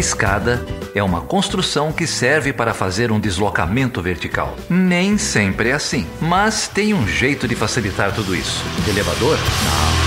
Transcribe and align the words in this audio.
escada 0.00 0.64
é 0.94 1.02
uma 1.02 1.20
construção 1.20 1.92
que 1.92 2.06
serve 2.06 2.52
para 2.52 2.74
fazer 2.74 3.12
um 3.12 3.20
deslocamento 3.20 4.02
vertical. 4.02 4.56
Nem 4.68 5.18
sempre 5.18 5.68
é 5.68 5.72
assim, 5.72 6.06
mas 6.20 6.66
tem 6.66 6.92
um 6.94 7.06
jeito 7.06 7.46
de 7.46 7.54
facilitar 7.54 8.12
tudo 8.12 8.34
isso. 8.34 8.64
Elevador? 8.88 9.36
Não. 9.36 10.00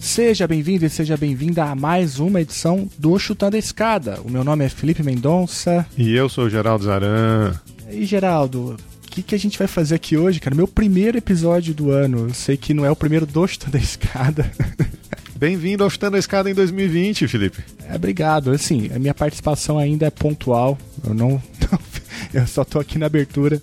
Seja 0.00 0.46
bem-vindo 0.46 0.84
e 0.84 0.90
seja 0.90 1.16
bem-vinda 1.16 1.64
a 1.64 1.74
mais 1.74 2.20
uma 2.20 2.42
edição 2.42 2.86
do 2.98 3.18
Chutando 3.18 3.56
a 3.56 3.58
Escada. 3.58 4.20
O 4.22 4.30
meu 4.30 4.44
nome 4.44 4.64
é 4.64 4.68
Felipe 4.68 5.02
Mendonça. 5.02 5.86
E 5.96 6.14
eu 6.14 6.28
sou 6.28 6.44
o 6.44 6.50
Geraldo 6.50 6.84
Zaran. 6.84 7.54
E 7.90 8.04
Geraldo, 8.04 8.76
que, 9.12 9.22
que 9.22 9.34
a 9.34 9.38
gente 9.38 9.58
vai 9.58 9.68
fazer 9.68 9.94
aqui 9.94 10.16
hoje, 10.16 10.40
cara? 10.40 10.56
Meu 10.56 10.66
primeiro 10.66 11.18
episódio 11.18 11.74
do 11.74 11.90
ano. 11.90 12.28
Eu 12.28 12.34
sei 12.34 12.56
que 12.56 12.72
não 12.72 12.84
é 12.84 12.90
o 12.90 12.96
primeiro 12.96 13.26
do 13.26 13.46
Chutando 13.46 13.76
a 13.76 13.80
Escada. 13.80 14.50
Bem-vindo 15.36 15.84
ao 15.84 15.90
Chutando 15.90 16.16
a 16.16 16.18
Escada 16.18 16.50
em 16.50 16.54
2020, 16.54 17.28
Felipe. 17.28 17.62
É, 17.86 17.94
obrigado. 17.94 18.50
Assim, 18.50 18.90
a 18.94 18.98
minha 18.98 19.12
participação 19.12 19.76
ainda 19.76 20.06
é 20.06 20.10
pontual. 20.10 20.78
Eu 21.06 21.12
não, 21.12 21.42
eu 22.32 22.46
só 22.46 22.64
tô 22.64 22.78
aqui 22.78 22.98
na 22.98 23.04
abertura. 23.04 23.60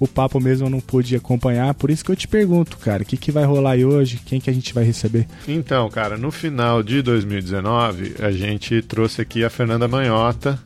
O 0.00 0.08
papo 0.08 0.40
mesmo 0.40 0.66
eu 0.66 0.70
não 0.70 0.80
pude 0.80 1.14
acompanhar, 1.14 1.74
por 1.74 1.90
isso 1.90 2.04
que 2.04 2.10
eu 2.10 2.16
te 2.16 2.26
pergunto, 2.26 2.76
cara, 2.78 3.02
o 3.02 3.06
que, 3.06 3.16
que 3.16 3.30
vai 3.30 3.44
rolar 3.44 3.72
aí 3.72 3.84
hoje? 3.84 4.20
Quem 4.24 4.40
que 4.40 4.50
a 4.50 4.52
gente 4.52 4.74
vai 4.74 4.82
receber? 4.82 5.28
Então, 5.46 5.88
cara, 5.90 6.16
no 6.16 6.32
final 6.32 6.82
de 6.82 7.02
2019, 7.02 8.16
a 8.18 8.32
gente 8.32 8.82
trouxe 8.82 9.20
aqui 9.20 9.44
a 9.44 9.50
Fernanda 9.50 9.86
Manhota 9.86 10.58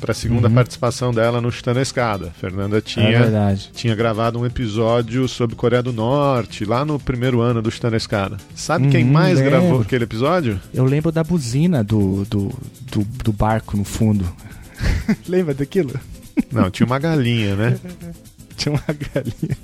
para 0.00 0.12
a 0.12 0.14
segunda 0.14 0.48
uhum. 0.48 0.54
participação 0.54 1.12
dela 1.12 1.40
no 1.40 1.52
Chutando 1.52 1.78
a 1.78 1.82
Escada. 1.82 2.28
A 2.28 2.30
Fernanda 2.30 2.80
tinha, 2.80 3.18
é 3.18 3.56
tinha 3.72 3.94
gravado 3.94 4.38
um 4.38 4.46
episódio 4.46 5.28
sobre 5.28 5.54
Coreia 5.54 5.82
do 5.82 5.92
Norte, 5.92 6.64
lá 6.64 6.84
no 6.84 6.98
primeiro 6.98 7.40
ano 7.40 7.60
do 7.60 7.70
Chutando 7.70 7.94
a 7.94 7.98
Escada. 7.98 8.38
Sabe 8.54 8.86
uhum, 8.86 8.90
quem 8.90 9.04
mais 9.04 9.38
lembro. 9.38 9.50
gravou 9.50 9.80
aquele 9.82 10.04
episódio? 10.04 10.60
Eu 10.72 10.84
lembro 10.84 11.12
da 11.12 11.22
buzina 11.22 11.84
do, 11.84 12.24
do, 12.24 12.50
do, 12.90 13.04
do 13.04 13.32
barco 13.32 13.76
no 13.76 13.84
fundo. 13.84 14.24
Lembra 15.28 15.52
daquilo? 15.52 15.92
Não, 16.50 16.70
tinha 16.70 16.86
uma 16.86 16.98
galinha, 16.98 17.54
né? 17.54 17.78
tinha 18.56 18.72
uma 18.72 18.82
galinha. 19.14 19.56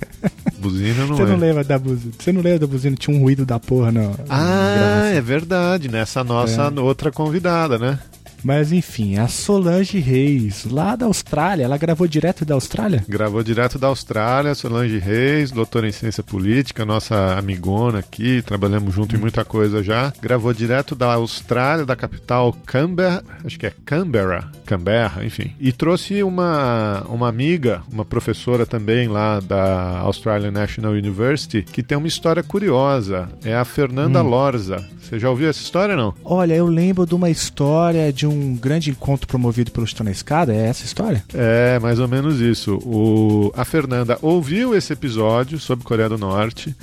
Buzina 0.59 1.05
não 1.05 1.15
Você 1.15 1.21
é. 1.23 1.25
não 1.25 1.37
lembra 1.37 1.63
da 1.63 1.77
buzina? 1.77 2.13
Você 2.17 2.31
não 2.31 2.41
lembra 2.41 2.59
da 2.59 2.67
buzina? 2.67 2.95
Tinha 2.95 3.15
um 3.15 3.21
ruído 3.21 3.45
da 3.45 3.59
porra 3.59 3.91
não. 3.91 4.15
Ah, 4.29 5.11
é 5.13 5.21
verdade, 5.21 5.89
nessa 5.89 6.23
nossa 6.23 6.63
é. 6.63 6.79
outra 6.79 7.11
convidada, 7.11 7.77
né? 7.77 7.99
Mas 8.47 8.71
enfim, 8.71 9.17
a 9.17 9.27
Solange 9.27 9.99
Reis, 9.99 10.63
lá 10.63 10.95
da 10.95 11.05
Austrália, 11.05 11.65
ela 11.65 11.77
gravou 11.77 12.07
direto 12.07 12.45
da 12.45 12.53
Austrália? 12.53 13.03
Gravou 13.05 13.43
direto 13.43 13.77
da 13.77 13.87
Austrália, 13.87 14.55
Solange 14.55 14.97
Reis, 14.99 15.51
doutora 15.51 15.85
em 15.85 15.91
ciência 15.91 16.23
política, 16.23 16.85
nossa 16.85 17.37
amigona 17.37 17.99
aqui, 17.99 18.41
trabalhamos 18.41 18.95
junto 18.95 19.13
hum. 19.13 19.17
em 19.17 19.21
muita 19.21 19.43
coisa 19.43 19.83
já. 19.83 20.13
Gravou 20.21 20.53
direto 20.53 20.95
da 20.95 21.15
Austrália, 21.15 21.85
da 21.85 21.93
capital 21.93 22.55
Canberra, 22.65 23.21
acho 23.43 23.59
que 23.59 23.65
é 23.65 23.73
Canberra, 23.83 24.49
Canberra, 24.65 25.25
enfim. 25.25 25.53
E 25.59 25.73
trouxe 25.73 26.23
uma, 26.23 27.03
uma 27.09 27.27
amiga, 27.27 27.83
uma 27.91 28.05
professora 28.05 28.65
também 28.65 29.09
lá 29.09 29.41
da 29.41 29.99
Australian 29.99 30.51
National 30.51 30.93
University, 30.93 31.63
que 31.63 31.83
tem 31.83 31.97
uma 31.97 32.07
história 32.07 32.41
curiosa. 32.41 33.27
É 33.43 33.53
a 33.53 33.65
Fernanda 33.65 34.23
hum. 34.23 34.29
Lorza. 34.29 34.87
Você 35.01 35.19
já 35.19 35.29
ouviu 35.29 35.49
essa 35.49 35.61
história 35.61 35.95
não? 35.95 36.13
Olha, 36.23 36.53
eu 36.53 36.65
lembro 36.65 37.05
de 37.05 37.15
uma 37.15 37.29
história 37.29 38.11
de 38.11 38.27
um 38.27 38.36
grande 38.55 38.89
encontro 38.89 39.27
promovido 39.27 39.71
pelo 39.71 39.85
Estou 39.85 40.03
na 40.03 40.11
Escada, 40.11 40.53
é 40.53 40.67
essa 40.67 40.85
história? 40.85 41.23
É, 41.33 41.79
mais 41.79 41.99
ou 41.99 42.07
menos 42.07 42.39
isso. 42.39 42.75
O, 42.83 43.51
a 43.55 43.65
Fernanda 43.65 44.17
ouviu 44.21 44.75
esse 44.75 44.93
episódio 44.93 45.59
sobre 45.59 45.85
Coreia 45.85 46.09
do 46.09 46.17
Norte, 46.17 46.75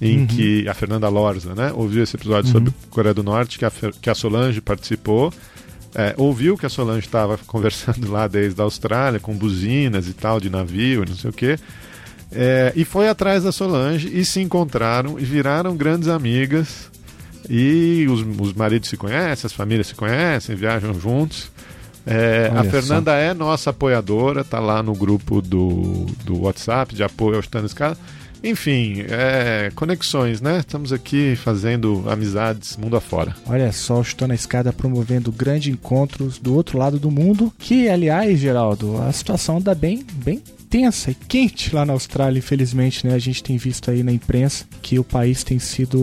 em 0.00 0.20
uhum. 0.20 0.26
que 0.26 0.68
a 0.68 0.74
Fernanda 0.74 1.08
Lorza, 1.08 1.54
né, 1.54 1.72
ouviu 1.74 2.02
esse 2.02 2.16
episódio 2.16 2.46
uhum. 2.48 2.52
sobre 2.52 2.74
Coreia 2.90 3.14
do 3.14 3.22
Norte, 3.22 3.58
que 3.58 3.64
a, 3.64 3.70
que 3.70 4.10
a 4.10 4.14
Solange 4.14 4.60
participou, 4.60 5.32
é, 5.94 6.14
ouviu 6.16 6.56
que 6.56 6.66
a 6.66 6.68
Solange 6.68 7.06
estava 7.06 7.38
conversando 7.46 8.10
lá 8.10 8.26
desde 8.26 8.60
a 8.60 8.64
Austrália, 8.64 9.20
com 9.20 9.34
buzinas 9.34 10.08
e 10.08 10.12
tal, 10.12 10.40
de 10.40 10.50
navio, 10.50 11.04
não 11.06 11.14
sei 11.14 11.30
o 11.30 11.32
quê, 11.32 11.58
é, 12.34 12.72
e 12.74 12.84
foi 12.84 13.08
atrás 13.08 13.44
da 13.44 13.52
Solange 13.52 14.08
e 14.08 14.24
se 14.24 14.40
encontraram 14.40 15.18
e 15.18 15.24
viraram 15.24 15.76
grandes 15.76 16.08
amigas 16.08 16.90
e 17.48 18.06
os, 18.08 18.20
os 18.40 18.52
maridos 18.52 18.88
se 18.88 18.96
conhecem, 18.96 19.46
as 19.46 19.52
famílias 19.52 19.88
se 19.88 19.94
conhecem, 19.94 20.54
viajam 20.56 20.98
juntos. 20.98 21.50
É, 22.04 22.50
a 22.54 22.64
Fernanda 22.64 23.12
só. 23.12 23.16
é 23.16 23.32
nossa 23.32 23.70
apoiadora, 23.70 24.42
tá 24.42 24.58
lá 24.58 24.82
no 24.82 24.92
grupo 24.92 25.40
do, 25.40 26.06
do 26.24 26.42
WhatsApp 26.42 26.94
de 26.94 27.02
apoio 27.02 27.36
ao 27.36 27.40
Stanley 27.40 27.68
Scala. 27.68 27.96
Enfim, 28.44 29.04
é, 29.08 29.70
conexões, 29.76 30.40
né? 30.40 30.58
Estamos 30.58 30.92
aqui 30.92 31.36
fazendo 31.36 32.04
amizades 32.08 32.76
mundo 32.76 32.96
afora. 32.96 33.36
Olha 33.46 33.70
só, 33.70 34.00
estou 34.00 34.26
na 34.26 34.34
escada 34.34 34.72
promovendo 34.72 35.30
grandes 35.30 35.72
encontros 35.72 36.38
do 36.38 36.52
outro 36.52 36.76
lado 36.76 36.98
do 36.98 37.08
mundo. 37.08 37.52
Que, 37.56 37.88
aliás, 37.88 38.40
Geraldo, 38.40 39.00
a 39.00 39.12
situação 39.12 39.58
anda 39.58 39.76
bem, 39.76 40.04
bem 40.12 40.42
tensa 40.68 41.12
e 41.12 41.14
quente 41.14 41.72
lá 41.72 41.84
na 41.84 41.92
Austrália, 41.92 42.38
infelizmente, 42.38 43.06
né? 43.06 43.14
A 43.14 43.18
gente 43.18 43.44
tem 43.44 43.56
visto 43.56 43.90
aí 43.92 44.02
na 44.02 44.10
imprensa 44.10 44.64
que 44.82 44.98
o 44.98 45.04
país 45.04 45.44
tem 45.44 45.60
sido 45.60 45.98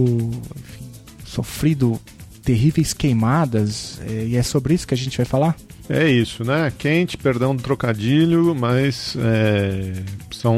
enfim, 0.55 0.88
sofrido 1.29 1.99
terríveis 2.43 2.93
queimadas, 2.93 4.01
é, 4.07 4.25
e 4.25 4.35
é 4.35 4.41
sobre 4.41 4.73
isso 4.73 4.87
que 4.87 4.93
a 4.93 4.97
gente 4.97 5.17
vai 5.17 5.25
falar? 5.25 5.55
É 5.87 6.07
isso, 6.07 6.43
né? 6.43 6.71
Quente, 6.77 7.17
perdão 7.17 7.55
do 7.55 7.61
trocadilho, 7.61 8.55
mas 8.55 9.15
é, 9.19 9.93
são, 10.31 10.57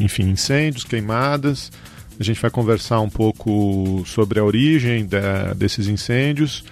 enfim, 0.00 0.30
incêndios, 0.30 0.84
queimadas. 0.84 1.72
A 2.18 2.22
gente 2.22 2.40
vai 2.40 2.50
conversar 2.50 3.00
um 3.00 3.08
pouco 3.08 4.04
sobre 4.06 4.38
a 4.38 4.44
origem 4.44 5.06
da, 5.06 5.52
desses 5.54 5.88
incêndios. 5.88 6.64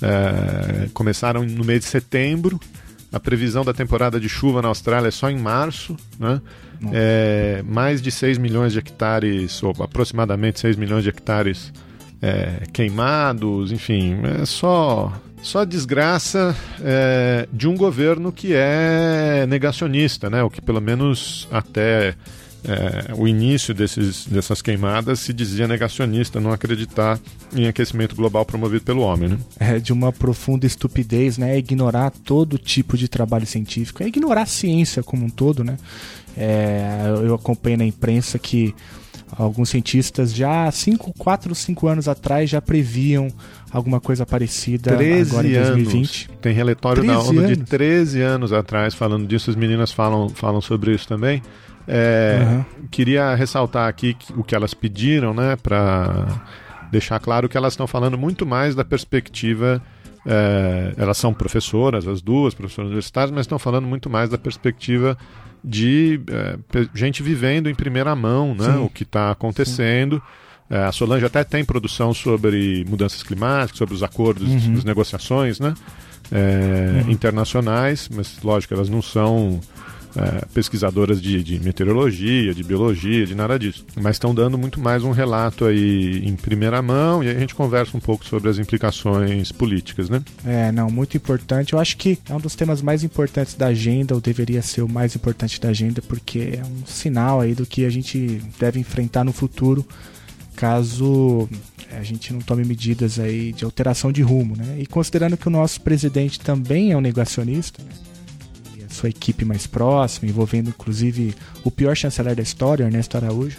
É, 0.00 0.88
começaram 0.92 1.44
no 1.44 1.64
mês 1.64 1.80
de 1.80 1.86
setembro. 1.86 2.60
A 3.12 3.20
previsão 3.20 3.64
da 3.64 3.72
temporada 3.72 4.18
de 4.18 4.28
chuva 4.28 4.62
na 4.62 4.68
Austrália 4.68 5.08
é 5.08 5.10
só 5.12 5.30
em 5.30 5.38
março, 5.38 5.96
né? 6.18 6.40
É, 6.92 7.62
mais 7.64 8.02
de 8.02 8.10
6 8.10 8.38
milhões 8.38 8.72
de 8.72 8.80
hectares, 8.80 9.62
ou 9.62 9.72
aproximadamente 9.80 10.58
6 10.58 10.76
milhões 10.76 11.04
de 11.04 11.10
hectares 11.10 11.72
é, 12.22 12.62
queimados, 12.72 13.72
enfim, 13.72 14.16
é 14.40 14.46
só 14.46 15.12
só 15.42 15.64
desgraça 15.64 16.54
é, 16.80 17.48
de 17.52 17.66
um 17.66 17.76
governo 17.76 18.30
que 18.30 18.54
é 18.54 19.44
negacionista, 19.48 20.30
né? 20.30 20.40
O 20.40 20.48
que 20.48 20.62
pelo 20.62 20.80
menos 20.80 21.48
até 21.50 22.14
é, 22.64 23.12
o 23.16 23.26
início 23.26 23.74
desses, 23.74 24.24
dessas 24.24 24.62
queimadas 24.62 25.18
se 25.18 25.32
dizia 25.32 25.66
negacionista, 25.66 26.40
não 26.40 26.52
acreditar 26.52 27.18
em 27.54 27.66
aquecimento 27.66 28.14
global 28.14 28.44
promovido 28.44 28.84
pelo 28.84 29.02
homem. 29.02 29.30
Né? 29.30 29.38
É 29.58 29.78
de 29.80 29.92
uma 29.92 30.12
profunda 30.12 30.64
estupidez, 30.64 31.38
né? 31.38 31.58
Ignorar 31.58 32.10
todo 32.10 32.56
tipo 32.56 32.96
de 32.96 33.08
trabalho 33.08 33.46
científico, 33.46 34.00
é 34.00 34.06
ignorar 34.06 34.42
a 34.42 34.46
ciência 34.46 35.02
como 35.02 35.26
um 35.26 35.30
todo, 35.30 35.64
né? 35.64 35.76
É, 36.36 37.04
eu 37.24 37.34
acompanho 37.34 37.78
na 37.78 37.84
imprensa 37.84 38.38
que 38.38 38.72
Alguns 39.36 39.70
cientistas 39.70 40.34
já 40.34 40.70
5, 40.70 41.14
4, 41.18 41.54
5 41.54 41.88
anos 41.88 42.06
atrás 42.06 42.50
já 42.50 42.60
previam 42.60 43.28
alguma 43.70 43.98
coisa 43.98 44.26
parecida 44.26 44.94
13 44.94 45.30
agora 45.30 45.48
em 45.48 45.52
2020. 45.52 45.96
Anos. 45.96 46.40
Tem 46.40 46.52
relatório 46.52 47.02
da 47.02 47.18
ONU 47.18 47.46
de 47.46 47.56
13 47.56 48.20
anos 48.20 48.52
atrás 48.52 48.94
falando 48.94 49.26
disso, 49.26 49.48
as 49.48 49.56
meninas 49.56 49.90
falam, 49.90 50.28
falam 50.28 50.60
sobre 50.60 50.94
isso 50.94 51.08
também. 51.08 51.42
É, 51.88 52.40
uhum. 52.42 52.88
Queria 52.90 53.34
ressaltar 53.34 53.88
aqui 53.88 54.16
o 54.36 54.44
que 54.44 54.54
elas 54.54 54.74
pediram, 54.74 55.32
né, 55.32 55.56
para 55.56 56.26
deixar 56.90 57.18
claro 57.18 57.48
que 57.48 57.56
elas 57.56 57.72
estão 57.72 57.86
falando 57.86 58.18
muito 58.18 58.44
mais 58.44 58.74
da 58.74 58.84
perspectiva. 58.84 59.82
É, 60.26 60.92
elas 60.98 61.16
são 61.16 61.32
professoras, 61.32 62.06
as 62.06 62.20
duas, 62.20 62.52
professoras 62.52 62.88
universitárias, 62.88 63.30
mas 63.30 63.40
estão 63.40 63.58
falando 63.58 63.86
muito 63.86 64.10
mais 64.10 64.28
da 64.28 64.36
perspectiva 64.36 65.16
de 65.64 66.20
é, 66.28 66.56
gente 66.94 67.22
vivendo 67.22 67.68
em 67.68 67.74
primeira 67.74 68.14
mão 68.16 68.54
né, 68.54 68.76
o 68.76 68.88
que 68.88 69.02
está 69.04 69.30
acontecendo. 69.30 70.22
É, 70.68 70.84
a 70.84 70.92
Solange 70.92 71.24
até 71.26 71.44
tem 71.44 71.64
produção 71.64 72.14
sobre 72.14 72.84
mudanças 72.88 73.22
climáticas, 73.22 73.78
sobre 73.78 73.94
os 73.94 74.02
acordos, 74.02 74.48
uhum. 74.48 74.74
as 74.78 74.84
negociações 74.84 75.60
né, 75.60 75.74
é, 76.30 77.02
uhum. 77.04 77.10
internacionais, 77.10 78.08
mas 78.12 78.38
lógico, 78.42 78.74
elas 78.74 78.88
não 78.88 79.02
são 79.02 79.60
é, 80.16 80.44
pesquisadoras 80.52 81.20
de, 81.20 81.42
de, 81.42 81.60
meteorologia, 81.60 82.54
de 82.54 82.62
biologia, 82.62 83.26
de 83.26 83.34
nada 83.34 83.58
disso. 83.58 83.84
Mas 84.00 84.16
estão 84.16 84.34
dando 84.34 84.58
muito 84.58 84.80
mais 84.80 85.02
um 85.04 85.10
relato 85.10 85.64
aí 85.64 86.22
em 86.24 86.36
primeira 86.36 86.80
mão 86.82 87.22
e 87.22 87.28
aí 87.28 87.36
a 87.36 87.40
gente 87.40 87.54
conversa 87.54 87.96
um 87.96 88.00
pouco 88.00 88.24
sobre 88.24 88.48
as 88.50 88.58
implicações 88.58 89.52
políticas, 89.52 90.08
né? 90.08 90.22
É, 90.44 90.70
não, 90.72 90.90
muito 90.90 91.16
importante. 91.16 91.72
Eu 91.72 91.78
acho 91.78 91.96
que 91.96 92.18
é 92.28 92.34
um 92.34 92.40
dos 92.40 92.54
temas 92.54 92.82
mais 92.82 93.02
importantes 93.02 93.54
da 93.54 93.66
agenda, 93.66 94.14
ou 94.14 94.20
deveria 94.20 94.62
ser 94.62 94.82
o 94.82 94.88
mais 94.88 95.16
importante 95.16 95.60
da 95.60 95.68
agenda, 95.68 96.02
porque 96.02 96.58
é 96.60 96.62
um 96.64 96.86
sinal 96.86 97.40
aí 97.40 97.54
do 97.54 97.66
que 97.66 97.84
a 97.84 97.90
gente 97.90 98.42
deve 98.58 98.78
enfrentar 98.78 99.24
no 99.24 99.32
futuro 99.32 99.86
caso 100.54 101.48
a 101.90 102.02
gente 102.02 102.32
não 102.32 102.40
tome 102.40 102.64
medidas 102.64 103.18
aí 103.18 103.52
de 103.52 103.64
alteração 103.64 104.12
de 104.12 104.22
rumo, 104.22 104.56
né? 104.56 104.76
E 104.78 104.86
considerando 104.86 105.36
que 105.36 105.48
o 105.48 105.50
nosso 105.50 105.80
presidente 105.80 106.38
também 106.38 106.92
é 106.92 106.96
um 106.96 107.00
negacionista, 107.00 107.82
né? 107.82 107.90
Sua 108.92 109.08
equipe 109.08 109.44
mais 109.44 109.66
próxima, 109.66 110.28
envolvendo 110.28 110.68
inclusive 110.68 111.34
o 111.64 111.70
pior 111.70 111.96
chanceler 111.96 112.34
da 112.34 112.42
história, 112.42 112.84
Ernesto 112.84 113.16
Araújo. 113.16 113.58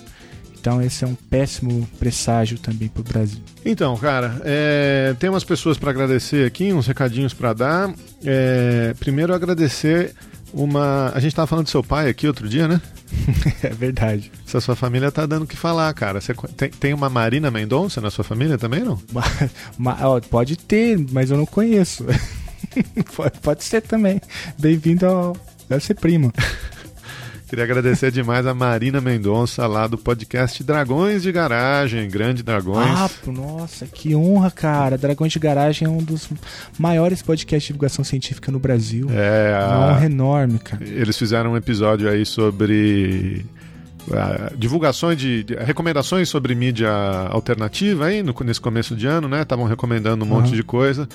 Então 0.59 0.81
esse 0.81 1.03
é 1.03 1.07
um 1.07 1.15
péssimo 1.15 1.85
presságio 1.99 2.57
também 2.57 2.87
para 2.87 3.01
o 3.01 3.03
Brasil. 3.03 3.41
Então, 3.65 3.97
cara, 3.97 4.41
é, 4.45 5.13
tem 5.19 5.29
umas 5.29 5.43
pessoas 5.43 5.77
para 5.77 5.89
agradecer 5.89 6.47
aqui, 6.47 6.71
uns 6.71 6.87
recadinhos 6.87 7.33
para 7.33 7.51
dar. 7.51 7.93
É, 8.23 8.95
primeiro 8.97 9.33
agradecer 9.33 10.13
uma. 10.53 11.11
A 11.13 11.19
gente 11.19 11.33
estava 11.33 11.47
falando 11.47 11.65
do 11.65 11.69
seu 11.69 11.83
pai 11.83 12.07
aqui 12.07 12.27
outro 12.27 12.47
dia, 12.47 12.67
né? 12.67 12.81
é 13.63 13.69
verdade. 13.69 14.31
Essa 14.47 14.61
sua 14.61 14.75
família 14.75 15.11
tá 15.11 15.25
dando 15.25 15.43
o 15.43 15.47
que 15.47 15.57
falar, 15.57 15.93
cara. 15.93 16.21
Você 16.21 16.33
tem, 16.55 16.69
tem 16.69 16.93
uma 16.93 17.09
Marina 17.09 17.51
Mendonça 17.51 17.99
na 17.99 18.09
sua 18.09 18.23
família 18.23 18.57
também, 18.57 18.81
não? 18.81 18.97
pode 20.29 20.55
ter, 20.55 20.97
mas 21.11 21.31
eu 21.31 21.37
não 21.37 21.45
conheço. 21.45 22.05
pode, 23.15 23.39
pode 23.39 23.63
ser 23.63 23.81
também. 23.81 24.21
Bem-vindo 24.57 25.05
ao. 25.05 25.37
Deve 25.69 25.83
ser 25.83 25.95
primo. 25.95 26.31
Queria 27.53 27.65
agradecer 27.65 28.11
demais 28.11 28.47
a 28.47 28.53
Marina 28.55 28.99
Mendonça 28.99 29.67
lá 29.67 29.85
do 29.85 29.95
podcast 29.95 30.63
Dragões 30.63 31.21
de 31.21 31.31
Garagem, 31.31 32.09
Grande 32.09 32.41
Dragões. 32.41 32.89
Ah, 32.89 33.07
nossa, 33.27 33.85
que 33.85 34.15
honra, 34.15 34.49
cara. 34.49 34.97
Dragões 34.97 35.31
de 35.31 35.37
Garagem 35.37 35.87
é 35.87 35.89
um 35.89 35.99
dos 35.99 36.27
maiores 36.79 37.21
podcasts 37.21 37.67
de 37.67 37.67
divulgação 37.67 38.03
científica 38.03 38.51
no 38.51 38.57
Brasil. 38.57 39.07
É, 39.11 39.53
a... 39.53 39.67
uma 39.67 39.87
honra 39.91 40.05
enorme, 40.07 40.57
cara. 40.57 40.83
Eles 40.83 41.15
fizeram 41.15 41.51
um 41.51 41.57
episódio 41.57 42.09
aí 42.09 42.25
sobre 42.25 43.45
Uh, 44.05 44.57
divulgações 44.57 45.17
de, 45.17 45.45
de, 45.45 45.55
recomendações 45.55 46.27
sobre 46.27 46.53
mídia 46.53 46.91
alternativa 47.29 48.07
aí 48.07 48.21
no, 48.21 48.35
nesse 48.43 48.59
começo 48.59 48.97
de 48.97 49.07
ano, 49.07 49.29
né? 49.29 49.43
Estavam 49.43 49.63
recomendando 49.65 50.25
um 50.25 50.27
monte 50.27 50.51
de 50.51 50.61
coisa 50.61 51.07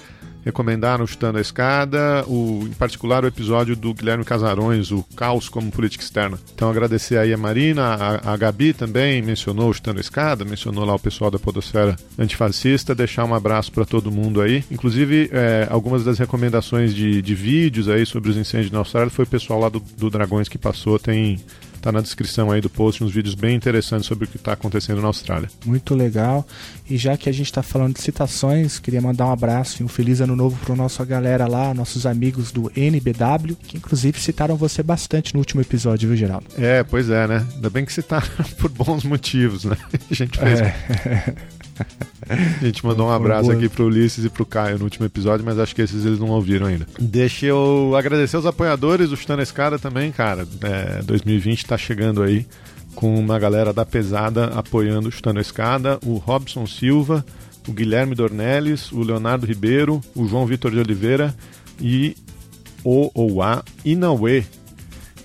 recomendaram 0.44 1.06
Chutando 1.06 1.38
a 1.38 1.40
Escada, 1.40 2.24
o, 2.26 2.64
em 2.64 2.72
particular 2.72 3.24
o 3.24 3.26
episódio 3.26 3.76
do 3.76 3.92
Guilherme 3.92 4.24
Casarões, 4.24 4.90
o 4.90 5.02
Caos 5.16 5.48
como 5.48 5.70
Política 5.70 6.04
Externa. 6.04 6.38
Então 6.54 6.70
agradecer 6.70 7.18
aí 7.18 7.32
a 7.32 7.36
Marina, 7.36 7.94
a, 7.94 8.32
a 8.32 8.36
Gabi 8.36 8.72
também 8.72 9.22
mencionou 9.22 9.72
Chutando 9.72 9.98
a 9.98 10.00
Escada, 10.00 10.44
mencionou 10.44 10.84
lá 10.84 10.94
o 10.94 10.98
pessoal 10.98 11.30
da 11.30 11.38
Podosfera 11.38 11.96
Antifascista, 12.18 12.94
deixar 12.94 13.24
um 13.24 13.34
abraço 13.34 13.72
para 13.72 13.84
todo 13.84 14.10
mundo 14.10 14.40
aí. 14.40 14.64
Inclusive, 14.70 15.30
é, 15.32 15.66
algumas 15.70 16.04
das 16.04 16.18
recomendações 16.18 16.94
de, 16.94 17.20
de 17.22 17.34
vídeos 17.34 17.88
aí 17.88 18.04
sobre 18.06 18.30
os 18.30 18.36
incêndios 18.36 18.70
na 18.70 18.78
Austrália 18.78 19.10
foi 19.10 19.24
o 19.24 19.28
pessoal 19.28 19.60
lá 19.60 19.68
do, 19.68 19.80
do 19.96 20.10
Dragões 20.10 20.48
que 20.48 20.58
passou, 20.58 20.98
tem 20.98 21.38
Tá 21.80 21.92
na 21.92 22.00
descrição 22.00 22.50
aí 22.50 22.60
do 22.60 22.68
post 22.68 23.02
uns 23.02 23.12
vídeos 23.12 23.34
bem 23.34 23.54
interessantes 23.56 24.06
sobre 24.06 24.24
o 24.24 24.28
que 24.28 24.36
está 24.36 24.52
acontecendo 24.52 25.00
na 25.00 25.06
Austrália. 25.06 25.48
Muito 25.64 25.94
legal. 25.94 26.46
E 26.88 26.96
já 26.96 27.16
que 27.16 27.28
a 27.28 27.32
gente 27.32 27.46
está 27.46 27.62
falando 27.62 27.94
de 27.94 28.02
citações, 28.02 28.78
queria 28.78 29.00
mandar 29.00 29.26
um 29.26 29.32
abraço 29.32 29.82
e 29.82 29.84
um 29.84 29.88
feliz 29.88 30.20
ano 30.20 30.34
novo 30.34 30.58
para 30.64 30.74
nossa 30.74 31.04
galera 31.04 31.46
lá, 31.46 31.72
nossos 31.74 32.06
amigos 32.06 32.50
do 32.50 32.70
NBW, 32.74 33.56
que 33.62 33.76
inclusive 33.76 34.20
citaram 34.20 34.56
você 34.56 34.82
bastante 34.82 35.34
no 35.34 35.40
último 35.40 35.60
episódio, 35.60 36.08
viu, 36.08 36.16
Geraldo? 36.16 36.46
É, 36.56 36.82
pois 36.82 37.10
é, 37.10 37.26
né? 37.26 37.46
Ainda 37.54 37.70
bem 37.70 37.84
que 37.84 37.92
citaram 37.92 38.26
por 38.58 38.70
bons 38.70 39.04
motivos, 39.04 39.64
né? 39.64 39.76
A 40.10 40.14
gente 40.14 40.38
fez. 40.38 40.60
É. 40.60 41.34
A 42.28 42.64
gente 42.64 42.84
mandou 42.84 43.06
um 43.06 43.10
abraço 43.10 43.50
aqui 43.50 43.68
pro 43.68 43.86
Ulisses 43.86 44.24
e 44.24 44.28
pro 44.28 44.44
Caio 44.44 44.78
no 44.78 44.84
último 44.84 45.06
episódio, 45.06 45.44
mas 45.44 45.58
acho 45.58 45.74
que 45.74 45.80
esses 45.80 46.04
eles 46.04 46.18
não 46.18 46.28
ouviram 46.28 46.66
ainda. 46.66 46.86
Deixa 46.98 47.46
eu 47.46 47.94
agradecer 47.96 48.36
os 48.36 48.44
apoiadores 48.44 49.08
do 49.08 49.16
Chutando 49.16 49.40
a 49.40 49.42
Escada 49.42 49.78
também, 49.78 50.12
cara. 50.12 50.46
É, 50.62 51.02
2020 51.02 51.64
tá 51.64 51.78
chegando 51.78 52.22
aí 52.22 52.46
com 52.94 53.18
uma 53.18 53.38
galera 53.38 53.72
da 53.72 53.86
pesada 53.86 54.46
apoiando 54.46 55.08
o 55.08 55.12
Chutando 55.12 55.38
a 55.38 55.42
Escada, 55.42 55.98
o 56.04 56.16
Robson 56.16 56.66
Silva, 56.66 57.24
o 57.66 57.72
Guilherme 57.72 58.14
Dornelles, 58.14 58.92
o 58.92 59.02
Leonardo 59.02 59.46
Ribeiro, 59.46 60.00
o 60.14 60.26
João 60.26 60.46
Vitor 60.46 60.70
de 60.70 60.78
Oliveira 60.78 61.34
e 61.80 62.14
o 62.84 63.10
ou 63.14 63.42
a 63.42 63.62
Inaue 63.84 64.44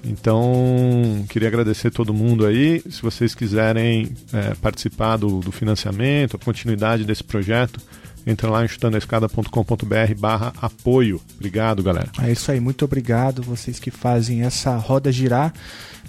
então, 0.03 1.25
queria 1.29 1.47
agradecer 1.47 1.89
todo 1.89 2.13
mundo 2.13 2.45
aí. 2.45 2.81
Se 2.89 3.01
vocês 3.01 3.33
quiserem 3.33 4.09
é, 4.33 4.53
participar 4.55 5.17
do, 5.17 5.39
do 5.39 5.51
financiamento, 5.51 6.35
a 6.35 6.39
continuidade 6.39 7.05
desse 7.05 7.23
projeto, 7.23 7.79
entra 8.27 8.49
lá 8.49 8.65
em 8.65 8.67
chutandoescada.com.br 8.67 10.15
barra 10.17 10.53
apoio. 10.61 11.21
Obrigado, 11.35 11.81
galera. 11.81 12.11
É 12.21 12.31
isso 12.31 12.51
aí, 12.51 12.59
muito 12.59 12.83
obrigado 12.83 13.41
vocês 13.41 13.79
que 13.79 13.91
fazem 13.91 14.43
essa 14.43 14.75
roda 14.75 15.11
girar. 15.11 15.53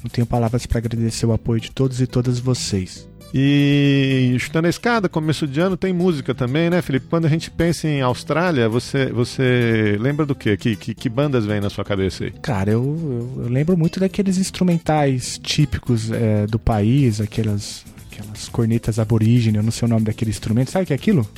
Não 0.02 0.10
tenho 0.10 0.26
palavras 0.26 0.66
para 0.66 0.78
agradecer 0.78 1.24
o 1.24 1.32
apoio 1.32 1.60
de 1.60 1.70
todos 1.70 2.00
e 2.00 2.06
todas 2.06 2.38
vocês. 2.38 3.08
E 3.36 4.36
chutando 4.38 4.68
a 4.68 4.70
escada, 4.70 5.08
começo 5.08 5.44
de 5.44 5.58
ano, 5.58 5.76
tem 5.76 5.92
música 5.92 6.32
também, 6.32 6.70
né, 6.70 6.80
Felipe? 6.80 7.08
Quando 7.10 7.24
a 7.24 7.28
gente 7.28 7.50
pensa 7.50 7.88
em 7.88 8.00
Austrália, 8.00 8.68
você, 8.68 9.06
você 9.06 9.96
lembra 9.98 10.24
do 10.24 10.36
quê? 10.36 10.56
Que, 10.56 10.76
que, 10.76 10.94
que 10.94 11.08
bandas 11.08 11.44
vêm 11.44 11.60
na 11.60 11.68
sua 11.68 11.84
cabeça 11.84 12.22
aí? 12.22 12.30
Cara, 12.30 12.70
eu, 12.70 12.84
eu, 12.84 13.42
eu 13.42 13.48
lembro 13.50 13.76
muito 13.76 13.98
daqueles 13.98 14.38
instrumentais 14.38 15.36
típicos 15.42 16.12
é, 16.12 16.46
do 16.46 16.60
país, 16.60 17.20
aquelas, 17.20 17.84
aquelas 18.08 18.48
cornetas 18.48 19.00
aborígenes, 19.00 19.56
eu 19.56 19.64
não 19.64 19.72
sei 19.72 19.86
o 19.86 19.88
nome 19.88 20.04
daquele 20.04 20.30
instrumento. 20.30 20.70
Sabe 20.70 20.84
o 20.84 20.86
que 20.86 20.92
é 20.92 20.96
aquilo? 20.96 21.28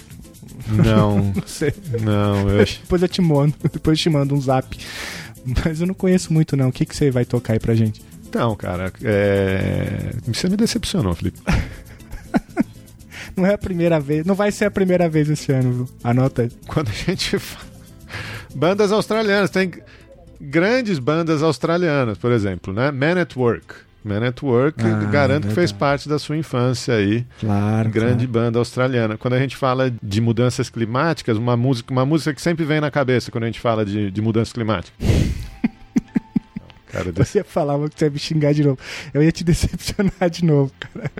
Não. 0.69 1.33
não 1.35 1.47
sei. 1.47 1.73
Não, 2.03 2.51
eu 2.51 2.63
depois 2.63 3.01
eu 3.01 3.09
te 3.09 3.23
mando, 3.23 3.55
depois 3.73 3.99
eu 3.99 4.03
te 4.03 4.11
mando 4.11 4.35
um 4.35 4.41
zap. 4.43 4.77
Mas 5.65 5.81
eu 5.81 5.87
não 5.87 5.95
conheço 5.95 6.31
muito, 6.31 6.59
não. 6.59 6.69
O 6.69 6.73
que, 6.73 6.85
que 6.85 6.95
você 6.95 7.11
vai 7.11 7.25
tocar 7.25 7.55
aí 7.55 7.59
pra 7.59 7.75
gente? 7.75 8.05
Então, 8.29 8.55
cara, 8.55 8.93
é... 9.03 10.11
você 10.27 10.47
me 10.47 10.59
decepcionou, 10.59 11.15
Felipe. 11.15 11.41
não 13.37 13.47
é 13.47 13.55
a 13.55 13.59
primeira 13.59 14.01
vez. 14.01 14.25
Não 14.25 14.35
vai 14.35 14.51
ser 14.51 14.65
a 14.65 14.71
primeira 14.71 15.09
vez 15.09 15.29
esse 15.29 15.53
ano, 15.53 15.73
viu? 15.73 15.89
Anota 16.03 16.43
aí. 16.43 16.51
Quando 16.67 16.89
a 16.89 16.93
gente 16.93 17.39
fala. 17.39 17.67
Bandas 18.55 18.93
australianas, 18.93 19.51
tem 19.51 19.71
grandes 20.41 20.99
bandas 20.99 21.43
australianas, 21.43 22.17
por 22.19 22.33
exemplo, 22.33 22.73
né? 22.73 22.91
Man 22.91 23.21
at 23.21 23.37
Work. 23.37 23.75
Man 24.07 24.25
at 24.25 24.41
Work, 24.41 24.85
ah, 24.85 25.11
garanto 25.11 25.49
que 25.49 25.55
fez 25.55 25.73
parte 25.73 26.09
da 26.09 26.17
sua 26.19 26.37
infância 26.37 26.95
aí. 26.95 27.27
Claro. 27.41 27.91
Grande 27.91 28.27
claro. 28.27 28.47
banda 28.47 28.59
australiana. 28.61 29.19
Quando 29.19 29.35
a 29.35 29.39
gente 29.39 29.57
fala 29.57 29.93
de 30.01 30.21
mudanças 30.21 30.71
climáticas, 30.71 31.37
uma 31.37 31.57
música, 31.57 31.93
uma 31.93 32.07
música 32.07 32.33
que 32.33 32.41
sempre 32.41 32.65
vem 32.65 32.81
na 32.81 32.91
cabeça 32.91 33.33
quando 33.33 33.45
a 33.45 33.47
gente 33.47 33.59
fala 33.59 33.85
de, 33.85 34.11
de 34.13 34.23
mudanças 34.23 34.53
climáticas. 34.53 34.95
cara, 36.87 37.11
desse... 37.11 37.39
Eu 37.39 37.41
ia 37.41 37.45
falar 37.45 37.89
que 37.89 37.99
você 37.99 38.05
ia 38.05 38.11
me 38.11 38.19
xingar 38.19 38.55
de 38.55 38.63
novo. 38.63 38.79
Eu 39.13 39.23
ia 39.25 39.33
te 39.33 39.43
decepcionar 39.45 40.31
de 40.31 40.45
novo, 40.45 40.73
cara. 40.79 41.11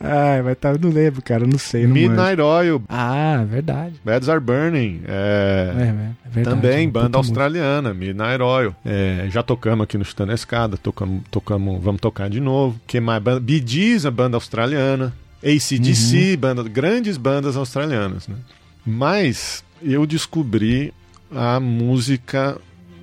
Ai, 0.00 0.42
mas 0.42 0.56
tá, 0.58 0.70
eu 0.70 0.78
não 0.78 0.90
lembro, 0.90 1.20
cara, 1.22 1.46
não 1.46 1.58
sei. 1.58 1.86
Não 1.86 1.92
Midnight 1.92 2.40
Oil. 2.40 2.82
Ah, 2.88 3.44
verdade. 3.48 4.00
Beds 4.04 4.28
Are 4.28 4.40
Burning. 4.40 5.02
É, 5.06 5.72
é, 5.76 5.82
é 5.82 6.30
verdade. 6.30 6.56
Também, 6.56 6.88
banda 6.88 7.18
australiana, 7.18 7.90
muito. 7.92 8.06
Midnight 8.06 8.42
Oil. 8.42 8.74
É, 8.84 9.26
já 9.30 9.42
tocamos 9.42 9.84
aqui 9.84 9.98
no 9.98 10.04
Chutando 10.04 10.32
a 10.32 10.34
Escada, 10.34 10.76
tocamos, 10.76 11.22
tocamos, 11.30 11.82
vamos 11.82 12.00
tocar 12.00 12.30
de 12.30 12.40
novo. 12.40 12.80
Que 12.86 13.00
mais? 13.00 13.22
Banda, 13.22 13.40
Bee 13.40 13.62
Gees, 13.64 14.06
a 14.06 14.10
banda 14.10 14.36
australiana. 14.36 15.12
ACDC, 15.42 16.32
uhum. 16.32 16.36
banda, 16.36 16.62
grandes 16.64 17.16
bandas 17.16 17.56
australianas, 17.56 18.26
né? 18.26 18.36
Mas 18.84 19.62
eu 19.82 20.06
descobri 20.06 20.92
a 21.30 21.60
música 21.60 22.56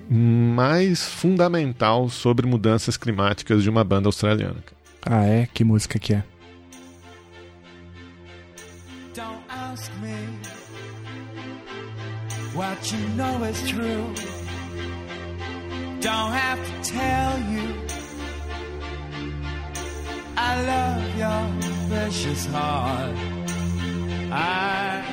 mais 0.10 1.03
fundamental 1.03 2.10
sobre 2.10 2.45
mudanças 2.45 2.98
climáticas 2.98 3.63
de 3.63 3.69
uma 3.69 3.84
banda 3.84 4.07
australiana. 4.07 4.57
Ah, 5.05 5.24
é? 5.24 5.48
Que 5.53 5.63
música 5.63 6.00
que 6.00 6.13
é? 6.13 6.24
What 12.55 12.91
you 12.91 13.07
know 13.09 13.43
is 13.43 13.69
true. 13.69 14.13
Don't 16.00 16.31
have 16.31 16.59
to 16.65 16.89
tell 16.89 17.39
you. 17.51 17.75
I 20.38 20.62
love 20.71 21.17
your 21.17 21.89
precious 21.89 22.45
heart. 22.45 23.17
I, 24.31 25.03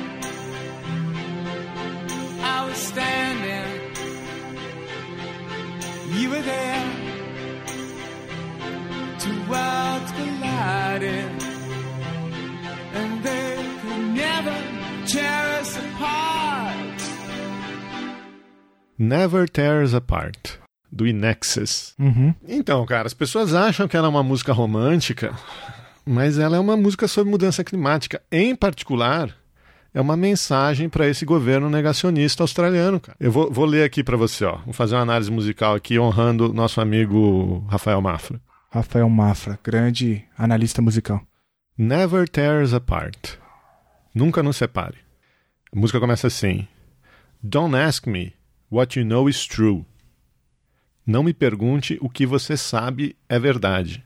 I 2.41 2.65
was 2.67 2.77
standing, 2.77 3.71
you 6.17 6.29
were 6.29 6.41
there. 6.41 6.91
Two 9.19 9.39
worlds 9.49 10.11
collided, 10.11 11.43
and 12.93 13.23
they 13.23 13.77
could 13.81 14.05
never 14.13 14.55
tear 15.07 15.59
us 15.59 15.77
apart. 15.77 16.82
Never 19.03 19.49
Tears 19.49 19.93
Apart, 19.93 20.59
do 20.89 21.05
Inexus. 21.05 21.93
Uhum. 21.99 22.33
Então, 22.47 22.85
cara, 22.85 23.05
as 23.05 23.13
pessoas 23.13 23.53
acham 23.53 23.85
que 23.85 23.97
ela 23.97 24.07
é 24.07 24.09
uma 24.09 24.23
música 24.23 24.53
romântica, 24.53 25.33
mas 26.05 26.39
ela 26.39 26.55
é 26.55 26.59
uma 26.59 26.77
música 26.77 27.05
sobre 27.05 27.29
mudança 27.29 27.65
climática. 27.65 28.21
Em 28.31 28.55
particular, 28.55 29.35
é 29.93 29.99
uma 29.99 30.15
mensagem 30.15 30.87
para 30.87 31.05
esse 31.05 31.25
governo 31.25 31.69
negacionista 31.69 32.43
australiano, 32.43 32.97
cara. 32.97 33.17
Eu 33.19 33.29
vou, 33.29 33.51
vou 33.51 33.65
ler 33.65 33.83
aqui 33.83 34.05
para 34.05 34.15
você, 34.15 34.45
ó. 34.45 34.59
Vou 34.59 34.73
fazer 34.73 34.95
uma 34.95 35.01
análise 35.01 35.29
musical 35.29 35.75
aqui 35.75 35.99
honrando 35.99 36.53
nosso 36.53 36.79
amigo 36.79 37.59
Rafael 37.69 38.01
Mafra. 38.01 38.39
Rafael 38.71 39.09
Mafra, 39.09 39.59
grande 39.61 40.23
analista 40.37 40.81
musical. 40.81 41.21
Never 41.77 42.25
tears 42.29 42.73
apart. 42.73 43.33
Nunca 44.15 44.41
nos 44.41 44.55
separe. 44.55 44.99
A 45.75 45.77
música 45.77 45.99
começa 45.99 46.27
assim: 46.27 46.65
Don't 47.43 47.75
ask 47.75 48.07
me 48.07 48.33
What 48.73 48.97
you 48.97 49.05
know 49.05 49.29
is 49.29 49.45
true. 49.45 49.85
Não 51.05 51.21
me 51.21 51.31
pergunte 51.31 51.95
o 52.01 52.09
que 52.09 52.25
você 52.25 52.57
sabe 52.57 53.15
é 53.29 53.37
verdade. 53.37 54.03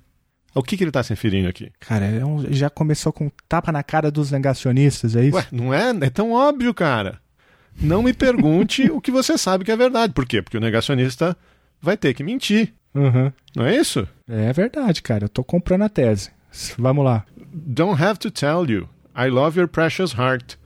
O 0.53 0.61
que, 0.61 0.75
que 0.75 0.83
ele 0.83 0.89
está 0.89 1.01
se 1.01 1.11
referindo 1.11 1.47
aqui? 1.47 1.71
Cara, 1.79 2.03
é 2.03 2.25
um, 2.25 2.51
já 2.51 2.69
começou 2.69 3.13
com 3.13 3.31
tapa 3.47 3.71
na 3.71 3.81
cara 3.81 4.11
dos 4.11 4.29
negacionistas, 4.29 5.15
é 5.15 5.23
isso? 5.23 5.37
Ué, 5.37 5.47
não 5.53 5.73
é? 5.73 5.91
É 6.01 6.09
tão 6.09 6.33
óbvio, 6.33 6.73
cara. 6.73 7.21
Não 7.79 8.03
me 8.03 8.11
pergunte 8.11 8.89
o 8.91 8.99
que 8.99 9.09
você 9.09 9.37
sabe 9.37 9.63
que 9.63 9.71
é 9.71 9.77
verdade. 9.77 10.11
Por 10.11 10.25
quê? 10.25 10.41
Porque 10.41 10.57
o 10.57 10.61
negacionista 10.61 11.37
vai 11.81 11.95
ter 11.95 12.13
que 12.13 12.21
mentir. 12.21 12.73
Uhum. 12.93 13.31
Não 13.55 13.65
é 13.65 13.73
isso? 13.73 14.05
É 14.27 14.51
verdade, 14.51 15.01
cara. 15.01 15.25
Eu 15.25 15.29
tô 15.29 15.45
comprando 15.45 15.83
a 15.83 15.89
tese. 15.89 16.29
Vamos 16.77 17.05
lá. 17.05 17.25
Don't 17.53 18.03
have 18.03 18.19
to 18.19 18.29
tell 18.29 18.69
you. 18.69 18.89
I 19.15 19.29
love 19.29 19.57
your 19.57 19.69
precious 19.69 20.11
heart. 20.11 20.57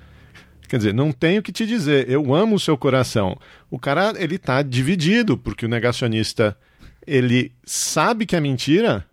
Quer 0.71 0.77
dizer, 0.77 0.93
não 0.93 1.11
tenho 1.11 1.43
que 1.43 1.51
te 1.51 1.67
dizer, 1.67 2.09
eu 2.09 2.33
amo 2.33 2.55
o 2.55 2.59
seu 2.59 2.77
coração. 2.77 3.37
O 3.69 3.77
cara, 3.77 4.13
ele 4.15 4.37
tá 4.37 4.61
dividido, 4.61 5.37
porque 5.37 5.65
o 5.65 5.69
negacionista, 5.69 6.57
ele 7.05 7.51
sabe 7.65 8.25
que 8.25 8.37
é 8.37 8.39
mentira, 8.39 9.05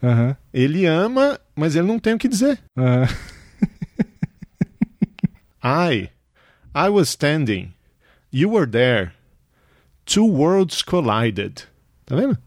uhum. 0.00 0.36
ele 0.54 0.86
ama, 0.86 1.40
mas 1.56 1.74
ele 1.74 1.88
não 1.88 1.98
tem 1.98 2.14
o 2.14 2.18
que 2.18 2.28
dizer. 2.28 2.60
Uhum. 2.76 3.04
I, 5.60 6.08
I 6.72 6.88
was 6.88 7.08
standing, 7.08 7.74
you 8.32 8.52
were 8.52 8.70
there, 8.70 9.10
two 10.04 10.24
worlds 10.24 10.82
collided. 10.82 11.64
Tá 12.04 12.14
vendo? 12.14 12.38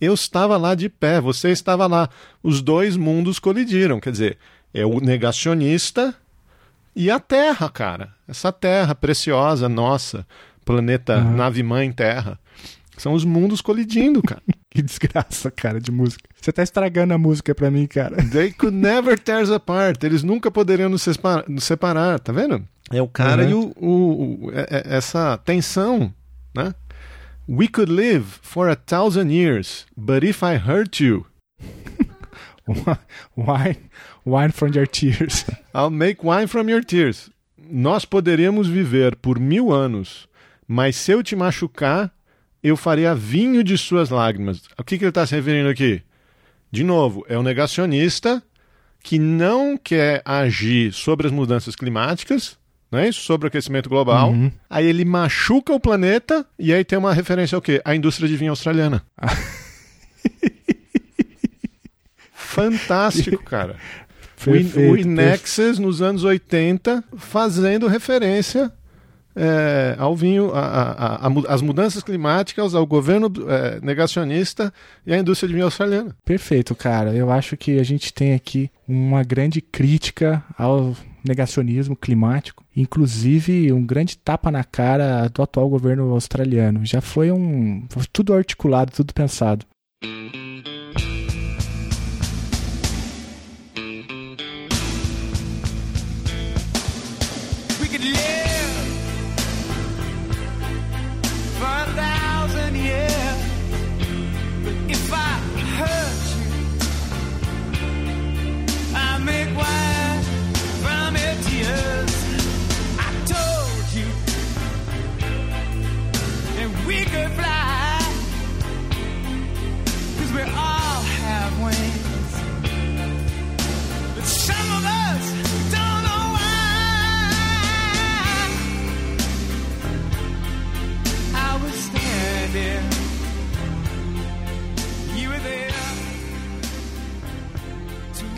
Eu 0.00 0.14
estava 0.14 0.56
lá 0.56 0.74
de 0.74 0.88
pé, 0.88 1.20
você 1.20 1.50
estava 1.50 1.86
lá. 1.86 2.10
Os 2.42 2.60
dois 2.60 2.96
mundos 2.96 3.38
colidiram. 3.38 4.00
Quer 4.00 4.10
dizer, 4.10 4.38
é 4.74 4.84
o 4.84 4.98
negacionista 4.98 6.12
e 6.98 7.12
a 7.12 7.20
Terra, 7.20 7.70
cara. 7.70 8.08
Essa 8.26 8.50
Terra 8.50 8.92
preciosa, 8.92 9.68
nossa, 9.68 10.26
planeta, 10.64 11.16
uhum. 11.16 11.36
nave-mãe 11.36 11.92
Terra. 11.92 12.40
São 12.96 13.12
os 13.12 13.24
mundos 13.24 13.60
colidindo, 13.60 14.20
cara. 14.20 14.42
que 14.68 14.82
desgraça, 14.82 15.48
cara, 15.48 15.80
de 15.80 15.92
música. 15.92 16.28
Você 16.40 16.50
tá 16.50 16.60
estragando 16.60 17.14
a 17.14 17.18
música 17.18 17.54
pra 17.54 17.70
mim, 17.70 17.86
cara. 17.86 18.16
They 18.32 18.50
could 18.50 18.76
never 18.76 19.16
tear 19.16 19.40
us 19.40 19.50
apart. 19.50 20.02
Eles 20.02 20.24
nunca 20.24 20.50
poderiam 20.50 20.88
nos 20.88 21.02
separar, 21.02 21.44
nos 21.48 21.62
separar 21.62 22.18
tá 22.18 22.32
vendo? 22.32 22.66
É 22.90 23.00
o 23.00 23.06
cara 23.06 23.44
uhum. 23.44 23.48
e 23.48 23.54
o, 23.54 23.72
o, 23.76 24.46
o, 24.46 24.50
é, 24.50 24.66
é, 24.68 24.96
essa 24.96 25.38
tensão, 25.38 26.12
né? 26.52 26.74
We 27.48 27.68
could 27.68 27.92
live 27.92 28.26
for 28.42 28.68
a 28.68 28.74
thousand 28.74 29.30
years, 29.30 29.86
but 29.96 30.24
if 30.24 30.42
I 30.42 30.56
hurt 30.56 31.00
you. 31.00 31.24
wine, 33.36 33.88
wine 34.28 34.52
from 34.52 34.72
your 34.74 34.86
tears. 34.86 35.44
I'll 35.74 35.90
make 35.90 36.24
wine 36.24 36.46
from 36.46 36.68
your 36.68 36.84
tears. 36.84 37.30
Nós 37.56 38.04
poderíamos 38.04 38.68
viver 38.68 39.16
por 39.16 39.38
mil 39.38 39.72
anos, 39.72 40.28
mas 40.66 40.96
se 40.96 41.12
eu 41.12 41.22
te 41.22 41.36
machucar, 41.36 42.12
eu 42.62 42.76
faria 42.76 43.14
vinho 43.14 43.62
de 43.62 43.76
suas 43.76 44.10
lágrimas. 44.10 44.62
O 44.78 44.84
que, 44.84 44.98
que 44.98 45.04
ele 45.04 45.10
está 45.10 45.26
se 45.26 45.34
referindo 45.34 45.68
aqui? 45.68 46.02
De 46.70 46.84
novo, 46.84 47.24
é 47.28 47.36
o 47.36 47.40
um 47.40 47.42
negacionista 47.42 48.42
que 49.02 49.18
não 49.18 49.76
quer 49.76 50.22
agir 50.24 50.92
sobre 50.92 51.26
as 51.26 51.32
mudanças 51.32 51.74
climáticas, 51.74 52.58
é? 52.90 53.12
Sobre 53.12 53.46
o 53.46 53.48
aquecimento 53.48 53.88
global. 53.88 54.30
Uhum. 54.30 54.50
Aí 54.68 54.86
ele 54.86 55.04
machuca 55.04 55.72
o 55.72 55.80
planeta 55.80 56.46
e 56.58 56.72
aí 56.72 56.84
tem 56.84 56.98
uma 56.98 57.12
referência 57.12 57.56
ao 57.56 57.62
quê? 57.62 57.82
A 57.84 57.94
indústria 57.94 58.28
de 58.28 58.36
vinho 58.36 58.50
australiana. 58.50 59.04
Fantástico, 62.58 63.42
cara. 63.44 63.76
Perfeito, 64.44 64.92
o 64.92 64.96
Inexes 64.96 65.78
nos 65.78 66.00
anos 66.00 66.24
80 66.24 67.04
fazendo 67.16 67.86
referência 67.86 68.72
é, 69.38 69.94
ao 69.98 70.16
vinho, 70.16 70.50
as 71.46 71.62
mudanças 71.62 72.02
climáticas, 72.02 72.74
ao 72.74 72.84
governo 72.84 73.32
é, 73.48 73.78
negacionista 73.80 74.72
e 75.06 75.14
à 75.14 75.18
indústria 75.18 75.46
de 75.46 75.54
vinho 75.54 75.66
australiana. 75.66 76.16
Perfeito, 76.24 76.74
cara. 76.74 77.14
Eu 77.14 77.30
acho 77.30 77.56
que 77.56 77.78
a 77.78 77.84
gente 77.84 78.12
tem 78.12 78.34
aqui 78.34 78.68
uma 78.86 79.22
grande 79.22 79.60
crítica 79.60 80.42
ao 80.58 80.96
negacionismo 81.24 81.94
climático, 81.94 82.64
inclusive 82.76 83.72
um 83.72 83.84
grande 83.84 84.18
tapa 84.18 84.50
na 84.50 84.64
cara 84.64 85.28
do 85.28 85.42
atual 85.42 85.68
governo 85.68 86.10
australiano. 86.12 86.84
Já 86.84 87.00
foi 87.00 87.30
um 87.30 87.86
tudo 88.12 88.34
articulado, 88.34 88.90
tudo 88.90 89.14
pensado. 89.14 89.64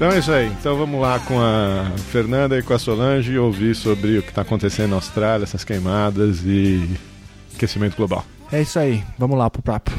Então 0.01 0.11
é 0.11 0.19
isso 0.19 0.33
aí. 0.33 0.47
Então 0.47 0.79
vamos 0.79 0.99
lá 0.99 1.19
com 1.19 1.39
a 1.39 1.93
Fernanda 2.11 2.59
e 2.59 2.63
com 2.63 2.73
a 2.73 2.79
Solange 2.79 3.39
ouvir 3.39 3.77
sobre 3.77 4.17
o 4.17 4.23
que 4.23 4.31
está 4.31 4.41
acontecendo 4.41 4.91
na 4.91 4.97
Austrália, 4.97 5.45
essas 5.45 5.63
queimadas 5.63 6.41
e 6.47 6.89
aquecimento 7.55 7.99
global. 7.99 8.25
É 8.51 8.63
isso 8.63 8.79
aí. 8.79 9.05
Vamos 9.19 9.37
lá 9.37 9.51
pro 9.51 9.61
papo. 9.61 9.91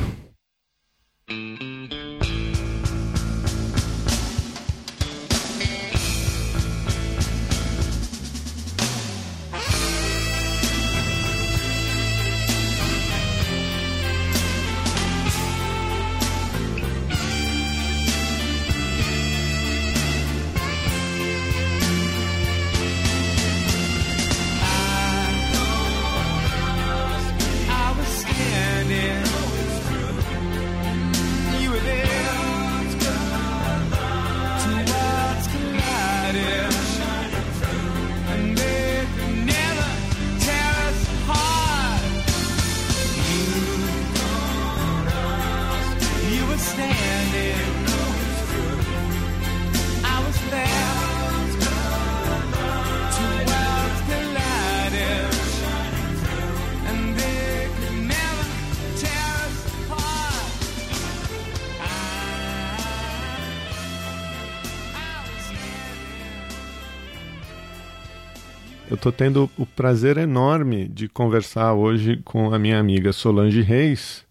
Tendo 69.21 69.47
o 69.55 69.67
prazer 69.67 70.17
enorme 70.17 70.87
de 70.87 71.07
conversar 71.07 71.75
hoje 71.75 72.19
com 72.25 72.51
a 72.51 72.57
minha 72.57 72.79
amiga 72.79 73.13
Solange 73.13 73.61
Reis, 73.61 74.25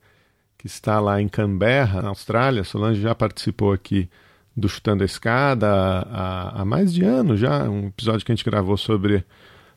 que 0.59 0.67
está 0.67 0.99
lá 0.99 1.23
em 1.23 1.29
Canberra, 1.29 2.03
na 2.03 2.09
Austrália. 2.09 2.65
Solange 2.65 3.01
já 3.01 3.15
participou 3.15 3.73
aqui 3.73 4.11
do 4.57 4.69
Chutando 4.69 5.05
a 5.05 5.07
Escada 5.07 5.69
há, 5.69 6.63
há 6.63 6.65
mais 6.65 6.93
de 6.93 7.05
ano 7.05 7.37
já, 7.37 7.71
um 7.71 7.87
episódio 7.87 8.27
que 8.27 8.33
a 8.33 8.35
gente 8.35 8.45
gravou 8.45 8.77
sobre 8.77 9.25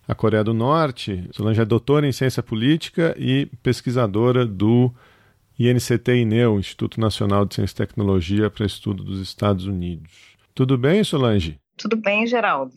a 0.07 0.15
Coreia 0.15 0.43
do 0.43 0.51
Norte. 0.51 1.29
Solange 1.31 1.61
é 1.61 1.65
doutora 1.65 2.07
em 2.07 2.11
ciência 2.11 2.41
política 2.41 3.13
e 3.15 3.45
pesquisadora 3.61 4.47
do 4.47 4.91
INCT-INEU, 5.59 6.57
Instituto 6.57 6.99
Nacional 6.99 7.45
de 7.45 7.53
Ciência 7.53 7.75
e 7.75 7.85
Tecnologia 7.85 8.49
para 8.49 8.65
Estudo 8.65 9.03
dos 9.03 9.19
Estados 9.19 9.67
Unidos. 9.67 10.11
Tudo 10.55 10.75
bem, 10.75 11.03
Solange? 11.03 11.59
Tudo 11.77 11.97
bem, 11.97 12.25
Geraldo. 12.25 12.73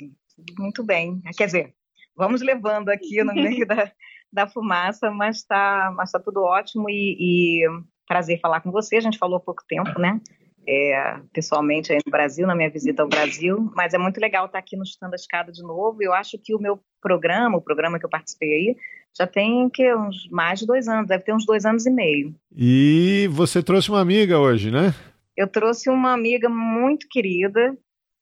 Muito 0.59 0.85
bem. 0.85 1.23
Quer 1.35 1.47
dizer, 1.47 1.77
vamos 2.17 2.41
levando 2.41 2.89
aqui 2.89 3.23
no 3.23 3.35
meio 3.35 3.67
da, 3.67 3.91
da 4.33 4.47
fumaça, 4.47 5.11
mas 5.11 5.39
está 5.39 5.93
mas 5.97 6.11
tá 6.11 6.19
tudo 6.19 6.43
ótimo 6.43 6.89
e, 6.89 7.17
e, 7.19 7.69
prazer 8.07 8.41
falar 8.41 8.61
com 8.61 8.71
você. 8.71 8.97
A 8.97 9.01
gente 9.01 9.19
falou 9.19 9.37
há 9.37 9.41
pouco 9.41 9.63
tempo, 9.69 9.99
né? 9.99 10.21
é, 10.67 11.21
pessoalmente 11.33 11.93
aí 11.93 11.99
no 12.05 12.11
Brasil, 12.11 12.47
na 12.47 12.55
minha 12.55 12.69
visita 12.69 13.03
ao 13.03 13.09
Brasil, 13.09 13.71
mas 13.75 13.95
é 13.95 13.99
muito 13.99 14.21
legal 14.21 14.47
estar 14.47 14.59
aqui 14.59 14.77
no 14.77 14.87
Chutando 14.87 15.13
a 15.13 15.17
Escada 15.17 15.53
de 15.53 15.63
novo. 15.63 16.03
Eu 16.03 16.13
acho 16.13 16.37
que 16.43 16.55
o 16.55 16.59
meu 16.59 16.81
programa, 17.01 17.57
o 17.57 17.63
programa 17.63 17.99
que 17.99 18.05
eu 18.05 18.11
participei 18.11 18.49
aí, 18.49 18.77
já 19.17 19.27
tem 19.27 19.71
que 19.71 19.95
uns 19.95 20.29
mais 20.31 20.59
de 20.59 20.67
dois 20.67 20.89
anos, 20.89 21.07
deve 21.07 21.25
ter 21.25 21.33
uns 21.33 21.47
dois 21.47 21.65
anos 21.65 21.87
e 21.87 21.91
meio. 21.91 22.35
E 22.55 23.29
você 23.31 23.63
trouxe 23.63 23.89
uma 23.91 24.01
amiga 24.01 24.39
hoje, 24.39 24.71
né? 24.71 24.93
Eu 25.37 25.47
trouxe 25.47 25.89
uma 25.89 26.13
amiga 26.13 26.49
muito 26.49 27.07
querida 27.09 27.77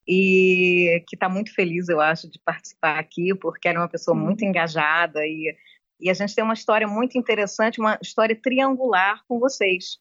e 0.06 1.02
que 1.08 1.16
está 1.16 1.28
muito 1.28 1.54
feliz, 1.54 1.88
eu 1.88 2.00
acho, 2.00 2.30
de 2.30 2.38
participar 2.38 2.98
aqui, 2.98 3.34
porque 3.34 3.68
era 3.68 3.80
uma 3.80 3.88
pessoa 3.88 4.16
muito 4.16 4.44
engajada 4.44 5.24
e, 5.24 5.56
e 6.00 6.10
a 6.10 6.14
gente 6.14 6.34
tem 6.34 6.44
uma 6.44 6.54
história 6.54 6.86
muito 6.86 7.18
interessante, 7.18 7.80
uma 7.80 7.98
história 8.02 8.38
triangular 8.40 9.22
com 9.26 9.38
vocês. 9.38 9.98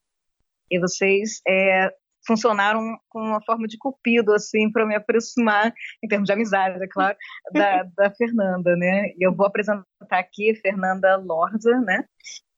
E 0.70 0.80
vocês 0.80 1.42
é, 1.48 1.94
funcionaram 2.26 2.98
como 3.10 3.26
uma 3.26 3.42
forma 3.44 3.68
de 3.68 3.78
cupido, 3.78 4.34
assim, 4.34 4.72
para 4.72 4.86
me 4.86 4.96
aproximar, 4.96 5.74
em 6.04 6.08
termos 6.08 6.28
de 6.28 6.34
amizade, 6.34 6.84
é 6.84 6.88
claro, 6.88 7.18
da, 7.54 7.84
da 7.96 8.12
Fernanda, 8.12 8.76
né? 8.76 9.10
E 9.18 9.26
eu 9.26 9.34
vou 9.34 9.46
apresentar 9.46 9.86
aqui 10.12 10.56
Fernanda 10.56 11.16
Lorza, 11.18 11.80
né? 11.82 12.06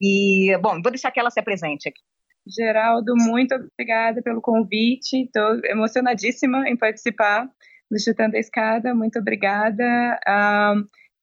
E, 0.02 0.58
bom, 0.62 0.82
vou 0.82 0.92
deixar 0.92 1.12
que 1.12 1.20
ela 1.20 1.32
se 1.32 1.40
apresente 1.40 1.90
aqui. 1.90 2.02
Geraldo, 2.48 3.14
muito 3.16 3.56
obrigada 3.56 4.22
pelo 4.22 4.42
convite. 4.42 5.24
Estou 5.24 5.60
emocionadíssima 5.66 6.70
em 6.70 6.78
participar 6.78 7.50
do 7.90 8.00
Chutando 8.00 8.36
a 8.36 8.40
Escada. 8.40 8.94
Muito 8.94 9.20
obrigada. 9.20 10.20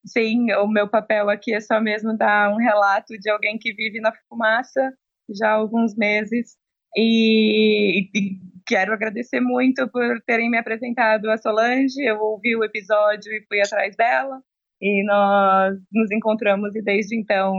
Sim, 0.05 0.53
o 0.55 0.67
meu 0.67 0.89
papel 0.89 1.31
aqui 1.31 1.55
é 1.55 1.61
só 1.61 1.81
mesmo 1.81 2.17
dar 2.17 2.53
um 2.53 2.57
relato 2.57 3.17
de 3.19 3.31
alguém 3.31 3.57
que 3.59 3.73
vive 3.73 4.01
na 4.01 4.13
fumaça 4.29 4.93
já 5.31 5.51
há 5.51 5.55
alguns 5.55 5.97
meses. 5.97 6.57
E, 6.97 8.11
e, 8.15 8.39
quero 8.67 8.93
agradecer 8.93 9.41
muito 9.41 9.89
por 9.89 10.21
terem 10.27 10.51
me 10.51 10.59
apresentado 10.59 11.31
a 11.31 11.39
Solange. 11.39 12.03
Eu 12.03 12.19
ouvi 12.21 12.57
o 12.57 12.65
episódio 12.65 13.33
e 13.33 13.45
fui 13.49 13.61
atrás 13.61 13.97
dela. 13.97 14.43
E 14.81 15.05
nós 15.05 15.79
nos 15.93 16.11
encontramos 16.11 16.75
e 16.75 16.83
desde 16.83 17.17
então 17.17 17.55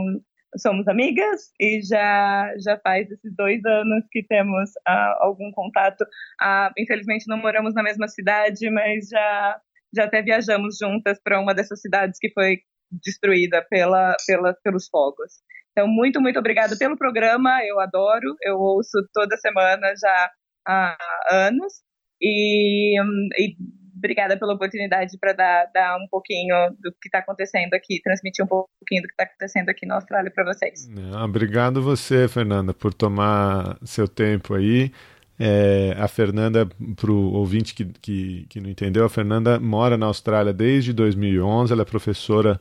somos 0.56 0.86
amigas 0.88 1.52
e 1.60 1.80
já 1.82 2.52
já 2.64 2.78
faz 2.78 3.10
esses 3.10 3.34
dois 3.36 3.64
anos 3.64 4.04
que 4.10 4.22
temos 4.22 4.70
uh, 4.88 5.16
algum 5.20 5.50
contato. 5.52 6.02
Uh, 6.40 6.72
infelizmente 6.78 7.26
não 7.28 7.38
moramos 7.38 7.74
na 7.74 7.82
mesma 7.82 8.08
cidade, 8.08 8.68
mas 8.70 9.08
já 9.08 9.60
já 9.96 10.04
até 10.04 10.22
viajamos 10.22 10.76
juntas 10.80 11.20
para 11.22 11.40
uma 11.40 11.54
dessas 11.54 11.80
cidades 11.80 12.18
que 12.18 12.30
foi 12.32 12.58
destruída 12.90 13.64
pela, 13.70 14.16
pela 14.26 14.54
pelos 14.62 14.88
fogos. 14.88 15.32
Então 15.72 15.88
muito 15.88 16.20
muito 16.20 16.38
obrigada 16.38 16.76
pelo 16.78 16.96
programa. 16.96 17.60
Eu 17.64 17.80
adoro. 17.80 18.36
Eu 18.42 18.58
ouço 18.58 18.98
toda 19.12 19.36
semana 19.36 19.92
já 20.00 20.30
há 20.66 20.96
anos 21.30 21.72
e, 22.20 22.98
e 23.38 23.56
obrigada 23.96 24.38
pela 24.38 24.54
oportunidade 24.54 25.16
para 25.18 25.32
dar, 25.32 25.70
dar 25.72 25.96
um 25.96 26.06
pouquinho 26.08 26.54
do 26.80 26.92
que 26.92 27.08
está 27.08 27.18
acontecendo 27.18 27.74
aqui, 27.74 28.00
transmitir 28.02 28.44
um 28.44 28.48
pouquinho 28.48 29.02
do 29.02 29.08
que 29.08 29.14
está 29.14 29.24
acontecendo 29.24 29.68
aqui 29.68 29.86
na 29.86 29.96
Austrália 29.96 30.30
para 30.30 30.44
vocês. 30.44 30.88
obrigado 31.22 31.82
você, 31.82 32.28
Fernanda, 32.28 32.74
por 32.74 32.92
tomar 32.92 33.78
seu 33.84 34.08
tempo 34.08 34.54
aí. 34.54 34.92
É, 35.38 35.96
a 35.98 36.06
Fernanda, 36.06 36.66
para 36.94 37.10
o 37.10 37.32
ouvinte 37.32 37.74
que, 37.74 37.84
que, 38.00 38.46
que, 38.48 38.60
não 38.60 38.70
entendeu, 38.70 39.04
a 39.04 39.08
Fernanda 39.08 39.58
mora 39.58 39.96
na 39.96 40.06
Austrália 40.06 40.52
desde 40.52 40.92
2011, 40.92 41.72
ela 41.72 41.82
é 41.82 41.84
professora 41.84 42.60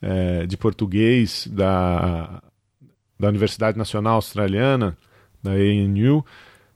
é, 0.00 0.46
de 0.46 0.56
português 0.56 1.48
da, 1.48 2.40
da 3.18 3.28
Universidade 3.28 3.76
Nacional 3.76 4.14
Australiana, 4.14 4.96
da 5.42 5.52
ANU, 5.52 6.24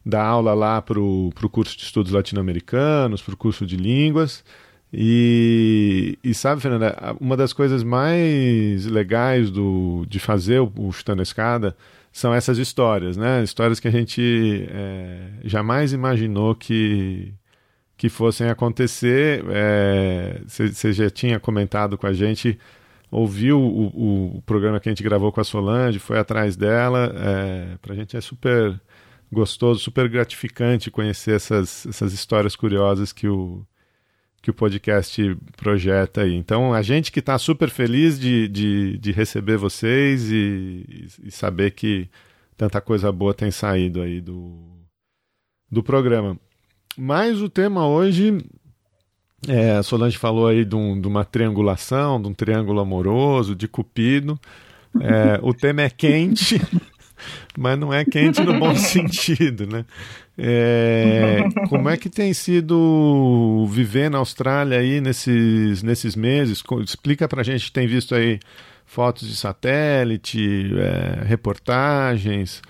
dá 0.07 0.25
aula 0.25 0.55
lá 0.55 0.81
para 0.81 1.01
o 1.01 1.33
curso 1.51 1.77
de 1.77 1.83
estudos 1.83 2.13
latino-americanos, 2.13 3.21
para 3.21 3.35
o 3.35 3.37
curso 3.37 3.67
de 3.67 3.77
línguas. 3.77 4.45
E, 4.93 6.17
e, 6.23 6.33
sabe, 6.33 6.61
Fernanda, 6.63 7.17
uma 7.21 7.37
das 7.37 7.53
coisas 7.53 7.83
mais 7.83 8.87
legais 8.87 9.51
do, 9.51 10.07
de 10.09 10.21
fazer 10.21 10.61
o, 10.61 10.73
o 10.77 10.93
Chutando 10.93 11.21
a 11.21 11.25
Escada 11.25 11.77
são 12.13 12.33
essas 12.33 12.57
histórias, 12.57 13.17
né? 13.17 13.43
Histórias 13.43 13.81
que 13.81 13.89
a 13.89 13.91
gente 13.91 14.67
é, 14.71 15.29
jamais 15.45 15.93
imaginou 15.93 16.55
que, 16.55 17.35
que 17.97 18.09
fossem 18.09 18.49
acontecer. 18.49 19.45
Você 20.47 20.89
é, 20.89 20.93
já 20.93 21.11
tinha 21.11 21.41
comentado 21.41 21.99
com 21.99 22.07
a 22.07 22.13
gente, 22.13 22.59
ouviu 23.11 23.61
o, 23.61 23.87
o, 23.89 24.37
o, 24.39 24.43
programa 24.43 24.79
que 24.81 24.89
a 24.89 24.93
gente 24.93 25.03
gravou 25.03 25.33
com 25.33 25.41
a 25.41 25.45
Solange, 25.45 25.99
foi 25.99 26.19
atrás 26.19 26.57
dela. 26.57 27.13
É, 27.17 27.77
Para 27.83 27.93
a 27.93 27.97
gente 27.97 28.17
é 28.17 28.21
super 28.21 28.81
gostoso, 29.33 29.81
super 29.81 30.09
gratificante 30.09 30.91
conhecer 30.91 31.35
essas, 31.37 31.87
essas 31.87 32.13
histórias 32.13 32.55
curiosas 32.55 33.13
que 33.13 33.29
o, 33.29 33.67
que 34.41 34.51
o 34.51 34.55
podcast 34.55 35.37
projeta 35.57 36.23
aí. 36.23 36.35
Então, 36.35 36.73
a 36.73 36.83
gente 36.83 37.11
que 37.11 37.19
está 37.19 37.37
super 37.39 37.69
feliz 37.69 38.19
de, 38.19 38.47
de, 38.49 38.99
de, 38.99 39.13
receber 39.13 39.57
vocês 39.57 40.31
e, 40.31 41.09
e, 41.25 41.31
saber 41.31 41.73
que 41.73 42.09
tanta 42.57 42.81
coisa 42.81 43.11
boa 43.11 43.35
tem 43.35 43.51
saído 43.51 44.01
aí 44.01 44.21
do, 44.21 44.57
do 45.71 45.83
programa. 45.83 46.39
Mas 46.97 47.43
o 47.43 47.49
tema 47.49 47.87
hoje, 47.89 48.39
é, 49.49 49.73
a 49.73 49.83
Solange 49.83 50.17
falou 50.17 50.47
aí 50.47 50.65
de, 50.65 50.77
um, 50.77 51.01
de, 51.01 51.09
uma 51.09 51.25
triangulação, 51.25 52.23
de 52.23 52.29
um 52.29 52.33
triângulo 52.33 52.81
amoroso, 52.81 53.55
de 53.55 53.67
Cupido. 53.67 54.39
É, 55.01 55.41
o 55.43 55.53
tema 55.53 55.83
é 55.83 55.91
quente. 55.91 56.61
mas 57.57 57.79
não 57.79 57.93
é 57.93 58.05
quente 58.05 58.43
no 58.43 58.59
bom 58.59 58.75
sentido, 58.77 59.67
né? 59.67 59.85
É, 60.39 61.39
como 61.69 61.89
é 61.89 61.97
que 61.97 62.11
tem 62.11 62.35
sido 62.35 63.67
viver 63.71 64.11
na 64.11 64.19
Austrália 64.19 64.79
aí 64.79 65.01
nesses, 65.01 65.83
nesses 65.83 66.15
meses? 66.15 66.63
Explica 66.85 67.27
pra 67.27 67.43
gente, 67.43 67.73
tem 67.73 67.87
visto 67.87 68.15
aí 68.15 68.39
fotos 68.85 69.29
de 69.29 69.37
satélite, 69.37 70.71
é, 70.79 71.25
reportagens. 71.25 72.63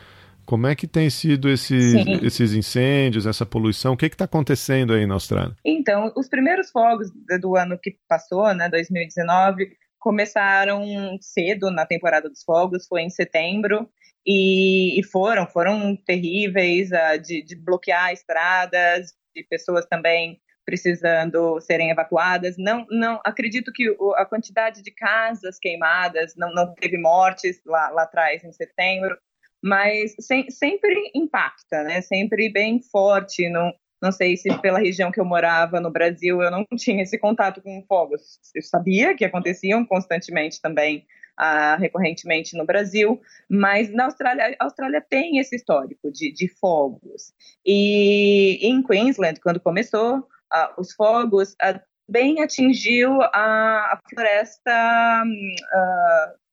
Como 0.44 0.68
é 0.68 0.76
que 0.76 0.87
tem 0.87 1.11
sido 1.11 1.48
esses, 1.48 1.92
esses 2.22 2.54
incêndios, 2.54 3.26
essa 3.26 3.44
poluição? 3.44 3.94
O 3.94 3.96
que 3.96 4.06
está 4.06 4.26
acontecendo 4.26 4.92
aí 4.92 5.04
na 5.04 5.14
Austrália? 5.14 5.56
Então, 5.64 6.12
os 6.16 6.28
primeiros 6.28 6.70
fogos 6.70 7.11
do 7.40 7.56
ano 7.56 7.76
que 7.82 7.96
passou, 8.09 8.54
né, 8.54 8.68
2019, 8.68 9.76
começaram 9.98 10.85
cedo 11.20 11.68
na 11.68 11.85
temporada 11.85 12.28
dos 12.28 12.44
fogos, 12.44 12.87
foi 12.87 13.02
em 13.02 13.11
setembro, 13.11 13.88
e, 14.27 14.99
e 14.99 15.05
foram, 15.05 15.47
foram 15.47 15.95
terríveis 15.97 16.91
uh, 16.91 17.19
de, 17.21 17.43
de 17.43 17.55
bloquear 17.55 18.12
estradas, 18.12 19.15
de 19.35 19.45
pessoas 19.45 19.87
também 19.87 20.41
precisando 20.65 21.61
serem 21.61 21.91
evacuadas. 21.91 22.57
Não, 22.59 22.85
não 22.91 23.21
acredito 23.25 23.73
que 23.73 23.97
a 24.17 24.27
quantidade 24.27 24.83
de 24.83 24.91
casas 24.91 25.59
queimadas 25.61 26.35
não, 26.37 26.53
não 26.53 26.75
teve 26.75 26.99
mortes 26.99 27.61
lá, 27.65 27.89
lá 27.91 28.03
atrás 28.03 28.43
em 28.43 28.53
setembro, 28.53 29.17
mas 29.62 30.15
sem, 30.19 30.51
sempre 30.51 31.12
impacta, 31.15 31.85
né? 31.85 32.01
Sempre 32.03 32.51
bem 32.51 32.81
forte. 32.83 33.49
Não, 33.49 33.73
não 34.07 34.12
sei 34.12 34.37
se 34.37 34.49
pela 34.61 34.79
região 34.79 35.11
que 35.11 35.21
eu 35.21 35.25
morava 35.25 35.81
no 35.81 35.90
Brasil 35.90 36.40
eu 36.40 36.51
não 36.51 36.64
tinha 36.77 37.03
esse 37.03 37.19
contato 37.19 37.61
com 37.61 37.85
fogos. 37.88 38.38
Eu 38.55 38.62
sabia 38.62 39.16
que 39.16 39.25
aconteciam 39.25 39.85
constantemente 39.85 40.61
também 40.61 41.05
uh, 41.40 41.79
recorrentemente 41.79 42.57
no 42.57 42.64
Brasil, 42.64 43.21
mas 43.49 43.92
na 43.92 44.05
Austrália, 44.05 44.57
a 44.59 44.64
Austrália 44.64 45.01
tem 45.01 45.38
esse 45.38 45.57
histórico 45.57 46.11
de, 46.12 46.33
de 46.33 46.49
fogos. 46.49 47.33
E 47.64 48.59
em 48.62 48.81
Queensland, 48.81 49.40
quando 49.40 49.59
começou 49.59 50.19
uh, 50.19 50.81
os 50.81 50.92
fogos, 50.92 51.53
uh, 51.55 51.81
bem 52.09 52.40
atingiu 52.40 53.21
a, 53.21 53.92
a 53.92 54.01
floresta 54.09 55.25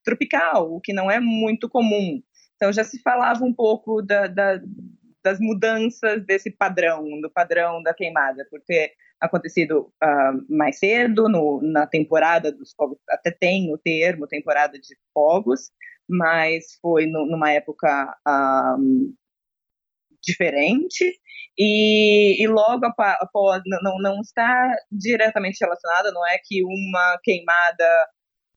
tropical, 0.02 0.74
o 0.74 0.80
que 0.80 0.92
não 0.92 1.08
é 1.08 1.20
muito 1.20 1.68
comum. 1.68 2.20
Então 2.56 2.72
já 2.72 2.82
se 2.82 3.00
falava 3.00 3.44
um 3.44 3.54
pouco 3.54 4.02
da, 4.02 4.26
da 4.26 4.60
das 5.24 5.40
mudanças 5.40 6.24
desse 6.26 6.50
padrão, 6.50 7.02
do 7.20 7.30
padrão 7.30 7.82
da 7.82 7.94
queimada, 7.94 8.46
por 8.50 8.60
ter 8.60 8.92
acontecido 9.20 9.90
uh, 10.02 10.54
mais 10.54 10.78
cedo, 10.78 11.28
no, 11.28 11.60
na 11.62 11.86
temporada 11.86 12.52
dos 12.52 12.74
fogos, 12.74 12.98
até 13.08 13.30
tem 13.30 13.72
o 13.72 13.78
termo 13.78 14.26
temporada 14.26 14.78
de 14.78 14.94
fogos, 15.14 15.70
mas 16.06 16.78
foi 16.82 17.06
no, 17.06 17.24
numa 17.26 17.50
época 17.50 18.14
um, 18.78 19.14
diferente 20.22 21.18
e, 21.58 22.42
e 22.42 22.46
logo 22.46 22.84
após, 22.84 23.62
não, 23.82 23.98
não 23.98 24.20
está 24.20 24.76
diretamente 24.92 25.58
relacionada, 25.60 26.12
não 26.12 26.26
é 26.26 26.36
que 26.42 26.62
uma 26.62 27.18
queimada 27.22 27.88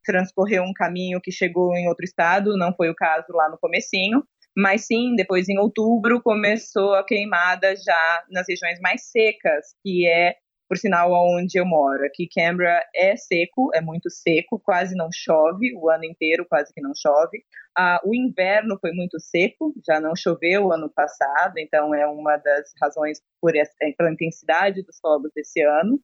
transcorreu 0.03 0.63
um 0.63 0.73
caminho 0.73 1.21
que 1.21 1.31
chegou 1.31 1.75
em 1.75 1.87
outro 1.87 2.03
estado, 2.03 2.57
não 2.57 2.73
foi 2.75 2.89
o 2.89 2.95
caso 2.95 3.27
lá 3.31 3.49
no 3.49 3.57
comecinho, 3.57 4.23
mas 4.57 4.87
sim, 4.87 5.15
depois 5.15 5.47
em 5.47 5.59
outubro 5.59 6.19
começou 6.19 6.95
a 6.95 7.05
queimada 7.05 7.75
já 7.75 8.25
nas 8.31 8.47
regiões 8.49 8.79
mais 8.79 9.03
secas, 9.11 9.67
que 9.83 10.07
é 10.07 10.35
por 10.67 10.77
sinal, 10.77 11.11
onde 11.13 11.57
eu 11.57 11.65
moro. 11.65 12.03
Aqui, 12.05 12.27
Canberra 12.27 12.81
é 12.93 13.15
seco, 13.15 13.69
é 13.73 13.79
muito 13.79 14.09
seco, 14.09 14.59
quase 14.59 14.95
não 14.95 15.09
chove, 15.13 15.73
o 15.77 15.89
ano 15.89 16.03
inteiro 16.05 16.45
quase 16.49 16.73
que 16.73 16.81
não 16.81 16.91
chove. 16.95 17.41
Ah, 17.77 18.01
o 18.03 18.13
inverno 18.13 18.77
foi 18.81 18.91
muito 18.91 19.19
seco, 19.19 19.73
já 19.85 19.99
não 20.01 20.15
choveu 20.15 20.73
ano 20.73 20.91
passado, 20.93 21.53
então 21.57 21.93
é 21.95 22.05
uma 22.07 22.35
das 22.37 22.69
razões 22.81 23.21
por 23.39 23.55
essa, 23.55 23.71
pela 23.97 24.11
intensidade 24.11 24.83
dos 24.83 24.97
fogos 24.99 25.31
desse 25.33 25.61
ano. 25.61 25.99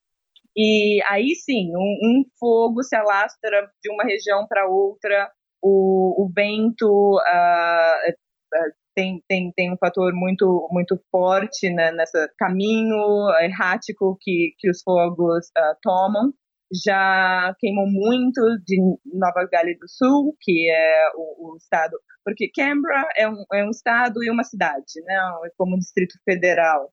E 0.56 1.02
aí 1.10 1.36
sim, 1.36 1.76
um, 1.76 1.98
um 2.04 2.24
fogo 2.40 2.84
se 2.84 2.96
alastra 2.96 3.70
de 3.82 3.92
uma 3.92 4.04
região 4.04 4.48
para 4.48 4.68
outra, 4.68 5.30
o, 5.62 6.24
o 6.24 6.30
vento 6.34 7.18
uh, 7.18 8.14
tem, 8.96 9.24
tem, 9.28 9.52
tem 9.56 9.74
um 9.74 9.78
fator 9.78 10.14
muito, 10.14 10.68
muito 10.72 11.00
forte 11.12 11.70
né, 11.70 11.92
nesse 11.92 12.28
caminho 12.38 13.30
errático 13.42 14.18
que, 14.22 14.54
que 14.58 14.70
os 14.70 14.82
fogos 14.84 15.48
uh, 15.58 15.76
tomam. 15.82 16.34
Já 16.86 17.56
queimou 17.60 17.88
muito 17.88 18.42
de 18.66 18.78
Nova 19.06 19.48
Gales 19.52 19.78
do 19.80 19.88
Sul, 19.88 20.36
que 20.42 20.70
é 20.72 21.12
o, 21.16 21.54
o, 21.54 21.58
estado, 21.58 22.00
porque 22.26 22.50
Canberra 22.56 23.08
é 23.16 23.30
um, 23.30 23.44
é 23.54 23.64
um 23.64 23.70
estado 23.70 24.24
e 24.24 24.30
uma 24.30 24.44
cidade, 24.44 25.02
né, 25.06 25.16
como 25.58 25.76
um 25.76 25.80
distrito 25.80 26.16
federal. 26.26 26.92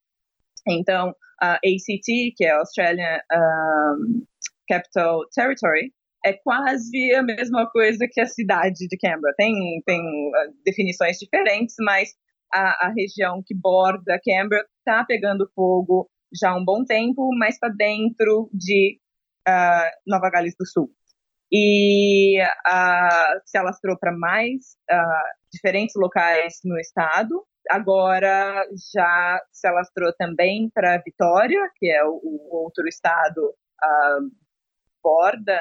Então, 0.69 1.15
a 1.41 1.55
ACT, 1.55 2.35
que 2.37 2.45
é 2.45 2.51
a 2.51 2.59
Australian 2.59 3.21
um, 3.33 4.27
Capital 4.69 5.21
Territory, 5.35 5.93
é 6.25 6.35
quase 6.35 7.15
a 7.15 7.23
mesma 7.23 7.69
coisa 7.71 8.07
que 8.11 8.21
a 8.21 8.27
cidade 8.27 8.87
de 8.89 8.97
Canberra. 8.99 9.35
Tem, 9.37 9.55
tem 9.87 10.01
uh, 10.01 10.55
definições 10.65 11.17
diferentes, 11.19 11.75
mas 11.81 12.11
a, 12.53 12.87
a 12.87 12.93
região 12.97 13.43
que 13.45 13.55
borda 13.55 14.21
Canberra 14.25 14.65
está 14.79 15.05
pegando 15.05 15.51
fogo 15.55 16.11
já 16.33 16.51
há 16.51 16.57
um 16.57 16.65
bom 16.65 16.85
tempo, 16.85 17.29
mas 17.39 17.55
está 17.55 17.69
dentro 17.69 18.51
de 18.53 18.99
uh, 19.49 19.91
Nova 20.07 20.31
Gales 20.31 20.55
do 20.59 20.67
Sul. 20.67 20.91
E 21.53 22.41
uh, 22.41 23.41
se 23.45 23.59
alastrou 23.59 23.99
para 23.99 24.13
mais 24.13 24.77
uh, 24.91 25.51
diferentes 25.53 25.95
locais 25.97 26.61
no 26.65 26.79
estado. 26.79 27.45
Agora 27.69 28.65
já 28.95 29.41
se 29.53 29.67
alastrou 29.67 30.13
também 30.17 30.71
para 30.73 31.03
Vitória, 31.05 31.69
que 31.77 31.91
é 31.91 32.05
o, 32.05 32.21
o 32.23 32.57
outro 32.65 32.87
estado 32.87 33.55
borda 35.03 35.59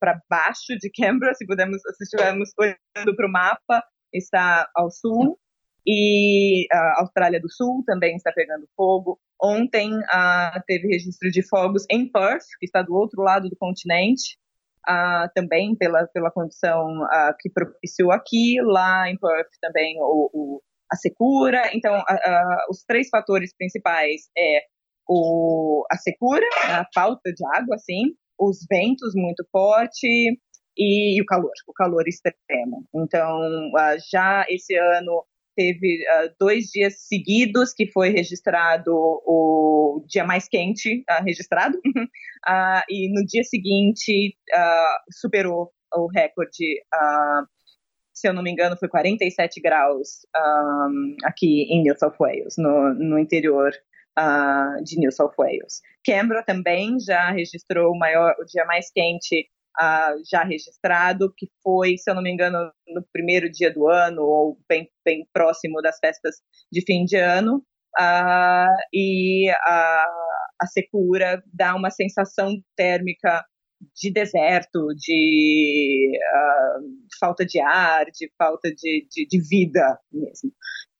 para 0.00 0.20
baixo 0.28 0.76
de 0.80 0.90
Canberra, 0.90 1.34
se 1.34 1.46
pudermos, 1.46 1.80
se 1.96 2.04
estivermos 2.04 2.50
olhando 2.58 3.14
para 3.14 3.26
o 3.26 3.30
mapa, 3.30 3.84
está 4.12 4.68
ao 4.74 4.90
sul. 4.90 5.38
E 5.86 6.66
a 6.72 7.00
Austrália 7.00 7.40
do 7.40 7.50
Sul 7.50 7.82
também 7.86 8.16
está 8.16 8.32
pegando 8.32 8.68
fogo. 8.76 9.18
Ontem 9.42 9.92
uh, 9.94 10.62
teve 10.66 10.88
registro 10.88 11.30
de 11.30 11.46
fogos 11.46 11.84
em 11.90 12.10
Perth, 12.10 12.44
que 12.58 12.66
está 12.66 12.82
do 12.82 12.94
outro 12.94 13.22
lado 13.22 13.48
do 13.48 13.56
continente, 13.56 14.36
uh, 14.88 15.28
também 15.34 15.74
pela, 15.76 16.06
pela 16.08 16.30
condição 16.30 16.86
uh, 17.02 17.34
que 17.38 17.50
propiciou 17.50 18.12
aqui. 18.12 18.56
Lá 18.62 19.08
em 19.08 19.16
Perth 19.16 19.50
também 19.60 19.96
o, 20.00 20.30
o 20.32 20.62
a 20.92 20.96
secura. 20.96 21.70
Então, 21.72 22.02
os 22.68 22.82
três 22.82 23.08
fatores 23.08 23.54
principais 23.56 24.22
é 24.36 24.62
o, 25.08 25.84
a 25.90 25.96
secura, 25.96 26.46
a 26.64 26.84
falta 26.92 27.32
de 27.32 27.44
água, 27.54 27.76
assim, 27.76 28.14
os 28.40 28.66
ventos 28.68 29.12
muito 29.14 29.46
fortes 29.52 30.02
e, 30.76 31.18
e, 31.18 31.22
o 31.22 31.26
calor, 31.26 31.52
o 31.68 31.72
calor 31.74 32.08
extremo. 32.08 32.86
Então, 32.94 33.38
uh, 33.38 33.96
já 34.10 34.46
esse 34.48 34.74
ano 34.74 35.24
teve 35.54 36.02
uh, 36.04 36.32
dois 36.40 36.66
dias 36.66 37.06
seguidos 37.06 37.74
que 37.74 37.86
foi 37.92 38.08
registrado 38.08 38.92
o 38.94 40.02
dia 40.08 40.24
mais 40.24 40.48
quente 40.48 41.04
uh, 41.10 41.22
registrado, 41.22 41.78
e 42.88 43.12
no 43.12 43.24
dia 43.26 43.44
seguinte 43.44 44.34
superou 45.10 45.70
o 45.94 46.06
recorde 46.06 46.80
se 48.20 48.28
eu 48.28 48.34
não 48.34 48.42
me 48.42 48.50
engano, 48.50 48.76
foi 48.76 48.88
47 48.88 49.60
graus 49.62 50.26
um, 50.36 51.16
aqui 51.24 51.62
em 51.70 51.82
New 51.82 51.96
South 51.98 52.16
Wales, 52.20 52.54
no, 52.58 52.92
no 52.92 53.18
interior 53.18 53.72
uh, 54.20 54.84
de 54.84 54.98
New 54.98 55.10
South 55.10 55.32
Wales. 55.38 55.80
Canberra 56.04 56.42
também 56.42 56.98
já 57.00 57.30
registrou 57.30 57.92
o 57.92 57.98
maior, 57.98 58.34
o 58.38 58.44
dia 58.44 58.64
mais 58.66 58.90
quente 58.90 59.48
uh, 59.80 60.20
já 60.30 60.44
registrado, 60.44 61.32
que 61.36 61.48
foi, 61.62 61.96
se 61.96 62.10
eu 62.10 62.14
não 62.14 62.22
me 62.22 62.30
engano, 62.30 62.70
no 62.88 63.02
primeiro 63.12 63.50
dia 63.50 63.72
do 63.72 63.88
ano 63.88 64.22
ou 64.22 64.58
bem, 64.68 64.88
bem 65.04 65.26
próximo 65.32 65.80
das 65.80 65.98
festas 65.98 66.36
de 66.70 66.82
fim 66.84 67.04
de 67.04 67.16
ano. 67.16 67.64
Uh, 67.98 68.76
e 68.94 69.50
a, 69.50 70.06
secura 70.72 71.42
dá 71.52 71.74
uma 71.74 71.90
sensação 71.90 72.54
térmica 72.76 73.44
de 73.96 74.12
deserto, 74.12 74.88
de 74.94 76.12
uh, 76.14 76.84
falta 77.18 77.44
de 77.44 77.58
ar, 77.60 78.04
de 78.06 78.30
falta 78.38 78.70
de, 78.70 79.08
de, 79.10 79.26
de, 79.26 79.40
vida 79.48 79.98
mesmo. 80.12 80.52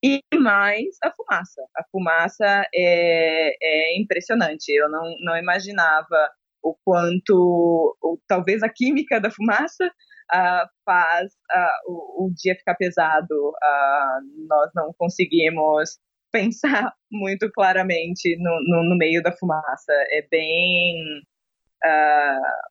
E 0.02 0.22
mais 0.34 0.96
a 1.02 1.10
fumaça. 1.10 1.62
A 1.76 1.84
fumaça 1.90 2.64
é, 2.74 3.52
é 3.62 4.00
impressionante. 4.00 4.70
Eu 4.70 4.88
não, 4.88 5.14
não 5.20 5.36
imaginava 5.36 6.30
o 6.62 6.74
quanto, 6.84 7.96
ou 8.00 8.20
talvez 8.26 8.62
a 8.62 8.68
química 8.68 9.20
da 9.20 9.30
fumaça 9.30 9.86
uh, 9.86 10.68
faz 10.84 11.26
uh, 11.26 11.92
o, 11.92 12.26
o, 12.26 12.34
dia 12.34 12.54
ficar 12.54 12.74
pesado. 12.76 13.34
Uh, 13.34 14.46
nós 14.48 14.70
não 14.74 14.92
conseguimos 14.96 15.98
pensar 16.32 16.92
muito 17.10 17.50
claramente 17.52 18.36
no, 18.38 18.58
no, 18.62 18.90
no 18.90 18.96
meio 18.96 19.22
da 19.22 19.32
fumaça. 19.32 19.92
É 20.10 20.26
bem 20.30 21.22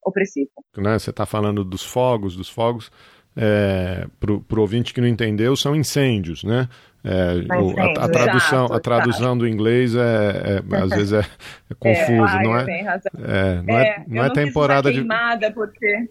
opressivo. 0.06 0.52
Né, 0.78 1.00
você 1.00 1.10
está 1.10 1.26
falando 1.26 1.64
dos 1.64 1.84
fogos, 1.84 2.36
dos 2.36 2.48
fogos. 2.48 2.92
É, 3.36 4.06
para 4.20 4.34
o 4.34 4.62
ouvinte 4.62 4.94
que 4.94 5.02
não 5.02 5.08
entendeu, 5.08 5.56
são 5.56 5.76
incêndios, 5.76 6.44
né? 6.44 6.68
É, 7.04 7.56
o, 7.56 7.80
a, 7.80 8.06
a, 8.06 8.10
tradução, 8.10 8.66
exato, 8.66 8.74
a 8.74 8.80
tradução 8.80 9.38
do 9.38 9.48
inglês 9.48 9.96
é, 9.96 10.62
é 10.72 10.76
às 10.76 10.90
vezes 10.90 11.14
é, 11.14 11.20
é 11.20 11.74
confuso, 11.80 12.38
é, 12.38 12.44
não 12.44 12.58
é? 12.58 12.64
é? 12.64 13.62
não 13.62 13.80
é, 13.80 14.06
não 14.08 14.24
é 14.26 14.30
temporada 14.32 14.92
de 14.92 15.00
queimada 15.00 15.52
porque 15.52 16.10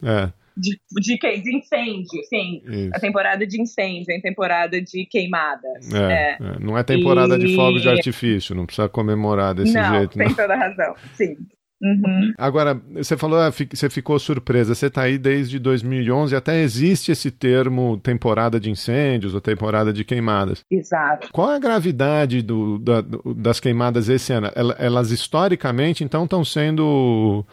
de, 0.59 0.81
de, 0.91 1.41
de, 1.41 1.57
incêndio, 1.57 2.23
sim. 2.29 2.63
Isso. 2.67 2.91
A 2.93 2.99
temporada 2.99 3.47
de 3.47 3.61
incêndio, 3.61 4.13
é 4.13 4.21
temporada 4.21 4.81
de 4.83 5.07
queimadas. 5.07 5.93
É, 5.95 6.37
não 6.59 6.77
é 6.77 6.83
temporada 6.83 7.37
e... 7.37 7.39
de 7.39 7.55
fogos 7.55 7.83
de 7.83 7.89
artifício, 7.89 8.55
não 8.55 8.67
precisa 8.67 8.89
comemorar 8.89 9.55
desse 9.55 9.75
não, 9.75 9.99
jeito. 9.99 10.19
Tem 10.19 10.27
não, 10.27 10.35
tem 10.35 10.37
toda 10.37 10.57
razão, 10.57 10.95
sim. 11.15 11.37
Uhum. 11.81 12.33
Agora, 12.37 12.75
você 12.93 13.17
falou, 13.17 13.39
ah, 13.39 13.51
você 13.51 13.89
ficou 13.89 14.19
surpresa. 14.19 14.75
Você 14.75 14.87
está 14.87 15.03
aí 15.03 15.17
desde 15.17 15.59
2011, 15.59 16.35
até 16.35 16.61
existe 16.61 17.13
esse 17.13 17.31
termo 17.31 17.99
temporada 17.99 18.59
de 18.59 18.71
incêndios 18.71 19.35
ou 19.35 19.41
temporada 19.41 19.93
de 19.93 20.05
queimadas. 20.05 20.65
Exato. 20.71 21.29
Qual 21.33 21.49
a 21.49 21.59
gravidade 21.59 22.43
do, 22.43 22.79
da, 22.79 23.01
das 23.37 23.61
queimadas 23.61 24.09
esse 24.09 24.33
ano? 24.33 24.51
Elas 24.79 25.11
historicamente, 25.11 26.03
então, 26.03 26.25
estão 26.25 26.45
sendo. 26.45 27.45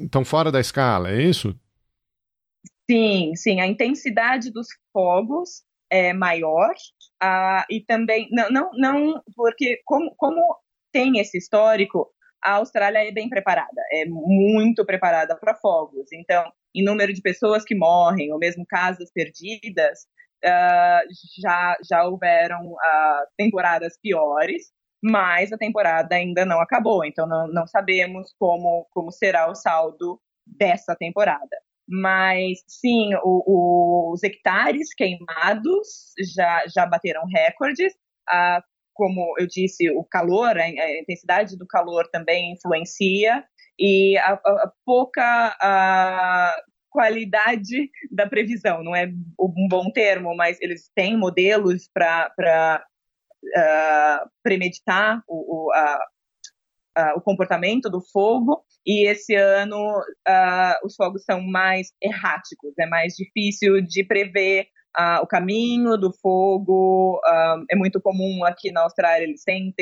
estão 0.00 0.22
é, 0.22 0.26
fora 0.26 0.52
da 0.52 0.60
escala, 0.60 1.10
é 1.10 1.22
isso? 1.22 1.54
Sim, 2.90 3.34
sim. 3.34 3.60
A 3.60 3.66
intensidade 3.66 4.50
dos 4.52 4.66
fogos 4.92 5.62
é 5.90 6.12
maior 6.12 6.74
uh, 7.22 7.64
e 7.70 7.80
também. 7.80 8.28
Não, 8.30 8.50
não, 8.50 8.70
não 8.74 9.22
porque 9.34 9.80
como, 9.86 10.14
como 10.16 10.40
tem 10.92 11.18
esse 11.18 11.38
histórico, 11.38 12.13
a 12.44 12.56
Austrália 12.56 13.08
é 13.08 13.10
bem 13.10 13.28
preparada, 13.28 13.80
é 13.90 14.04
muito 14.06 14.84
preparada 14.84 15.34
para 15.36 15.54
fogos. 15.54 16.12
Então, 16.12 16.44
em 16.74 16.84
número 16.84 17.12
de 17.12 17.22
pessoas 17.22 17.64
que 17.64 17.74
morrem, 17.74 18.32
ou 18.32 18.38
mesmo 18.38 18.66
casas 18.66 19.10
perdidas, 19.12 20.00
uh, 20.44 21.08
já, 21.40 21.76
já 21.88 22.04
houveram 22.04 22.60
uh, 22.66 23.26
temporadas 23.38 23.98
piores, 24.00 24.70
mas 25.02 25.52
a 25.52 25.58
temporada 25.58 26.14
ainda 26.14 26.44
não 26.44 26.60
acabou, 26.60 27.04
então 27.04 27.26
não, 27.26 27.46
não 27.48 27.66
sabemos 27.66 28.34
como, 28.38 28.86
como 28.90 29.10
será 29.10 29.50
o 29.50 29.54
saldo 29.54 30.20
dessa 30.46 30.94
temporada. 30.94 31.56
Mas 31.88 32.58
sim, 32.66 33.14
o, 33.22 33.42
o, 33.46 34.12
os 34.12 34.22
hectares 34.22 34.94
queimados 34.94 36.12
já, 36.34 36.64
já 36.74 36.86
bateram 36.86 37.22
recordes. 37.26 37.92
Uh, 38.30 38.62
como 38.94 39.34
eu 39.38 39.46
disse, 39.46 39.90
o 39.90 40.04
calor, 40.04 40.56
a, 40.56 40.68
intensidade 41.00 41.58
do 41.58 41.66
calor 41.66 42.08
também 42.10 42.52
influencia 42.52 43.44
e 43.78 44.16
a, 44.18 44.32
a, 44.32 44.34
a 44.34 44.72
pouca 44.84 45.56
a 45.60 46.56
qualidade 46.90 47.90
da 48.10 48.28
previsão. 48.28 48.84
Não 48.84 48.94
é 48.94 49.06
um 49.38 49.68
bom 49.68 49.90
termo, 49.90 50.34
mas 50.36 50.60
eles 50.60 50.88
têm 50.94 51.18
modelos 51.18 51.88
para 51.92 52.84
uh, 53.44 54.30
premeditar 54.42 55.20
o, 55.28 55.66
o, 55.66 55.72
a, 55.72 57.14
o 57.16 57.20
comportamento 57.20 57.90
do 57.90 58.00
fogo 58.00 58.64
e 58.86 59.08
esse 59.08 59.34
ano 59.34 59.76
uh, 59.98 60.86
os 60.86 60.94
fogos 60.94 61.24
são 61.24 61.42
mais 61.42 61.88
erráticos, 62.00 62.72
é 62.78 62.86
mais 62.86 63.14
difícil 63.14 63.80
de 63.82 64.04
prever 64.04 64.68
uh, 64.98 65.22
o 65.22 65.26
caminho 65.26 65.96
do 65.96 66.12
fogo. 66.12 67.20
Uh, 67.24 67.64
é 67.70 67.76
muito 67.76 68.00
comum 68.00 68.44
aqui 68.44 68.70
na 68.72 68.82
Austrália, 68.82 69.24
eles 69.24 69.42
têm 69.44 69.74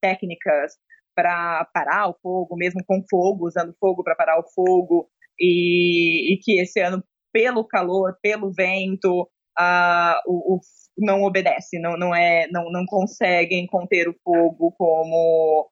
técnicas 0.00 0.74
para 1.14 1.64
parar 1.74 2.08
o 2.08 2.16
fogo, 2.22 2.56
mesmo 2.56 2.82
com 2.86 3.02
fogo, 3.10 3.46
usando 3.46 3.74
fogo 3.78 4.02
para 4.02 4.14
parar 4.14 4.38
o 4.38 4.48
fogo, 4.54 5.08
e, 5.38 6.32
e, 6.32 6.38
que 6.38 6.60
esse 6.60 6.80
ano, 6.80 7.02
pelo 7.32 7.64
calor, 7.64 8.16
pelo 8.22 8.52
vento, 8.52 9.22
uh, 9.58 10.20
o, 10.26 10.56
o, 10.56 10.60
não 10.98 11.22
obedece, 11.22 11.78
não, 11.78 11.96
não, 11.96 12.14
é, 12.14 12.46
não, 12.50 12.70
não 12.70 12.86
conseguem 12.86 13.66
conter 13.66 14.08
o 14.08 14.16
fogo 14.24 14.72
como 14.78 15.68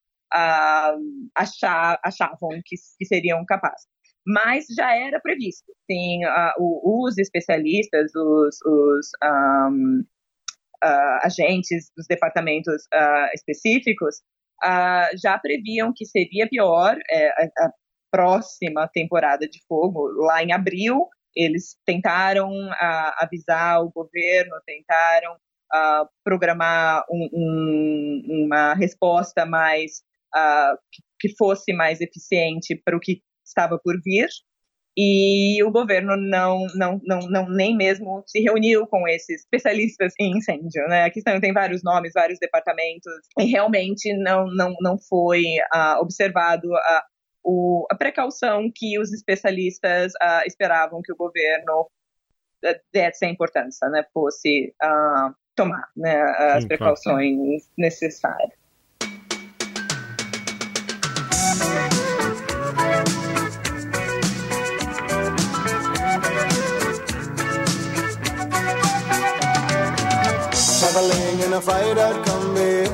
achar, 1.35 1.99
achavam 2.05 2.51
que, 2.67 2.77
que 2.99 3.07
seriam 3.07 3.43
capazes 3.47 3.87
mas 4.29 4.67
já 4.77 4.95
era 4.95 5.19
previsto. 5.21 5.73
Sim, 5.91 6.21
uh, 6.27 7.07
os 7.07 7.17
especialistas, 7.17 8.15
os, 8.15 8.59
os 8.63 9.07
um, 9.25 10.05
uh, 10.85 11.19
agentes 11.25 11.91
dos 11.97 12.07
departamentos 12.07 12.83
uh, 12.95 13.31
específicos 13.35 14.17
já 15.23 15.39
previam 15.39 15.93
que 15.95 16.05
seria 16.05 16.49
pior 16.49 16.99
é, 17.09 17.29
a, 17.29 17.67
a, 17.67 17.73
próxima 18.11 18.89
temporada 18.93 19.49
de 19.49 19.61
fogo. 19.69 20.09
Lá 20.27 20.43
em 20.43 20.53
abril, 20.53 21.07
eles 21.37 21.77
tentaram 21.87 22.51
avisar 23.19 23.81
o 23.81 23.91
governo, 23.91 24.57
tentaram 24.67 25.37
programar 26.25 27.05
um, 27.09 27.29
um, 27.33 28.47
uma 28.47 28.75
resposta 28.75 29.47
mais 29.47 30.03
que 31.21 31.29
fosse 31.37 31.73
mais 31.73 32.01
eficiente 32.01 32.75
para 32.85 32.97
o 32.97 33.01
que 33.01 33.23
estava 33.49 33.79
por 33.83 33.95
vir 34.05 34.29
e 35.01 35.63
o 35.63 35.71
governo 35.71 36.17
não, 36.17 36.67
não, 36.75 37.01
não, 37.05 37.21
não 37.31 37.49
nem 37.49 37.77
mesmo 37.77 38.25
se 38.27 38.41
reuniu 38.41 38.85
com 38.89 39.07
esses 39.07 39.43
especialistas 39.43 40.13
em 40.19 40.37
incêndio, 40.37 40.89
né? 40.89 41.05
Aqui 41.05 41.23
tem 41.23 41.53
vários 41.53 41.85
nomes, 41.85 42.13
vários 42.13 42.41
departamentos, 42.41 43.13
e 43.39 43.45
realmente 43.45 44.13
não, 44.17 44.47
não, 44.47 44.75
não 44.81 44.99
foi 44.99 45.45
uh, 45.73 46.01
observado 46.01 46.75
a, 46.75 47.05
o, 47.45 47.87
a 47.93 47.95
precaução 47.95 48.69
que 48.75 48.99
os 48.99 49.13
especialistas 49.13 50.13
uh, 50.15 50.45
esperavam 50.45 51.01
que 51.01 51.13
o 51.13 51.17
governo 51.17 51.89
eh, 52.65 52.81
desse 52.93 53.25
a 53.25 53.29
importância, 53.29 53.89
né? 53.91 54.05
Fosse 54.13 54.75
uh, 54.83 55.33
tomar 55.55 55.89
né, 55.97 56.21
as 56.23 56.63
Sim, 56.63 56.69
precauções 56.69 57.37
claro. 57.37 57.73
necessárias. 57.79 58.58
Traveling 71.61 71.91
in 71.91 71.99
a 71.99 72.07
fight-out 72.07 72.27
combi 72.27 72.87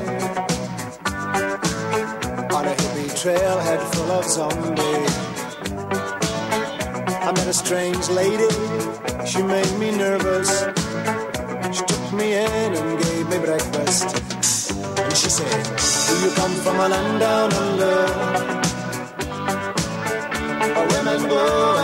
on 2.53 2.65
a 2.65 2.71
hippie 2.71 3.09
trailhead 3.21 3.81
full 3.93 4.11
of 4.11 4.25
zombies. 4.25 5.15
I 7.21 7.31
met 7.31 7.47
a 7.47 7.53
strange 7.53 8.09
lady, 8.09 8.49
she 9.25 9.41
made 9.41 9.79
me 9.79 9.91
nervous. 9.91 10.65
She 11.75 11.83
took 11.85 12.13
me 12.13 12.33
in 12.33 12.73
and 12.73 13.03
gave 13.03 13.29
me 13.29 13.39
breakfast. 13.39 14.15
And 14.99 15.15
she 15.15 15.29
said, 15.29 15.65
Do 16.07 16.25
you 16.25 16.31
come 16.35 16.53
from 16.63 16.79
a 16.79 16.89
land 16.89 17.19
down 17.19 17.53
under? 17.53 18.07
Where 20.73 20.87
women 20.87 21.29
go 21.29 21.74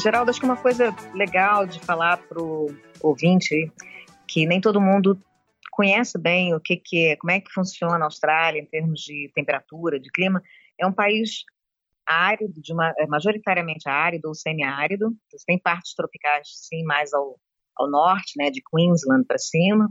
Geraldo, 0.00 0.30
acho 0.30 0.40
que 0.40 0.46
uma 0.46 0.56
coisa 0.56 0.94
legal 1.14 1.66
de 1.66 1.78
falar 1.80 2.16
para 2.16 2.42
o 2.42 2.74
ouvinte 3.02 3.70
que 4.26 4.46
nem 4.46 4.60
todo 4.60 4.80
mundo 4.80 5.20
conhece 5.70 6.18
bem 6.18 6.54
o 6.54 6.60
que, 6.60 6.76
que 6.76 7.08
é, 7.08 7.16
como 7.16 7.30
é 7.30 7.40
que 7.40 7.52
funciona 7.52 7.96
a 7.96 8.04
Austrália 8.04 8.60
em 8.60 8.66
termos 8.66 9.00
de 9.00 9.30
temperatura, 9.34 10.00
de 10.00 10.10
clima. 10.10 10.42
É 10.78 10.86
um 10.86 10.92
país 10.92 11.44
árido, 12.06 12.60
de 12.60 12.72
uma, 12.72 12.92
é 12.98 13.06
majoritariamente 13.06 13.88
árido 13.88 14.26
ou 14.26 14.34
semiárido. 14.34 15.14
Tem 15.46 15.58
partes 15.58 15.94
tropicais, 15.94 16.48
sim, 16.48 16.82
mais 16.84 17.12
ao, 17.12 17.38
ao 17.76 17.90
norte, 17.90 18.32
né, 18.36 18.50
de 18.50 18.62
Queensland 18.62 19.24
para 19.26 19.38
cima 19.38 19.88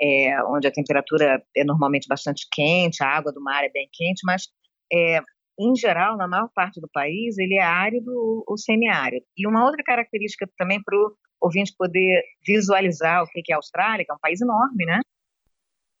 é, 0.00 0.42
onde 0.44 0.66
a 0.66 0.72
temperatura 0.72 1.42
é 1.54 1.64
normalmente 1.64 2.08
bastante 2.08 2.48
quente, 2.50 3.02
a 3.02 3.08
água 3.08 3.32
do 3.32 3.42
mar 3.42 3.62
é 3.62 3.68
bem 3.68 3.88
quente, 3.92 4.22
mas 4.24 4.48
é, 4.90 5.20
em 5.60 5.76
geral, 5.76 6.16
na 6.16 6.26
maior 6.26 6.48
parte 6.54 6.80
do 6.80 6.88
país, 6.88 7.36
ele 7.36 7.54
é 7.54 7.62
árido 7.62 8.44
ou 8.46 8.56
semiárido. 8.56 9.26
E 9.36 9.46
uma 9.46 9.64
outra 9.64 9.82
característica 9.84 10.48
também 10.56 10.82
para 10.82 10.96
o 10.96 11.14
ouvinte 11.40 11.74
poder 11.76 12.22
visualizar 12.46 13.22
o 13.22 13.26
que 13.26 13.52
é 13.52 13.54
a 13.54 13.58
Austrália, 13.58 14.04
que 14.04 14.10
é 14.10 14.14
um 14.14 14.18
país 14.18 14.40
enorme, 14.40 14.86
né? 14.86 15.00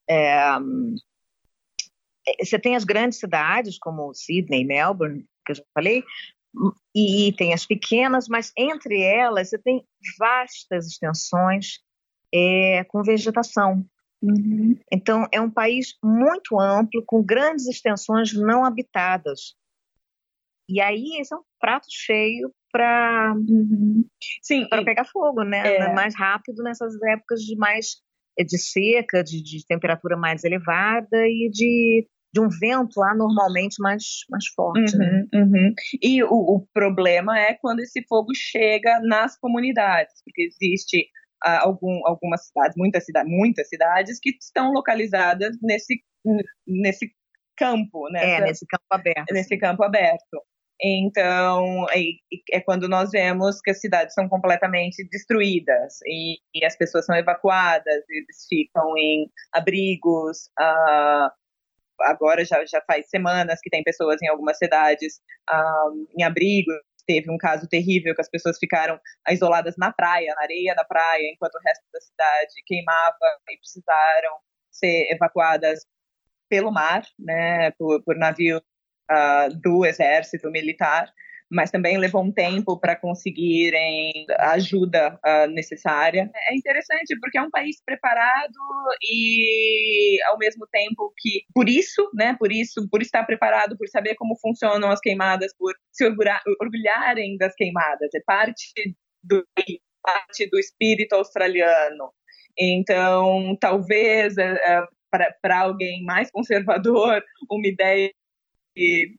É, 0.08 0.56
é, 2.26 2.44
você 2.44 2.58
tem 2.58 2.74
as 2.74 2.84
grandes 2.84 3.18
cidades, 3.18 3.78
como 3.78 4.14
Sydney, 4.14 4.64
Melbourne, 4.64 5.24
que 5.44 5.52
eu 5.52 5.56
já 5.56 5.62
falei, 5.74 6.02
e 6.94 7.32
tem 7.36 7.52
as 7.52 7.64
pequenas, 7.64 8.28
mas 8.28 8.52
entre 8.56 9.00
elas 9.00 9.50
você 9.50 9.58
tem 9.58 9.84
vastas 10.18 10.86
extensões 10.86 11.78
é, 12.32 12.84
com 12.84 13.02
vegetação. 13.02 13.84
Uhum. 14.22 14.78
Então, 14.92 15.26
é 15.32 15.40
um 15.40 15.50
país 15.50 15.96
muito 16.02 16.58
amplo, 16.60 17.02
com 17.06 17.22
grandes 17.22 17.66
extensões 17.66 18.32
não 18.34 18.64
habitadas. 18.64 19.54
E 20.68 20.80
aí, 20.80 21.18
esse 21.18 21.34
é 21.34 21.36
um 21.36 21.42
prato 21.58 21.86
cheio 21.90 22.52
para 22.72 23.34
uhum. 23.36 24.04
para 24.68 24.84
pegar 24.84 25.04
fogo, 25.04 25.42
né? 25.42 25.76
É. 25.76 25.92
Mais 25.92 26.14
rápido 26.16 26.62
nessas 26.62 26.94
épocas 27.02 27.40
de 27.40 27.56
mais 27.56 27.96
de 28.38 28.58
seca, 28.58 29.22
de, 29.24 29.42
de 29.42 29.66
temperatura 29.66 30.16
mais 30.16 30.44
elevada 30.44 31.26
e 31.26 31.50
de 31.52 32.06
de 32.32 32.40
um 32.40 32.48
vento 32.48 33.02
anormalmente 33.02 33.80
mais, 33.80 34.04
mais 34.30 34.46
forte. 34.54 34.96
Né? 34.96 35.26
Uhum, 35.34 35.50
né? 35.50 35.58
uhum. 35.58 35.74
E 36.00 36.22
o, 36.22 36.28
o, 36.28 36.66
problema 36.72 37.36
é 37.38 37.54
quando 37.54 37.80
esse 37.80 38.04
fogo 38.08 38.32
chega 38.34 39.00
nas 39.00 39.36
comunidades, 39.38 40.14
porque 40.24 40.42
existe 40.42 41.08
algum, 41.42 42.06
algumas 42.06 42.46
cidades, 42.46 42.76
muitas 42.76 43.04
cidades, 43.04 43.30
muitas 43.30 43.68
cidades 43.68 44.18
que 44.20 44.30
estão 44.40 44.72
localizadas 44.72 45.56
nesse, 45.62 46.02
nesse 46.66 47.10
campo, 47.56 48.08
né? 48.10 48.36
É, 48.36 48.40
nesse 48.40 48.66
campo 48.66 48.84
aberto. 48.90 49.32
Nesse 49.32 49.58
campo 49.58 49.84
aberto. 49.84 50.42
Então, 50.82 51.86
é, 51.90 52.00
é, 52.52 52.60
quando 52.60 52.88
nós 52.88 53.10
vemos 53.10 53.60
que 53.60 53.70
as 53.70 53.80
cidades 53.80 54.14
são 54.14 54.28
completamente 54.28 55.06
destruídas 55.10 55.98
e, 56.06 56.38
e 56.54 56.64
as 56.64 56.74
pessoas 56.76 57.04
são 57.04 57.14
evacuadas, 57.14 58.02
eles 58.08 58.46
ficam 58.48 58.96
em 58.96 59.30
abrigos. 59.52 60.48
Uh, 60.58 61.30
agora 62.00 62.44
já, 62.46 62.64
já 62.64 62.82
faz 62.86 63.10
semanas 63.10 63.60
que 63.62 63.68
tem 63.68 63.82
pessoas 63.82 64.22
em 64.22 64.28
algumas 64.28 64.56
cidades 64.56 65.20
uh, 65.50 66.06
em 66.18 66.22
abrigos 66.22 66.80
teve 67.10 67.28
um 67.28 67.36
caso 67.36 67.66
terrível 67.68 68.14
que 68.14 68.20
as 68.20 68.30
pessoas 68.30 68.56
ficaram 68.56 69.00
isoladas 69.28 69.74
na 69.76 69.92
praia, 69.92 70.32
na 70.36 70.42
areia 70.42 70.76
da 70.76 70.84
praia, 70.84 71.28
enquanto 71.32 71.56
o 71.56 71.60
resto 71.66 71.82
da 71.92 72.00
cidade 72.00 72.52
queimava 72.64 73.16
e 73.50 73.56
precisaram 73.56 74.36
ser 74.70 75.12
evacuadas 75.12 75.80
pelo 76.48 76.70
mar, 76.70 77.02
né, 77.18 77.72
por, 77.72 78.00
por 78.04 78.16
navio 78.16 78.58
uh, 78.58 79.60
do 79.60 79.84
exército 79.84 80.50
militar 80.52 81.12
mas 81.50 81.70
também 81.70 81.98
levou 81.98 82.22
um 82.22 82.32
tempo 82.32 82.78
para 82.78 82.94
conseguirem 82.94 84.24
a 84.38 84.52
ajuda 84.52 85.18
uh, 85.26 85.50
necessária. 85.50 86.30
É 86.48 86.54
interessante 86.54 87.18
porque 87.20 87.38
é 87.38 87.42
um 87.42 87.50
país 87.50 87.82
preparado 87.84 88.54
e 89.02 90.18
ao 90.28 90.38
mesmo 90.38 90.66
tempo 90.70 91.12
que 91.18 91.42
por 91.52 91.68
isso, 91.68 92.08
né, 92.14 92.36
por 92.38 92.52
isso, 92.52 92.88
por 92.88 93.02
estar 93.02 93.24
preparado, 93.24 93.76
por 93.76 93.88
saber 93.88 94.14
como 94.14 94.38
funcionam 94.38 94.90
as 94.90 95.00
queimadas, 95.00 95.52
por 95.58 95.74
se 95.90 96.04
orgulharem 96.06 97.36
das 97.36 97.54
queimadas, 97.54 98.10
é 98.14 98.20
parte 98.24 98.94
do 99.22 99.44
parte 100.02 100.48
do 100.48 100.58
espírito 100.58 101.14
australiano. 101.14 102.10
Então, 102.58 103.56
talvez 103.60 104.36
uh, 104.36 104.40
é, 104.40 104.86
é, 105.14 105.32
para 105.42 105.60
alguém 105.60 106.04
mais 106.04 106.30
conservador, 106.30 107.22
uma 107.50 107.66
ideia 107.66 108.10
de 108.76 109.16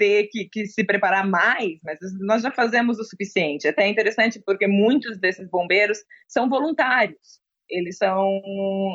ter 0.00 0.28
que, 0.30 0.48
que, 0.48 0.66
se 0.66 0.82
preparar 0.82 1.28
mais, 1.28 1.78
mas 1.84 1.98
nós 2.20 2.40
já 2.40 2.50
fazemos 2.50 2.98
o 2.98 3.04
suficiente. 3.04 3.68
Até 3.68 3.84
é 3.84 3.88
interessante 3.88 4.40
porque 4.46 4.66
muitos 4.66 5.18
desses 5.18 5.46
bombeiros 5.50 5.98
são 6.26 6.48
voluntários. 6.48 7.38
Eles 7.68 7.98
são 7.98 8.40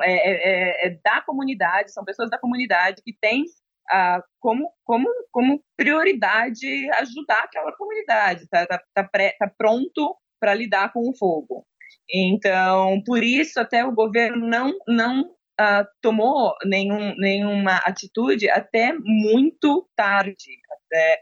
é, 0.01 0.13
é, 0.13 0.31
é, 0.31 0.87
é 0.87 0.99
da 1.03 1.21
comunidade, 1.21 1.93
são 1.93 2.03
pessoas 2.03 2.31
da 2.31 2.39
comunidade 2.39 3.03
que 3.05 3.15
têm 3.21 3.45
ah, 3.91 4.19
como, 4.39 4.71
como, 4.83 5.07
como 5.31 5.63
prioridade 5.77 6.89
ajudar 6.93 7.43
aquela 7.43 7.71
comunidade, 7.77 8.43
está 8.45 8.65
tá, 8.65 8.81
tá, 8.95 9.07
tá 9.39 9.51
pronto 9.55 10.17
para 10.39 10.55
lidar 10.55 10.91
com 10.91 11.07
o 11.07 11.15
fogo. 11.15 11.63
Então, 12.11 12.99
por 13.05 13.23
isso 13.23 13.59
até 13.59 13.85
o 13.85 13.93
governo 13.93 14.47
não, 14.47 14.73
não 14.87 15.29
uh, 15.59 15.85
tomou 16.01 16.53
nenhum, 16.63 17.15
nenhuma 17.17 17.77
atitude 17.77 18.49
até 18.49 18.93
muito 18.93 19.87
tarde, 19.95 20.59
até 20.71 21.21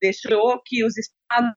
deixou 0.00 0.60
que 0.64 0.84
os 0.84 0.96
estados 0.96 1.52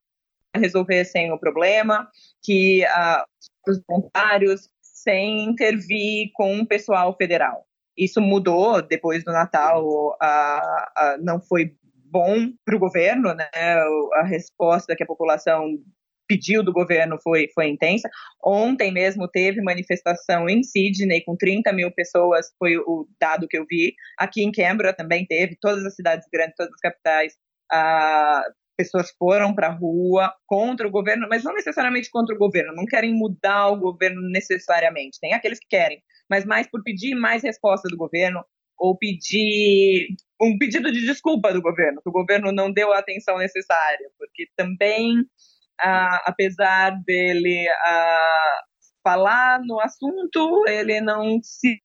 resolvessem 0.54 1.32
o 1.32 1.38
problema, 1.38 2.08
que 2.42 2.84
uh, 2.84 3.24
os 3.66 3.80
voluntários 3.88 4.68
sem 4.82 5.44
intervir 5.44 6.30
com 6.34 6.60
o 6.60 6.66
pessoal 6.66 7.16
federal. 7.16 7.66
Isso 7.96 8.20
mudou 8.20 8.82
depois 8.82 9.24
do 9.24 9.32
Natal, 9.32 9.84
uh, 9.86 11.22
não 11.22 11.40
foi 11.40 11.74
bom 12.12 12.52
para 12.64 12.76
o 12.76 12.78
governo, 12.78 13.34
né? 13.34 13.48
A 14.14 14.22
resposta 14.24 14.94
que 14.94 15.02
a 15.02 15.06
população 15.06 15.78
pediu 16.28 16.62
do 16.62 16.72
governo 16.72 17.18
foi, 17.22 17.48
foi 17.54 17.68
intensa. 17.68 18.08
Ontem 18.44 18.92
mesmo 18.92 19.28
teve 19.28 19.60
manifestação 19.60 20.48
em 20.48 20.62
Sydney 20.62 21.22
com 21.24 21.36
30 21.36 21.72
mil 21.72 21.90
pessoas, 21.92 22.46
foi 22.58 22.76
o 22.76 23.06
dado 23.20 23.48
que 23.48 23.58
eu 23.58 23.66
vi. 23.68 23.94
Aqui 24.18 24.42
em 24.42 24.52
Canberra 24.52 24.92
também 24.92 25.26
teve, 25.26 25.56
todas 25.60 25.84
as 25.84 25.94
cidades 25.94 26.26
grandes, 26.32 26.54
todas 26.56 26.72
as 26.72 26.80
capitais, 26.80 27.34
ah, 27.70 28.44
pessoas 28.76 29.10
foram 29.18 29.54
para 29.54 29.68
a 29.68 29.72
rua 29.72 30.32
contra 30.46 30.86
o 30.86 30.90
governo, 30.90 31.26
mas 31.28 31.44
não 31.44 31.54
necessariamente 31.54 32.10
contra 32.10 32.34
o 32.34 32.38
governo, 32.38 32.74
não 32.74 32.86
querem 32.86 33.14
mudar 33.14 33.68
o 33.68 33.76
governo 33.78 34.20
necessariamente. 34.30 35.20
Tem 35.20 35.34
aqueles 35.34 35.58
que 35.58 35.68
querem, 35.68 36.02
mas 36.28 36.44
mais 36.44 36.68
por 36.68 36.82
pedir 36.82 37.14
mais 37.14 37.42
resposta 37.42 37.88
do 37.88 37.96
governo 37.96 38.44
ou 38.78 38.96
pedir 38.98 40.08
um 40.40 40.58
pedido 40.58 40.90
de 40.90 41.06
desculpa 41.06 41.52
do 41.52 41.62
governo, 41.62 42.02
que 42.02 42.08
o 42.08 42.12
governo 42.12 42.50
não 42.50 42.72
deu 42.72 42.92
a 42.92 42.98
atenção 42.98 43.38
necessária, 43.38 44.10
porque 44.18 44.48
também, 44.56 45.24
ah, 45.80 46.22
apesar 46.26 47.00
dele 47.04 47.68
ah, 47.84 48.60
falar 49.02 49.60
no 49.64 49.80
assunto, 49.80 50.64
ele 50.68 51.00
não 51.00 51.40
se 51.42 51.80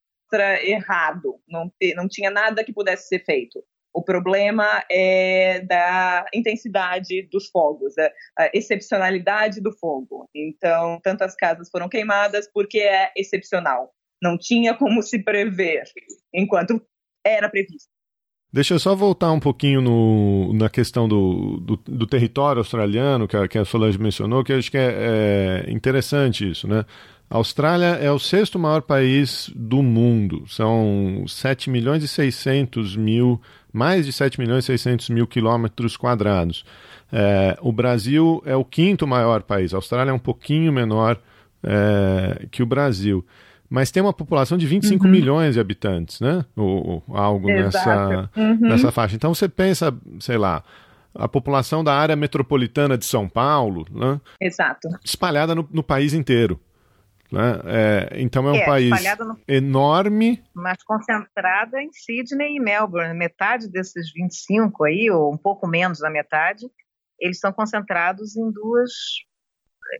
errado, 0.63 1.39
não, 1.47 1.71
não 1.95 2.07
tinha 2.07 2.29
nada 2.29 2.63
que 2.63 2.73
pudesse 2.73 3.07
ser 3.07 3.23
feito. 3.23 3.63
O 3.93 4.03
problema 4.03 4.83
é 4.91 5.61
da 5.61 6.25
intensidade 6.31 7.27
dos 7.31 7.49
fogos, 7.49 7.95
a 8.37 8.49
excepcionalidade 8.53 9.59
do 9.59 9.71
fogo. 9.71 10.29
Então, 10.35 10.99
tantas 11.01 11.35
casas 11.35 11.67
foram 11.71 11.89
queimadas 11.89 12.47
porque 12.53 12.79
é 12.79 13.11
excepcional. 13.15 13.91
Não 14.21 14.37
tinha 14.37 14.75
como 14.75 15.01
se 15.01 15.23
prever, 15.23 15.83
enquanto 16.33 16.79
era 17.25 17.49
previsto. 17.49 17.89
Deixa 18.57 18.73
eu 18.73 18.79
só 18.79 18.95
voltar 18.95 19.31
um 19.31 19.39
pouquinho 19.39 19.81
no, 19.81 20.51
na 20.51 20.67
questão 20.67 21.07
do, 21.07 21.59
do, 21.59 21.79
do 21.85 22.07
território 22.07 22.59
australiano, 22.59 23.27
que 23.27 23.37
a, 23.37 23.47
que 23.47 23.55
a 23.55 23.63
Solange 23.63 23.99
mencionou, 23.99 24.43
que 24.43 24.51
eu 24.51 24.57
acho 24.57 24.71
que 24.71 24.77
é, 24.79 25.63
é 25.67 25.71
interessante 25.71 26.49
isso, 26.49 26.67
né? 26.67 26.83
A 27.29 27.37
Austrália 27.37 27.99
é 28.01 28.11
o 28.11 28.17
sexto 28.17 28.57
maior 28.57 28.81
país 28.81 29.51
do 29.55 29.83
mundo. 29.83 30.43
São 30.47 31.23
7 31.27 31.69
milhões 31.69 32.03
e 32.03 32.07
600 32.07 32.95
mil, 32.95 33.39
mais 33.71 34.07
de 34.07 34.11
7 34.11 34.39
milhões 34.39 34.63
e 34.63 34.67
600 34.75 35.09
mil 35.11 35.27
quilômetros 35.27 35.95
quadrados. 35.95 36.65
É, 37.13 37.59
o 37.61 37.71
Brasil 37.71 38.41
é 38.43 38.55
o 38.55 38.65
quinto 38.65 39.05
maior 39.05 39.43
país. 39.43 39.71
A 39.71 39.77
Austrália 39.77 40.09
é 40.09 40.13
um 40.15 40.17
pouquinho 40.17 40.73
menor 40.73 41.21
é, 41.61 42.47
que 42.49 42.63
o 42.63 42.65
Brasil 42.65 43.23
mas 43.69 43.91
tem 43.91 44.01
uma 44.01 44.13
população 44.13 44.57
de 44.57 44.65
25 44.65 45.03
uhum. 45.03 45.11
milhões 45.11 45.53
de 45.53 45.59
habitantes, 45.59 46.19
né? 46.19 46.45
Ou, 46.55 47.03
ou 47.07 47.17
algo 47.17 47.47
nessa, 47.47 48.29
uhum. 48.35 48.57
nessa 48.61 48.91
faixa. 48.91 49.15
Então 49.15 49.33
você 49.33 49.49
pensa, 49.49 49.93
sei 50.19 50.37
lá, 50.37 50.63
a 51.13 51.27
população 51.27 51.83
da 51.83 51.93
área 51.93 52.15
metropolitana 52.15 52.97
de 52.97 53.05
São 53.05 53.27
Paulo, 53.27 53.85
né? 53.91 54.21
Exato. 54.39 54.87
espalhada 55.03 55.53
no, 55.53 55.67
no 55.71 55.83
país 55.83 56.13
inteiro. 56.13 56.59
Né? 57.29 57.59
É, 57.65 58.09
então 58.21 58.47
é 58.47 58.51
um 58.53 58.55
é, 58.55 58.65
país 58.65 59.17
no... 59.19 59.37
enorme. 59.47 60.41
Mas 60.53 60.81
concentrada 60.83 61.81
em 61.81 61.91
Sydney 61.91 62.55
e 62.55 62.59
Melbourne. 62.59 63.13
Metade 63.13 63.69
desses 63.69 64.13
25 64.13 64.85
aí, 64.85 65.09
ou 65.11 65.33
um 65.33 65.37
pouco 65.37 65.67
menos 65.67 65.99
da 65.99 66.09
metade, 66.09 66.65
eles 67.19 67.37
estão 67.37 67.51
concentrados 67.51 68.37
em 68.37 68.49
duas 68.49 68.91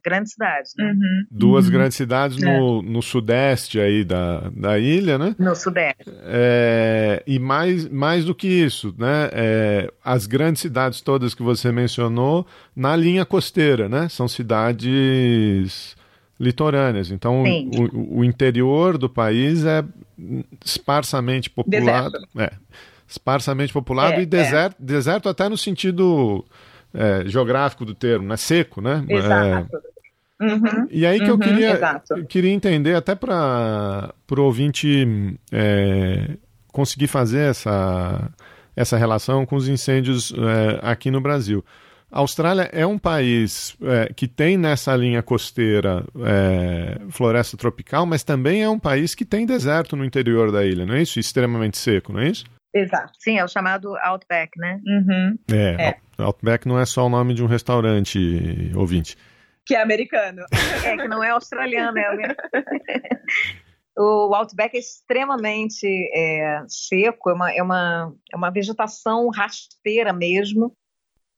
grandes 0.03 0.33
cidades, 0.33 0.73
né? 0.77 0.91
Uhum. 0.91 1.25
Duas 1.31 1.65
uhum. 1.65 1.71
grandes 1.71 1.97
cidades 1.97 2.37
no, 2.37 2.79
é. 2.79 2.81
no 2.83 3.01
sudeste 3.01 3.79
aí 3.79 4.03
da, 4.03 4.49
da 4.55 4.79
ilha, 4.79 5.17
né? 5.17 5.35
No 5.37 5.55
sudeste. 5.55 6.11
É, 6.23 7.23
e 7.25 7.39
mais, 7.39 7.87
mais 7.89 8.25
do 8.25 8.35
que 8.35 8.47
isso, 8.47 8.93
né? 8.97 9.29
É, 9.33 9.91
as 10.03 10.25
grandes 10.25 10.61
cidades 10.61 11.01
todas 11.01 11.33
que 11.33 11.43
você 11.43 11.71
mencionou 11.71 12.45
na 12.75 12.95
linha 12.95 13.25
costeira, 13.25 13.87
né? 13.89 14.09
São 14.09 14.27
cidades 14.27 15.95
litorâneas. 16.39 17.11
Então, 17.11 17.43
o, 17.43 18.19
o, 18.19 18.23
interior 18.23 18.97
do 18.97 19.09
país 19.09 19.65
é 19.65 19.83
sparsamente 20.63 21.49
populado. 21.49 22.11
Deserto. 22.11 22.39
É, 22.39 22.51
sparsamente 23.07 23.73
populado 23.73 24.15
é, 24.15 24.21
e 24.21 24.25
deserto, 24.25 24.75
é. 24.81 24.85
deserto 24.85 25.29
até 25.29 25.47
no 25.47 25.57
sentido 25.57 26.45
é, 26.97 27.27
geográfico 27.27 27.85
do 27.85 27.93
termo, 27.93 28.27
né? 28.27 28.35
Seco, 28.35 28.81
né? 28.81 29.05
Exato. 29.07 29.77
É... 29.83 29.97
Uhum, 30.39 30.87
e 30.91 31.03
aí 31.03 31.17
que 31.17 31.25
uhum, 31.25 31.31
eu 31.31 31.39
queria, 31.39 32.01
queria 32.29 32.51
entender, 32.51 32.93
até 32.93 33.15
para 33.15 34.13
o 34.29 34.41
ouvinte 34.41 35.35
é, 35.51 36.37
conseguir 36.71 37.07
fazer 37.07 37.49
essa, 37.49 38.29
essa 38.75 38.97
relação 38.97 39.47
com 39.47 39.55
os 39.55 39.67
incêndios 39.67 40.31
é, 40.31 40.79
aqui 40.83 41.09
no 41.09 41.19
Brasil. 41.19 41.65
A 42.11 42.19
Austrália 42.19 42.69
é 42.71 42.85
um 42.85 42.97
país 42.97 43.75
é, 43.81 44.13
que 44.13 44.27
tem 44.27 44.57
nessa 44.57 44.95
linha 44.95 45.21
costeira 45.21 46.05
é, 46.23 47.01
floresta 47.09 47.57
tropical, 47.57 48.05
mas 48.05 48.23
também 48.23 48.63
é 48.63 48.69
um 48.69 48.79
país 48.79 49.13
que 49.13 49.25
tem 49.25 49.45
deserto 49.45 49.95
no 49.95 50.05
interior 50.05 50.51
da 50.51 50.63
ilha, 50.65 50.85
não 50.85 50.93
é 50.93 51.01
isso? 51.01 51.19
Extremamente 51.19 51.77
seco, 51.77 52.13
não 52.13 52.21
é 52.21 52.29
isso? 52.29 52.45
Exato. 52.73 53.11
Sim, 53.19 53.39
é 53.39 53.43
o 53.43 53.47
chamado 53.47 53.95
Outback, 54.03 54.51
né? 54.57 54.79
Uhum. 54.85 55.37
É, 55.51 55.89
é, 55.89 55.95
Outback 56.17 56.67
não 56.67 56.79
é 56.79 56.85
só 56.85 57.05
o 57.05 57.09
nome 57.09 57.33
de 57.33 57.43
um 57.43 57.47
restaurante, 57.47 58.71
ouvinte. 58.75 59.17
Que 59.65 59.75
é 59.75 59.81
americano. 59.81 60.45
É, 60.83 60.95
que 60.97 61.07
não 61.07 61.23
é 61.23 61.31
australiano, 61.31 61.97
é 61.97 62.35
O 63.97 64.33
Outback 64.35 64.75
é 64.75 64.79
extremamente 64.79 65.87
é, 66.13 66.63
seco, 66.67 67.29
é 67.29 67.33
uma, 67.33 67.51
é, 67.51 67.63
uma, 67.63 68.13
é 68.31 68.37
uma 68.37 68.51
vegetação 68.51 69.27
rasteira 69.29 70.13
mesmo. 70.13 70.71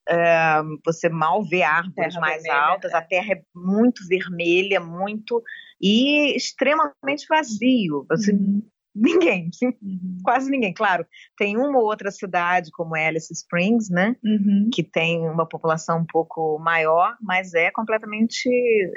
É, 0.07 0.61
você 0.85 1.07
mal 1.07 1.43
vê 1.43 1.63
árvores 1.63 2.15
mais 2.15 2.43
vermelha, 2.43 2.63
altas, 2.63 2.93
é. 2.93 2.97
a 2.97 3.01
terra 3.01 3.33
é 3.33 3.41
muito 3.55 4.07
vermelha, 4.07 4.79
muito. 4.79 5.41
e 5.79 6.35
extremamente 6.35 7.25
vazio. 7.29 8.05
Você 8.09 8.33
uhum 8.33 8.61
ninguém, 8.99 9.49
sim, 9.53 9.67
uhum. 9.81 10.17
quase 10.23 10.49
ninguém. 10.49 10.73
Claro, 10.73 11.05
tem 11.37 11.57
uma 11.57 11.79
ou 11.79 11.85
outra 11.85 12.11
cidade 12.11 12.71
como 12.71 12.95
Alice 12.95 13.31
Springs, 13.31 13.89
né, 13.89 14.15
uhum. 14.23 14.69
que 14.73 14.83
tem 14.83 15.21
uma 15.27 15.47
população 15.47 15.99
um 15.99 16.05
pouco 16.05 16.59
maior, 16.59 17.15
mas 17.21 17.53
é 17.53 17.71
completamente 17.71 18.49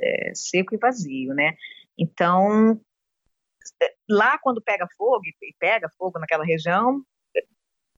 é, 0.03 0.33
seco 0.35 0.75
e 0.75 0.79
vazio, 0.79 1.35
né. 1.35 1.55
Então, 1.99 2.81
é, 3.83 3.93
lá 4.09 4.39
quando 4.39 4.63
pega 4.63 4.87
fogo 4.97 5.23
e 5.25 5.55
pega 5.59 5.89
fogo 5.97 6.19
naquela 6.19 6.45
região, 6.45 7.03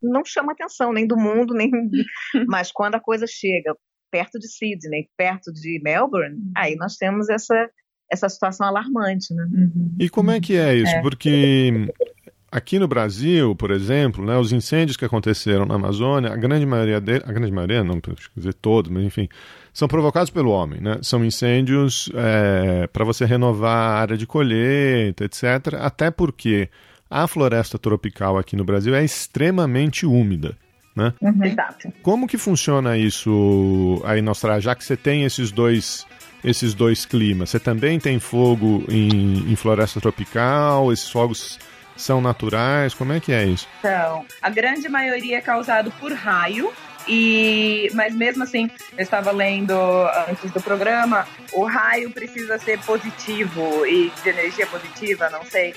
não 0.03 0.25
chama 0.25 0.53
atenção 0.53 0.93
nem 0.93 1.07
do 1.07 1.17
mundo, 1.17 1.55
nem. 1.55 1.71
mas 2.49 2.71
quando 2.71 2.97
a 2.97 3.01
coisa 3.01 3.27
chega 3.27 3.75
perto 4.11 4.39
de 4.39 4.49
Sydney, 4.49 5.09
perto 5.17 5.53
de 5.53 5.81
Melbourne, 5.83 6.37
uhum. 6.37 6.53
aí 6.57 6.77
nós 6.77 6.97
temos 6.97 7.29
essa 7.29 7.69
essa 8.11 8.29
situação 8.29 8.67
alarmante, 8.67 9.33
né? 9.35 9.47
Uhum. 9.53 9.95
E 9.99 10.09
como 10.09 10.31
é 10.31 10.41
que 10.41 10.57
é 10.57 10.75
isso? 10.75 10.95
É. 10.95 11.03
Porque 11.03 11.89
aqui 12.51 12.79
no 12.79 12.87
Brasil, 12.87 13.55
por 13.57 13.71
exemplo, 13.71 14.25
né, 14.25 14.39
os 14.39 14.53
incêndios 14.53 14.97
que 14.97 15.05
aconteceram 15.05 15.67
na 15.67 15.75
Amazônia, 15.75 16.33
a 16.33 16.37
grande 16.37 16.65
maioria 16.65 17.01
deles, 17.01 17.29
a 17.29 17.33
grande 17.33 17.51
maioria, 17.51 17.83
não 17.83 18.01
quer 18.01 18.15
dizer 18.37 18.55
todos, 18.55 18.91
mas 18.91 19.03
enfim, 19.03 19.29
são 19.73 19.89
provocados 19.89 20.31
pelo 20.31 20.51
homem, 20.51 20.81
né? 20.81 20.99
São 21.03 21.25
incêndios 21.25 22.09
é, 22.15 22.87
para 22.87 23.05
você 23.05 23.25
renovar 23.25 23.77
a 23.77 24.01
área 24.01 24.17
de 24.17 24.27
colheita, 24.27 25.25
etc. 25.25 25.75
Até 25.81 26.13
porque 26.13 26.69
a 27.11 27.27
floresta 27.27 27.77
tropical 27.77 28.39
aqui 28.39 28.55
no 28.55 28.65
Brasil 28.65 28.95
é 28.95 29.05
extremamente 29.05 30.07
úmida. 30.07 30.57
Né? 30.95 31.13
Uhum. 31.21 31.45
Exato. 31.45 31.93
Como 32.03 32.29
que 32.29 32.39
funciona 32.39 32.97
isso 32.97 34.01
aí 34.05 34.23
na 34.23 34.31
Austrália, 34.31 34.61
já 34.61 34.77
que 34.77 34.85
você 34.85 34.97
tem 34.97 35.25
esses 35.25 35.51
dois 35.51 36.07
esses 36.45 36.75
dois 36.75 37.07
climas? 37.07 37.51
Você 37.51 37.59
também 37.59 37.99
tem 37.99 38.19
fogo 38.19 38.85
em, 38.89 39.51
em 39.51 39.57
floresta 39.57 40.01
tropical? 40.01 40.93
Esses 40.93 41.09
fogos 41.09 41.59
são 41.97 42.21
naturais? 42.21 42.95
Como 42.95 43.13
é 43.13 43.21
que 43.21 43.33
é 43.33 43.45
isso? 43.45 43.67
Então, 43.79 44.27
a 44.43 44.51
grande 44.51 44.89
maioria 44.89 45.39
é 45.39 45.41
causado 45.41 45.91
por 45.93 46.13
raio. 46.13 46.73
E, 47.07 47.91
mas 47.93 48.15
mesmo 48.15 48.45
assim, 48.45 48.71
eu 48.97 49.03
estava 49.03 49.31
lendo 49.31 49.75
antes 50.27 50.51
do 50.51 50.61
programa, 50.61 51.27
o 51.53 51.65
raio 51.65 52.11
precisa 52.11 52.59
ser 52.59 52.79
positivo 52.81 53.85
e 53.87 54.11
de 54.23 54.29
energia 54.29 54.67
positiva, 54.67 55.29
não 55.29 55.45
sei. 55.45 55.75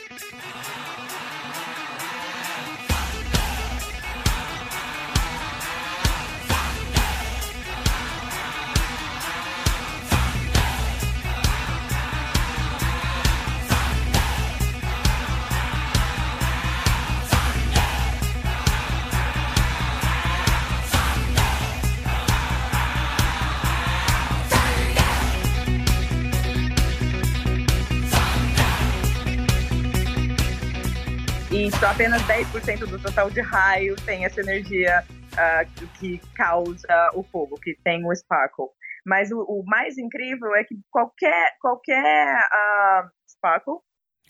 Então, 31.77 31.91
apenas 31.91 32.21
10% 32.23 32.87
do 32.87 32.99
total 32.99 33.29
de 33.29 33.39
raio 33.39 33.95
tem 33.97 34.25
essa 34.25 34.41
energia 34.41 35.05
uh, 35.33 35.87
que 35.99 36.19
causa 36.35 37.11
o 37.13 37.23
fogo, 37.23 37.55
que 37.61 37.77
tem 37.83 38.03
o 38.03 38.11
sparkle. 38.15 38.65
Mas 39.05 39.31
o, 39.31 39.39
o 39.43 39.63
mais 39.63 39.95
incrível 39.95 40.55
é 40.55 40.63
que 40.63 40.75
qualquer, 40.89 41.55
qualquer 41.61 42.35
uh, 42.35 43.07
sparkle 43.29 43.75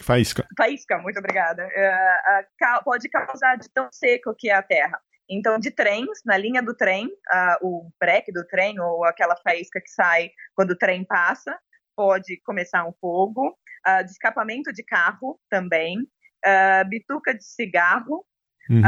Faísca. 0.01 0.45
Faísca, 0.57 0.97
muito 0.99 1.17
obrigada. 1.19 1.65
Uh, 1.65 2.77
uh, 2.79 2.83
pode 2.83 3.09
causar 3.09 3.55
de 3.57 3.69
tão 3.73 3.87
seco 3.91 4.35
que 4.37 4.49
é 4.49 4.53
a 4.53 4.61
Terra. 4.61 4.99
Então, 5.29 5.57
de 5.57 5.71
trens, 5.71 6.19
na 6.25 6.37
linha 6.37 6.61
do 6.61 6.75
trem, 6.75 7.07
uh, 7.07 7.57
o 7.67 7.89
breque 7.99 8.31
do 8.31 8.45
trem, 8.45 8.79
ou 8.79 9.03
aquela 9.05 9.35
faísca 9.37 9.81
que 9.81 9.89
sai 9.89 10.29
quando 10.55 10.71
o 10.71 10.77
trem 10.77 11.03
passa, 11.03 11.57
pode 11.95 12.39
começar 12.43 12.85
um 12.85 12.93
fogo. 12.99 13.57
De 14.03 14.11
escapamento 14.11 14.73
de 14.73 14.83
carro 14.83 15.39
também. 15.49 15.95
Uh, 16.47 16.87
bituca 16.87 17.33
de 17.33 17.43
cigarro. 17.43 18.25
Uhum. 18.69 18.81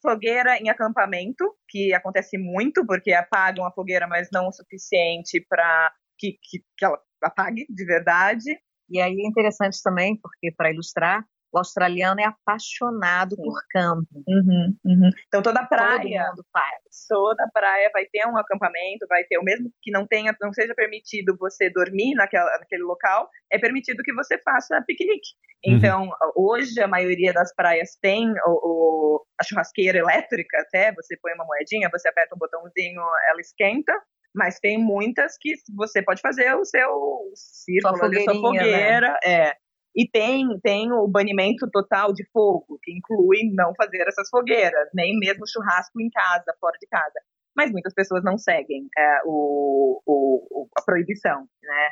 fogueira 0.00 0.56
em 0.56 0.68
acampamento, 0.70 1.44
que 1.68 1.92
acontece 1.92 2.38
muito, 2.38 2.86
porque 2.86 3.12
apagam 3.12 3.66
a 3.66 3.72
fogueira, 3.72 4.06
mas 4.06 4.28
não 4.32 4.46
o 4.46 4.52
suficiente 4.52 5.44
para 5.48 5.92
que, 6.16 6.38
que, 6.40 6.60
que 6.78 6.84
ela 6.84 6.96
apague 7.20 7.66
de 7.68 7.84
verdade. 7.84 8.56
E 8.88 9.00
aí 9.00 9.20
é 9.20 9.26
interessante 9.26 9.82
também, 9.82 10.16
porque 10.20 10.52
para 10.56 10.70
ilustrar, 10.70 11.24
o 11.54 11.58
australiano 11.58 12.20
é 12.20 12.24
apaixonado 12.24 13.36
Sim. 13.36 13.42
por 13.42 13.54
campo. 13.70 14.24
Uhum, 14.26 14.76
uhum. 14.84 15.10
Então 15.28 15.40
toda 15.40 15.64
praia, 15.64 16.26
Todo 16.34 16.44
faz. 16.52 17.06
toda 17.08 17.48
praia 17.52 17.90
vai 17.92 18.04
ter 18.06 18.26
um 18.26 18.36
acampamento, 18.36 19.06
vai 19.08 19.22
ter 19.24 19.38
o 19.38 19.44
mesmo 19.44 19.70
que 19.80 19.90
não 19.90 20.06
tenha, 20.06 20.34
não 20.40 20.52
seja 20.52 20.74
permitido 20.74 21.36
você 21.38 21.70
dormir 21.70 22.14
naquela, 22.14 22.50
naquele 22.58 22.82
local, 22.82 23.28
é 23.52 23.58
permitido 23.58 24.02
que 24.02 24.12
você 24.12 24.36
faça 24.38 24.82
piquenique. 24.86 25.28
Uhum. 25.64 25.76
Então 25.76 26.10
hoje 26.34 26.80
a 26.80 26.88
maioria 26.88 27.32
das 27.32 27.54
praias 27.54 27.96
tem 28.02 28.28
o, 28.46 28.50
o, 28.50 29.26
a 29.40 29.44
churrasqueira 29.44 29.98
elétrica, 29.98 30.58
até 30.60 30.92
você 30.92 31.16
põe 31.22 31.32
uma 31.34 31.44
moedinha, 31.44 31.88
você 31.90 32.08
aperta 32.08 32.34
um 32.34 32.38
botãozinho, 32.38 33.00
ela 33.30 33.40
esquenta 33.40 33.92
mas 34.34 34.58
tem 34.58 34.76
muitas 34.76 35.36
que 35.40 35.54
você 35.76 36.02
pode 36.02 36.20
fazer 36.20 36.52
o 36.56 36.64
seu 36.64 36.90
círculo, 37.36 37.96
sua, 37.96 38.22
sua 38.24 38.34
fogueira, 38.34 39.12
né? 39.12 39.18
é. 39.24 39.63
E 39.96 40.08
tem, 40.08 40.58
tem 40.60 40.90
o 40.92 41.06
banimento 41.06 41.70
total 41.70 42.12
de 42.12 42.26
fogo, 42.32 42.78
que 42.82 42.92
inclui 42.92 43.50
não 43.52 43.72
fazer 43.76 44.02
essas 44.08 44.28
fogueiras, 44.28 44.88
nem 44.92 45.16
mesmo 45.18 45.46
churrasco 45.46 46.00
em 46.00 46.10
casa, 46.10 46.54
fora 46.58 46.76
de 46.80 46.86
casa. 46.88 47.20
Mas 47.56 47.70
muitas 47.70 47.94
pessoas 47.94 48.24
não 48.24 48.36
seguem 48.36 48.88
é, 48.98 49.18
o, 49.24 50.02
o, 50.04 50.68
a 50.76 50.82
proibição, 50.82 51.46
né? 51.62 51.90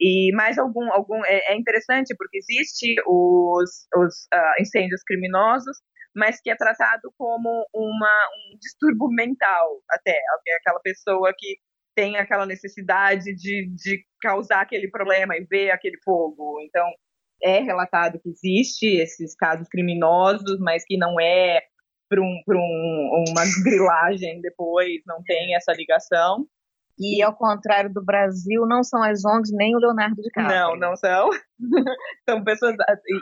E 0.00 0.34
mais 0.34 0.58
algum, 0.58 0.92
algum 0.92 1.24
é, 1.24 1.52
é 1.52 1.56
interessante 1.56 2.14
porque 2.18 2.38
existe 2.38 2.96
os, 3.06 3.86
os 3.96 4.26
uh, 4.34 4.60
incêndios 4.60 5.02
criminosos, 5.04 5.78
mas 6.14 6.40
que 6.40 6.50
é 6.50 6.56
tratado 6.56 7.12
como 7.16 7.66
uma, 7.72 8.28
um 8.52 8.58
distúrbio 8.58 9.08
mental 9.10 9.80
até, 9.90 10.18
aquela 10.60 10.80
pessoa 10.80 11.32
que 11.36 11.58
tem 11.94 12.16
aquela 12.16 12.44
necessidade 12.44 13.34
de, 13.36 13.72
de 13.74 14.04
causar 14.20 14.62
aquele 14.62 14.90
problema 14.90 15.36
e 15.36 15.44
ver 15.44 15.70
aquele 15.70 15.96
fogo. 16.04 16.60
Então, 16.62 16.86
é 17.42 17.60
relatado 17.60 18.18
que 18.20 18.30
existe 18.30 18.86
esses 18.86 19.34
casos 19.34 19.68
criminosos, 19.68 20.58
mas 20.60 20.84
que 20.84 20.96
não 20.96 21.20
é 21.20 21.60
para 22.08 22.20
um, 22.20 22.40
um, 22.48 23.24
uma 23.28 23.42
grilagem 23.64 24.40
depois, 24.40 25.02
não 25.06 25.22
tem 25.22 25.54
essa 25.54 25.72
ligação. 25.72 26.46
E 26.98 27.20
ao 27.22 27.34
contrário 27.34 27.92
do 27.92 28.04
Brasil, 28.04 28.64
não 28.66 28.84
são 28.84 29.02
as 29.02 29.24
ONGs 29.24 29.50
nem 29.52 29.74
o 29.74 29.80
Leonardo 29.80 30.22
DiCaprio. 30.22 30.56
Não, 30.56 30.76
não 30.76 30.96
são. 30.96 31.28
são 32.28 32.44
pessoas. 32.44 32.76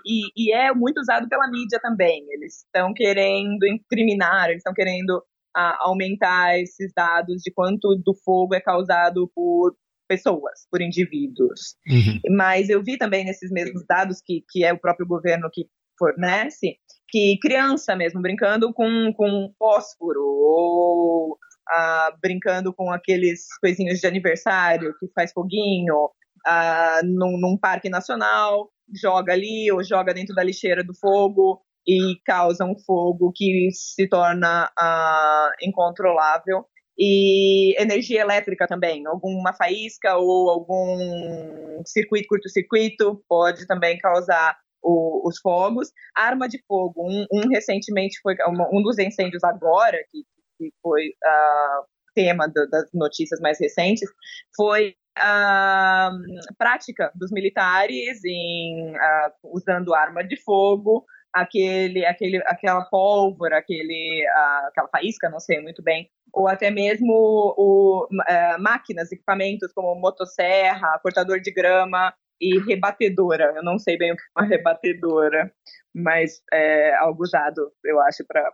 E, 0.07 0.31
e, 0.37 0.53
é 0.53 0.75
muito 0.75 0.99
usado 0.99 1.27
pela 1.27 1.49
mídia 1.49 1.81
também. 1.81 2.27
Eles 2.33 2.65
estão 2.65 2.93
querendo 2.93 3.65
incriminar, 3.67 4.51
eles 4.51 4.59
estão 4.59 4.75
querendo 4.75 5.25
a, 5.57 5.87
aumentar 5.87 6.59
esses 6.59 6.93
dados 6.95 7.41
de 7.43 7.51
quanto 7.51 7.97
do 7.97 8.15
fogo 8.23 8.55
é 8.55 8.61
causado 8.61 9.31
por 9.35 9.75
pessoas, 10.13 10.67
por 10.71 10.83
indivíduos. 10.83 11.77
Uhum. 11.89 12.37
Mas 12.37 12.69
eu 12.69 12.83
vi 12.83 12.99
também 12.99 13.25
nesses 13.25 13.51
mesmos 13.51 13.83
dados 13.87 14.21
que, 14.23 14.45
que 14.51 14.63
é 14.63 14.71
o 14.71 14.79
próprio 14.79 15.07
governo 15.07 15.49
que 15.51 15.65
fornece, 15.99 16.77
que 17.09 17.39
criança 17.41 17.97
mesmo 17.97 18.21
brincando 18.21 18.73
com, 18.75 19.13
com 19.17 19.51
fósforo 19.59 20.21
ou 20.21 21.39
ah, 21.71 22.15
brincando 22.21 22.75
com 22.75 22.91
aqueles 22.91 23.47
coisinhos 23.59 24.01
de 24.01 24.07
aniversário 24.07 24.95
que 25.01 25.09
faz 25.15 25.33
foguinho 25.33 26.11
ah, 26.47 27.01
num, 27.03 27.39
num 27.41 27.57
parque 27.57 27.89
nacional, 27.89 28.71
joga 28.95 29.33
ali 29.33 29.73
ou 29.73 29.83
joga 29.83 30.13
dentro 30.13 30.35
da 30.35 30.43
lixeira 30.43 30.85
do 30.85 30.95
fogo 30.95 31.63
e 31.87 32.17
causa 32.25 32.65
um 32.65 32.79
fogo 32.85 33.33
que 33.35 33.71
se 33.73 34.07
torna 34.09 34.71
uh, 34.79 35.67
incontrolável. 35.67 36.67
E 36.99 37.81
energia 37.81 38.21
elétrica 38.21 38.67
também, 38.67 39.07
alguma 39.07 39.53
faísca 39.55 40.17
ou 40.17 40.51
algum 40.51 41.83
circuito, 41.87 42.29
curto-circuito 42.29 43.25
pode 43.29 43.67
também 43.67 43.99
causar 43.99 44.57
o, 44.83 45.27
os 45.27 45.39
fogos. 45.41 45.91
Arma 46.15 46.49
de 46.49 46.63
fogo, 46.67 47.03
um, 47.03 47.27
um 47.33 47.49
recentemente 47.49 48.21
foi 48.23 48.35
um, 48.47 48.79
um, 48.79 48.83
dos 48.83 48.99
incêndios 48.99 49.43
agora, 49.43 49.99
que, 50.11 50.23
que 50.59 50.73
foi 50.83 51.09
uh, 51.09 51.87
tema 52.15 52.47
do, 52.47 52.69
das 52.69 52.89
notícias 52.93 53.41
mais 53.41 53.59
recentes, 53.59 54.09
foi 54.55 54.95
a 55.17 56.11
prática 56.57 57.11
dos 57.15 57.31
militares 57.31 58.25
em 58.25 58.93
uh, 58.93 59.33
usando 59.45 59.95
arma 59.95 60.23
de 60.25 60.37
fogo 60.43 61.05
aquele, 61.33 62.05
aquele, 62.05 62.39
aquela 62.47 62.83
pólvora, 62.85 63.59
aquele, 63.59 64.27
uh, 64.27 64.69
aquela 64.69 64.89
faísca, 64.89 65.31
não 65.31 65.41
sei 65.41 65.61
muito 65.61 65.83
bem, 65.83 66.09
ou 66.33 66.49
até 66.49 66.71
mesmo 66.71 67.13
o, 67.57 68.07
uh, 68.07 68.63
máquinas, 68.63 69.13
equipamentos 69.13 69.73
como 69.73 69.95
motosserra, 69.95 70.99
cortador 71.03 71.41
de 71.41 71.53
grama 71.53 72.13
e 72.41 72.59
rebatedora. 72.61 73.53
Eu 73.55 73.63
não 73.63 73.79
sei 73.79 73.99
bem 73.99 74.13
o 74.13 74.17
que 74.17 74.23
é 74.23 74.41
uma 74.41 74.49
rebatedora, 74.49 75.53
mas 75.95 76.43
é 76.53 76.95
algo 76.97 77.23
usado, 77.23 77.71
eu 77.85 78.01
acho, 78.01 78.25
para. 78.27 78.51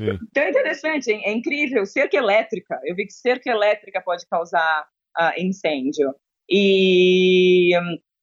Então 0.00 0.42
é 0.42 0.50
interessante, 0.50 1.12
é, 1.12 1.28
é 1.28 1.32
incrível. 1.32 1.84
Cerca 1.84 2.16
elétrica, 2.16 2.80
eu 2.84 2.96
vi 2.96 3.06
que 3.06 3.12
cerca 3.12 3.50
elétrica 3.50 4.00
pode 4.00 4.26
causar 4.26 4.86
uh, 5.18 5.40
incêndio. 5.40 6.14
E 6.48 7.72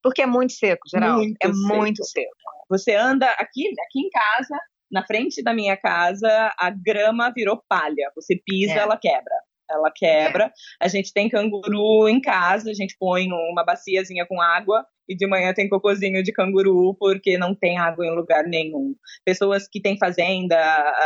porque 0.04 0.24
é 0.24 0.26
muito 0.26 0.54
seco, 0.54 0.88
geral. 0.90 1.18
Muito 1.18 1.38
é 1.42 1.48
seco. 1.48 1.76
muito 1.76 2.04
seco. 2.04 2.32
Você 2.70 2.96
anda 2.96 3.28
aqui, 3.32 3.68
aqui 3.68 4.00
em 4.00 4.10
casa, 4.10 4.58
na 4.92 5.06
frente 5.06 5.42
da 5.42 5.54
minha 5.54 5.78
casa, 5.78 6.54
a 6.58 6.70
grama 6.70 7.32
virou 7.36 7.62
palha. 7.70 8.12
Você 8.16 8.40
pisa, 8.46 8.74
é. 8.74 8.78
ela 8.78 8.98
quebra. 8.98 9.36
Ela 9.70 9.92
quebra. 9.96 10.46
É. 10.46 10.52
A 10.86 10.88
gente 10.88 11.14
tem 11.14 11.30
canguru 11.30 12.10
em 12.10 12.20
casa, 12.20 12.70
a 12.70 12.74
gente 12.74 12.96
põe 13.00 13.28
uma 13.32 13.64
baciazinha 13.64 14.26
com 14.26 14.42
água 14.42 14.86
e 15.08 15.16
de 15.16 15.28
manhã 15.28 15.54
tem 15.54 15.70
cocôzinho 15.70 16.22
de 16.24 16.32
canguru 16.32 16.96
porque 17.00 17.38
não 17.38 17.56
tem 17.56 17.78
água 17.78 18.06
em 18.06 18.16
lugar 18.16 18.44
nenhum. 18.46 18.96
Pessoas 19.26 19.68
que 19.68 19.82
têm 19.82 19.98
fazenda, 19.98 20.58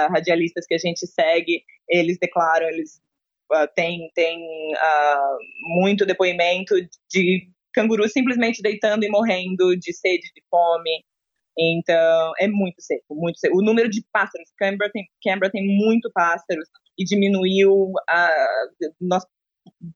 radialistas 0.09 0.65
que 0.65 0.75
a 0.75 0.79
gente 0.79 1.05
segue, 1.07 1.63
eles 1.88 2.17
declaram, 2.19 2.67
eles 2.67 3.01
uh, 3.51 3.67
têm, 3.75 4.09
têm 4.13 4.39
uh, 4.73 5.38
muito 5.79 6.05
depoimento 6.05 6.75
de 7.11 7.47
canguru 7.73 8.07
simplesmente 8.07 8.61
deitando 8.61 9.03
e 9.03 9.09
morrendo 9.09 9.75
de 9.77 9.93
sede, 9.93 10.31
de 10.33 10.41
fome. 10.49 11.03
Então, 11.58 12.34
é 12.39 12.47
muito 12.47 12.82
seco, 12.82 13.16
muito 13.16 13.39
seco. 13.39 13.58
O 13.58 13.64
número 13.64 13.89
de 13.89 14.03
pássaros, 14.12 14.49
Canberra 14.58 14.91
tem, 14.91 15.06
Canberra 15.24 15.51
tem 15.51 15.66
muito 15.66 16.12
pássaros 16.14 16.68
e 16.97 17.06
diminuiu, 17.06 17.91
nós 18.99 19.24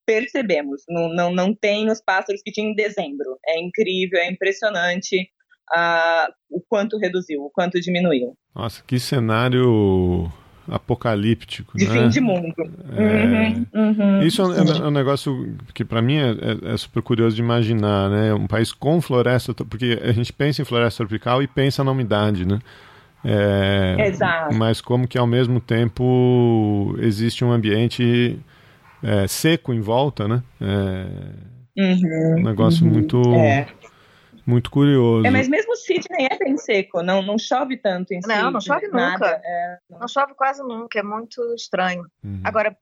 percebemos, 0.06 0.84
não, 0.88 1.10
não, 1.14 1.32
não 1.32 1.56
tem 1.56 1.90
os 1.90 2.02
pássaros 2.02 2.42
que 2.44 2.52
tinha 2.52 2.70
em 2.70 2.76
dezembro. 2.76 3.38
É 3.46 3.60
incrível, 3.60 4.20
é 4.20 4.30
impressionante 4.30 5.30
uh, 5.76 6.32
o 6.50 6.62
quanto 6.68 6.98
reduziu, 6.98 7.42
o 7.44 7.50
quanto 7.50 7.80
diminuiu. 7.80 8.38
Nossa, 8.56 8.84
que 8.84 9.00
cenário 9.00 10.32
apocalíptico. 10.72 11.78
De 11.78 11.88
né? 11.88 11.94
fim 11.94 12.10
de 12.10 12.22
mundo. 12.22 12.54
É... 12.96 13.48
Uhum, 13.48 13.66
uhum, 13.74 14.22
Isso 14.22 14.42
é 14.42 14.46
um, 14.46 14.54
é 14.54 14.88
um, 14.88 14.92
negócio 14.92 15.56
que 15.74 15.84
para 15.84 16.02
mim 16.02 16.18
é, 16.18 16.30
é, 16.30 16.74
é, 16.74 16.78
super 16.78 17.02
curioso 17.02 17.36
de 17.36 17.42
imaginar, 17.42 18.10
né? 18.10 18.34
Um 18.34 18.48
país 18.48 18.72
com 18.72 19.02
floresta, 19.02 19.54
porque 19.54 20.00
a 20.02 20.12
gente 20.12 20.32
pensa 20.34 20.62
em 20.62 20.66
floresta 20.66 21.04
tropical 21.06 21.42
e 21.42 21.48
pensa 21.48 21.84
na 21.84 21.92
umidade, 21.92 22.46
né? 22.46 22.60
É, 23.24 24.08
Exato. 24.08 24.56
Mas 24.56 24.80
como 24.80 25.08
que 25.08 25.18
ao 25.18 25.28
mesmo 25.28 25.60
tempo 25.60 26.96
existe 27.00 27.44
um 27.44 27.52
ambiente 27.52 28.40
é, 29.04 29.28
seco 29.28 29.74
em 29.74 29.82
volta, 29.82 30.28
né? 30.28 30.42
É, 30.62 31.06
uhum, 31.78 32.40
um 32.40 32.44
negócio 32.44 32.86
uhum. 32.86 32.94
muito 32.94 33.22
muito 34.50 34.72
curioso. 34.72 35.26
É, 35.26 35.30
mas 35.30 35.48
mesmo 35.48 35.76
Sydney 35.76 36.28
é 36.30 36.38
bem 36.38 36.58
seco, 36.58 37.04
não, 37.04 37.22
não 37.22 37.38
chove 37.38 37.78
tanto 37.78 38.12
em 38.14 38.20
Não, 38.26 38.52
não 38.52 38.60
chove 38.60 38.88
nunca. 38.88 39.42
É, 39.44 39.78
não. 39.90 40.00
não. 40.00 40.08
chove 40.08 40.34
quase 40.34 40.62
nunca, 40.64 41.00
é 41.00 41.04
muito 41.04 41.42
estranho. 41.54 42.06
Uhum. 42.24 42.42
Agora, 42.44 42.76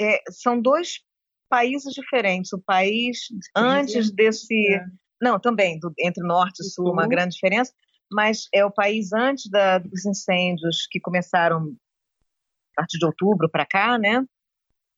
é, 0.00 0.20
são 0.30 0.60
dois 0.60 1.00
países 1.48 1.92
diferentes. 1.92 2.52
O 2.52 2.58
país, 2.58 3.18
antes 3.54 4.10
desse. 4.10 4.54
É. 4.72 4.84
Não, 5.20 5.38
também, 5.38 5.78
do, 5.78 5.92
entre 5.98 6.26
norte 6.26 6.60
e 6.60 6.64
sul, 6.64 6.86
sul, 6.86 6.92
uma 6.92 7.06
grande 7.06 7.34
diferença. 7.34 7.72
mas 8.10 8.48
é 8.54 8.64
o 8.64 8.70
país 8.70 9.12
antes 9.12 9.50
da, 9.50 9.78
dos 9.78 10.06
incêndios 10.06 10.86
que 10.90 10.98
começaram 10.98 11.58
a 12.72 12.80
partir 12.80 12.98
de 12.98 13.04
outubro 13.04 13.50
para 13.50 13.66
cá, 13.66 13.98
né? 13.98 14.24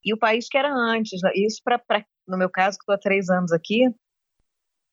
E 0.05 0.13
o 0.13 0.17
país 0.17 0.47
que 0.47 0.57
era 0.57 0.73
antes. 0.73 1.21
Né? 1.21 1.31
Isso, 1.35 1.61
pra, 1.63 1.77
pra 1.77 2.05
no 2.27 2.37
meu 2.37 2.49
caso, 2.49 2.77
que 2.77 2.83
estou 2.83 2.95
há 2.95 2.97
três 2.97 3.29
anos 3.29 3.51
aqui, 3.51 3.83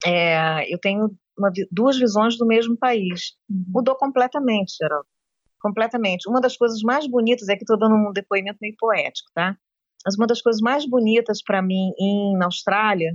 é, 0.04 0.72
eu 0.72 0.78
tenho 0.78 1.10
uma, 1.36 1.50
duas 1.70 1.98
visões 1.98 2.36
do 2.36 2.46
mesmo 2.46 2.76
país. 2.76 3.32
Uhum. 3.48 3.64
Mudou 3.68 3.96
completamente, 3.96 4.76
Geraldo. 4.78 5.06
Completamente. 5.60 6.28
Uma 6.28 6.40
das 6.40 6.56
coisas 6.56 6.80
mais 6.82 7.06
bonitas, 7.06 7.48
é 7.48 7.56
que 7.56 7.62
estou 7.62 7.78
dando 7.78 7.94
um 7.94 8.12
depoimento 8.12 8.58
meio 8.60 8.74
poético, 8.78 9.30
tá? 9.34 9.56
Mas 10.04 10.16
uma 10.16 10.26
das 10.26 10.40
coisas 10.40 10.60
mais 10.60 10.86
bonitas 10.86 11.42
para 11.42 11.60
mim 11.60 11.92
em, 11.98 12.36
na 12.36 12.46
Austrália 12.46 13.14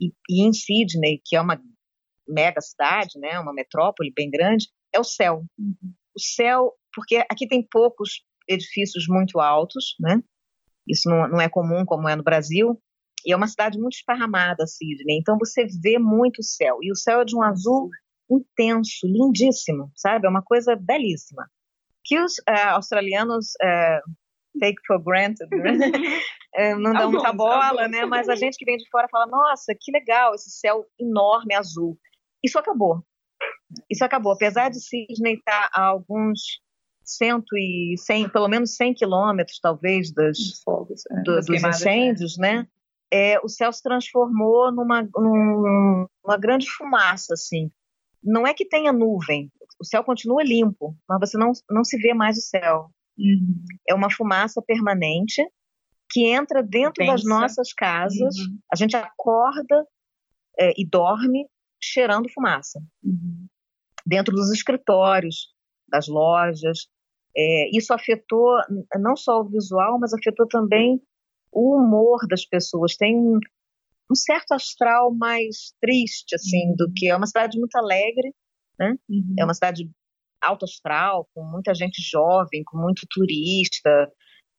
e, 0.00 0.10
e, 0.28 0.42
em 0.42 0.52
Sydney, 0.52 1.20
que 1.24 1.36
é 1.36 1.40
uma 1.40 1.60
mega 2.26 2.60
cidade, 2.60 3.18
né, 3.18 3.38
uma 3.38 3.52
metrópole 3.52 4.12
bem 4.14 4.30
grande, 4.30 4.68
é 4.94 4.98
o 4.98 5.04
céu. 5.04 5.44
Uhum. 5.58 5.92
O 6.14 6.20
céu, 6.20 6.72
porque 6.94 7.16
aqui 7.30 7.46
tem 7.46 7.66
poucos 7.70 8.24
edifícios 8.48 9.06
muito 9.08 9.38
altos, 9.40 9.94
né? 10.00 10.22
Isso 10.88 11.08
não, 11.08 11.28
não 11.28 11.40
é 11.40 11.48
comum 11.48 11.84
como 11.84 12.08
é 12.08 12.16
no 12.16 12.22
Brasil. 12.22 12.80
E 13.24 13.32
é 13.32 13.36
uma 13.36 13.46
cidade 13.46 13.78
muito 13.78 13.94
esparramada, 13.94 14.66
Sydney. 14.66 15.18
Então 15.18 15.38
você 15.38 15.66
vê 15.82 15.98
muito 15.98 16.38
o 16.38 16.44
céu. 16.44 16.78
E 16.82 16.90
o 16.90 16.96
céu 16.96 17.20
é 17.20 17.24
de 17.24 17.36
um 17.36 17.42
azul 17.42 17.88
intenso, 18.30 19.06
lindíssimo, 19.06 19.90
sabe? 19.94 20.26
É 20.26 20.30
uma 20.30 20.42
coisa 20.42 20.76
belíssima. 20.76 21.48
Que 22.04 22.18
os 22.18 22.32
uh, 22.48 22.70
australianos 22.70 23.52
uh, 23.62 24.58
take 24.58 24.80
for 24.86 25.02
granted, 25.02 25.48
né? 25.50 25.72
é, 26.54 26.74
não 26.74 26.92
dão 26.92 27.12
muita 27.12 27.32
bola, 27.32 27.88
né? 27.88 28.04
Mas 28.06 28.28
a 28.28 28.34
gente 28.34 28.56
que 28.56 28.64
vem 28.64 28.76
de 28.76 28.88
fora 28.90 29.08
fala: 29.10 29.26
nossa, 29.26 29.74
que 29.78 29.92
legal 29.92 30.34
esse 30.34 30.50
céu 30.50 30.84
enorme 30.98 31.54
azul. 31.54 31.98
Isso 32.42 32.58
acabou. 32.58 33.04
Isso 33.90 34.04
acabou. 34.04 34.32
Apesar 34.32 34.68
de 34.68 34.80
Sydney 34.80 35.34
estar 35.34 35.70
a 35.72 35.84
alguns 35.84 36.60
cento 37.04 37.56
e 37.56 37.94
cem, 37.98 38.28
pelo 38.28 38.48
menos 38.48 38.76
100 38.76 38.94
quilômetros, 38.94 39.58
talvez, 39.60 40.12
das, 40.12 40.38
fogos, 40.64 41.02
é, 41.10 41.22
do, 41.22 41.40
dos 41.40 41.62
incêndios, 41.62 42.36
né? 42.38 42.66
É, 43.12 43.38
o 43.40 43.48
céu 43.48 43.70
se 43.72 43.82
transformou 43.82 44.72
numa, 44.72 45.02
numa 45.02 46.36
grande 46.38 46.70
fumaça, 46.70 47.34
assim. 47.34 47.70
Não 48.22 48.46
é 48.46 48.54
que 48.54 48.64
tenha 48.64 48.92
nuvem, 48.92 49.50
o 49.82 49.84
céu 49.84 50.04
continua 50.04 50.44
limpo, 50.44 50.96
mas 51.08 51.18
você 51.18 51.36
não, 51.36 51.50
não 51.68 51.82
se 51.82 51.98
vê 51.98 52.14
mais 52.14 52.38
o 52.38 52.40
céu. 52.40 52.88
Uhum. 53.18 53.64
É 53.88 53.94
uma 53.94 54.10
fumaça 54.10 54.62
permanente 54.62 55.44
que 56.08 56.26
entra 56.26 56.62
dentro 56.62 56.94
Pensa. 56.98 57.12
das 57.12 57.24
nossas 57.24 57.72
casas. 57.72 58.36
Uhum. 58.36 58.58
A 58.72 58.76
gente 58.76 58.96
acorda 58.96 59.84
é, 60.58 60.72
e 60.80 60.86
dorme 60.86 61.48
cheirando 61.82 62.30
fumaça. 62.32 62.80
Uhum. 63.02 63.46
Dentro 64.06 64.34
dos 64.34 64.52
escritórios, 64.52 65.52
das 65.88 66.06
lojas. 66.06 66.86
É, 67.36 67.76
isso 67.76 67.92
afetou 67.92 68.56
não 69.00 69.16
só 69.16 69.40
o 69.40 69.48
visual, 69.48 69.98
mas 69.98 70.14
afetou 70.14 70.46
também 70.46 71.02
o 71.52 71.76
humor 71.76 72.26
das 72.28 72.44
pessoas. 72.44 72.96
Tem 72.96 73.16
um, 73.16 73.38
um 74.10 74.14
certo 74.14 74.52
astral 74.52 75.14
mais 75.14 75.74
triste, 75.80 76.34
assim, 76.34 76.70
uhum. 76.70 76.76
do 76.76 76.92
que 76.94 77.08
é 77.08 77.16
uma 77.16 77.26
cidade 77.26 77.58
muito 77.58 77.76
alegre, 77.76 78.34
né? 78.78 78.96
Uhum. 79.08 79.34
É 79.38 79.44
uma 79.44 79.54
cidade 79.54 79.88
alto 80.40 80.64
astral, 80.64 81.28
com 81.34 81.44
muita 81.44 81.74
gente 81.74 82.02
jovem, 82.02 82.64
com 82.64 82.78
muito 82.78 83.06
turista 83.08 84.10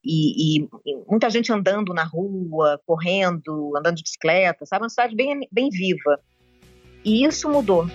e, 0.04 0.60
e, 0.60 0.70
e, 0.86 0.96
muita 1.08 1.30
gente 1.30 1.52
andando 1.52 1.94
na 1.94 2.04
rua, 2.04 2.80
correndo, 2.86 3.76
andando 3.78 3.96
de 3.96 4.04
bicicleta, 4.04 4.66
sabe? 4.66 4.84
Uma 4.84 4.90
cidade 4.90 5.16
bem, 5.16 5.48
bem 5.52 5.70
viva. 5.70 6.20
E 7.04 7.26
isso 7.26 7.50
mudou. 7.50 7.86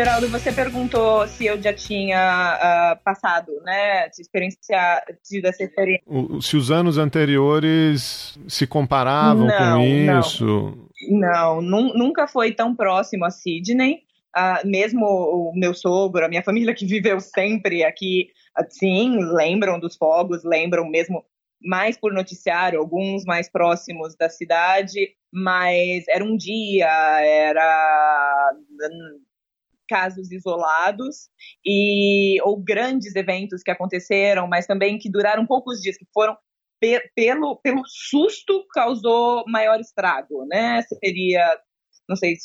Geraldo, 0.00 0.28
você 0.28 0.50
perguntou 0.50 1.28
se 1.28 1.44
eu 1.44 1.60
já 1.60 1.74
tinha 1.74 2.16
uh, 2.96 3.04
passado, 3.04 3.52
né, 3.62 4.08
de 4.08 4.22
experienciar, 4.22 5.04
tido 5.22 5.44
essa 5.44 5.62
experiência. 5.62 6.02
O, 6.06 6.40
se 6.40 6.56
os 6.56 6.70
anos 6.70 6.96
anteriores 6.96 8.38
se 8.48 8.66
comparavam 8.66 9.46
não, 9.46 9.76
com 9.76 10.18
isso? 10.18 10.88
Não, 11.10 11.60
não, 11.60 11.92
nunca 11.92 12.26
foi 12.26 12.50
tão 12.52 12.74
próximo 12.74 13.26
a 13.26 13.30
Sydney. 13.30 13.98
Uh, 14.34 14.66
mesmo 14.66 15.04
o 15.04 15.52
meu 15.54 15.74
sogro, 15.74 16.24
a 16.24 16.30
minha 16.30 16.42
família 16.42 16.72
que 16.72 16.86
viveu 16.86 17.20
sempre 17.20 17.84
aqui, 17.84 18.28
sim, 18.70 19.18
lembram 19.34 19.78
dos 19.78 19.96
fogos, 19.96 20.42
lembram 20.42 20.88
mesmo 20.88 21.22
mais 21.62 21.98
por 21.98 22.10
noticiário, 22.10 22.80
alguns 22.80 23.26
mais 23.26 23.50
próximos 23.50 24.16
da 24.16 24.30
cidade, 24.30 25.10
mas 25.30 26.08
era 26.08 26.24
um 26.24 26.38
dia, 26.38 26.88
era 27.22 28.50
casos 29.90 30.30
isolados 30.30 31.28
e 31.66 32.40
ou 32.42 32.62
grandes 32.62 33.16
eventos 33.16 33.62
que 33.62 33.72
aconteceram, 33.72 34.46
mas 34.46 34.66
também 34.66 34.98
que 34.98 35.10
duraram 35.10 35.44
poucos 35.44 35.80
dias, 35.80 35.96
que 35.96 36.06
foram 36.14 36.36
pe 36.80 37.00
pelo 37.14 37.56
pelo 37.56 37.82
susto 37.86 38.64
causou 38.72 39.44
maior 39.48 39.80
estrago, 39.80 40.46
né? 40.46 40.80
Seria, 41.04 41.60
não 42.08 42.16
sei 42.16 42.36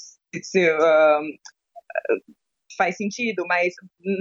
se, 0.41 0.69
uh, 0.71 1.21
faz 2.77 2.97
sentido, 2.97 3.43
mas 3.47 3.73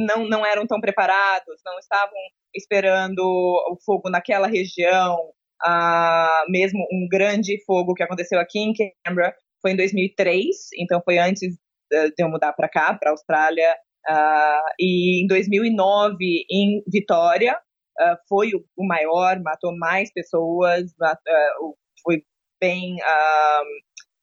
não 0.06 0.28
não 0.28 0.44
eram 0.46 0.66
tão 0.66 0.80
preparados, 0.80 1.60
não 1.64 1.78
estavam 1.78 2.18
esperando 2.54 3.20
o 3.20 3.76
fogo 3.84 4.10
naquela 4.10 4.46
região. 4.46 5.16
Uh, 5.66 6.50
mesmo 6.50 6.80
um 6.92 7.08
grande 7.08 7.58
fogo 7.64 7.94
que 7.94 8.02
aconteceu 8.02 8.38
aqui 8.38 8.58
em 8.58 8.74
Canberra 9.04 9.34
foi 9.62 9.72
em 9.72 9.76
2003, 9.76 10.46
então 10.78 11.00
foi 11.02 11.16
antes 11.18 11.56
de 12.16 12.22
eu 12.22 12.28
mudar 12.28 12.52
para 12.52 12.68
cá, 12.68 12.94
para 12.94 13.10
a 13.10 13.12
Austrália. 13.12 13.74
Uh, 14.08 14.74
e 14.78 15.24
em 15.24 15.26
2009, 15.26 16.16
em 16.50 16.82
Vitória, 16.86 17.54
uh, 17.54 18.16
foi 18.28 18.50
o, 18.54 18.64
o, 18.76 18.86
maior, 18.86 19.40
matou 19.40 19.76
mais 19.76 20.12
pessoas, 20.12 20.90
uh, 20.92 21.74
foi 22.02 22.22
bem. 22.60 22.96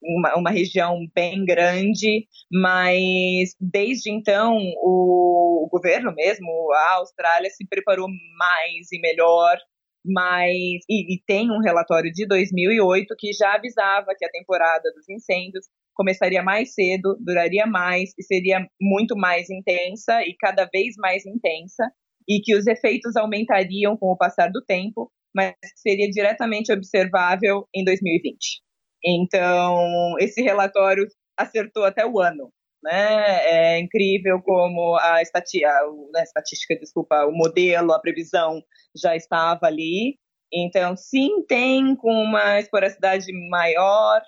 Uma, 0.04 0.36
uma, 0.36 0.50
região 0.50 0.98
bem 1.14 1.46
grande, 1.46 2.26
mas 2.52 3.56
desde 3.60 4.10
então 4.10 4.58
o, 4.78 5.64
o 5.64 5.70
governo 5.70 6.12
mesmo, 6.16 6.50
a 6.74 6.94
Austrália, 6.94 7.52
se 7.52 7.68
preparou 7.68 8.08
mais 8.08 8.92
e 8.92 9.00
melhor 9.00 9.60
mas 10.04 10.52
e, 10.90 11.14
e, 11.14 11.22
tem 11.28 11.52
um 11.52 11.60
relatório 11.60 12.12
de 12.12 12.26
2008 12.28 13.16
que 13.18 13.32
já 13.34 13.54
avisava 13.54 14.16
que 14.18 14.26
a 14.26 14.32
temporada 14.32 14.92
dos 14.96 15.08
incêndios 15.08 15.68
começaria 15.94 16.44
mais 16.44 16.74
cedo, 16.74 17.18
duraria 17.20 17.66
mais 17.66 18.12
e 18.18 18.24
seria 18.24 18.66
muito 18.80 19.16
mais 19.16 19.50
intensa 19.50 20.22
e 20.24 20.36
cada 20.40 20.66
vez 20.72 20.96
mais 20.98 21.26
intensa, 21.26 21.92
e 22.28 22.40
que 22.40 22.56
os 22.56 22.68
efeitos 22.68 23.16
aumentariam 23.16 23.98
com 23.98 24.08
o 24.08 24.18
passar 24.18 24.50
do 24.50 24.64
tempo, 24.64 25.12
mas 25.36 25.54
seria 25.76 26.10
diretamente 26.10 26.72
observável 26.72 27.68
em 27.74 27.84
2020. 27.84 28.62
Então, 29.04 30.16
esse 30.20 30.42
relatório 30.42 31.06
acertou 31.38 31.84
até 31.84 32.06
o 32.06 32.20
ano. 32.20 32.52
Né? 32.84 33.76
É 33.76 33.80
incrível 33.80 34.42
como 34.42 34.98
a, 34.98 35.22
estatia, 35.22 35.70
a, 35.70 35.80
a 35.82 35.92
né, 36.14 36.24
estatística, 36.24 36.76
desculpa, 36.76 37.26
o 37.26 37.32
modelo, 37.32 37.94
a 37.94 38.00
previsão 38.00 38.62
já 38.96 39.16
estava 39.16 39.68
ali. 39.68 40.18
Então, 40.54 40.98
sim, 40.98 41.46
tem 41.48 41.96
com 41.96 42.12
uma 42.12 42.60
esporosidade 42.60 43.32
maior, 43.50 44.22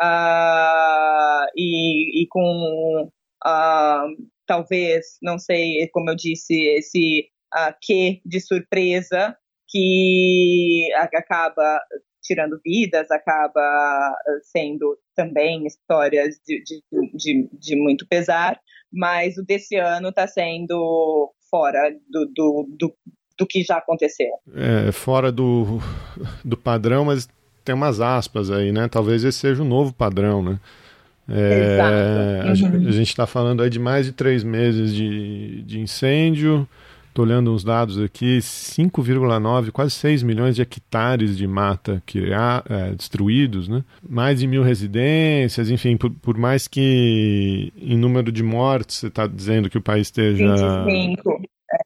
uh, 0.00 1.46
e, 1.56 2.22
e, 2.22 2.26
com 2.28 3.10
uh, 3.46 4.26
talvez, 4.46 5.18
não 5.22 5.38
sei, 5.38 5.88
como 5.92 6.10
eu 6.10 6.16
disse, 6.16 6.54
esse 6.76 7.28
uh, 7.54 7.74
que 7.80 8.20
de 8.24 8.40
surpresa 8.40 9.36
que 9.68 10.88
acaba 10.94 11.80
tirando 12.22 12.60
vidas, 12.64 13.10
acaba 13.10 14.14
sendo 14.42 14.98
também 15.16 15.66
histórias 15.66 16.36
de, 16.46 16.62
de, 16.62 16.82
de, 17.14 17.48
de 17.52 17.76
muito 17.76 18.06
pesar, 18.06 18.60
mas 18.92 19.36
o 19.38 19.44
desse 19.44 19.76
ano 19.76 20.08
está 20.08 20.26
sendo 20.26 21.32
fora 21.50 21.90
do, 22.08 22.26
do, 22.26 22.68
do, 22.78 22.96
do, 23.38 23.46
que 23.46 23.62
já 23.62 23.78
aconteceu. 23.78 24.30
É, 24.54 24.92
fora 24.92 25.32
do, 25.32 25.80
do 26.44 26.56
padrão, 26.56 27.04
mas 27.04 27.28
tem 27.70 27.74
umas 27.74 28.00
aspas 28.00 28.50
aí, 28.50 28.72
né? 28.72 28.88
Talvez 28.88 29.22
esse 29.22 29.38
seja 29.38 29.62
o 29.62 29.64
novo 29.64 29.92
padrão, 29.92 30.42
né? 30.42 30.58
É, 31.28 31.70
Exato. 31.72 32.76
Uhum. 32.76 32.86
A, 32.86 32.88
a 32.88 32.92
gente 32.92 33.08
está 33.08 33.26
falando 33.26 33.62
aí 33.62 33.70
de 33.70 33.78
mais 33.78 34.06
de 34.06 34.12
três 34.12 34.42
meses 34.42 34.92
de, 34.92 35.62
de 35.62 35.78
incêndio. 35.78 36.68
Estou 37.08 37.24
olhando 37.24 37.52
uns 37.52 37.62
dados 37.62 38.00
aqui: 38.00 38.38
5,9, 38.38 39.70
quase 39.70 39.92
6 39.92 40.24
milhões 40.24 40.56
de 40.56 40.62
hectares 40.62 41.36
de 41.36 41.46
mata 41.46 42.02
que 42.04 42.32
há, 42.32 42.64
é, 42.68 42.90
destruídos, 42.90 43.68
né? 43.68 43.84
mais 44.08 44.40
de 44.40 44.48
mil 44.48 44.64
residências, 44.64 45.70
enfim, 45.70 45.96
por, 45.96 46.10
por 46.10 46.36
mais 46.36 46.66
que 46.66 47.72
em 47.76 47.96
número 47.96 48.32
de 48.32 48.42
mortes 48.42 48.96
você 48.96 49.06
está 49.06 49.28
dizendo 49.28 49.70
que 49.70 49.78
o 49.78 49.82
país 49.82 50.08
esteja. 50.08 50.84
25. 50.84 51.40
É. 51.72 51.78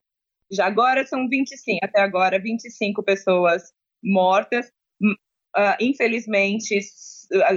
Já 0.51 0.66
agora 0.66 1.05
são 1.07 1.28
25, 1.28 1.80
até 1.82 2.01
agora 2.01 2.39
25 2.39 3.03
pessoas 3.03 3.64
mortas. 4.03 4.70
Uh, 5.57 5.76
infelizmente, 5.80 6.80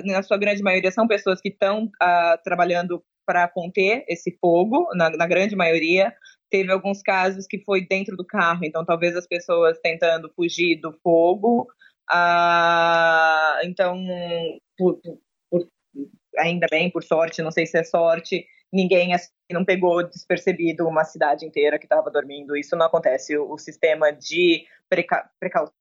na 0.06 0.22
sua 0.24 0.38
grande 0.38 0.62
maioria, 0.62 0.92
são 0.92 1.08
pessoas 1.08 1.42
que 1.42 1.50
estão 1.50 1.86
uh, 1.86 2.44
trabalhando 2.44 3.04
para 3.26 3.48
conter 3.48 4.06
esse 4.08 4.38
fogo, 4.40 4.88
na, 4.96 5.10
na, 5.10 5.28
grande 5.28 5.56
maioria. 5.56 6.14
Teve 6.50 6.72
alguns 6.72 7.02
casos 7.02 7.46
que 7.46 7.60
foi 7.60 7.86
dentro 7.86 8.16
do 8.16 8.26
carro, 8.26 8.62
então 8.64 8.86
talvez 8.86 9.16
as 9.18 9.28
pessoas 9.28 9.78
tentando 9.84 10.32
fugir 10.34 10.80
do 10.80 10.94
fogo. 11.04 11.68
Uh, 12.10 13.66
então, 13.66 14.02
por, 14.78 15.02
por, 15.52 15.68
ainda 16.38 16.68
bem, 16.72 16.90
por 16.90 17.04
sorte, 17.04 17.42
não 17.42 17.52
sei 17.52 17.66
se 17.66 17.78
é 17.78 17.84
sorte, 17.84 18.46
ninguém 18.72 19.14
assim, 19.14 19.30
não 19.52 19.66
pegou 19.66 20.08
despercebido 20.08 20.88
uma 20.88 21.04
cidade 21.04 21.46
inteira 21.46 21.78
que 21.78 21.86
estava 21.86 22.10
dormindo. 22.10 22.56
Isso 22.56 22.76
não 22.78 22.86
acontece. 22.86 23.38
O, 23.38 23.52
o 23.52 23.58
sistema 23.58 24.12
de 24.12 24.66
preca, 24.90 25.30
precaução, 25.40 25.74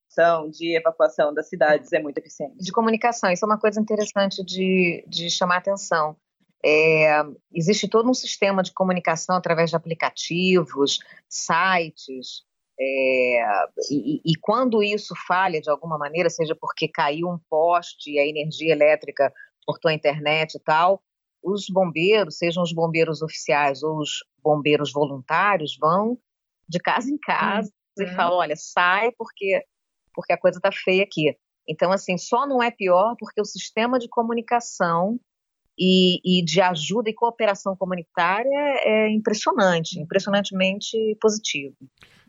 de 0.51 0.77
evacuação 0.77 1.33
das 1.33 1.49
cidades 1.49 1.93
é 1.93 2.01
muito 2.01 2.19
eficiente. 2.19 2.57
De 2.59 2.73
comunicação, 2.73 3.31
isso 3.31 3.45
é 3.45 3.49
uma 3.49 3.59
coisa 3.59 3.81
interessante 3.81 4.45
de, 4.45 5.05
de 5.09 5.31
chamar 5.31 5.59
atenção. 5.59 6.17
É, 6.64 7.23
existe 7.53 7.87
todo 7.89 8.09
um 8.09 8.14
sistema 8.14 8.62
de 8.62 8.73
comunicação 8.73 9.37
através 9.37 9.71
de 9.71 9.77
aplicativos, 9.77 10.99
sites, 11.29 12.45
é, 12.79 13.43
e, 13.91 14.21
e, 14.25 14.35
quando 14.39 14.83
isso 14.83 15.14
falha 15.27 15.61
de 15.61 15.71
alguma 15.71 15.97
maneira, 15.97 16.29
seja 16.29 16.55
porque 16.55 16.87
caiu 16.87 17.29
um 17.29 17.39
poste 17.49 18.11
e 18.11 18.19
a 18.19 18.27
energia 18.27 18.73
elétrica 18.73 19.33
cortou 19.67 19.91
a 19.91 19.95
internet 19.95 20.57
e 20.57 20.61
tal, 20.61 21.03
os 21.43 21.67
bombeiros, 21.71 22.37
sejam 22.37 22.62
os 22.62 22.73
bombeiros 22.73 23.23
oficiais 23.23 23.83
ou 23.83 23.99
os 23.99 24.25
bombeiros 24.43 24.93
voluntários, 24.93 25.77
vão 25.81 26.19
de 26.69 26.79
casa 26.79 27.11
em 27.11 27.19
casa 27.19 27.71
uhum. 27.99 28.05
e 28.05 28.14
falam: 28.14 28.39
olha, 28.39 28.57
sai 28.57 29.11
porque, 29.12 29.64
porque 30.17 30.33
a 30.33 30.39
coisa 30.39 30.59
está 30.59 30.73
feia 30.73 31.05
aqui. 31.05 31.37
Então, 31.69 31.93
assim, 31.93 32.17
só 32.17 32.47
não 32.47 32.62
é 32.62 32.71
pior 32.71 33.14
porque 33.19 33.41
o 33.41 33.45
sistema 33.45 33.99
de 33.99 34.09
comunicação 34.09 35.21
e, 35.79 36.21
e, 36.25 36.43
de 36.43 36.61
ajuda 36.61 37.11
e 37.11 37.14
cooperação 37.14 37.77
comunitária 37.77 38.81
é 38.83 39.11
impressionante, 39.11 40.01
impressionantemente 40.01 40.97
positivo. 41.21 41.77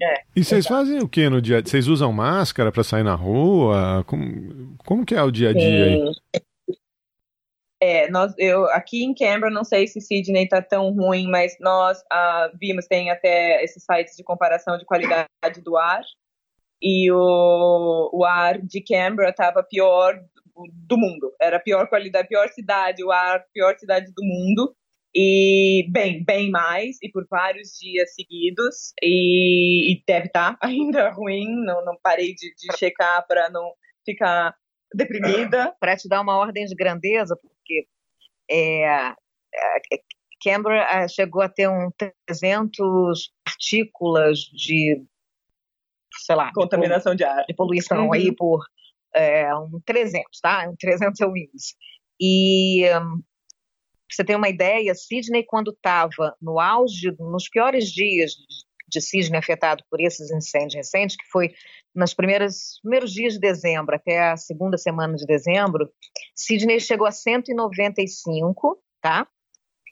É, 0.01 0.21
e 0.35 0.43
vocês 0.43 0.67
fazem 0.67 0.99
o 0.99 1.07
que 1.07 1.29
no 1.29 1.41
dia? 1.41 1.61
Vocês 1.65 1.87
usam 1.87 2.11
máscara 2.11 2.71
para 2.71 2.83
sair 2.83 3.03
na 3.03 3.15
rua? 3.15 4.03
Como, 4.05 4.75
como 4.85 5.05
que 5.05 5.15
é 5.15 5.23
o 5.23 5.31
dia 5.31 5.51
a 5.51 5.53
dia 5.53 5.85
aí? 5.85 6.43
É, 7.79 8.09
nós, 8.09 8.33
eu, 8.37 8.65
aqui 8.71 9.03
em 9.03 9.13
Canberra, 9.13 9.51
não 9.51 9.63
sei 9.63 9.87
se 9.87 10.01
Sydney 10.01 10.43
está 10.43 10.61
tão 10.61 10.91
ruim, 10.91 11.27
mas 11.29 11.55
nós 11.59 11.99
uh, 11.99 12.57
vimos, 12.59 12.87
tem 12.87 13.11
até 13.11 13.63
esses 13.63 13.83
sites 13.83 14.15
de 14.15 14.23
comparação 14.23 14.77
de 14.77 14.85
qualidade 14.85 15.61
do 15.63 15.77
ar, 15.77 16.01
e 16.81 17.11
o, 17.11 18.09
o 18.13 18.25
ar 18.25 18.61
de 18.61 18.81
Canberra 18.81 19.29
estava 19.29 19.63
pior 19.63 20.19
do 20.87 20.97
mundo, 20.97 21.31
era 21.39 21.57
a 21.57 21.61
pior 21.61 21.87
qualidade, 21.87 22.27
pior 22.27 22.49
cidade, 22.49 23.03
o 23.03 23.11
ar, 23.11 23.43
pior 23.53 23.77
cidade 23.77 24.11
do 24.15 24.23
mundo, 24.23 24.75
e 25.15 25.87
bem, 25.89 26.23
bem 26.23 26.49
mais, 26.49 26.97
e 27.01 27.09
por 27.09 27.25
vários 27.29 27.69
dias 27.79 28.13
seguidos, 28.13 28.93
e, 29.01 29.91
e 29.91 30.03
deve 30.07 30.27
estar 30.27 30.57
tá 30.57 30.59
ainda 30.65 31.09
ruim, 31.09 31.47
não, 31.63 31.83
não 31.85 31.97
parei 32.01 32.33
de, 32.33 32.53
de 32.55 32.77
checar 32.77 33.25
para 33.27 33.49
não 33.49 33.71
ficar 34.05 34.55
deprimida. 34.93 35.75
Para 35.79 35.97
te 35.97 36.07
dar 36.07 36.21
uma 36.21 36.37
ordem 36.37 36.65
de 36.65 36.75
grandeza, 36.75 37.35
porque 37.35 37.87
é, 38.49 39.09
é, 39.09 39.15
Canberra 40.43 41.03
é, 41.03 41.07
chegou 41.07 41.41
a 41.41 41.49
ter 41.49 41.67
um 41.67 41.89
300 42.27 43.31
partículas 43.43 44.39
de, 44.39 45.03
sei 46.19 46.35
lá, 46.35 46.51
contaminação 46.53 47.13
de, 47.13 47.19
de 47.19 47.23
ar, 47.23 47.45
de 47.45 47.53
poluição 47.53 48.07
uhum. 48.07 48.13
aí 48.13 48.35
por 48.35 48.65
é, 49.15 49.53
um 49.55 49.81
300, 49.85 50.39
tá? 50.39 50.67
Um 50.69 50.75
300 50.75 51.19
é 51.19 51.25
o 51.25 51.37
índice. 51.37 51.75
E 52.19 52.85
um, 52.99 53.21
você 54.09 54.23
tem 54.23 54.35
uma 54.35 54.49
ideia, 54.49 54.93
Sydney 54.95 55.43
quando 55.43 55.71
estava 55.71 56.35
no 56.41 56.59
auge, 56.59 57.13
nos 57.19 57.49
piores 57.49 57.89
dias 57.91 58.33
de 58.87 59.01
Sydney 59.01 59.37
afetado 59.37 59.83
por 59.89 59.99
esses 59.99 60.31
incêndios 60.31 60.75
recentes, 60.75 61.17
que 61.17 61.25
foi 61.29 61.53
nos 61.93 62.13
primeiros, 62.13 62.79
primeiros 62.81 63.11
dias 63.11 63.33
de 63.33 63.39
dezembro 63.39 63.95
até 63.95 64.29
a 64.31 64.37
segunda 64.37 64.77
semana 64.77 65.15
de 65.15 65.25
dezembro, 65.25 65.91
Sydney 66.33 66.79
chegou 66.79 67.05
a 67.05 67.11
195, 67.11 68.81
tá? 69.01 69.27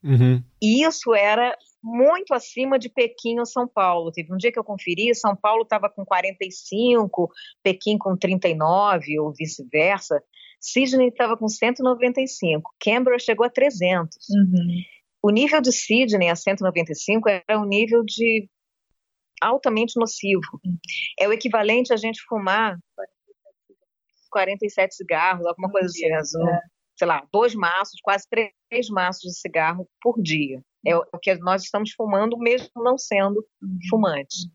Uhum. 0.03 0.41
E 0.61 0.85
isso 0.85 1.13
era 1.13 1.57
muito 1.85 2.33
acima 2.33 2.79
de 2.79 2.89
Pequim 2.89 3.37
ou 3.37 3.45
São 3.45 3.67
Paulo. 3.67 4.11
Teve 4.11 4.33
um 4.33 4.37
dia 4.37 4.51
que 4.51 4.57
eu 4.57 4.63
conferi, 4.63 5.13
São 5.13 5.35
Paulo 5.35 5.61
estava 5.61 5.87
com 5.87 6.03
45, 6.03 7.31
Pequim 7.61 7.95
com 7.95 8.17
39 8.17 9.19
ou 9.19 9.31
vice-versa. 9.31 10.21
Sydney 10.59 11.09
estava 11.09 11.37
com 11.37 11.47
195, 11.47 12.73
Canberra 12.83 13.19
chegou 13.19 13.45
a 13.45 13.49
300. 13.51 14.17
Uhum. 14.29 14.81
O 15.21 15.29
nível 15.29 15.61
de 15.61 15.71
Sydney 15.71 16.29
a 16.29 16.35
195 16.35 17.29
era 17.29 17.59
um 17.59 17.65
nível 17.65 18.03
de 18.03 18.49
altamente 19.39 19.99
nocivo. 19.99 20.41
É 21.19 21.27
o 21.27 21.33
equivalente 21.33 21.93
a 21.93 21.97
gente 21.97 22.19
fumar 22.27 22.79
47 24.31 24.95
cigarros, 24.95 25.45
alguma 25.45 25.69
coisa 25.69 25.87
assim, 25.87 26.07
é. 26.07 26.23
sei 26.97 27.07
lá, 27.07 27.27
dois 27.31 27.53
maços, 27.53 28.01
quase 28.01 28.27
três 28.27 28.89
maços 28.89 29.21
de 29.21 29.39
cigarro 29.39 29.87
por 30.01 30.19
dia. 30.19 30.63
É 30.85 30.95
o 30.95 31.19
que 31.21 31.33
nós 31.35 31.63
estamos 31.63 31.91
fumando, 31.91 32.37
mesmo 32.37 32.69
não 32.77 32.97
sendo 32.97 33.45
uhum. 33.61 33.77
fumantes. 33.89 34.47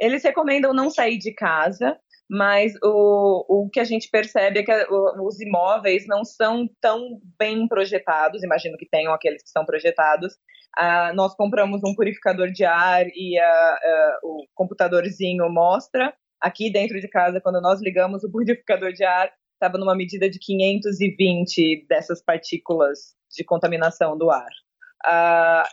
Eles 0.00 0.22
recomendam 0.24 0.74
não 0.74 0.90
sair 0.90 1.18
de 1.18 1.32
casa, 1.32 1.96
mas 2.28 2.72
o, 2.82 3.44
o 3.46 3.70
que 3.70 3.78
a 3.78 3.84
gente 3.84 4.08
percebe 4.10 4.60
é 4.60 4.62
que 4.62 4.72
os 5.20 5.40
imóveis 5.40 6.06
não 6.06 6.24
são 6.24 6.68
tão 6.80 7.20
bem 7.38 7.68
projetados, 7.68 8.42
imagino 8.42 8.76
que 8.76 8.88
tenham 8.88 9.12
aqueles 9.12 9.42
que 9.42 9.50
são 9.50 9.64
projetados. 9.64 10.32
Uh, 10.78 11.14
nós 11.14 11.34
compramos 11.34 11.82
um 11.84 11.94
purificador 11.94 12.50
de 12.50 12.64
ar 12.64 13.06
e 13.06 13.38
uh, 13.38 13.42
uh, 13.44 14.28
o 14.30 14.46
computadorzinho 14.54 15.48
mostra. 15.50 16.14
Aqui 16.40 16.72
dentro 16.72 16.98
de 16.98 17.06
casa, 17.06 17.40
quando 17.40 17.60
nós 17.60 17.80
ligamos 17.80 18.24
o 18.24 18.30
purificador 18.30 18.92
de 18.92 19.04
ar, 19.04 19.30
estava 19.52 19.78
numa 19.78 19.94
medida 19.94 20.28
de 20.28 20.38
520 20.38 21.86
dessas 21.86 22.24
partículas 22.24 23.14
de 23.30 23.44
contaminação 23.44 24.16
do 24.16 24.30
ar. 24.30 24.50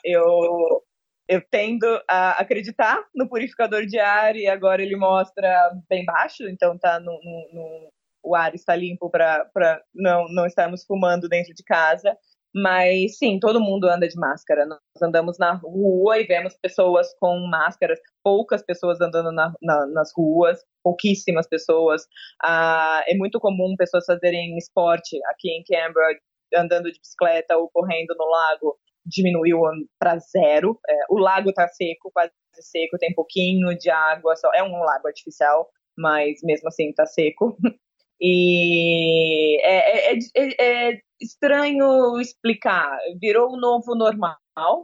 Eu 0.04 0.84
eu 1.30 1.44
tendo 1.52 1.86
a 2.10 2.32
acreditar 2.42 3.06
no 3.14 3.30
purificador 3.30 3.86
de 3.86 4.00
ar 4.00 4.36
e 4.36 4.48
agora 4.48 4.82
ele 4.82 4.96
mostra 4.96 5.72
bem 5.88 6.04
baixo, 6.04 6.50
então 6.50 6.76
tá 6.80 7.00
no, 7.00 7.12
no, 7.24 7.50
no 7.54 7.90
o 8.24 8.36
ar 8.36 8.54
está 8.56 8.76
limpo 8.76 9.10
para 9.10 9.82
não, 9.94 10.26
não 10.30 10.46
estarmos 10.46 10.84
fumando 10.86 11.30
dentro 11.30 11.54
de 11.54 11.64
casa. 11.64 12.18
Mas 12.54 13.20
sim, 13.20 13.40
todo 13.40 13.62
mundo 13.62 13.88
anda 13.88 14.08
de 14.08 14.18
máscara. 14.18 14.66
Nós 14.66 14.80
andamos 15.04 15.38
na 15.38 15.54
rua 15.54 16.20
e 16.20 16.26
vemos 16.26 16.58
pessoas 16.60 17.08
com 17.20 17.38
máscaras, 17.48 18.00
poucas 18.24 18.64
pessoas 18.64 19.00
andando 19.00 19.32
na, 19.32 19.54
na, 19.62 19.86
nas 19.88 20.12
ruas, 20.16 20.60
pouquíssimas 20.84 21.48
pessoas. 21.48 22.08
Ah, 22.44 23.04
é 23.08 23.16
muito 23.16 23.40
comum 23.40 23.76
pessoas 23.78 24.06
fazerem 24.06 24.58
esporte 24.58 25.20
aqui 25.28 25.50
em 25.52 25.64
Canberra, 25.64 26.20
andando 26.56 26.92
de 26.92 27.00
bicicleta 27.00 27.56
ou 27.56 27.70
correndo 27.70 28.16
no 28.18 28.26
lago 28.26 28.80
diminuiu 29.10 29.60
para 30.00 30.20
zero. 30.20 30.80
É, 30.88 30.96
o 31.10 31.18
lago 31.18 31.50
está 31.50 31.68
seco, 31.68 32.12
quase 32.14 32.32
seco, 32.54 32.98
tem 32.98 33.14
pouquinho 33.14 33.78
de 33.78 33.90
água, 33.90 34.36
só 34.36 34.52
é 34.54 34.64
um 34.64 34.80
lago 34.80 35.08
artificial, 35.08 35.70
mas 35.98 36.42
mesmo 36.44 36.68
assim 36.68 36.90
está 36.90 37.06
seco. 37.06 37.58
E 38.22 39.58
é, 39.62 40.14
é, 40.14 40.20
é, 40.36 40.90
é 40.92 41.02
estranho 41.22 42.20
explicar. 42.20 42.98
Virou 43.22 43.54
um 43.54 43.58
novo 43.58 43.96
normal, 43.96 44.38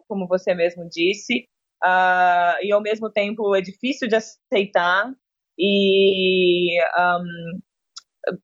como 0.07 0.25
você 0.25 0.53
mesmo 0.53 0.87
disse, 0.89 1.45
uh, 1.83 2.55
e 2.63 2.71
ao 2.71 2.81
mesmo 2.81 3.11
tempo 3.11 3.53
é 3.53 3.59
difícil 3.61 4.07
de 4.07 4.15
aceitar. 4.15 5.11
E 5.57 6.79
um, 6.97 7.59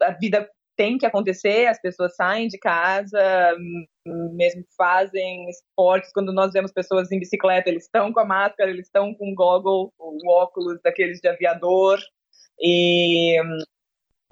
a 0.02 0.12
vida 0.12 0.50
tem 0.82 0.98
que 0.98 1.06
acontecer, 1.06 1.68
as 1.68 1.80
pessoas 1.80 2.16
saem 2.16 2.48
de 2.48 2.58
casa, 2.58 3.56
mesmo 4.34 4.64
fazem 4.76 5.48
esportes. 5.48 6.12
Quando 6.12 6.34
nós 6.34 6.52
vemos 6.52 6.72
pessoas 6.72 7.12
em 7.12 7.20
bicicleta, 7.20 7.70
eles 7.70 7.84
estão 7.84 8.12
com 8.12 8.20
a 8.20 8.26
máscara, 8.26 8.72
eles 8.72 8.88
estão 8.88 9.14
com 9.14 9.32
o 9.32 9.36
goggle, 9.36 9.94
o 10.00 10.32
óculos 10.32 10.80
daqueles 10.84 11.20
de 11.20 11.28
aviador. 11.28 12.00
E 12.60 13.40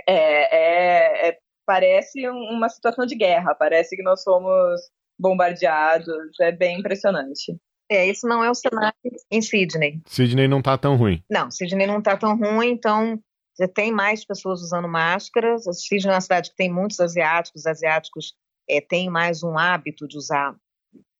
é, 0.07 1.27
é, 1.27 1.29
é, 1.29 1.37
parece 1.67 2.27
uma 2.27 2.67
situação 2.67 3.05
de 3.05 3.15
guerra, 3.15 3.53
parece 3.53 3.95
que 3.95 4.01
nós 4.01 4.23
somos 4.23 4.81
bombardeados, 5.19 6.39
é 6.41 6.51
bem 6.51 6.79
impressionante. 6.79 7.55
É, 7.91 8.07
isso 8.07 8.27
não 8.27 8.43
é 8.43 8.49
o 8.49 8.55
cenário 8.55 8.95
em 9.29 9.41
Sydney. 9.41 10.01
Sydney 10.07 10.47
não 10.47 10.59
está 10.59 10.79
tão 10.79 10.95
ruim. 10.95 11.23
Não, 11.29 11.51
Sydney 11.51 11.85
não 11.85 11.99
está 11.99 12.17
tão 12.17 12.35
ruim, 12.35 12.71
então 12.71 13.19
tem 13.67 13.91
mais 13.91 14.25
pessoas 14.25 14.61
usando 14.61 14.87
máscaras. 14.87 15.63
Sydney 15.65 16.11
é 16.11 16.15
uma 16.15 16.21
cidade 16.21 16.51
que 16.51 16.55
tem 16.55 16.71
muitos 16.71 16.99
asiáticos, 16.99 17.61
os 17.61 17.67
asiáticos 17.67 18.35
é, 18.69 18.79
têm 18.79 19.09
mais 19.09 19.43
um 19.43 19.57
hábito 19.57 20.07
de 20.07 20.17
usar 20.17 20.55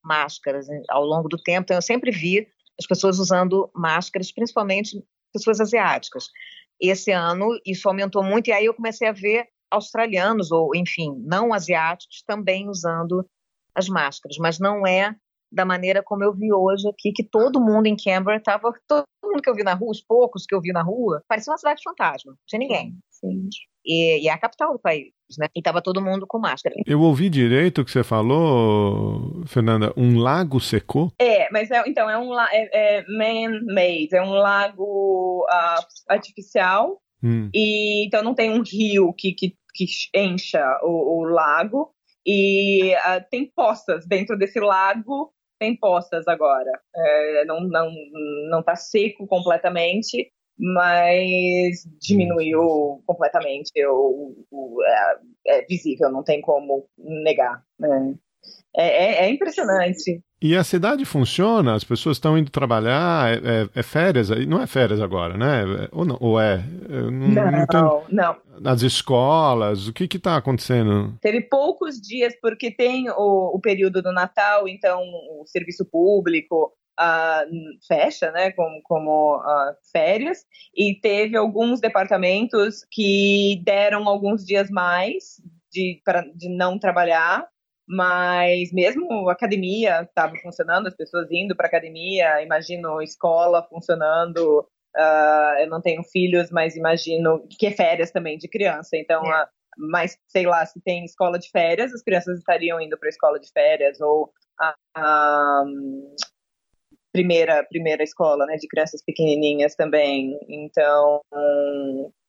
máscaras 0.03 0.67
né, 0.67 0.81
ao 0.89 1.03
longo 1.03 1.27
do 1.27 1.37
tempo. 1.37 1.63
Então, 1.63 1.77
eu 1.77 1.81
sempre 1.81 2.11
vi 2.11 2.47
as 2.79 2.87
pessoas 2.87 3.19
usando 3.19 3.69
máscaras, 3.75 4.31
principalmente 4.31 5.03
pessoas 5.33 5.59
asiáticas. 5.59 6.29
Esse 6.79 7.11
ano 7.11 7.59
isso 7.65 7.87
aumentou 7.87 8.23
muito, 8.23 8.47
e 8.49 8.53
aí 8.53 8.65
eu 8.65 8.73
comecei 8.73 9.07
a 9.07 9.11
ver 9.11 9.47
australianos, 9.69 10.51
ou 10.51 10.73
enfim, 10.75 11.21
não 11.25 11.53
asiáticos, 11.53 12.23
também 12.25 12.69
usando 12.69 13.27
as 13.75 13.87
máscaras, 13.87 14.37
mas 14.37 14.59
não 14.59 14.87
é 14.87 15.15
da 15.51 15.65
maneira 15.65 16.01
como 16.03 16.23
eu 16.23 16.33
vi 16.33 16.53
hoje 16.53 16.87
aqui, 16.87 17.11
que 17.11 17.23
todo 17.23 17.59
mundo 17.59 17.87
em 17.87 17.95
Canberra 17.95 18.37
estava, 18.37 18.71
mundo 19.29 19.41
que 19.41 19.49
eu 19.49 19.55
vi 19.55 19.63
na 19.63 19.73
rua, 19.73 19.91
os 19.91 20.01
poucos 20.01 20.45
que 20.45 20.53
eu 20.53 20.61
vi 20.61 20.71
na 20.71 20.81
rua, 20.81 21.23
parecia 21.27 21.51
uma 21.51 21.57
cidade 21.57 21.81
fantasma, 21.83 22.31
não 22.31 22.37
tinha 22.47 22.59
ninguém. 22.59 22.95
Sim. 23.09 23.49
E, 23.85 24.23
e, 24.23 24.27
é 24.27 24.31
a 24.31 24.37
capital 24.37 24.73
do 24.73 24.79
país, 24.79 25.11
né? 25.37 25.47
E 25.55 25.59
estava 25.59 25.81
todo 25.81 26.01
mundo 26.01 26.27
com 26.27 26.37
máscara. 26.37 26.75
Eu 26.85 27.01
ouvi 27.01 27.29
direito 27.29 27.81
o 27.81 27.85
que 27.85 27.91
você 27.91 28.03
falou, 28.03 29.43
Fernanda, 29.45 29.93
um 29.95 30.19
lago 30.19 30.59
secou? 30.59 31.11
É, 31.19 31.49
mas 31.51 31.71
é, 31.71 31.81
então 31.87 32.09
é 32.09 32.17
um 32.17 32.37
é, 32.39 32.69
é 32.73 33.05
man-made, 33.07 34.15
é 34.15 34.21
um 34.21 34.31
lago 34.31 35.45
uh, 35.45 35.85
artificial, 36.09 37.01
hum. 37.23 37.49
e 37.53 38.05
então 38.05 38.23
não 38.23 38.35
tem 38.35 38.51
um 38.51 38.61
rio 38.61 39.13
que, 39.13 39.33
que, 39.33 39.55
que 39.73 39.85
encha 40.13 40.63
o, 40.83 41.21
o 41.21 41.23
lago, 41.23 41.91
e 42.25 42.93
uh, 42.95 43.25
tem 43.31 43.51
poças 43.55 44.05
dentro 44.05 44.37
desse 44.37 44.59
lago 44.59 45.33
tem 45.59 45.75
poças 45.75 46.27
agora. 46.27 46.71
É, 46.95 47.45
não, 47.45 47.61
não, 47.61 47.91
não 48.49 48.63
tá 48.63 48.75
seco 48.75 49.27
completamente, 49.27 50.31
mas 50.57 51.85
diminuiu 51.99 53.03
completamente. 53.05 53.71
O, 53.85 54.45
o 54.49 54.83
é, 54.83 55.19
é, 55.47 55.65
visível, 55.65 56.09
não 56.09 56.23
tem 56.23 56.41
como 56.41 56.87
negar. 56.97 57.63
Né? 57.77 58.15
É, 58.75 58.87
é, 58.87 59.25
é, 59.25 59.29
impressionante. 59.29 60.21
E 60.41 60.55
a 60.55 60.63
cidade 60.63 61.03
funciona? 61.03 61.75
As 61.75 61.83
pessoas 61.83 62.17
estão 62.17 62.37
indo 62.37 62.51
trabalhar? 62.51 63.33
É, 63.33 63.63
é, 63.63 63.69
é 63.75 63.83
férias? 63.83 64.29
Não 64.47 64.61
é 64.61 64.67
férias 64.67 65.01
agora, 65.01 65.37
né? 65.37 65.87
Ou, 65.91 66.05
não, 66.05 66.17
ou 66.19 66.39
é? 66.39 66.63
Não, 66.87 67.11
não, 67.11 67.65
não, 67.73 68.03
não. 68.09 68.37
Nas 68.61 68.81
escolas, 68.81 69.87
o 69.87 69.93
que 69.93 70.03
está 70.03 70.37
acontecendo? 70.37 71.17
Teve 71.21 71.41
poucos 71.41 71.99
dias, 71.99 72.33
porque 72.41 72.71
tem 72.71 73.09
o, 73.09 73.55
o 73.55 73.59
período 73.59 74.01
do 74.01 74.13
Natal, 74.13 74.67
então 74.67 75.01
o 75.01 75.45
serviço 75.45 75.85
público, 75.85 76.73
Uh, 77.01 77.47
fecha, 77.87 78.29
né, 78.31 78.51
como, 78.51 78.81
como 78.83 79.37
uh, 79.37 79.73
férias, 79.89 80.39
e 80.75 80.95
teve 80.95 81.37
alguns 81.37 81.79
departamentos 81.79 82.85
que 82.91 83.61
deram 83.63 84.05
alguns 84.09 84.43
dias 84.43 84.69
mais 84.69 85.41
de, 85.71 86.01
pra, 86.03 86.25
de 86.35 86.49
não 86.49 86.77
trabalhar, 86.77 87.47
mas 87.89 88.71
mesmo 88.71 89.27
a 89.27 89.31
academia 89.31 90.03
estava 90.03 90.35
funcionando, 90.35 90.87
as 90.87 90.95
pessoas 90.95 91.27
indo 91.31 91.55
para 91.55 91.65
academia, 91.65 92.39
imagino 92.43 93.01
escola 93.01 93.65
funcionando. 93.67 94.59
Uh, 94.95 95.59
eu 95.59 95.67
não 95.69 95.81
tenho 95.81 96.03
filhos, 96.03 96.51
mas 96.51 96.75
imagino 96.75 97.43
que 97.49 97.65
é 97.65 97.71
férias 97.71 98.11
também 98.11 98.37
de 98.37 98.47
criança. 98.47 98.95
Então, 98.95 99.25
é. 99.25 99.43
uh, 99.43 99.47
mas 99.75 100.15
sei 100.27 100.45
lá, 100.45 100.63
se 100.67 100.79
tem 100.81 101.03
escola 101.03 101.39
de 101.39 101.49
férias, 101.49 101.91
as 101.91 102.03
crianças 102.03 102.37
estariam 102.37 102.79
indo 102.79 102.95
para 102.95 103.07
a 103.07 103.09
escola 103.09 103.39
de 103.39 103.49
férias 103.51 103.99
ou 103.99 104.31
a, 104.59 104.75
a 104.95 105.63
primeira 107.11 107.63
primeira 107.63 108.03
escola, 108.03 108.45
né, 108.45 108.55
de 108.57 108.67
crianças 108.67 109.03
pequenininhas 109.03 109.73
também. 109.73 110.37
Então, 110.47 111.21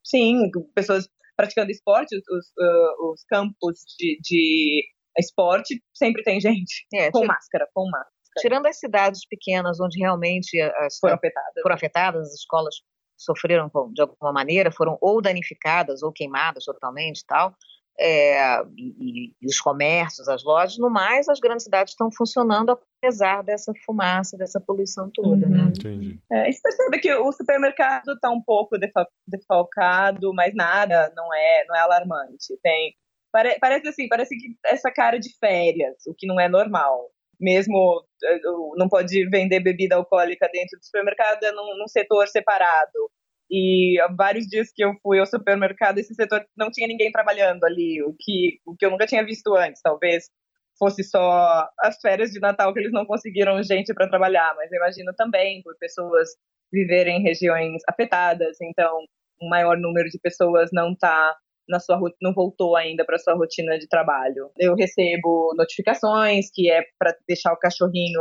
sim, 0.02 0.50
pessoas 0.74 1.06
praticando 1.36 1.70
esporte, 1.70 2.16
os, 2.16 2.24
uh, 2.24 3.12
os 3.12 3.24
campos 3.24 3.80
de, 3.98 4.18
de 4.22 4.84
esporte, 5.18 5.82
sempre 5.94 6.22
tem 6.22 6.40
gente 6.40 6.86
é, 6.94 7.11
com 7.11 7.24
máscara, 7.24 7.68
com 7.74 7.88
máscara. 7.88 8.11
Tirando 8.38 8.66
as 8.66 8.78
cidades 8.78 9.26
pequenas 9.28 9.80
onde 9.80 9.98
realmente 9.98 10.61
as, 10.61 10.98
foram 10.98 11.16
afetadas, 11.16 11.62
foram 11.62 11.74
afetadas 11.74 12.28
as 12.28 12.34
escolas 12.34 12.76
sofreram 13.18 13.70
de 13.92 14.00
alguma 14.00 14.32
maneira, 14.32 14.70
foram 14.70 14.96
ou 15.00 15.20
danificadas 15.20 16.02
ou 16.02 16.12
queimadas 16.12 16.64
totalmente 16.64 17.22
tal, 17.26 17.54
é, 17.98 18.62
e, 18.78 19.34
e, 19.42 19.46
os 19.46 19.61
comércios, 19.61 20.26
as 20.26 20.42
lojas, 20.42 20.78
no 20.78 20.88
mais, 20.88 21.28
as 21.28 21.38
grandes 21.38 21.64
cidades 21.64 21.92
estão 21.92 22.11
funcionando 22.11 22.78
apesar 23.02 23.42
dessa 23.42 23.72
fumaça, 23.84 24.38
dessa 24.38 24.58
poluição 24.58 25.11
toda, 25.12 25.46
uhum. 25.46 25.52
né? 25.52 25.72
Entendi. 25.76 26.18
É, 26.32 26.50
você 26.50 26.62
percebe 26.62 26.98
que 26.98 27.14
o 27.14 27.30
supermercado 27.32 28.12
está 28.12 28.30
um 28.30 28.42
pouco 28.42 28.76
defalcado, 29.26 30.32
mas 30.32 30.54
nada 30.54 31.12
não 31.14 31.32
é, 31.34 31.64
não 31.68 31.76
é 31.76 31.80
alarmante. 31.80 32.58
Tem 32.62 32.94
Pare, 33.33 33.57
parece 33.61 33.89
assim, 33.89 34.09
parece 34.09 34.37
que 34.37 34.49
essa 34.66 34.91
cara 34.91 35.18
de 35.18 35.31
férias, 35.39 35.97
o 36.07 36.14
que 36.16 36.26
não 36.26 36.41
é 36.41 36.49
normal. 36.49 37.11
Mesmo 37.41 38.05
eh, 38.24 38.41
não 38.76 38.89
pode 38.89 39.28
vender 39.31 39.61
bebida 39.61 39.97
alcoólica 39.97 40.49
dentro 40.53 40.78
do 40.78 40.85
supermercado, 40.85 41.43
é 41.45 41.53
num, 41.53 41.78
num 41.78 41.89
setor 41.89 42.28
separado. 42.28 43.11
E 43.51 43.97
vários 44.16 44.47
dias 44.47 44.70
que 44.74 44.85
eu 44.85 44.93
fui 45.03 45.18
ao 45.18 45.26
supermercado, 45.26 45.99
esse 45.99 46.14
setor 46.14 46.45
não 46.57 46.70
tinha 46.70 46.87
ninguém 46.87 47.11
trabalhando 47.11 47.64
ali, 47.64 48.03
o 48.03 48.14
que, 48.18 48.61
o 48.66 48.76
que 48.76 48.87
eu 48.87 48.91
nunca 48.91 49.07
tinha 49.07 49.24
visto 49.24 49.55
antes. 49.57 49.83
Talvez 49.83 50.31
fosse 50.78 51.05
só 51.05 51.68
as 51.81 52.01
férias 52.01 52.31
de 52.31 52.41
Natal 52.41 52.72
que 52.72 52.81
eles 52.81 52.93
não 52.93 53.05
conseguiram 53.05 53.62
gente 53.62 53.93
para 53.93 54.09
trabalhar, 54.09 54.55
mas 54.57 54.72
eu 54.72 54.78
imagino 54.78 55.12
também 55.14 55.62
por 55.62 55.76
pessoas 55.78 56.31
viverem 56.72 57.18
em 57.18 57.22
regiões 57.22 57.83
afetadas, 57.89 58.57
então 58.62 58.99
um 59.43 59.49
maior 59.49 59.76
número 59.76 60.09
de 60.09 60.18
pessoas 60.18 60.70
não 60.72 60.93
está 60.93 61.37
na 61.71 61.81
sua 61.81 61.99
não 62.21 62.35
voltou 62.35 62.77
ainda 62.77 63.05
para 63.05 63.18
sua 63.18 63.35
rotina 63.35 63.79
de 63.79 63.89
trabalho. 63.89 64.51
Eu 64.59 64.75
recebo 64.75 65.55
notificações 65.57 66.51
que 66.53 66.71
é 66.71 66.83
para 66.99 67.14
deixar 67.27 67.53
o 67.53 67.59
cachorrinho, 67.59 68.21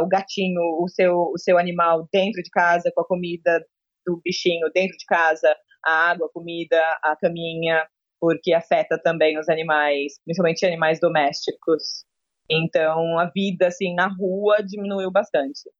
o 0.00 0.08
gatinho, 0.08 0.60
o 0.82 0.88
seu, 0.88 1.14
o 1.14 1.38
seu 1.38 1.58
animal 1.58 2.08
dentro 2.12 2.42
de 2.42 2.50
casa 2.50 2.90
com 2.94 3.02
a 3.02 3.06
comida 3.06 3.64
do 4.06 4.20
bichinho 4.24 4.70
dentro 4.74 4.96
de 4.96 5.04
casa, 5.06 5.54
a 5.84 6.10
água, 6.10 6.26
a 6.26 6.32
comida, 6.32 6.80
a 7.04 7.14
caminha, 7.16 7.86
porque 8.20 8.52
afeta 8.52 8.98
também 9.02 9.38
os 9.38 9.48
animais, 9.48 10.14
principalmente 10.24 10.66
animais 10.66 10.98
domésticos. 10.98 12.04
Então, 12.50 13.18
a 13.18 13.26
vida 13.26 13.66
assim 13.66 13.94
na 13.94 14.08
rua 14.08 14.62
diminuiu 14.62 15.10
bastante. 15.10 15.70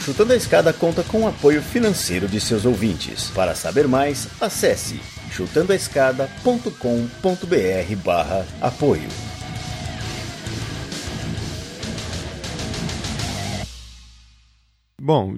Chutando 0.00 0.32
a 0.32 0.36
Escada 0.36 0.72
conta 0.72 1.02
com 1.02 1.22
o 1.22 1.28
apoio 1.28 1.62
financeiro 1.62 2.26
de 2.26 2.40
seus 2.40 2.64
ouvintes. 2.64 3.30
Para 3.30 3.54
saber 3.54 3.86
mais, 3.86 4.28
acesse 4.40 4.98
chutandoaescada.com.br 5.30 7.96
barra 8.02 8.46
apoio. 8.60 9.08
Bom, 15.02 15.34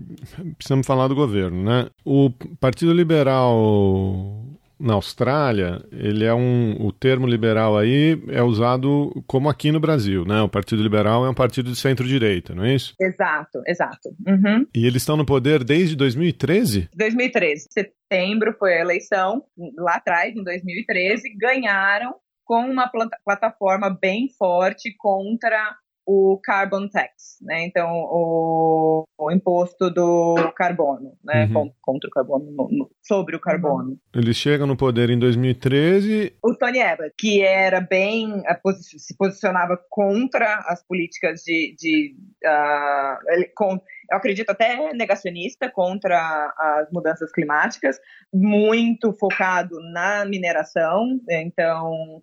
precisamos 0.57 0.87
falar 0.87 1.09
do 1.09 1.15
governo, 1.15 1.63
né? 1.63 1.89
O 2.05 2.31
Partido 2.61 2.93
Liberal 2.93 4.42
na 4.83 4.95
Austrália, 4.95 5.81
ele 5.93 6.25
é 6.25 6.35
um, 6.35 6.77
o 6.81 6.93
termo 6.93 7.27
liberal 7.27 7.79
aí 7.79 8.21
é 8.29 8.43
usado 8.43 9.23
como 9.27 9.49
aqui 9.49 9.71
no 9.71 9.79
Brasil, 9.79 10.25
né? 10.25 10.43
O 10.43 10.49
Partido 10.49 10.83
Liberal 10.83 11.25
é 11.25 11.31
um 11.31 11.35
partido 11.35 11.71
de 11.71 11.77
centro-direita, 11.77 12.55
não 12.55 12.65
é 12.65 12.75
isso? 12.75 12.95
Exato, 13.01 13.63
exato. 13.67 14.09
Uhum. 14.27 14.67
E 14.75 14.85
eles 14.85 15.03
estão 15.03 15.17
no 15.17 15.25
poder 15.25 15.63
desde 15.63 15.95
2013? 15.95 16.91
2013. 16.95 17.69
Setembro 17.71 18.55
foi 18.59 18.75
a 18.75 18.81
eleição, 18.81 19.45
lá 19.79 19.95
atrás, 19.95 20.35
em 20.35 20.43
2013, 20.43 21.23
ganharam 21.37 22.15
com 22.45 22.69
uma 22.69 22.91
plataforma 23.25 23.89
bem 23.89 24.29
forte 24.37 24.93
contra 24.99 25.77
o 26.07 26.39
carbon 26.43 26.89
tax, 26.89 27.39
né? 27.43 27.65
Então 27.65 27.89
o, 27.91 29.05
o 29.19 29.31
imposto 29.31 29.91
do 29.91 30.35
carbono, 30.57 31.17
né? 31.25 31.47
Uhum. 31.47 31.73
Contra 31.81 32.09
o 32.09 32.11
carbono, 32.11 32.51
no, 32.51 32.69
no, 32.71 32.91
sobre 33.03 33.37
o 33.37 33.41
carbono. 33.41 33.99
Ele 34.15 34.35
chega 34.35 34.67
no 34.67 34.77
poder 34.77 35.11
em 35.11 35.19
2013. 35.19 36.37
O 36.43 36.55
Tony 36.55 36.81
Abbott, 36.81 37.15
que 37.19 37.43
era 37.43 37.81
bem 37.81 38.43
se 38.81 39.17
posicionava 39.17 39.79
contra 39.89 40.57
as 40.67 40.85
políticas 40.87 41.43
de, 41.43 41.75
de 41.79 42.17
uh, 42.45 43.53
com, 43.55 43.81
eu 44.11 44.17
acredito 44.17 44.51
até 44.51 44.93
negacionista 44.93 45.71
contra 45.71 46.53
as 46.59 46.91
mudanças 46.91 47.31
climáticas, 47.33 47.99
muito 48.33 49.13
focado 49.13 49.77
na 49.93 50.25
mineração, 50.25 51.21
então 51.29 52.23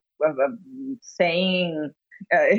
sem 1.01 1.73
é, 2.31 2.55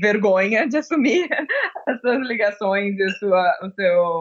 vergonha 0.00 0.68
de 0.68 0.76
assumir 0.78 1.28
as 1.86 2.00
suas 2.00 2.26
ligações 2.26 2.98
e 2.98 3.08
sua, 3.18 3.58
o 3.62 3.70
seu 3.70 4.18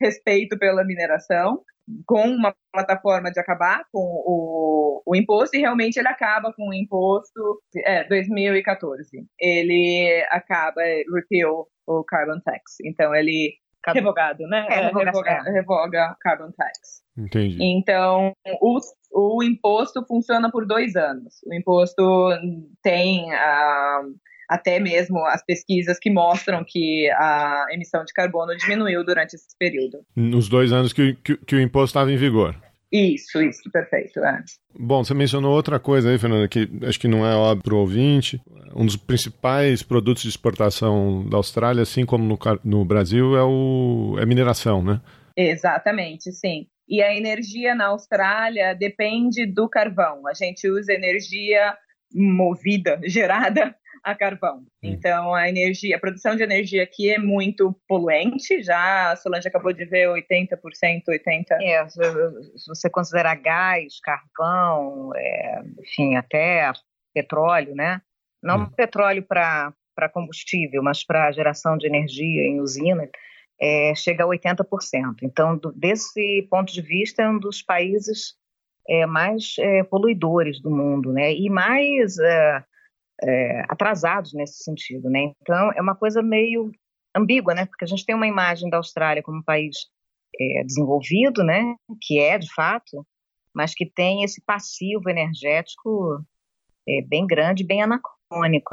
respeito 0.00 0.58
pela 0.58 0.84
mineração, 0.84 1.62
com 2.06 2.22
uma 2.28 2.54
plataforma 2.72 3.30
de 3.30 3.40
acabar 3.40 3.84
com 3.92 4.00
o, 4.00 5.02
o 5.04 5.16
imposto, 5.16 5.56
e 5.56 5.60
realmente 5.60 5.98
ele 5.98 6.08
acaba 6.08 6.52
com 6.52 6.68
o 6.68 6.74
imposto 6.74 7.60
é, 7.84 8.04
2014. 8.04 9.08
Ele 9.38 10.24
acaba, 10.30 10.82
repeal 11.14 11.66
o 11.86 12.04
carbon 12.04 12.40
tax. 12.44 12.76
Então 12.84 13.14
ele 13.14 13.54
revogado, 13.86 14.46
né? 14.46 14.66
É, 14.68 14.86
revoga, 14.92 15.30
é. 15.30 15.50
revoga 15.50 16.16
carbon 16.20 16.52
tax. 16.52 17.02
Entendi. 17.16 17.58
Então, 17.60 18.32
o, 18.60 18.78
o 19.12 19.42
imposto 19.42 20.04
funciona 20.06 20.50
por 20.50 20.66
dois 20.66 20.96
anos. 20.96 21.40
O 21.46 21.54
imposto 21.54 22.30
tem 22.82 23.24
uh, 23.32 24.14
até 24.48 24.80
mesmo 24.80 25.24
as 25.26 25.44
pesquisas 25.44 25.98
que 25.98 26.10
mostram 26.10 26.64
que 26.66 27.10
a 27.12 27.66
emissão 27.70 28.04
de 28.04 28.12
carbono 28.12 28.56
diminuiu 28.56 29.04
durante 29.04 29.34
esse 29.34 29.56
período. 29.58 29.98
Nos 30.16 30.48
dois 30.48 30.72
anos 30.72 30.92
que, 30.92 31.14
que, 31.22 31.36
que 31.36 31.54
o 31.54 31.60
imposto 31.60 31.90
estava 31.90 32.12
em 32.12 32.16
vigor. 32.16 32.56
Isso, 32.92 33.40
isso, 33.40 33.70
perfeito. 33.70 34.18
É. 34.18 34.42
Bom, 34.76 35.04
você 35.04 35.14
mencionou 35.14 35.54
outra 35.54 35.78
coisa 35.78 36.10
aí, 36.10 36.18
Fernanda, 36.18 36.48
que 36.48 36.68
acho 36.82 36.98
que 36.98 37.06
não 37.06 37.24
é 37.24 37.36
óbvio 37.36 37.62
para 37.62 37.74
o 37.74 37.78
ouvinte. 37.78 38.40
Um 38.74 38.84
dos 38.84 38.96
principais 38.96 39.82
produtos 39.82 40.24
de 40.24 40.28
exportação 40.28 41.24
da 41.28 41.36
Austrália, 41.36 41.82
assim 41.82 42.04
como 42.04 42.24
no, 42.24 42.38
no 42.64 42.84
Brasil, 42.84 43.36
é, 43.36 43.44
o, 43.44 44.16
é 44.18 44.26
mineração, 44.26 44.82
né? 44.82 45.00
Exatamente, 45.36 46.32
sim. 46.32 46.66
E 46.90 47.00
a 47.00 47.14
energia 47.14 47.72
na 47.72 47.86
Austrália 47.86 48.74
depende 48.74 49.46
do 49.46 49.68
carvão. 49.68 50.26
A 50.26 50.34
gente 50.34 50.68
usa 50.68 50.92
energia 50.92 51.78
movida, 52.12 53.00
gerada 53.06 53.72
a 54.02 54.14
carvão. 54.14 54.64
Então, 54.82 55.32
a 55.32 55.48
energia, 55.48 55.96
a 55.96 56.00
produção 56.00 56.34
de 56.34 56.42
energia 56.42 56.82
aqui 56.82 57.10
é 57.10 57.18
muito 57.18 57.78
poluente, 57.86 58.62
já 58.62 59.12
a 59.12 59.16
Solange 59.16 59.46
acabou 59.46 59.72
de 59.72 59.84
ver 59.84 60.08
80%, 60.08 60.56
80%. 61.08 61.44
É, 61.60 61.88
se 61.88 62.66
você 62.66 62.90
considerar 62.90 63.36
gás, 63.36 64.00
carvão, 64.00 65.12
é, 65.14 65.62
enfim, 65.78 66.16
até 66.16 66.72
petróleo, 67.14 67.74
né? 67.74 68.00
Não 68.42 68.62
hum. 68.62 68.70
petróleo 68.70 69.22
para 69.22 69.74
combustível, 70.12 70.82
mas 70.82 71.04
para 71.04 71.30
geração 71.30 71.76
de 71.76 71.86
energia 71.86 72.42
em 72.42 72.60
usina, 72.60 73.08
é, 73.60 73.94
chega 73.94 74.24
a 74.24 74.26
80%. 74.26 75.16
Então, 75.22 75.56
do, 75.56 75.72
desse 75.72 76.46
ponto 76.50 76.72
de 76.72 76.80
vista, 76.80 77.22
é 77.22 77.28
um 77.28 77.38
dos 77.38 77.62
países 77.62 78.34
é, 78.88 79.06
mais 79.06 79.54
é, 79.58 79.84
poluidores 79.84 80.60
do 80.60 80.70
mundo, 80.70 81.12
né? 81.12 81.32
E 81.34 81.50
mais 81.50 82.18
é, 82.18 82.64
é, 83.22 83.60
atrasados 83.68 84.32
nesse 84.32 84.64
sentido, 84.64 85.10
né? 85.10 85.32
Então 85.42 85.72
é 85.72 85.80
uma 85.80 85.94
coisa 85.94 86.22
meio 86.22 86.72
ambígua, 87.14 87.54
né? 87.54 87.66
Porque 87.66 87.84
a 87.84 87.88
gente 87.88 88.04
tem 88.06 88.14
uma 88.14 88.26
imagem 88.26 88.70
da 88.70 88.78
Austrália 88.78 89.22
como 89.22 89.38
um 89.38 89.44
país 89.44 89.76
é, 90.40 90.64
desenvolvido, 90.64 91.44
né? 91.44 91.76
Que 92.00 92.18
é 92.18 92.38
de 92.38 92.52
fato, 92.52 93.06
mas 93.54 93.74
que 93.74 93.84
tem 93.84 94.24
esse 94.24 94.42
passivo 94.44 95.08
energético 95.08 96.24
bem 97.08 97.24
grande, 97.24 97.62
bem 97.62 97.82
anacrônico, 97.82 98.19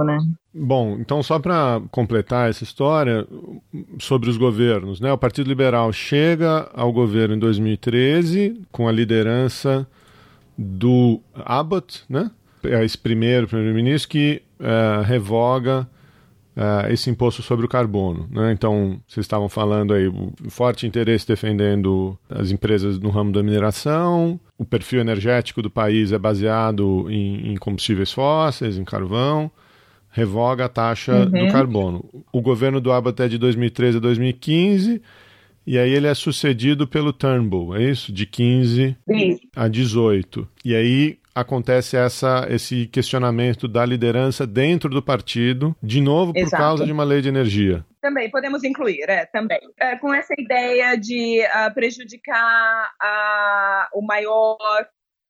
né? 0.03 0.19
Bom, 0.53 0.97
então 0.99 1.23
só 1.23 1.39
para 1.39 1.81
completar 1.91 2.49
essa 2.49 2.63
história 2.63 3.27
sobre 3.99 4.29
os 4.29 4.37
governos, 4.37 4.99
né? 4.99 5.11
O 5.11 5.17
Partido 5.17 5.47
Liberal 5.47 5.91
chega 5.91 6.69
ao 6.73 6.91
governo 6.93 7.35
em 7.35 7.39
2013 7.39 8.61
com 8.71 8.87
a 8.87 8.91
liderança 8.91 9.87
do 10.57 11.19
Abbott, 11.33 12.03
né? 12.09 12.31
é 12.63 12.83
esse 12.83 12.97
primeiro 12.97 13.47
primeiro-ministro 13.47 14.09
que 14.09 14.41
é, 14.59 15.01
revoga 15.03 15.87
é, 16.57 16.91
esse 16.91 17.07
imposto 17.07 17.43
sobre 17.43 17.67
o 17.67 17.69
carbono. 17.69 18.27
Né? 18.31 18.51
Então, 18.51 18.99
vocês 19.07 19.23
estavam 19.23 19.47
falando 19.47 19.93
aí, 19.93 20.07
o 20.07 20.33
forte 20.49 20.87
interesse 20.87 21.27
defendendo 21.27 22.17
as 22.27 22.49
empresas 22.49 22.97
no 22.97 23.11
ramo 23.11 23.31
da 23.31 23.43
mineração, 23.43 24.39
o 24.57 24.65
perfil 24.65 24.99
energético 25.01 25.61
do 25.61 25.69
país 25.69 26.11
é 26.11 26.17
baseado 26.17 27.05
em, 27.11 27.53
em 27.53 27.55
combustíveis 27.57 28.11
fósseis, 28.11 28.75
em 28.75 28.83
carvão, 28.83 29.51
revoga 30.09 30.65
a 30.65 30.69
taxa 30.69 31.13
uhum. 31.13 31.45
do 31.45 31.51
carbono. 31.51 32.23
O 32.33 32.41
governo 32.41 32.81
do 32.81 32.91
Abbott 32.91 33.21
é 33.21 33.27
de 33.27 33.37
2013 33.37 33.97
a 33.97 33.99
2015, 33.99 34.99
e 35.67 35.77
aí 35.77 35.91
ele 35.91 36.07
é 36.07 36.13
sucedido 36.15 36.87
pelo 36.87 37.13
Turnbull, 37.13 37.75
é 37.75 37.83
isso? 37.83 38.11
De 38.11 38.25
15 38.25 38.97
Sim. 39.07 39.39
a 39.55 39.67
18. 39.67 40.47
E 40.65 40.73
aí 40.73 41.19
acontece 41.39 41.95
essa, 41.95 42.47
esse 42.49 42.87
questionamento 42.87 43.67
da 43.67 43.85
liderança 43.85 44.47
dentro 44.47 44.89
do 44.89 45.03
partido, 45.03 45.75
de 45.83 46.01
novo 46.01 46.33
por 46.33 46.39
Exato. 46.39 46.63
causa 46.63 46.85
de 46.85 46.91
uma 46.91 47.03
lei 47.03 47.21
de 47.21 47.29
energia. 47.29 47.85
Também 48.01 48.29
podemos 48.31 48.63
incluir, 48.63 49.03
é, 49.07 49.25
também. 49.27 49.59
É, 49.79 49.95
com 49.97 50.11
essa 50.13 50.33
ideia 50.37 50.95
de 50.95 51.41
uh, 51.41 51.73
prejudicar 51.75 52.91
uh, 53.01 53.99
o 53.99 54.01
maior 54.01 54.57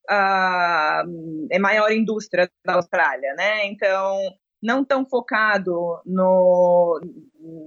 a 0.09 1.03
uh, 1.05 1.59
maior 1.59 1.91
indústria 1.91 2.49
da 2.65 2.75
Austrália, 2.75 3.33
né? 3.35 3.65
Então, 3.65 4.17
não 4.63 4.85
tão 4.85 5.05
focado 5.05 6.01
no, 6.05 7.01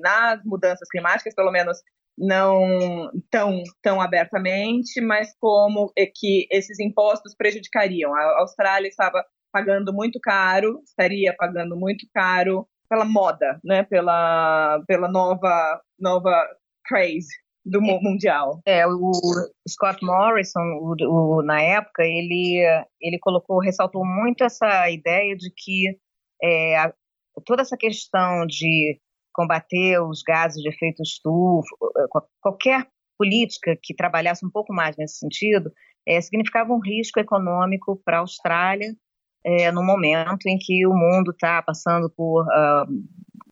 nas 0.00 0.42
mudanças 0.42 0.88
climáticas, 0.88 1.34
pelo 1.34 1.52
menos 1.52 1.76
não 2.16 3.10
tão, 3.30 3.62
tão 3.82 4.00
abertamente, 4.00 5.00
mas 5.00 5.34
como 5.40 5.92
é 5.96 6.06
que 6.06 6.46
esses 6.50 6.78
impostos 6.78 7.34
prejudicariam. 7.34 8.14
A 8.14 8.40
Austrália 8.40 8.88
estava 8.88 9.24
pagando 9.52 9.92
muito 9.92 10.20
caro, 10.20 10.80
estaria 10.84 11.34
pagando 11.36 11.76
muito 11.76 12.06
caro 12.14 12.66
pela 12.88 13.04
moda, 13.04 13.58
né? 13.64 13.84
Pela, 13.84 14.82
pela 14.86 15.08
nova, 15.08 15.80
nova 15.98 16.46
craze 16.84 17.28
do 17.64 17.80
mundial. 17.80 18.60
É, 18.66 18.86
o 18.86 19.12
Scott 19.68 20.04
Morrison, 20.04 20.60
o, 20.80 20.94
o, 21.38 21.42
na 21.42 21.60
época, 21.60 22.02
ele, 22.02 22.62
ele 23.00 23.18
colocou, 23.20 23.60
ressaltou 23.60 24.04
muito 24.04 24.42
essa 24.42 24.90
ideia 24.90 25.36
de 25.36 25.52
que 25.56 25.96
é, 26.42 26.78
a, 26.78 26.92
toda 27.44 27.62
essa 27.62 27.76
questão 27.76 28.46
de 28.46 28.98
combater 29.32 30.00
os 30.00 30.22
gases 30.22 30.62
de 30.62 30.68
efeito 30.68 31.02
estufa, 31.02 31.68
eh, 31.98 32.06
qualquer 32.40 32.86
política 33.18 33.78
que 33.82 33.94
trabalhasse 33.94 34.44
um 34.44 34.50
pouco 34.50 34.72
mais 34.72 34.96
nesse 34.96 35.18
sentido, 35.18 35.70
é, 36.06 36.20
significava 36.20 36.72
um 36.72 36.80
risco 36.80 37.20
econômico 37.20 38.00
para 38.04 38.16
a 38.16 38.20
Austrália 38.20 38.94
é, 39.44 39.70
no 39.70 39.82
momento 39.82 40.46
em 40.46 40.58
que 40.58 40.86
o 40.86 40.94
mundo 40.94 41.30
está 41.30 41.62
passando 41.62 42.10
por 42.10 42.44
uh, 42.44 42.86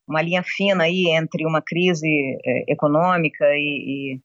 uma 0.06 0.22
linha 0.22 0.42
fina 0.42 0.84
aí 0.84 1.08
entre 1.10 1.46
uma 1.46 1.62
crise 1.62 2.08
econômica 2.66 3.44
e, 3.54 4.14
e, 4.16 4.20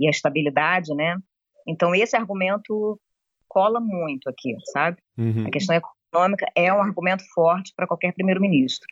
e, 0.00 0.06
a 0.06 0.10
estabilidade, 0.10 0.94
né? 0.94 1.16
Então 1.66 1.94
esse 1.94 2.16
argumento 2.16 2.98
cola 3.48 3.80
muito 3.80 4.28
aqui, 4.28 4.54
sabe? 4.72 4.98
Uhum. 5.18 5.46
A 5.46 5.50
questão 5.50 5.76
econômica 5.76 6.46
é 6.54 6.72
um 6.72 6.80
argumento 6.80 7.22
forte 7.34 7.72
para 7.76 7.86
qualquer 7.86 8.12
primeiro-ministro. 8.14 8.86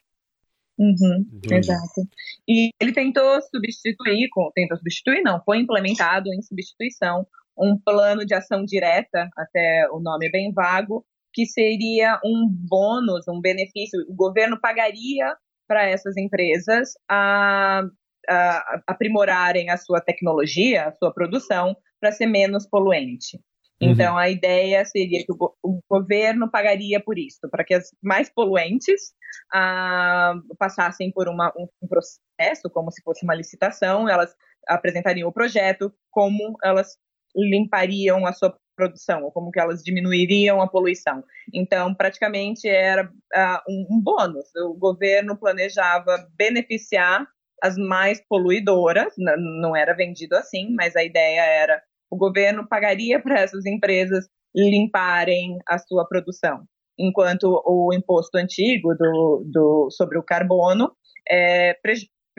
Uhum, 0.78 1.26
exato. 1.50 2.08
E 2.48 2.70
ele 2.80 2.92
tentou 2.92 3.40
substituir, 3.42 4.28
tentou 4.54 4.76
substituir, 4.76 5.22
não, 5.22 5.42
foi 5.42 5.58
implementado 5.58 6.32
em 6.32 6.40
substituição 6.40 7.26
um 7.58 7.76
plano 7.76 8.24
de 8.24 8.34
ação 8.34 8.64
direta, 8.64 9.28
até 9.36 9.88
o 9.90 9.98
nome 9.98 10.28
é 10.28 10.30
bem 10.30 10.52
vago, 10.52 11.04
que 11.32 11.44
seria 11.44 12.18
um 12.24 12.48
bônus, 12.48 13.26
um 13.28 13.40
benefício. 13.40 14.00
O 14.08 14.14
governo 14.14 14.58
pagaria 14.60 15.36
para 15.66 15.84
essas 15.84 16.16
empresas 16.16 16.92
a, 17.08 17.82
a, 18.28 18.80
aprimorarem 18.86 19.70
a 19.70 19.76
sua 19.76 20.00
tecnologia, 20.00 20.86
a 20.86 20.92
sua 20.92 21.12
produção, 21.12 21.76
para 22.00 22.12
ser 22.12 22.26
menos 22.26 22.66
poluente. 22.66 23.40
Então, 23.80 24.14
uhum. 24.14 24.18
a 24.18 24.28
ideia 24.28 24.84
seria 24.84 25.24
que 25.24 25.32
o, 25.32 25.54
o, 25.62 25.80
governo 25.88 26.50
pagaria 26.50 27.00
por 27.00 27.16
isso, 27.16 27.48
para 27.48 27.64
que 27.64 27.74
as 27.74 27.90
mais 28.02 28.28
poluentes 28.28 29.12
ah, 29.54 30.34
passassem 30.58 31.12
por 31.12 31.28
uma, 31.28 31.52
um, 31.56 31.68
um, 31.82 31.86
processo, 31.86 32.68
como 32.72 32.90
se 32.90 33.00
fosse 33.02 33.24
uma 33.24 33.36
licitação, 33.36 34.08
elas 34.08 34.34
apresentariam 34.66 35.28
o 35.28 35.32
projeto, 35.32 35.92
como 36.10 36.56
elas 36.62 36.96
limpariam 37.36 38.26
a 38.26 38.32
sua 38.32 38.56
produção, 38.76 39.22
ou 39.24 39.32
como 39.32 39.50
que 39.50 39.60
elas 39.60 39.82
diminuiriam 39.82 40.60
a 40.60 40.68
poluição. 40.68 41.22
Então, 41.52 41.94
praticamente 41.94 42.68
era 42.68 43.04
uh, 43.04 43.60
um, 43.68 43.86
um 43.90 44.00
bônus. 44.00 44.46
O 44.56 44.74
governo 44.74 45.36
planejava 45.36 46.28
beneficiar 46.36 47.26
as 47.62 47.76
mais 47.76 48.20
poluidoras, 48.28 49.12
não 49.16 49.74
era 49.74 49.92
vendido 49.94 50.36
assim, 50.36 50.72
mas 50.74 50.94
a 50.94 51.02
ideia 51.02 51.40
era 51.40 51.82
o 52.10 52.16
governo 52.16 52.66
pagaria 52.68 53.20
para 53.20 53.40
essas 53.40 53.66
empresas 53.66 54.26
limparem 54.54 55.58
a 55.68 55.78
sua 55.78 56.06
produção, 56.06 56.64
enquanto 56.98 57.62
o 57.66 57.92
imposto 57.92 58.36
antigo 58.36 58.94
do, 58.94 59.44
do 59.46 59.90
sobre 59.90 60.18
o 60.18 60.22
carbono 60.22 60.90
é, 61.28 61.78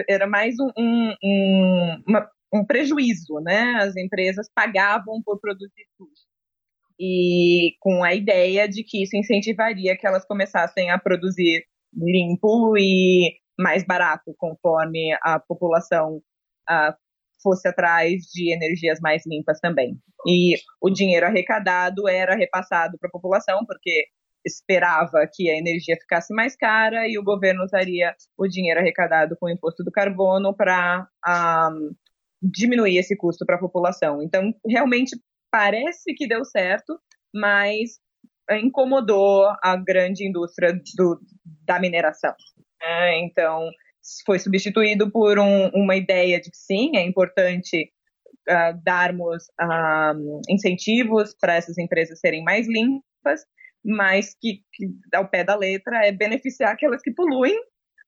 era 0.08 0.28
mais 0.28 0.56
um, 0.60 1.14
um, 1.24 2.04
uma, 2.08 2.30
um 2.54 2.66
prejuízo, 2.66 3.40
né? 3.42 3.76
As 3.82 3.96
empresas 3.96 4.50
pagavam 4.54 5.22
por 5.24 5.40
produzir 5.40 5.86
sujo. 5.98 6.28
E 7.00 7.76
com 7.80 8.04
a 8.04 8.14
ideia 8.14 8.68
de 8.68 8.84
que 8.84 9.04
isso 9.04 9.16
incentivaria 9.16 9.98
que 9.98 10.06
elas 10.06 10.26
começassem 10.26 10.90
a 10.92 11.00
produzir 11.00 11.64
limpo 11.94 12.76
e 12.78 13.38
mais 13.58 13.86
barato, 13.86 14.34
conforme 14.38 15.14
a 15.22 15.40
população 15.40 16.18
uh, 16.70 16.94
fosse 17.42 17.68
atrás 17.68 18.24
de 18.34 18.54
energias 18.54 19.00
mais 19.02 19.24
limpas 19.26 19.60
também. 19.60 19.98
E 20.28 20.56
o 20.82 20.90
dinheiro 20.90 21.26
arrecadado 21.26 22.08
era 22.08 22.36
repassado 22.36 22.98
para 23.00 23.08
a 23.08 23.12
população, 23.12 23.66
porque 23.66 24.08
esperava 24.46 25.28
que 25.32 25.50
a 25.50 25.58
energia 25.58 25.98
ficasse 26.00 26.34
mais 26.34 26.56
cara 26.56 27.08
e 27.08 27.18
o 27.18 27.24
governo 27.24 27.64
usaria 27.64 28.16
o 28.38 28.48
dinheiro 28.48 28.80
arrecadado 28.80 29.36
com 29.40 29.48
o 29.48 29.50
imposto 29.50 29.84
do 29.84 29.92
carbono 29.92 30.56
para 30.56 31.08
um, 31.72 31.92
diminuir 32.42 32.98
esse 32.98 33.16
custo 33.16 33.46
para 33.46 33.56
a 33.56 33.60
população. 33.60 34.22
Então, 34.22 34.54
realmente 34.66 35.18
parece 35.52 36.14
que 36.16 36.28
deu 36.28 36.46
certo, 36.46 37.00
mas 37.34 38.00
incomodou 38.52 39.46
a 39.62 39.76
grande 39.76 40.28
indústria 40.28 40.74
do, 40.96 41.20
da 41.66 41.80
mineração. 41.80 42.34
É, 42.82 43.20
então, 43.20 43.70
foi 44.26 44.40
substituído 44.40 45.12
por 45.12 45.40
um, 45.40 45.70
uma 45.70 45.96
ideia 45.96 46.40
de 46.40 46.50
que 46.50 46.58
sim, 46.58 46.96
é 46.96 47.04
importante 47.06 47.92
uh, 48.50 48.82
darmos 48.84 49.46
uh, 49.62 50.42
incentivos 50.50 51.36
para 51.40 51.56
essas 51.56 51.78
empresas 51.78 52.20
serem 52.20 52.44
mais 52.44 52.68
limpas, 52.68 53.42
mas 53.84 54.36
que, 54.40 54.62
que, 54.74 54.88
ao 55.14 55.28
pé 55.28 55.44
da 55.44 55.56
letra 55.56 56.06
é 56.06 56.12
beneficiar 56.12 56.74
aquelas 56.74 57.02
que 57.02 57.12
poluem 57.12 57.58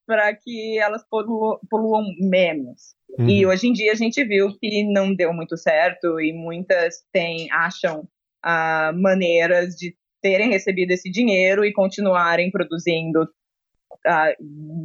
para 0.05 0.35
que 0.35 0.77
elas 0.79 1.03
poluam, 1.09 1.59
poluam 1.69 2.03
menos. 2.19 2.95
Uhum. 3.17 3.29
E 3.29 3.45
hoje 3.45 3.67
em 3.67 3.73
dia 3.73 3.91
a 3.91 3.95
gente 3.95 4.23
viu 4.23 4.49
que 4.59 4.83
não 4.91 5.13
deu 5.15 5.33
muito 5.33 5.55
certo 5.55 6.19
e 6.19 6.33
muitas 6.33 7.03
têm, 7.13 7.49
acham 7.51 8.01
uh, 8.45 8.93
maneiras 9.01 9.75
de 9.75 9.95
terem 10.21 10.49
recebido 10.49 10.91
esse 10.91 11.09
dinheiro 11.09 11.65
e 11.65 11.73
continuarem 11.73 12.51
produzindo 12.51 13.27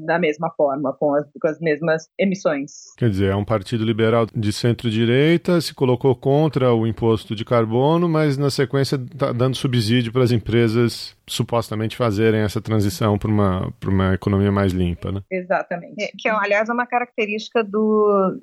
da 0.05 0.19
mesma 0.19 0.51
forma, 0.51 0.93
com 0.93 1.15
as, 1.15 1.27
com 1.41 1.49
as 1.49 1.59
mesmas 1.61 2.09
emissões. 2.19 2.95
Quer 2.97 3.11
dizer, 3.11 3.31
é 3.31 3.37
um 3.37 3.45
partido 3.45 3.85
liberal 3.85 4.27
de 4.35 4.53
centro-direita, 4.53 5.61
se 5.61 5.75
colocou 5.75 6.15
contra 6.15 6.73
o 6.75 6.87
imposto 6.87 7.35
de 7.35 7.45
carbono, 7.45 8.09
mas 8.09 8.37
na 8.37 8.51
sequência 8.51 8.97
está 8.97 9.33
dando 9.33 9.57
subsídio 9.57 10.13
para 10.13 10.23
as 10.23 10.33
empresas 10.33 11.17
supostamente 11.27 11.97
fazerem 11.97 12.43
essa 12.43 12.61
transição 12.61 13.19
para 13.19 13.31
uma, 13.31 13.73
uma 13.85 14.15
economia 14.15 14.53
mais 14.53 14.73
limpa, 14.73 15.11
né? 15.11 15.23
Exatamente. 15.31 16.03
É, 16.03 16.11
que, 16.17 16.29
aliás, 16.29 16.69
é 16.69 16.73
uma 16.73 16.87
característica 16.87 17.65
do 17.65 18.41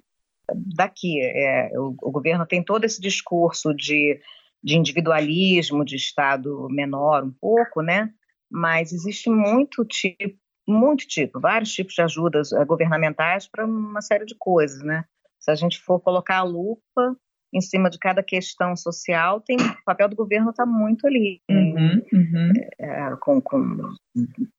daqui. 0.75 1.21
É, 1.21 1.71
o, 1.79 1.95
o 2.01 2.11
governo 2.11 2.45
tem 2.45 2.63
todo 2.63 2.83
esse 2.83 2.99
discurso 2.99 3.73
de, 3.73 4.19
de 4.61 4.75
individualismo, 4.75 5.85
de 5.85 5.95
Estado 5.95 6.67
menor 6.69 7.23
um 7.23 7.31
pouco, 7.31 7.81
né? 7.81 8.09
mas 8.53 8.93
existe 8.93 9.31
muito 9.31 9.83
tipo 9.83 10.37
muito 10.67 11.05
tipo, 11.07 11.39
vários 11.39 11.71
tipos 11.71 11.93
de 11.93 12.01
ajudas 12.01 12.51
uh, 12.51 12.65
governamentais 12.65 13.47
para 13.47 13.65
uma 13.65 14.01
série 14.01 14.25
de 14.25 14.35
coisas, 14.37 14.81
né? 14.83 15.05
Se 15.39 15.51
a 15.51 15.55
gente 15.55 15.79
for 15.79 15.99
colocar 15.99 16.37
a 16.37 16.43
lupa 16.43 17.17
em 17.53 17.61
cima 17.61 17.89
de 17.89 17.99
cada 17.99 18.23
questão 18.23 18.75
social, 18.75 19.39
tem 19.39 19.57
o 19.57 19.83
papel 19.85 20.09
do 20.09 20.15
governo 20.15 20.49
está 20.49 20.65
muito 20.65 21.05
ali, 21.05 21.39
uhum, 21.49 22.01
uhum. 22.11 22.51
É, 22.79 23.15
com, 23.21 23.39
com 23.39 23.77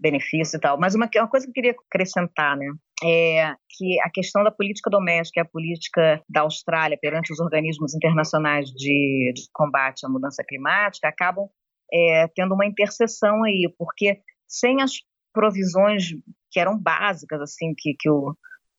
benefício 0.00 0.56
e 0.56 0.60
tal. 0.60 0.78
Mas 0.78 0.94
uma, 0.94 1.10
uma 1.16 1.28
coisa 1.28 1.44
que 1.46 1.50
eu 1.50 1.54
queria 1.54 1.74
acrescentar, 1.90 2.56
né? 2.56 2.66
É 3.02 3.54
que 3.76 4.00
a 4.02 4.10
questão 4.10 4.44
da 4.44 4.52
política 4.52 4.88
doméstica 4.88 5.40
e 5.40 5.42
a 5.42 5.48
política 5.48 6.22
da 6.28 6.42
Austrália 6.42 6.96
perante 7.00 7.32
os 7.32 7.40
organismos 7.40 7.94
internacionais 7.94 8.68
de, 8.70 9.32
de 9.34 9.42
combate 9.52 10.06
à 10.06 10.08
mudança 10.08 10.44
climática 10.46 11.08
acabam 11.08 11.48
é, 11.92 12.28
tendo 12.28 12.54
uma 12.54 12.66
interseção 12.66 13.42
aí, 13.42 13.72
porque 13.76 14.20
sem 14.46 14.80
as 14.80 14.92
provisões 15.34 16.14
que 16.50 16.60
eram 16.60 16.78
básicas, 16.78 17.40
assim, 17.40 17.74
que, 17.76 17.94
que, 17.98 18.08
o, 18.08 18.34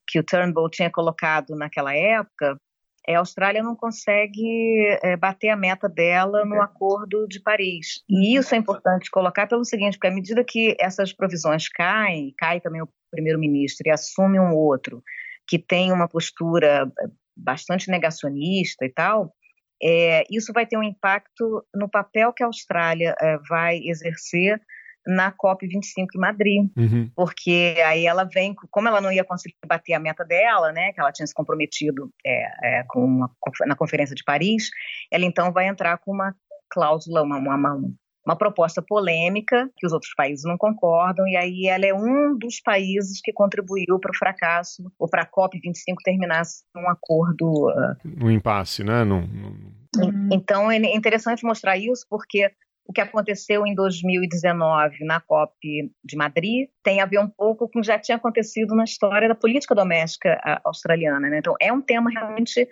que 0.08 0.18
o 0.18 0.24
Turnbull 0.24 0.70
tinha 0.70 0.90
colocado 0.90 1.56
naquela 1.56 1.94
época, 1.94 2.60
é, 3.08 3.16
a 3.16 3.20
Austrália 3.20 3.62
não 3.62 3.76
consegue 3.76 4.98
é, 5.04 5.16
bater 5.16 5.50
a 5.50 5.56
meta 5.56 5.88
dela 5.88 6.44
no 6.44 6.60
Acordo 6.62 7.28
de 7.28 7.40
Paris. 7.40 8.04
E 8.10 8.36
isso 8.36 8.56
é 8.56 8.58
importante 8.58 9.12
colocar 9.12 9.46
pelo 9.46 9.64
seguinte, 9.64 9.98
porque 9.98 10.08
à 10.08 10.12
medida 10.12 10.44
que 10.44 10.76
essas 10.80 11.14
provisões 11.14 11.70
caem, 11.70 12.34
cai 12.38 12.60
também 12.60 12.82
o 12.82 12.90
primeiro-ministro 13.12 13.88
e 13.88 13.92
assume 13.92 14.40
um 14.40 14.56
outro 14.56 15.04
que 15.48 15.60
tem 15.60 15.92
uma 15.92 16.08
postura 16.08 16.92
é, 17.00 17.08
bastante 17.38 17.92
negacionista 17.92 18.86
e 18.86 18.90
tal, 18.90 19.36
é, 19.84 20.24
isso 20.32 20.54
vai 20.54 20.66
ter 20.66 20.78
um 20.78 20.84
impacto 20.84 21.64
no 21.76 21.90
papel 21.90 22.34
que 22.34 22.42
a 22.42 22.48
Austrália 22.48 23.14
é, 23.22 23.38
vai 23.50 23.78
exercer 23.84 24.60
na 25.06 25.32
COP25 25.32 26.08
em 26.16 26.20
Madrid, 26.20 26.70
uhum. 26.76 27.10
porque 27.16 27.76
aí 27.86 28.06
ela 28.06 28.24
vem, 28.24 28.56
como 28.72 28.88
ela 28.88 29.02
não 29.02 29.12
ia 29.12 29.24
conseguir 29.24 29.56
bater 29.68 29.94
a 29.94 30.00
meta 30.00 30.26
dela, 30.26 30.72
né, 30.72 30.92
que 30.94 31.00
ela 31.00 31.12
tinha 31.12 31.28
se 31.28 31.34
comprometido 31.34 32.12
é, 32.26 32.80
é, 32.80 32.84
com 32.88 33.04
uma, 33.04 33.32
na 33.66 33.76
Conferência 33.76 34.16
de 34.16 34.24
Paris, 34.24 34.70
ela 35.12 35.26
então 35.26 35.52
vai 35.52 35.68
entrar 35.68 35.98
com 36.00 36.12
uma 36.12 36.36
cláusula, 36.70 37.22
uma, 37.22 37.38
uma, 37.38 37.80
uma 38.26 38.36
proposta 38.36 38.82
polêmica 38.82 39.70
que 39.78 39.86
os 39.86 39.94
outros 39.94 40.14
países 40.16 40.44
não 40.44 40.58
concordam, 40.58 41.28
e 41.28 41.38
aí 41.38 41.68
ela 41.68 41.86
é 41.86 41.94
um 41.94 42.36
dos 42.38 42.60
países 42.60 43.22
que 43.22 43.32
contribuiu 43.32 44.00
para 44.00 44.12
o 44.12 44.18
fracasso, 44.18 44.92
ou 44.98 45.08
para 45.08 45.22
a 45.22 45.28
COP25 45.28 45.96
terminasse 46.04 46.64
um 46.76 46.90
acordo. 46.90 47.70
Uh... 47.70 48.26
Um 48.26 48.32
impasse, 48.32 48.84
né? 48.84 49.04
Num, 49.04 49.22
num... 49.28 50.30
Então 50.32 50.70
é 50.70 50.78
interessante 50.78 51.46
mostrar 51.46 51.78
isso, 51.78 52.06
porque 52.10 52.52
o 52.88 52.94
que 52.94 53.02
aconteceu 53.02 53.66
em 53.66 53.74
2019 53.74 55.04
na 55.04 55.20
COP 55.20 55.92
de 56.04 56.16
Madrid 56.16 56.70
tem 56.84 57.02
a 57.02 57.06
ver 57.06 57.20
um 57.20 57.28
pouco 57.28 57.68
com 57.68 57.80
o 57.80 57.82
que 57.82 57.88
já 57.88 57.98
tinha 57.98 58.16
acontecido 58.16 58.76
na 58.76 58.84
história 58.84 59.28
da 59.28 59.36
política 59.36 59.74
doméstica 59.74 60.40
australiana. 60.64 61.30
Né? 61.30 61.40
Então, 61.40 61.56
é 61.60 61.74
um 61.74 61.82
tema 61.82 62.12
realmente 62.12 62.68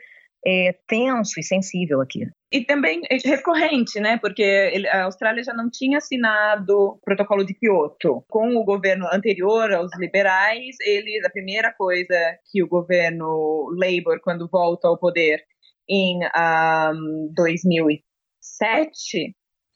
é, 0.46 0.76
tenso 0.88 1.40
e 1.40 1.44
sensível 1.44 2.02
aqui. 2.02 2.28
E 2.52 2.66
também 2.66 3.02
é 3.10 3.18
recorrente, 3.28 4.00
né? 4.00 4.20
Porque 4.20 4.86
a 4.92 5.06
Austrália 5.06 5.44
já 5.44 5.54
não 5.54 5.72
tinha 5.72 5.98
assinado 5.98 6.78
o 6.78 7.00
protocolo 7.04 7.44
de 7.44 7.56
Kyoto. 7.56 8.24
Com 8.30 8.56
o 8.56 8.64
governo 8.64 9.08
anterior 9.12 9.74
aos 9.74 9.90
liberais, 9.98 10.76
eles, 10.82 11.26
a 11.26 11.30
primeira 11.30 11.74
coisa 11.74 12.14
que 12.52 12.62
o 12.62 12.68
governo 12.68 13.70
Labour, 13.72 14.20
quando 14.22 14.48
volta 14.48 14.88
ao 14.88 15.00
poder 15.00 15.44
em 15.90 16.20
um, 16.26 17.34
2007, 17.34 19.36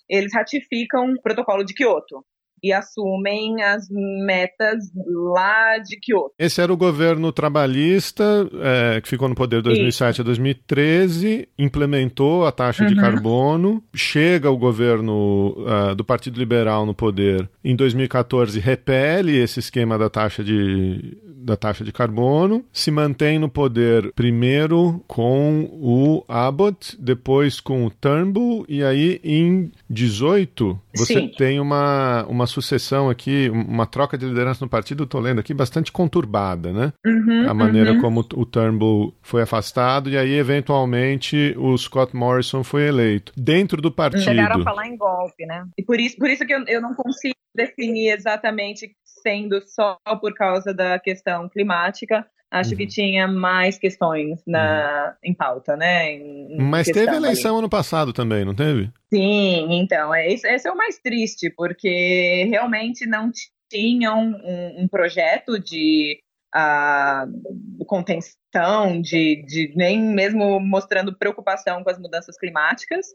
eles 0.09 0.33
ratificam 0.33 1.13
o 1.13 1.21
protocolo 1.21 1.63
de 1.63 1.73
Kyoto 1.73 2.25
e 2.63 2.71
assumem 2.73 3.61
as 3.61 3.87
metas 3.89 4.91
lá 4.95 5.77
de 5.79 5.99
Kyoto. 5.99 6.33
Esse 6.37 6.61
era 6.61 6.71
o 6.71 6.77
governo 6.77 7.31
trabalhista 7.31 8.23
é, 8.61 9.01
que 9.01 9.09
ficou 9.09 9.29
no 9.29 9.35
poder 9.35 9.57
de 9.57 9.63
2007 9.63 10.13
Isso. 10.13 10.21
a 10.21 10.25
2013, 10.25 11.47
implementou 11.57 12.45
a 12.45 12.51
taxa 12.51 12.83
uhum. 12.83 12.89
de 12.89 12.95
carbono, 12.95 13.83
chega 13.93 14.49
o 14.49 14.57
governo 14.57 15.55
uh, 15.57 15.95
do 15.95 16.03
Partido 16.03 16.37
Liberal 16.39 16.85
no 16.85 16.93
poder 16.93 17.49
em 17.63 17.75
2014, 17.75 18.59
repele 18.59 19.37
esse 19.37 19.59
esquema 19.59 19.97
da 19.97 20.09
taxa 20.09 20.43
de 20.43 21.17
da 21.47 21.55
taxa 21.55 21.81
de 21.81 21.93
carbono, 21.93 22.65
se 22.73 22.91
mantém 22.91 23.39
no 23.39 23.47
poder 23.47 24.11
primeiro 24.13 25.01
com 25.07 25.69
o 25.71 26.21
Abbott, 26.27 26.97
depois 26.99 27.61
com 27.61 27.85
o 27.85 27.89
Turnbull, 27.89 28.65
e 28.67 28.83
aí 28.83 29.21
em 29.23 29.71
18 29.89 30.77
você 30.93 31.13
Sim. 31.13 31.31
tem 31.37 31.59
uma, 31.59 32.25
uma 32.27 32.46
sucessão 32.47 33.09
aqui, 33.09 33.49
uma 33.49 33.85
troca 33.85 34.17
de 34.17 34.25
liderança 34.25 34.63
no 34.63 34.69
partido, 34.69 35.03
estou 35.03 35.21
lendo 35.21 35.39
aqui, 35.39 35.53
bastante 35.53 35.91
conturbada, 35.91 36.73
né? 36.73 36.93
Uhum, 37.05 37.49
a 37.49 37.53
maneira 37.53 37.93
uhum. 37.93 38.01
como 38.01 38.21
o 38.21 38.45
Turnbull 38.45 39.13
foi 39.21 39.41
afastado, 39.41 40.09
e 40.09 40.17
aí 40.17 40.33
eventualmente 40.33 41.53
o 41.57 41.77
Scott 41.77 42.15
Morrison 42.15 42.63
foi 42.63 42.87
eleito. 42.87 43.31
Dentro 43.37 43.81
do 43.81 43.91
partido. 43.91 44.23
Chegaram 44.23 44.61
a 44.61 44.63
falar 44.63 44.87
em 44.87 44.97
golpe, 44.97 45.45
né? 45.45 45.65
E 45.77 45.83
por 45.83 45.99
isso, 45.99 46.17
por 46.17 46.29
isso 46.29 46.45
que 46.45 46.53
eu, 46.53 46.63
eu 46.67 46.81
não 46.81 46.93
consigo 46.93 47.35
definir 47.55 48.11
exatamente 48.11 48.95
sendo 49.03 49.59
só 49.61 49.97
por 50.21 50.33
causa 50.33 50.73
da 50.73 50.99
questão 50.99 51.49
climática, 51.49 52.25
acho 52.51 52.71
uhum. 52.71 52.77
que 52.77 52.87
tinha 52.87 53.27
mais 53.27 53.77
questões 53.77 54.41
na, 54.45 55.15
uhum. 55.23 55.31
em 55.31 55.33
pauta, 55.33 55.75
né? 55.75 56.11
Em, 56.13 56.57
Mas 56.57 56.87
teve 56.87 57.15
eleição 57.15 57.51
ali. 57.51 57.59
ano 57.59 57.69
passado 57.69 58.13
também, 58.13 58.45
não 58.45 58.55
teve? 58.55 58.91
Sim, 59.13 59.67
então, 59.71 60.13
é, 60.13 60.31
esse, 60.31 60.47
esse, 60.47 60.67
é 60.67 60.71
o 60.71 60.77
mais 60.77 60.97
triste, 60.99 61.49
porque 61.55 62.45
realmente 62.49 63.05
não 63.05 63.31
tinham 63.69 64.19
um, 64.19 64.83
um 64.83 64.87
projeto 64.87 65.59
de 65.59 66.19
uh, 66.55 67.85
contenção, 67.85 69.01
de, 69.01 69.43
de 69.45 69.73
nem 69.75 69.99
mesmo 70.01 70.59
mostrando 70.59 71.17
preocupação 71.17 71.83
com 71.83 71.89
as 71.89 71.99
mudanças 71.99 72.37
climáticas, 72.37 73.07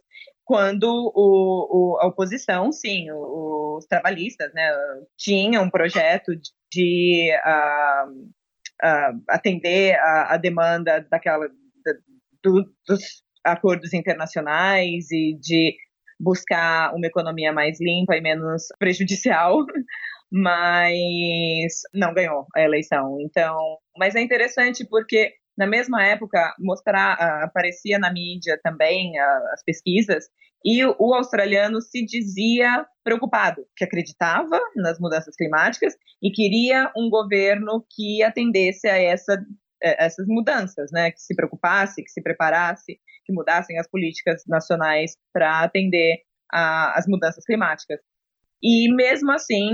quando 0.45 0.85
o, 0.85 1.95
o, 1.95 1.99
a 2.01 2.07
oposição, 2.07 2.73
sim, 2.73 3.07
os 3.11 3.87
trabalhistas, 3.87 4.53
né, 4.53 4.71
tinham 5.17 5.65
um 5.65 5.71
projeto 5.71 6.33
de 6.71 7.31
uh, 7.47 8.31
uh, 8.83 9.23
atender 9.29 9.97
a, 9.99 10.35
a, 10.35 10.37
demanda 10.37 11.07
daquela 11.11 11.49
da, 11.49 11.93
do, 12.43 12.65
dos 12.87 13.23
acordos 13.45 13.93
internacionais 13.93 15.11
e 15.11 15.39
de 15.41 15.77
buscar 16.19 16.95
uma 16.95 17.07
economia 17.07 17.53
mais 17.53 17.81
limpa 17.81 18.17
e 18.17 18.21
menos 18.21 18.69
prejudicial, 18.79 19.65
mas 20.31 21.81
não 21.93 22.15
ganhou 22.15 22.47
a 22.55 22.61
eleição. 22.61 23.19
Então, 23.21 23.57
mas 23.99 24.15
é 24.15 24.21
interessante 24.21 24.87
porque 24.89 25.33
na 25.63 25.67
mesma 25.69 26.05
época 26.05 26.53
mostrar 26.59 27.17
uh, 27.17 27.45
aparecia 27.45 27.97
na 27.97 28.13
mídia 28.13 28.59
também 28.65 29.13
uh, 29.13 29.53
as 29.53 29.63
pesquisas 29.63 30.25
e 30.65 30.85
o, 30.85 30.97
o, 30.99 31.15
australiano 31.15 31.81
se 31.81 32.05
dizia 32.05 32.85
preocupado, 33.05 33.65
que 33.77 33.85
acreditava 33.85 34.61
nas 34.75 34.99
mudanças 34.99 35.37
climáticas 35.37 35.95
e 36.21 36.31
queria 36.31 36.91
um 36.97 37.09
governo 37.09 37.85
que 37.91 38.23
atendesse 38.23 38.89
a 38.89 38.97
essa, 38.97 39.35
eh, 39.83 40.05
essas 40.05 40.27
mudanças, 40.29 40.91
né? 40.93 41.11
Que 41.11 41.21
se 41.21 41.35
preocupasse, 41.35 42.03
que 42.03 42.11
se 42.11 42.23
preparasse, 42.23 43.01
que 43.25 43.33
mudassem 43.33 43.79
as 43.79 43.89
políticas 43.89 44.43
nacionais 44.47 45.17
para 45.33 45.63
atender 45.63 46.23
as 46.49 47.07
mudanças 47.09 47.45
climáticas. 47.45 47.99
E 48.63 48.93
mesmo 48.95 49.33
assim, 49.33 49.71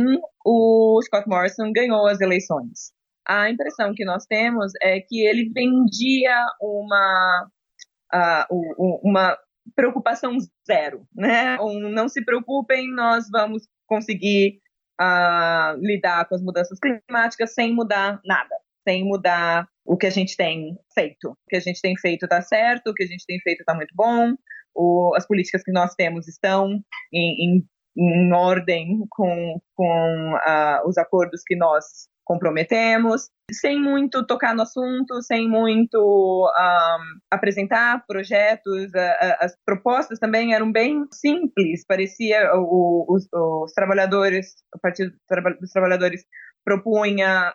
o 0.47 1.01
Scott 1.03 1.29
Morrison 1.29 1.73
ganhou 1.73 2.07
as 2.07 2.21
eleições. 2.21 2.93
A 3.29 3.51
impressão 3.51 3.93
que 3.95 4.05
nós 4.05 4.25
temos 4.25 4.73
é 4.83 5.01
que 5.01 5.27
ele 5.27 5.51
vendia 5.53 6.47
uma, 6.61 7.51
uh, 8.15 9.01
uma 9.03 9.37
preocupação 9.77 10.37
zero, 10.67 11.07
né? 11.15 11.61
Um, 11.61 11.91
não 11.91 12.09
se 12.09 12.25
preocupem, 12.25 12.91
nós 12.95 13.27
vamos 13.31 13.69
conseguir 13.87 14.61
uh, 14.99 15.77
lidar 15.79 16.27
com 16.27 16.35
as 16.35 16.43
mudanças 16.43 16.79
climáticas 16.79 17.53
sem 17.53 17.75
mudar 17.75 18.19
nada, 18.25 18.57
sem 18.87 19.05
mudar 19.05 19.69
o 19.85 19.97
que 19.97 20.07
a 20.07 20.11
gente 20.11 20.37
tem 20.37 20.79
feito. 20.95 21.31
O 21.31 21.37
que 21.49 21.57
a 21.57 21.61
gente 21.61 21.83
tem 21.83 21.97
feito 21.99 22.25
está 22.25 22.41
certo, 22.41 22.89
o 22.89 22.95
que 22.95 23.05
a 23.05 23.07
gente 23.07 23.27
tem 23.27 23.39
feito 23.41 23.61
está 23.61 23.75
muito 23.75 23.95
bom, 23.95 24.35
o, 24.75 25.15
as 25.17 25.27
políticas 25.27 25.63
que 25.63 25.73
nós 25.73 25.95
temos 25.95 26.29
estão 26.29 26.81
em, 27.13 27.45
em, 27.45 27.69
em 27.97 28.33
ordem 28.33 29.05
com, 29.11 29.61
com 29.75 30.35
uh, 30.35 30.89
os 30.89 30.97
acordos 30.97 31.43
que 31.47 31.57
nós 31.57 32.09
comprometemos, 32.29 33.31
sem 33.51 33.81
muito 33.81 34.25
tocar 34.27 34.55
no 34.55 34.61
assunto, 34.61 35.23
sem 35.23 35.49
muito 35.49 35.99
um, 35.99 37.19
apresentar 37.31 38.05
projetos. 38.07 38.93
as 39.41 39.57
propostas 39.65 40.19
também 40.19 40.53
eram 40.53 40.71
bem 40.71 41.07
simples, 41.11 41.87
parecia 41.87 42.53
o, 42.55 43.07
os, 43.09 43.27
os, 43.33 43.73
trabalhadores, 43.73 44.55
o 44.75 44.79
Partido 44.79 45.17
dos 45.59 45.71
Trabalhadores 45.73 46.23
propunha 46.63 47.55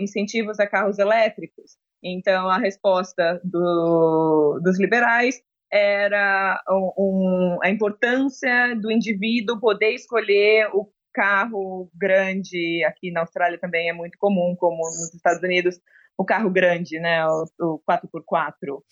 incentivos 0.00 0.58
a 0.58 0.66
carros 0.66 0.98
elétricos. 0.98 1.76
Então, 2.02 2.48
a 2.48 2.56
resposta 2.56 3.38
do, 3.44 4.58
dos 4.64 4.80
liberais 4.80 5.38
era 5.70 6.58
um, 6.96 7.58
a 7.62 7.68
importância 7.68 8.74
do 8.80 8.90
indivíduo 8.90 9.60
poder 9.60 9.92
escolher 9.92 10.70
o 10.72 10.88
carro 11.18 11.90
grande, 11.96 12.84
aqui 12.84 13.10
na 13.10 13.22
Austrália 13.22 13.58
também 13.58 13.88
é 13.88 13.92
muito 13.92 14.16
comum, 14.18 14.54
como 14.56 14.76
nos 14.76 15.12
Estados 15.12 15.42
Unidos, 15.42 15.80
o 16.16 16.24
carro 16.24 16.48
grande, 16.48 17.00
né, 17.00 17.26
o, 17.26 17.44
o 17.58 17.80
4x4, 17.80 18.82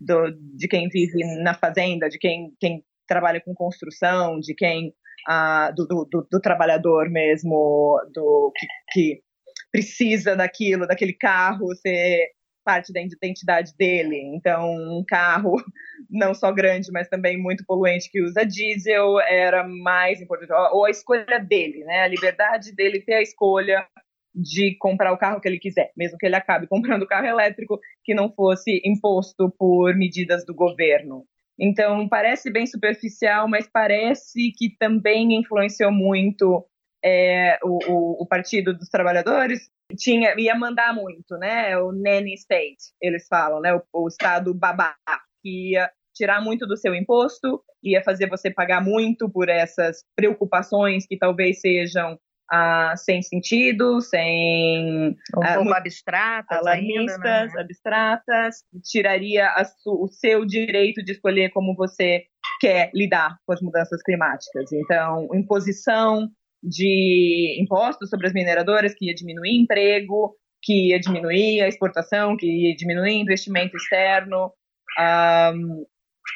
do, 0.00 0.32
de 0.56 0.66
quem 0.66 0.88
vive 0.88 1.22
na 1.44 1.54
fazenda, 1.54 2.08
de 2.08 2.18
quem, 2.18 2.52
quem 2.58 2.84
trabalha 3.06 3.40
com 3.40 3.54
construção, 3.54 4.40
de 4.40 4.52
quem, 4.52 4.92
ah, 5.28 5.70
do, 5.70 5.86
do, 5.86 6.26
do, 6.28 6.40
trabalhador 6.40 7.08
mesmo, 7.08 8.00
do 8.12 8.52
que, 8.56 8.66
que 8.90 9.22
precisa 9.70 10.34
daquilo, 10.34 10.88
daquele 10.88 11.12
carro 11.12 11.72
ser 11.76 12.30
parte 12.66 12.92
da 12.92 13.00
identidade 13.00 13.72
dele. 13.78 14.20
Então, 14.34 14.68
um 14.68 15.04
carro 15.06 15.54
não 16.10 16.34
só 16.34 16.50
grande, 16.50 16.90
mas 16.90 17.08
também 17.08 17.40
muito 17.40 17.64
poluente 17.64 18.10
que 18.10 18.20
usa 18.20 18.44
diesel 18.44 19.20
era 19.20 19.66
mais 19.66 20.20
importante, 20.20 20.52
ou 20.72 20.84
a 20.84 20.90
escolha 20.90 21.38
dele, 21.38 21.84
né? 21.84 22.02
A 22.02 22.08
liberdade 22.08 22.74
dele 22.74 23.00
ter 23.00 23.14
a 23.14 23.22
escolha 23.22 23.86
de 24.34 24.76
comprar 24.78 25.12
o 25.12 25.16
carro 25.16 25.40
que 25.40 25.48
ele 25.48 25.58
quiser, 25.58 25.92
mesmo 25.96 26.18
que 26.18 26.26
ele 26.26 26.34
acabe 26.36 26.66
comprando 26.68 27.02
o 27.02 27.06
carro 27.06 27.26
elétrico 27.26 27.80
que 28.04 28.12
não 28.12 28.30
fosse 28.30 28.82
imposto 28.84 29.48
por 29.56 29.94
medidas 29.94 30.44
do 30.44 30.54
governo. 30.54 31.24
Então, 31.58 32.06
parece 32.08 32.50
bem 32.50 32.66
superficial, 32.66 33.48
mas 33.48 33.66
parece 33.66 34.52
que 34.52 34.76
também 34.76 35.34
influenciou 35.38 35.90
muito 35.90 36.66
é, 37.02 37.58
o, 37.62 37.78
o, 37.88 38.22
o, 38.22 38.26
Partido 38.26 38.74
dos 38.74 38.88
Trabalhadores, 38.88 39.70
tinha 39.96 40.34
ia 40.38 40.54
mandar 40.54 40.94
muito, 40.94 41.36
né? 41.36 41.76
O 41.78 41.92
nanny 41.92 42.34
state, 42.34 42.92
eles 43.00 43.26
falam, 43.28 43.60
né? 43.60 43.74
O, 43.74 43.82
o 43.92 44.08
estado 44.08 44.54
babá, 44.54 44.96
que 45.42 45.72
ia 45.72 45.90
tirar 46.14 46.40
muito 46.40 46.66
do 46.66 46.76
seu 46.76 46.94
imposto, 46.94 47.62
ia 47.82 48.02
fazer 48.02 48.28
você 48.28 48.50
pagar 48.50 48.82
muito 48.82 49.28
por 49.28 49.48
essas 49.48 50.02
preocupações 50.16 51.06
que 51.06 51.16
talvez 51.16 51.60
sejam 51.60 52.18
ah, 52.50 52.94
sem 52.96 53.22
sentido, 53.22 54.00
sem 54.00 55.10
um 55.36 55.42
ah, 55.42 55.54
pouco 55.54 55.74
abstratas, 55.74 56.58
alarmistas, 56.58 57.52
né? 57.52 57.60
abstratas, 57.60 58.56
tiraria 58.84 59.52
o 59.86 60.08
seu 60.08 60.44
direito 60.44 61.02
de 61.04 61.12
escolher 61.12 61.50
como 61.50 61.74
você 61.74 62.24
quer 62.60 62.90
lidar 62.94 63.36
com 63.44 63.52
as 63.52 63.60
mudanças 63.60 64.00
climáticas. 64.02 64.72
Então, 64.72 65.28
imposição 65.34 66.30
de 66.66 67.56
impostos 67.60 68.10
sobre 68.10 68.26
as 68.26 68.32
mineradoras, 68.32 68.92
que 68.94 69.06
ia 69.06 69.14
diminuir 69.14 69.56
emprego, 69.56 70.34
que 70.60 70.88
ia 70.90 70.98
diminuir 70.98 71.62
a 71.62 71.68
exportação, 71.68 72.36
que 72.36 72.46
ia 72.46 72.74
diminuir 72.74 73.14
investimento 73.14 73.76
externo. 73.76 74.52
Um, 74.98 75.86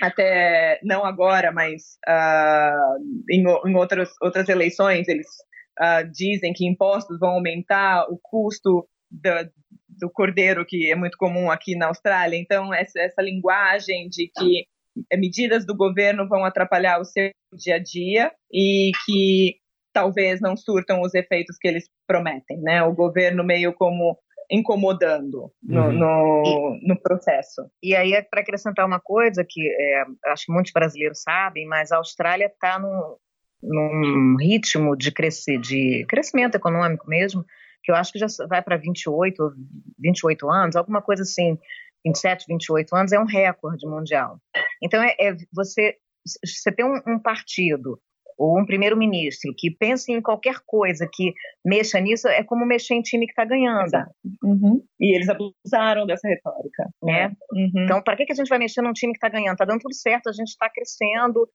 até 0.01 0.79
não 0.85 1.05
agora, 1.05 1.51
mas 1.51 1.99
uh, 2.09 3.25
em, 3.29 3.43
em 3.43 3.75
outras, 3.75 4.11
outras 4.23 4.49
eleições, 4.49 5.09
eles 5.09 5.27
uh, 5.81 6.09
dizem 6.13 6.53
que 6.53 6.67
impostos 6.67 7.19
vão 7.19 7.31
aumentar 7.31 8.07
o 8.09 8.19
custo 8.23 8.89
do, 9.11 9.51
do 10.01 10.11
cordeiro, 10.11 10.65
que 10.65 10.93
é 10.93 10.95
muito 10.95 11.19
comum 11.19 11.51
aqui 11.51 11.75
na 11.75 11.89
Austrália. 11.89 12.37
Então, 12.37 12.73
essa, 12.73 13.01
essa 13.01 13.21
linguagem 13.21 14.09
de 14.09 14.31
que 14.39 14.65
medidas 15.17 15.67
do 15.67 15.77
governo 15.77 16.29
vão 16.29 16.45
atrapalhar 16.45 17.01
o 17.01 17.05
seu 17.05 17.31
dia 17.53 17.77
a 17.77 17.79
dia 17.79 18.33
e 18.53 18.93
que 19.05 19.57
talvez 19.93 20.41
não 20.41 20.57
surtam 20.57 21.01
os 21.03 21.15
efeitos 21.15 21.57
que 21.59 21.69
eles 21.69 21.89
prometem, 22.07 22.61
né? 22.61 22.83
O 22.83 22.93
governo 22.93 23.45
meio 23.45 23.73
como 23.73 24.19
incomodando 24.51 25.53
no, 25.63 25.83
uhum. 25.83 25.93
no, 25.93 26.79
no, 26.83 27.01
processo. 27.01 27.71
E 27.83 27.95
aí, 27.95 28.15
é 28.15 28.23
para 28.23 28.41
acrescentar 28.41 28.85
uma 28.85 28.99
coisa 28.99 29.45
que 29.49 29.61
é, 29.63 30.05
acho 30.27 30.47
que 30.47 30.53
muitos 30.53 30.73
brasileiros 30.73 31.23
sabem, 31.23 31.67
mas 31.67 31.93
a 31.93 31.99
Austrália 31.99 32.47
está 32.47 32.79
num, 32.79 33.17
num 33.63 34.37
ritmo 34.37 34.97
de 34.97 35.13
crescer, 35.13 35.59
de 35.61 36.05
crescimento 36.09 36.57
econômico 36.57 37.09
mesmo, 37.09 37.45
que 37.83 37.93
eu 37.93 37.95
acho 37.95 38.13
que 38.13 38.19
já 38.19 38.27
vai 38.49 38.61
para 38.61 38.77
28, 38.77 39.53
28 39.99 40.51
anos, 40.51 40.77
alguma 40.77 41.01
coisa 41.01 41.23
assim, 41.23 41.57
27, 42.05 42.47
28 42.49 42.97
anos, 42.97 43.13
é 43.13 43.21
um 43.21 43.27
recorde 43.27 43.87
mundial. 43.87 44.41
Então, 44.83 45.01
é, 45.03 45.15
é 45.19 45.37
você, 45.53 45.97
você 46.45 46.73
tem 46.73 46.85
um, 46.85 47.01
um 47.07 47.19
partido 47.19 48.01
ou 48.41 48.59
um 48.59 48.65
primeiro-ministro 48.65 49.53
que 49.55 49.71
pense 49.71 50.11
em 50.11 50.23
qualquer 50.23 50.61
coisa 50.67 51.07
que 51.13 51.35
mexa 51.63 52.01
nisso, 52.01 52.27
é 52.27 52.43
como 52.43 52.65
mexer 52.65 52.95
em 52.95 53.03
time 53.03 53.27
que 53.27 53.33
está 53.33 53.45
ganhando. 53.45 53.93
Uhum. 54.43 54.83
E 54.99 55.15
eles 55.15 55.29
abusaram 55.29 56.07
dessa 56.07 56.27
retórica. 56.27 56.89
Né? 57.03 57.33
Uhum. 57.53 57.85
Então, 57.85 58.03
para 58.03 58.17
que, 58.17 58.25
que 58.25 58.33
a 58.33 58.35
gente 58.35 58.49
vai 58.49 58.59
mexer 58.59 58.81
num 58.81 58.95
time 58.95 59.13
que 59.13 59.19
está 59.19 59.29
ganhando? 59.29 59.53
Está 59.53 59.67
dando 59.67 59.81
tudo 59.81 59.95
certo, 59.95 60.31
a 60.31 60.33
gente 60.33 60.49
está 60.49 60.71
crescendo. 60.71 61.47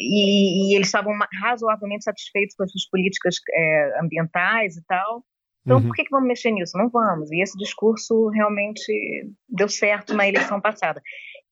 E, 0.00 0.72
e, 0.72 0.74
eles 0.74 0.88
estavam 0.88 1.12
razoavelmente 1.40 2.02
satisfeitos 2.02 2.56
com 2.56 2.64
as 2.64 2.72
suas 2.72 2.88
políticas 2.88 3.36
é, 3.54 4.00
ambientais 4.02 4.76
e 4.76 4.84
tal. 4.84 5.22
Então, 5.64 5.78
uhum. 5.78 5.86
por 5.86 5.94
que, 5.94 6.04
que 6.04 6.10
vamos 6.10 6.26
mexer 6.26 6.50
nisso? 6.50 6.76
Não 6.76 6.88
vamos. 6.88 7.30
E 7.30 7.40
esse 7.40 7.56
discurso 7.56 8.28
realmente 8.30 8.92
deu 9.48 9.68
certo 9.68 10.12
na 10.12 10.26
eleição 10.26 10.60
passada. 10.60 11.00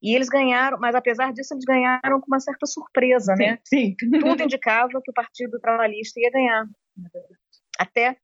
E 0.03 0.15
eles 0.15 0.29
ganharam, 0.29 0.79
mas 0.79 0.95
apesar 0.95 1.33
disso, 1.33 1.55
eles 1.55 1.65
ganharam 1.65 2.21
com 2.21 2.27
uma 2.27 2.41
certa 2.41 2.67
surpresa, 2.67 3.35
sim, 3.37 3.43
né? 3.43 3.59
Sim. 3.65 3.97
Tudo 4.21 4.43
indicava 4.43 5.01
que 5.03 5.11
o 5.11 5.15
Partido 5.15 5.59
Trabalhista 5.61 6.21
ia 6.21 6.31
ganhar. 6.31 6.67
Até 7.79 8.17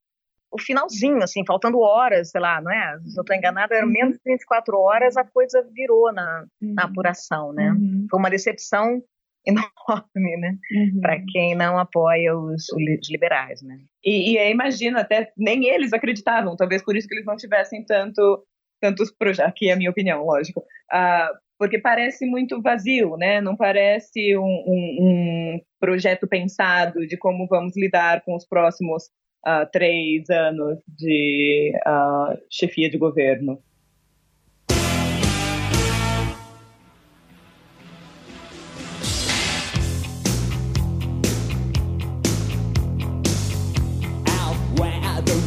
o 0.53 0.61
finalzinho, 0.61 1.23
assim, 1.23 1.45
faltando 1.47 1.79
horas, 1.79 2.31
sei 2.31 2.41
lá, 2.41 2.61
não 2.61 2.73
é? 2.73 2.99
Se 3.07 3.19
eu 3.19 3.23
estou 3.23 3.37
enganada, 3.37 3.75
era 3.75 3.87
menos 3.87 4.17
de 4.17 4.21
24 4.25 4.77
horas, 4.79 5.17
a 5.17 5.25
coisa 5.25 5.67
virou 5.73 6.13
na, 6.13 6.45
na 6.61 6.85
uhum. 6.85 6.91
apuração, 6.91 7.53
né? 7.53 7.71
Uhum. 7.71 8.07
Foi 8.11 8.19
uma 8.19 8.31
decepção 8.31 9.01
enorme, 9.47 10.37
né? 10.39 10.59
Uhum. 10.73 11.01
Para 11.01 11.21
quem 11.33 11.55
não 11.55 11.79
apoia 11.79 12.37
os, 12.37 12.69
os 12.73 13.11
liberais, 13.11 13.63
né? 13.63 13.79
E, 14.05 14.37
e 14.37 14.51
imagino 14.51 14.99
até 14.99 15.33
nem 15.37 15.67
eles 15.67 15.93
acreditavam, 15.93 16.57
talvez 16.57 16.83
por 16.83 16.97
isso 16.97 17.07
que 17.07 17.15
eles 17.15 17.27
não 17.27 17.37
tivessem 17.37 17.85
tanto 17.85 18.45
tantos 18.81 19.13
projetos. 19.13 19.51
Aqui 19.51 19.69
é 19.69 19.75
a 19.75 19.77
minha 19.77 19.91
opinião, 19.91 20.25
lógico. 20.25 20.61
Uh, 20.93 21.39
porque 21.61 21.79
parece 21.79 22.25
muito 22.25 22.63
vazio, 22.63 23.19
né? 23.19 23.39
Não 23.43 23.55
parece 23.55 24.35
um, 24.35 24.43
um, 24.43 24.97
um, 24.99 25.61
projeto 25.79 26.27
pensado 26.27 27.07
de 27.07 27.19
como 27.19 27.47
vamos 27.47 27.77
lidar 27.77 28.23
com 28.25 28.35
os 28.35 28.47
próximos 28.47 29.11
uh, 29.47 29.71
três 29.71 30.31
anos 30.31 30.79
de 30.89 31.75
uh, 31.87 32.35
chefia 32.51 32.89
de 32.89 32.97
governo. 32.97 33.63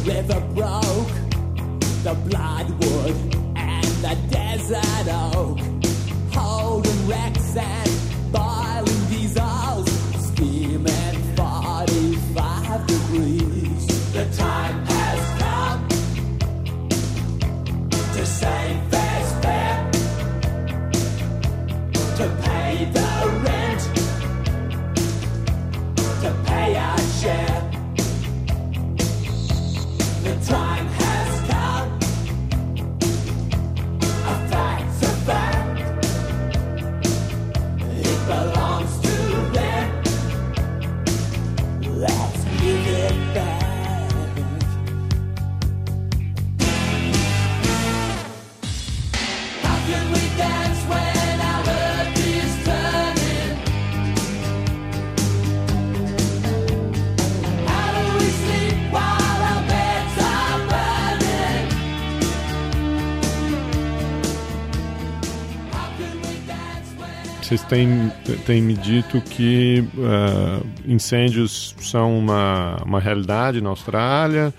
river 0.04 0.40
broke, 0.54 1.08
the 2.04 2.14
and 3.56 3.84
the 4.02 4.14
desert 4.30 5.08
oak, 5.08 5.73
racks 7.06 7.56
Vocês 67.54 67.62
têm, 67.68 68.10
têm 68.46 68.60
me 68.60 68.74
dito 68.74 69.20
que 69.20 69.84
uh, 69.96 70.66
incêndios 70.84 71.72
são 71.78 72.18
uma, 72.18 72.82
uma 72.84 72.98
realidade 72.98 73.60
na 73.60 73.68
Austrália, 73.68 74.52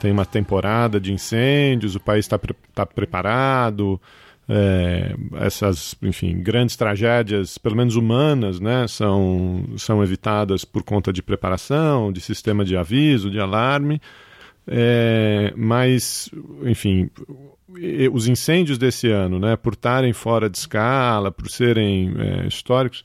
tem 0.00 0.10
uma 0.10 0.24
temporada 0.24 0.98
de 0.98 1.12
incêndios, 1.12 1.94
o 1.96 2.00
país 2.00 2.24
está 2.24 2.38
pre 2.38 2.54
tá 2.74 2.86
preparado, 2.86 4.00
é, 4.48 5.14
essas, 5.34 5.94
enfim, 6.00 6.40
grandes 6.40 6.76
tragédias, 6.76 7.58
pelo 7.58 7.76
menos 7.76 7.94
humanas, 7.94 8.58
né, 8.58 8.88
são, 8.88 9.62
são 9.76 10.02
evitadas 10.02 10.64
por 10.64 10.82
conta 10.82 11.12
de 11.12 11.22
preparação, 11.22 12.10
de 12.10 12.22
sistema 12.22 12.64
de 12.64 12.74
aviso, 12.74 13.30
de 13.30 13.38
alarme. 13.38 14.00
É, 14.66 15.52
mas, 15.54 16.30
enfim, 16.64 17.10
os 18.12 18.28
incêndios 18.28 18.78
desse 18.78 19.10
ano, 19.10 19.38
né, 19.38 19.56
por 19.56 19.74
estarem 19.74 20.12
fora 20.12 20.48
de 20.48 20.58
escala, 20.58 21.30
por 21.30 21.48
serem 21.48 22.12
é, 22.18 22.46
históricos, 22.46 23.04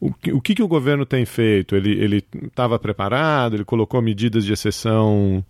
o 0.00 0.12
que, 0.12 0.32
o 0.32 0.40
que, 0.40 0.54
que, 0.54 0.62
o 0.62 0.68
governo 0.68 1.06
tem 1.06 1.24
feito? 1.24 1.74
Ele 1.74 2.22
estava 2.42 2.78
preparado? 2.78 3.54
Ele 3.54 3.64
colocou 3.64 4.02
medidas 4.02 4.44
de 4.44 4.52
exceção 4.52 5.42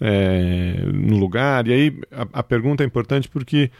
é, 0.00 0.84
no 0.92 1.16
lugar? 1.16 1.66
E 1.66 1.72
aí 1.72 2.00
a, 2.10 2.40
a, 2.40 2.42
pergunta 2.42 2.82
é 2.82 2.86
importante 2.86 3.28
porque 3.28 3.70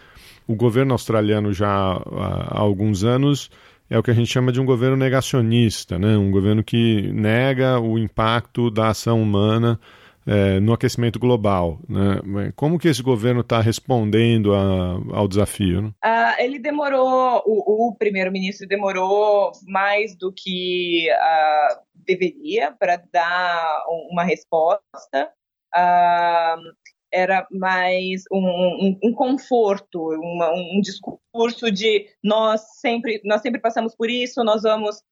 o 0.47 0.55
governo 0.55 0.93
australiano 0.93 1.53
já 1.53 1.69
há, 1.69 2.49
há 2.49 2.61
alguns 2.61 3.05
anos 3.05 3.51
é 3.91 3.99
o 3.99 4.03
que 4.03 4.11
a 4.11 4.15
gente 4.15 4.31
chama 4.31 4.51
de 4.51 4.59
um 4.59 4.65
governo 4.65 4.97
negacionista, 4.97 5.99
né? 5.99 6.17
um 6.17 6.31
governo 6.31 6.65
que 6.65 7.13
nega 7.13 7.79
o 7.79 7.99
impacto 7.99 8.71
da 8.71 8.89
ação 8.89 9.21
humana 9.21 9.79
é, 10.27 10.61
no 10.61 10.73
aquecimento 10.73 11.19
global. 11.19 11.81
Né? 11.89 12.53
Como 12.55 12.79
que 12.79 12.89
esse 12.89 13.03
governo 13.03 13.41
está 13.41 13.61
respondendo 13.61 14.55
a, 14.55 14.99
ao 15.13 15.29
desafio? 15.29 15.83
Né? 15.83 15.93
Uh, 16.05 16.43
ele 16.43 16.59
demorou, 16.59 17.43
o, 17.47 17.89
o 17.89 17.95
primeiro-ministro 17.97 18.67
demorou 18.67 19.53
mais 19.67 20.17
do 20.17 20.33
que 20.33 21.09
uh, 21.11 21.81
deveria 21.95 22.73
para 22.73 23.03
dar 23.13 23.85
uma 24.11 24.25
resposta. 24.25 25.31
Uh, 25.75 26.73
era 27.15 27.47
mais 27.51 28.23
um, 28.33 28.39
um, 28.39 28.99
um 29.05 29.13
conforto, 29.13 29.99
uma, 30.01 30.51
um 30.51 30.81
discurso 30.81 31.71
de 31.71 32.07
nós 32.25 32.63
sempre, 32.81 33.21
nós 33.23 33.43
sempre 33.43 33.61
passamos 33.61 33.95
por 33.95 34.09
isso, 34.09 34.43
nós 34.43 34.63
vamos 34.63 35.03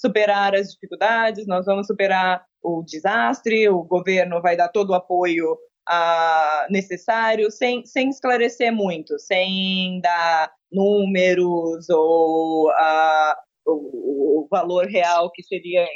superar 0.00 0.54
as 0.54 0.72
dificuldades, 0.72 1.46
nós 1.46 1.66
vamos 1.66 1.86
superar 1.86 2.44
o 2.62 2.82
desastre, 2.82 3.68
o 3.68 3.82
governo 3.82 4.40
vai 4.40 4.56
dar 4.56 4.68
todo 4.68 4.90
o 4.90 4.94
apoio 4.94 5.54
uh, 5.88 6.70
necessário, 6.70 7.50
sem, 7.50 7.84
sem 7.84 8.08
esclarecer 8.08 8.72
muito, 8.72 9.18
sem 9.18 10.00
dar 10.00 10.52
números 10.70 11.88
ou 11.88 12.68
uh, 12.68 13.34
o, 13.66 14.44
o, 14.44 14.48
valor 14.50 14.86
real 14.86 15.30
que 15.32 15.42
seria 15.42 15.86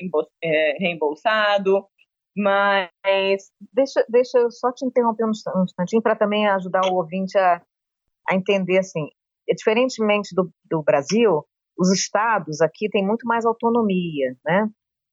é, 0.42 0.76
reembolsado. 0.78 1.86
Mas 2.36 2.90
deixa, 3.72 4.04
deixa 4.08 4.38
eu 4.38 4.50
só 4.50 4.72
te 4.72 4.86
interromper 4.86 5.26
um 5.26 5.62
instantinho 5.64 6.02
para 6.02 6.16
também 6.16 6.48
ajudar 6.48 6.86
o 6.86 6.96
ouvinte 6.96 7.36
a, 7.36 7.62
a 8.28 8.34
entender 8.34 8.78
assim. 8.78 9.08
Diferentemente 9.46 10.34
do, 10.34 10.50
do 10.70 10.82
Brasil, 10.82 11.44
os 11.82 11.90
estados 11.90 12.60
aqui 12.60 12.88
têm 12.88 13.04
muito 13.04 13.26
mais 13.26 13.44
autonomia, 13.44 14.36
né? 14.44 14.68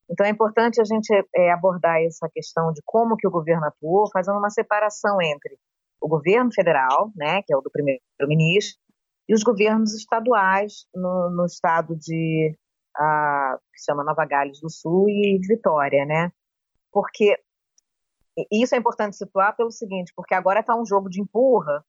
Então 0.10 0.26
é 0.26 0.30
importante 0.30 0.80
a 0.80 0.84
gente 0.84 1.10
é, 1.36 1.52
abordar 1.52 2.00
essa 2.02 2.30
questão 2.30 2.72
de 2.72 2.82
como 2.86 3.18
que 3.18 3.28
o 3.28 3.32
governo 3.32 3.66
atuou, 3.66 4.10
fazendo 4.12 4.38
uma 4.38 4.52
separação 4.52 5.20
entre 5.22 5.58
o 6.00 6.08
governo 6.08 6.52
federal, 6.54 7.12
né, 7.16 7.42
que 7.44 7.54
é 7.54 7.58
o 7.58 7.62
do 7.62 7.70
primeiro-ministro, 7.70 8.80
e 9.28 9.34
os 9.34 9.44
governos 9.44 9.94
estaduais 9.94 10.86
no, 10.94 11.30
no 11.32 11.46
estado 11.46 11.96
de 11.96 12.56
uh, 12.98 13.58
que 13.74 13.84
chama 13.84 14.04
Nova 14.04 14.26
Gales 14.26 14.60
do 14.62 14.70
Sul 14.70 15.10
e 15.10 15.40
Vitória, 15.48 16.06
né? 16.06 16.32
Porque 16.92 17.36
isso 18.52 18.74
é 18.74 18.78
importante 18.78 19.18
situar 19.18 19.56
pelo 19.56 19.72
seguinte, 19.72 20.14
porque 20.16 20.34
agora 20.34 20.62
está 20.62 20.76
um 20.76 20.86
jogo 20.86 21.10
de 21.10 21.22
empurra 21.22 21.84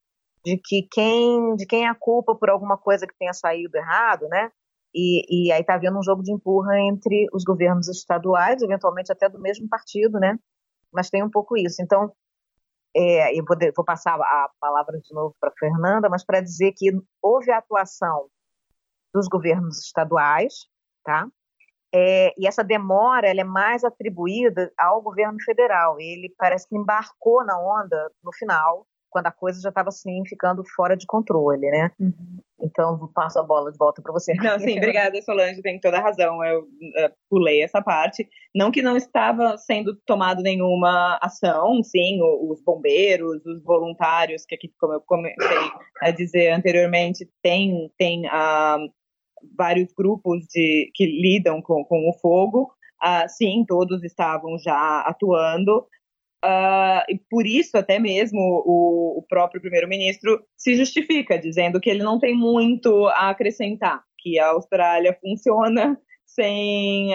de 0.44 0.58
que 0.58 0.86
quem 0.90 1.54
de 1.54 1.66
quem 1.66 1.84
é 1.84 1.88
a 1.88 1.94
culpa 1.94 2.34
por 2.34 2.50
alguma 2.50 2.76
coisa 2.76 3.06
que 3.06 3.16
tenha 3.18 3.32
saído 3.32 3.76
errado, 3.76 4.26
né? 4.28 4.50
E, 4.94 5.48
e 5.48 5.52
aí 5.52 5.60
está 5.60 5.74
havendo 5.74 5.98
um 5.98 6.02
jogo 6.02 6.22
de 6.22 6.32
empurra 6.32 6.78
entre 6.80 7.26
os 7.32 7.44
governos 7.44 7.88
estaduais, 7.88 8.62
eventualmente 8.62 9.12
até 9.12 9.28
do 9.28 9.40
mesmo 9.40 9.68
partido, 9.68 10.18
né? 10.18 10.38
Mas 10.92 11.10
tem 11.10 11.22
um 11.22 11.30
pouco 11.30 11.56
isso. 11.56 11.80
Então, 11.80 12.12
é, 12.94 13.38
eu 13.38 13.44
vou, 13.46 13.56
vou, 13.76 13.84
passar 13.84 14.14
a 14.14 14.50
palavra 14.60 14.98
de 14.98 15.14
novo 15.14 15.34
para 15.40 15.52
Fernanda, 15.58 16.08
mas 16.08 16.24
para 16.24 16.40
dizer 16.40 16.72
que 16.76 16.90
houve 17.22 17.50
a 17.52 17.58
atuação 17.58 18.28
dos 19.14 19.28
governos 19.28 19.78
estaduais, 19.78 20.66
tá? 21.04 21.28
É, 21.92 22.32
e 22.38 22.46
essa 22.46 22.62
demora 22.62 23.28
ela 23.28 23.40
é 23.40 23.44
mais 23.44 23.84
atribuída 23.84 24.72
ao 24.78 25.02
governo 25.02 25.38
federal. 25.44 26.00
Ele 26.00 26.32
parece 26.38 26.68
que 26.68 26.76
embarcou 26.76 27.44
na 27.44 27.58
onda 27.58 28.10
no 28.22 28.32
final, 28.32 28.86
quando 29.10 29.26
a 29.26 29.32
coisa 29.32 29.60
já 29.60 29.68
estava 29.68 29.88
assim 29.88 30.22
ficando 30.26 30.62
fora 30.74 30.96
de 30.96 31.06
controle, 31.06 31.68
né? 31.70 31.90
Uhum. 31.98 32.38
Então, 32.62 33.10
passo 33.14 33.38
a 33.38 33.42
bola 33.42 33.72
de 33.72 33.78
volta 33.78 34.02
para 34.02 34.12
você. 34.12 34.34
Não, 34.34 34.58
sim, 34.58 34.76
obrigada, 34.76 35.20
Solange, 35.22 35.62
tem 35.62 35.80
toda 35.80 35.98
a 35.98 36.02
razão. 36.02 36.44
Eu 36.44 36.60
uh, 36.60 37.12
pulei 37.28 37.62
essa 37.62 37.82
parte. 37.82 38.28
Não 38.54 38.70
que 38.70 38.82
não 38.82 38.96
estava 38.96 39.56
sendo 39.58 39.96
tomado 40.06 40.42
nenhuma 40.42 41.18
ação, 41.22 41.82
sim, 41.82 42.20
os 42.22 42.62
bombeiros, 42.62 43.44
os 43.44 43.62
voluntários, 43.64 44.44
que 44.44 44.54
aqui, 44.54 44.72
como 44.78 44.94
eu 44.94 45.00
comecei 45.00 45.70
a 46.02 46.10
dizer 46.10 46.52
anteriormente, 46.52 47.28
tem, 47.42 47.90
tem 47.98 48.26
uh, 48.26 48.90
vários 49.56 49.92
grupos 49.92 50.44
de, 50.52 50.90
que 50.94 51.06
lidam 51.06 51.60
com, 51.62 51.84
com 51.84 52.08
o 52.08 52.18
fogo. 52.20 52.70
Uh, 53.02 53.26
sim, 53.28 53.64
todos 53.66 54.04
estavam 54.04 54.58
já 54.58 55.00
atuando, 55.06 55.86
Uh, 56.44 57.04
e 57.08 57.18
por 57.28 57.46
isso, 57.46 57.76
até 57.76 57.98
mesmo, 57.98 58.38
o, 58.38 59.18
o 59.18 59.22
próprio 59.28 59.60
primeiro-ministro 59.60 60.42
se 60.56 60.74
justifica, 60.74 61.38
dizendo 61.38 61.78
que 61.78 61.90
ele 61.90 62.02
não 62.02 62.18
tem 62.18 62.34
muito 62.34 63.06
a 63.08 63.30
acrescentar, 63.30 64.02
que 64.18 64.38
a 64.38 64.48
Austrália 64.48 65.16
funciona 65.20 65.98
sem. 66.26 67.10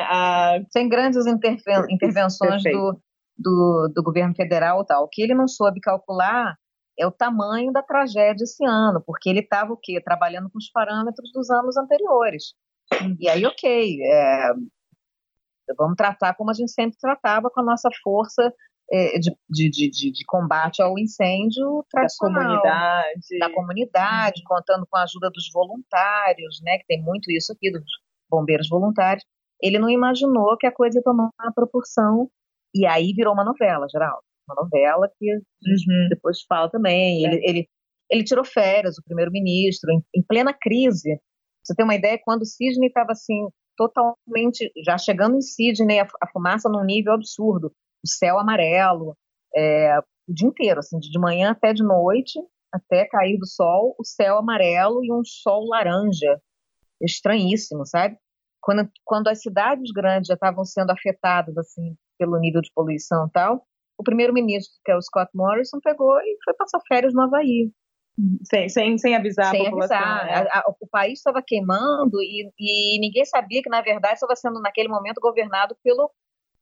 Sem 0.70 0.88
grandes 0.88 1.26
interven 1.26 1.86
intervenções 1.90 2.62
do, 2.64 3.00
do, 3.38 3.92
do 3.96 4.04
governo 4.04 4.36
federal 4.36 4.86
tal. 4.86 5.06
O 5.06 5.10
que 5.10 5.22
ele 5.24 5.34
não 5.34 5.48
soube 5.48 5.80
calcular 5.80 6.56
é 6.98 7.06
o 7.06 7.12
tamanho 7.12 7.72
da 7.72 7.82
tragédia 7.82 8.44
esse 8.44 8.64
ano, 8.64 9.04
porque 9.06 9.30
ele 9.30 9.40
estava 9.40 9.74
o 9.74 9.78
quê? 9.78 10.00
Trabalhando 10.02 10.50
com 10.50 10.58
os 10.58 10.70
parâmetros 10.72 11.32
dos 11.34 11.50
anos 11.50 11.76
anteriores. 11.78 12.54
E 13.20 13.28
aí, 13.28 13.46
ok, 13.46 14.02
é, 14.02 14.54
vamos 15.78 15.96
tratar 15.96 16.36
como 16.36 16.52
a 16.52 16.54
gente 16.54 16.72
sempre 16.72 16.98
tratava 17.00 17.50
com 17.50 17.60
a 17.60 17.64
nossa 17.64 17.90
força 18.04 18.54
de, 18.90 19.32
de, 19.50 19.90
de, 19.90 20.12
de, 20.12 20.26
combate 20.26 20.82
ao 20.82 20.98
incêndio 20.98 21.84
tradicional. 21.90 22.34
Da 22.34 22.48
comunidade. 22.48 23.40
Da 23.40 23.54
comunidade, 23.54 24.42
uhum. 24.42 24.56
contando 24.56 24.86
com 24.90 24.98
a 24.98 25.04
ajuda 25.04 25.30
dos 25.32 25.50
voluntários, 25.52 26.62
né, 26.64 26.78
que 26.78 26.86
tem 26.86 27.02
muito 27.02 27.32
isso 27.32 27.52
aqui, 27.52 27.72
dos 27.72 27.84
bombeiros 28.30 28.70
voluntários. 28.70 29.26
Ele 29.62 29.80
não 29.80 29.90
imaginou 29.90 30.58
que 30.58 30.68
a 30.68 30.72
coisa 30.72 31.00
ia 31.00 31.04
tomar 31.04 31.30
uma 31.40 31.54
proporção, 31.54 32.30
e 32.74 32.86
aí 32.86 33.14
virou 33.14 33.34
uma 33.34 33.44
novela, 33.44 33.88
Geraldo. 33.90 34.22
Uma 34.48 34.62
novela 34.62 35.10
que 35.18 35.34
uhum. 35.34 36.10
depois 36.10 36.42
fala 36.48 36.70
também. 36.70 37.26
É. 37.26 37.30
Ele, 37.30 37.42
ele, 37.44 37.70
ele 38.10 38.24
tirou 38.24 38.46
férias, 38.46 38.98
o 38.98 39.04
primeiro-ministro, 39.04 39.92
em, 39.92 40.04
em 40.16 40.24
plena 40.24 40.54
crise. 40.54 41.20
Você 41.64 41.74
tem 41.74 41.84
uma 41.84 41.96
ideia, 41.96 42.20
quando 42.24 42.44
o 42.44 42.46
Sidney 42.46 42.90
estava 42.90 43.14
assim, 43.14 43.48
totalmente, 43.76 44.72
já 44.86 44.98
chegando 45.00 45.38
em 45.38 45.42
Sidney, 45.42 46.00
a, 46.00 46.08
a 46.22 46.30
fumaça 46.32 46.70
num 46.70 46.84
nível 46.84 47.14
absurdo 47.14 47.72
o 48.06 48.08
céu 48.08 48.38
amarelo, 48.38 49.18
é, 49.56 49.98
o 50.28 50.34
dia 50.34 50.48
inteiro, 50.48 50.80
assim, 50.80 51.00
de 51.00 51.20
manhã 51.20 51.52
até 51.52 51.74
de 51.74 51.84
noite, 51.84 52.40
até 52.72 53.06
cair 53.06 53.38
do 53.38 53.48
sol, 53.48 53.96
o 53.98 54.04
céu 54.04 54.38
amarelo 54.38 55.04
e 55.04 55.12
um 55.12 55.24
sol 55.24 55.68
laranja. 55.68 56.40
Estranhíssimo, 57.02 57.86
sabe? 57.86 58.18
Quando, 58.62 58.90
quando 59.04 59.28
as 59.28 59.42
cidades 59.42 59.92
grandes 59.92 60.28
já 60.28 60.36
estavam 60.36 60.64
sendo 60.64 60.92
afetadas, 60.92 61.58
assim, 61.58 61.96
pelo 62.18 62.40
nível 62.40 62.62
de 62.62 62.72
poluição 62.74 63.28
e 63.28 63.32
tal, 63.32 63.66
o 63.98 64.04
primeiro-ministro, 64.04 64.74
que 64.84 64.92
é 64.92 64.96
o 64.96 65.02
Scott 65.02 65.30
Morrison, 65.34 65.80
pegou 65.84 66.18
e 66.20 66.38
foi 66.44 66.54
passar 66.54 66.80
férias 66.88 67.14
no 67.14 67.22
Havaí. 67.22 67.72
Sem, 68.50 68.70
sem, 68.70 68.98
sem 68.98 69.14
avisar 69.14 69.52
sem 69.52 69.62
a 69.62 69.66
população. 69.66 69.98
Avisar. 69.98 70.26
Né? 70.26 70.50
A, 70.52 70.60
a, 70.60 70.76
o 70.80 70.88
país 70.88 71.20
estava 71.20 71.44
queimando 71.46 72.22
e, 72.22 72.50
e 72.58 73.00
ninguém 73.00 73.26
sabia 73.26 73.62
que, 73.62 73.70
na 73.70 73.82
verdade, 73.82 74.14
estava 74.14 74.36
sendo, 74.36 74.62
naquele 74.62 74.88
momento, 74.88 75.20
governado 75.20 75.76
pelo 75.84 76.10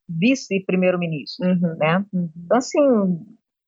vice-primeiro-ministro, 0.08 1.46
uhum, 1.46 1.76
né? 1.76 2.04
Uhum. 2.12 2.30
Então, 2.44 2.58
assim, 2.58 2.80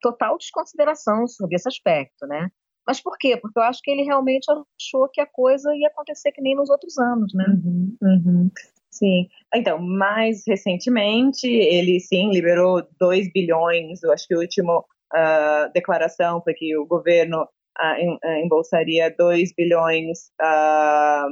total 0.01 0.37
desconsideração 0.39 1.27
sobre 1.27 1.57
esse 1.57 1.69
aspecto, 1.69 2.27
né? 2.27 2.51
Mas 2.87 3.01
por 3.01 3.19
quê? 3.19 3.37
Porque 3.37 3.59
eu 3.59 3.63
acho 3.65 3.81
que 3.83 3.91
ele 3.91 4.03
realmente 4.03 4.47
achou 4.49 5.09
que 5.09 5.21
a 5.21 5.27
coisa 5.27 5.75
ia 5.75 5.89
acontecer 5.89 6.31
que 6.31 6.41
nem 6.41 6.55
nos 6.55 6.71
outros 6.71 6.97
anos, 6.99 7.35
né? 7.35 7.45
Uhum, 7.49 7.97
uhum. 8.01 8.51
Sim. 8.91 9.29
Então, 9.55 9.79
mais 9.79 10.43
recentemente, 10.47 11.47
ele 11.47 12.01
sim 12.01 12.31
liberou 12.31 12.87
2 12.99 13.31
bilhões, 13.33 14.03
eu 14.03 14.13
acho 14.13 14.27
que 14.27 14.35
a 14.35 14.39
última 14.39 14.79
uh, 14.79 15.73
declaração 15.75 16.41
foi 16.43 16.55
que 16.55 16.77
o 16.77 16.87
governo 16.87 17.43
uh, 17.43 18.43
embolsaria 18.43 19.15
2 19.19 19.53
bilhões 19.55 20.31
uh, 20.41 21.29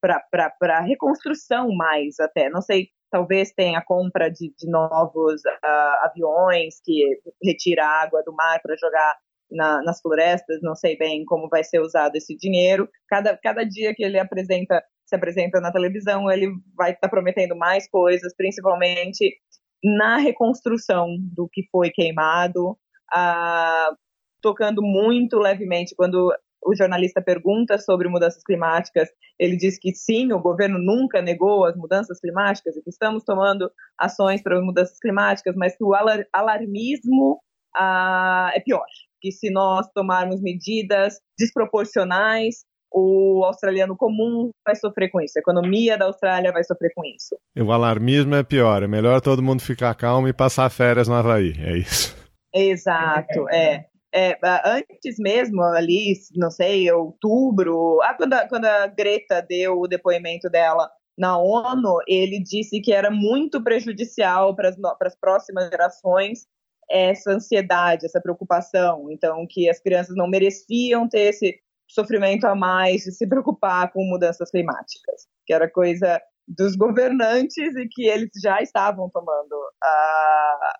para 0.00 0.80
reconstrução 0.80 1.74
mais 1.74 2.20
até. 2.20 2.48
Não 2.48 2.62
sei 2.62 2.88
talvez 3.14 3.52
tenha 3.52 3.78
a 3.78 3.84
compra 3.84 4.28
de, 4.28 4.52
de 4.58 4.68
novos 4.68 5.40
uh, 5.44 6.04
aviões 6.04 6.80
que 6.84 7.00
retira 7.44 7.86
água 7.86 8.24
do 8.24 8.34
mar 8.34 8.60
para 8.60 8.74
jogar 8.76 9.16
na, 9.48 9.80
nas 9.84 10.00
florestas, 10.00 10.58
não 10.60 10.74
sei 10.74 10.98
bem 10.98 11.24
como 11.24 11.48
vai 11.48 11.62
ser 11.62 11.78
usado 11.78 12.16
esse 12.16 12.36
dinheiro. 12.36 12.88
Cada, 13.08 13.38
cada 13.40 13.62
dia 13.62 13.94
que 13.94 14.02
ele 14.02 14.18
apresenta, 14.18 14.82
se 15.06 15.14
apresenta 15.14 15.60
na 15.60 15.70
televisão, 15.70 16.28
ele 16.28 16.48
vai 16.76 16.90
estar 16.90 17.02
tá 17.02 17.08
prometendo 17.08 17.54
mais 17.54 17.88
coisas, 17.88 18.34
principalmente 18.36 19.32
na 19.80 20.16
reconstrução 20.16 21.06
do 21.36 21.48
que 21.48 21.68
foi 21.70 21.90
queimado, 21.90 22.70
uh, 22.70 23.96
tocando 24.42 24.82
muito 24.82 25.38
levemente 25.38 25.94
quando 25.94 26.34
o 26.64 26.74
jornalista 26.74 27.22
pergunta 27.22 27.78
sobre 27.78 28.08
mudanças 28.08 28.42
climáticas, 28.42 29.08
ele 29.38 29.56
diz 29.56 29.78
que 29.78 29.94
sim, 29.94 30.32
o 30.32 30.40
governo 30.40 30.78
nunca 30.78 31.20
negou 31.20 31.64
as 31.64 31.76
mudanças 31.76 32.18
climáticas 32.20 32.76
e 32.76 32.82
que 32.82 32.90
estamos 32.90 33.24
tomando 33.24 33.70
ações 33.98 34.42
para 34.42 34.58
as 34.58 34.64
mudanças 34.64 34.98
climáticas, 34.98 35.54
mas 35.56 35.76
que 35.76 35.84
o 35.84 35.94
alar 35.94 36.24
alarmismo 36.32 37.40
ah, 37.76 38.50
é 38.54 38.60
pior. 38.60 38.86
Que 39.20 39.32
se 39.32 39.50
nós 39.50 39.86
tomarmos 39.94 40.40
medidas 40.40 41.20
desproporcionais, 41.38 42.64
o 42.92 43.42
australiano 43.44 43.96
comum 43.96 44.50
vai 44.64 44.76
sofrer 44.76 45.10
com 45.10 45.20
isso, 45.20 45.36
a 45.36 45.40
economia 45.40 45.98
da 45.98 46.04
Austrália 46.04 46.52
vai 46.52 46.62
sofrer 46.62 46.92
com 46.94 47.04
isso. 47.04 47.36
O 47.58 47.72
alarmismo 47.72 48.36
é 48.36 48.44
pior, 48.44 48.84
é 48.84 48.86
melhor 48.86 49.20
todo 49.20 49.42
mundo 49.42 49.62
ficar 49.62 49.94
calmo 49.96 50.28
e 50.28 50.32
passar 50.32 50.70
férias 50.70 51.08
no 51.08 51.14
Havaí, 51.14 51.54
é 51.58 51.76
isso. 51.76 52.14
Exato, 52.54 53.48
é 53.48 53.86
é, 54.14 54.38
antes 54.64 55.18
mesmo, 55.18 55.60
ali, 55.62 56.14
não 56.36 56.50
sei, 56.50 56.90
outubro, 56.92 58.00
ah, 58.02 58.14
quando, 58.14 58.32
a, 58.34 58.48
quando 58.48 58.64
a 58.64 58.86
Greta 58.86 59.42
deu 59.42 59.80
o 59.80 59.88
depoimento 59.88 60.48
dela 60.48 60.88
na 61.18 61.36
ONU, 61.36 61.98
ele 62.06 62.40
disse 62.40 62.80
que 62.80 62.92
era 62.92 63.10
muito 63.10 63.62
prejudicial 63.62 64.54
para 64.54 64.72
as 65.00 65.16
próximas 65.16 65.68
gerações 65.68 66.46
essa 66.88 67.32
ansiedade, 67.32 68.06
essa 68.06 68.20
preocupação. 68.20 69.10
Então, 69.10 69.46
que 69.48 69.68
as 69.68 69.80
crianças 69.80 70.14
não 70.16 70.28
mereciam 70.28 71.08
ter 71.08 71.30
esse 71.30 71.58
sofrimento 71.88 72.46
a 72.46 72.54
mais 72.54 73.02
de 73.02 73.12
se 73.12 73.26
preocupar 73.26 73.92
com 73.92 74.04
mudanças 74.04 74.50
climáticas, 74.50 75.26
que 75.46 75.52
era 75.52 75.68
coisa 75.68 76.20
dos 76.46 76.76
governantes 76.76 77.74
e 77.74 77.88
que 77.90 78.06
eles 78.06 78.28
já 78.42 78.60
estavam 78.60 79.08
tomando 79.10 79.56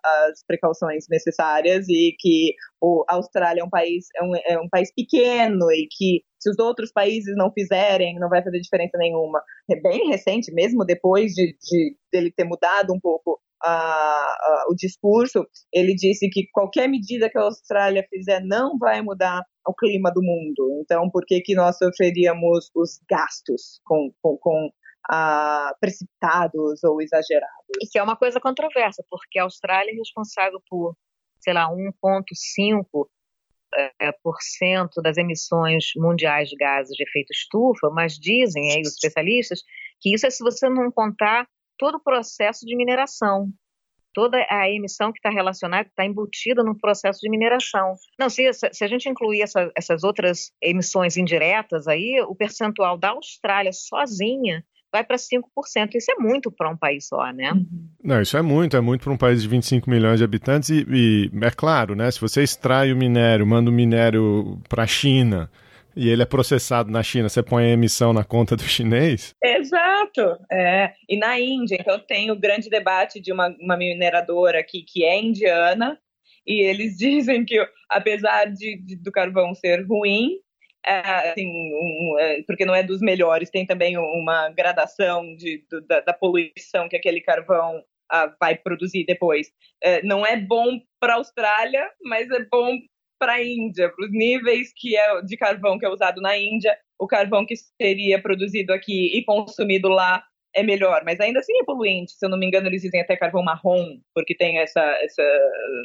as 0.03 0.43
precauções 0.45 1.05
necessárias 1.09 1.87
e 1.89 2.15
que 2.19 2.53
o, 2.81 3.03
a 3.09 3.15
Austrália 3.15 3.61
é 3.61 3.63
um 3.63 3.69
país 3.69 4.05
é 4.15 4.23
um, 4.23 4.35
é 4.35 4.59
um 4.59 4.69
país 4.69 4.93
pequeno 4.93 5.71
e 5.71 5.87
que 5.89 6.23
se 6.39 6.49
os 6.51 6.59
outros 6.59 6.91
países 6.91 7.35
não 7.35 7.51
fizerem 7.51 8.15
não 8.19 8.29
vai 8.29 8.43
fazer 8.43 8.59
diferença 8.59 8.97
nenhuma. 8.97 9.41
É 9.69 9.79
bem 9.81 10.07
recente 10.07 10.53
mesmo 10.53 10.85
depois 10.85 11.33
de, 11.33 11.57
de 11.59 11.97
dele 12.11 12.31
ter 12.31 12.45
mudado 12.45 12.93
um 12.93 12.99
pouco 12.99 13.39
uh, 13.65 14.71
o 14.71 14.75
discurso 14.75 15.47
ele 15.73 15.95
disse 15.95 16.29
que 16.29 16.47
qualquer 16.53 16.87
medida 16.87 17.29
que 17.29 17.39
a 17.39 17.43
Austrália 17.43 18.05
fizer 18.07 18.41
não 18.43 18.77
vai 18.77 19.01
mudar 19.01 19.41
o 19.67 19.73
clima 19.73 20.11
do 20.13 20.21
mundo. 20.21 20.81
Então 20.83 21.09
por 21.09 21.25
que 21.25 21.41
que 21.41 21.55
nós 21.55 21.75
sofreríamos 21.79 22.69
os 22.75 22.99
gastos 23.09 23.81
com, 23.83 24.11
com, 24.21 24.37
com 24.37 24.69
precipitados 25.79 26.83
ou 26.83 27.01
exagerados. 27.01 27.65
E 27.81 27.87
que 27.87 27.99
é 27.99 28.03
uma 28.03 28.15
coisa 28.15 28.39
controversa, 28.39 29.03
porque 29.09 29.39
a 29.39 29.43
Austrália 29.43 29.91
é 29.91 29.95
responsável 29.95 30.61
por, 30.67 30.95
sei 31.39 31.53
lá, 31.53 31.67
1,5% 31.69 33.07
é, 33.77 34.11
cento 34.39 35.01
das 35.01 35.17
emissões 35.17 35.91
mundiais 35.95 36.49
de 36.49 36.55
gases 36.55 36.95
de 36.95 37.03
efeito 37.03 37.31
estufa, 37.31 37.89
mas 37.89 38.17
dizem 38.17 38.71
aí 38.71 38.81
os 38.81 38.93
especialistas 38.93 39.61
que 39.99 40.13
isso 40.13 40.25
é 40.25 40.29
se 40.29 40.43
você 40.43 40.69
não 40.69 40.91
contar 40.91 41.47
todo 41.77 41.95
o 41.95 42.03
processo 42.03 42.65
de 42.65 42.75
mineração, 42.75 43.49
toda 44.13 44.37
a 44.49 44.69
emissão 44.69 45.11
que 45.11 45.19
está 45.19 45.29
relacionada, 45.29 45.89
está 45.89 46.05
embutida 46.05 46.63
no 46.63 46.77
processo 46.77 47.19
de 47.19 47.29
mineração. 47.29 47.95
Não, 48.17 48.29
se, 48.29 48.49
se 48.53 48.83
a 48.83 48.87
gente 48.87 49.09
incluir 49.09 49.41
essa, 49.41 49.69
essas 49.75 50.03
outras 50.03 50.53
emissões 50.61 51.17
indiretas 51.17 51.87
aí, 51.87 52.21
o 52.21 52.33
percentual 52.33 52.97
da 52.97 53.09
Austrália 53.09 53.73
sozinha 53.73 54.63
vai 54.95 55.03
para 55.03 55.17
5%. 55.17 55.95
Isso 55.95 56.11
é 56.11 56.15
muito 56.15 56.49
para 56.49 56.69
um 56.69 56.77
país 56.77 57.07
só, 57.07 57.31
né? 57.33 57.51
Uhum. 57.51 57.89
Não, 58.01 58.21
isso 58.21 58.37
é 58.37 58.41
muito, 58.41 58.77
é 58.77 58.81
muito 58.81 59.03
para 59.03 59.11
um 59.11 59.17
país 59.17 59.41
de 59.41 59.47
25 59.47 59.89
milhões 59.89 60.19
de 60.19 60.23
habitantes 60.23 60.69
e, 60.69 60.85
e, 60.89 61.31
é 61.43 61.51
claro, 61.51 61.95
né? 61.95 62.09
Se 62.09 62.21
você 62.21 62.41
extrai 62.41 62.93
o 62.93 62.95
minério, 62.95 63.45
manda 63.45 63.69
o 63.69 63.73
minério 63.73 64.57
para 64.69 64.83
a 64.83 64.87
China 64.87 65.51
e 65.95 66.09
ele 66.09 66.21
é 66.21 66.25
processado 66.25 66.89
na 66.89 67.03
China, 67.03 67.29
você 67.29 67.43
põe 67.43 67.65
a 67.65 67.69
emissão 67.69 68.13
na 68.13 68.23
conta 68.23 68.55
do 68.55 68.63
chinês? 68.63 69.33
Exato, 69.43 70.37
é. 70.51 70.93
E 71.09 71.17
na 71.17 71.39
Índia, 71.39 71.77
então 71.79 71.99
tem 71.99 72.31
o 72.31 72.39
grande 72.39 72.69
debate 72.69 73.19
de 73.19 73.31
uma, 73.31 73.53
uma 73.59 73.77
mineradora 73.77 74.59
aqui 74.59 74.81
que 74.81 75.03
é 75.03 75.19
indiana 75.19 75.97
e 76.47 76.61
eles 76.61 76.95
dizem 76.97 77.43
que 77.43 77.57
apesar 77.89 78.45
de, 78.45 78.77
de 78.81 78.95
do 78.97 79.11
carvão 79.11 79.53
ser 79.53 79.85
ruim, 79.85 80.37
assim, 80.85 81.47
um, 81.47 82.15
é, 82.19 82.43
porque 82.43 82.65
não 82.65 82.75
é 82.75 82.83
dos 82.83 83.01
melhores, 83.01 83.49
tem 83.49 83.65
também 83.65 83.97
uma 83.97 84.49
gradação 84.49 85.35
de, 85.35 85.65
do, 85.69 85.81
da, 85.81 86.01
da, 86.01 86.13
poluição 86.13 86.87
que 86.87 86.95
aquele 86.95 87.21
carvão 87.21 87.79
uh, 87.79 88.31
vai 88.39 88.55
produzir 88.55 89.05
depois. 89.05 89.51
É, 89.81 90.03
não 90.03 90.25
é 90.25 90.37
bom 90.37 90.79
para 90.99 91.13
a 91.13 91.17
Austrália, 91.17 91.89
mas 92.03 92.29
é 92.29 92.45
bom 92.51 92.77
para 93.19 93.33
a 93.33 93.43
Índia, 93.43 93.89
para 93.89 94.05
os 94.05 94.11
níveis 94.11 94.71
que 94.75 94.95
é 94.95 95.21
de 95.21 95.37
carvão 95.37 95.79
que 95.79 95.85
é 95.85 95.89
usado 95.89 96.21
na 96.21 96.37
Índia, 96.37 96.77
o 96.99 97.07
carvão 97.07 97.45
que 97.45 97.55
seria 97.81 98.21
produzido 98.21 98.73
aqui 98.73 99.17
e 99.17 99.23
consumido 99.23 99.87
lá 99.87 100.23
é 100.55 100.63
melhor, 100.63 101.03
mas 101.05 101.19
ainda 101.19 101.39
assim 101.39 101.53
é 101.59 101.63
poluente. 101.63 102.13
Se 102.13 102.25
eu 102.25 102.29
não 102.29 102.37
me 102.37 102.47
engano, 102.47 102.67
eles 102.67 102.81
dizem 102.81 103.01
até 103.01 103.15
carvão 103.15 103.43
marrom, 103.43 103.97
porque 104.13 104.33
tem 104.33 104.57
essa, 104.59 104.81
essa 105.01 105.23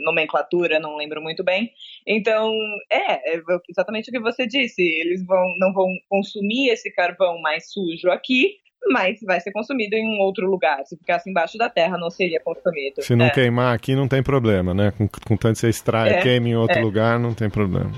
nomenclatura, 0.04 0.78
não 0.78 0.96
lembro 0.96 1.20
muito 1.20 1.42
bem. 1.42 1.70
Então, 2.06 2.52
é, 2.90 3.34
é 3.34 3.42
exatamente 3.68 4.08
o 4.08 4.12
que 4.12 4.20
você 4.20 4.46
disse. 4.46 4.82
Eles 4.82 5.26
vão, 5.26 5.44
não 5.58 5.72
vão 5.72 5.88
consumir 6.08 6.70
esse 6.70 6.90
carvão 6.92 7.40
mais 7.40 7.70
sujo 7.70 8.10
aqui, 8.10 8.54
mas 8.88 9.20
vai 9.22 9.40
ser 9.40 9.52
consumido 9.52 9.96
em 9.96 10.06
um 10.06 10.20
outro 10.20 10.48
lugar. 10.48 10.84
Se 10.86 10.96
ficasse 10.96 11.28
embaixo 11.28 11.58
da 11.58 11.68
terra, 11.68 11.98
não 11.98 12.10
seria 12.10 12.40
consumido. 12.40 13.02
Se 13.02 13.16
não 13.16 13.26
é. 13.26 13.30
queimar 13.30 13.74
aqui, 13.74 13.94
não 13.94 14.08
tem 14.08 14.22
problema, 14.22 14.72
né? 14.72 14.92
Com, 14.96 15.08
com 15.08 15.36
tanto 15.36 15.58
você 15.58 15.68
extrai, 15.68 16.14
é, 16.14 16.22
queima 16.22 16.48
em 16.48 16.56
outro 16.56 16.78
é. 16.78 16.82
lugar, 16.82 17.18
não 17.18 17.34
tem 17.34 17.50
problema. 17.50 17.90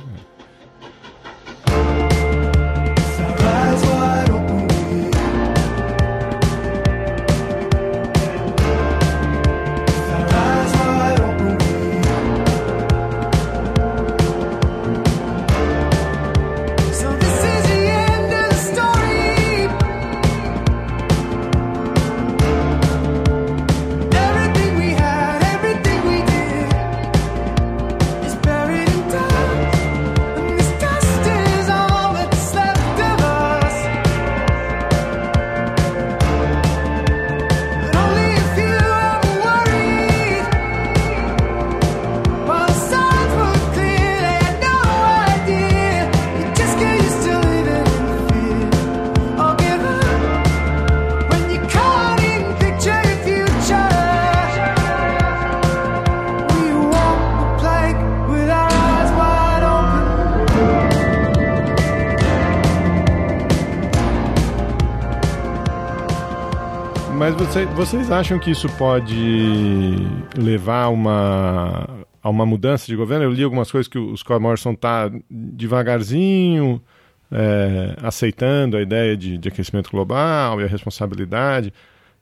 Vocês 67.75 68.11
acham 68.11 68.39
que 68.39 68.51
isso 68.51 68.69
pode 68.77 69.97
levar 70.37 70.85
a 70.85 70.89
uma, 70.91 71.89
a 72.23 72.29
uma 72.29 72.45
mudança 72.45 72.87
de 72.87 72.95
governo? 72.95 73.25
Eu 73.25 73.33
li 73.33 73.43
algumas 73.43 73.71
coisas 73.71 73.89
que 73.89 73.99
o 73.99 74.17
Scott 74.17 74.41
Morrison 74.41 74.73
está 74.73 75.11
devagarzinho 75.31 76.83
é, 77.31 77.97
aceitando 78.03 78.77
a 78.77 78.83
ideia 78.83 79.17
de, 79.17 79.39
de 79.39 79.49
aquecimento 79.49 79.91
global 79.91 80.61
e 80.61 80.65
a 80.65 80.67
responsabilidade. 80.67 81.73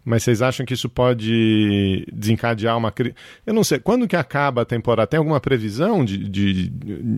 Mas 0.04 0.22
vocês 0.22 0.40
acham 0.42 0.64
que 0.64 0.74
isso 0.74 0.88
pode 0.88 2.06
desencadear 2.12 2.76
uma 2.76 2.90
crise? 2.90 3.14
Eu 3.44 3.52
não 3.52 3.62
sei, 3.62 3.78
quando 3.78 4.08
que 4.08 4.16
acaba 4.16 4.62
a 4.62 4.64
temporada? 4.64 5.06
Tem 5.06 5.18
alguma 5.18 5.40
previsão 5.40 6.04
de, 6.04 6.28
de, 6.28 6.70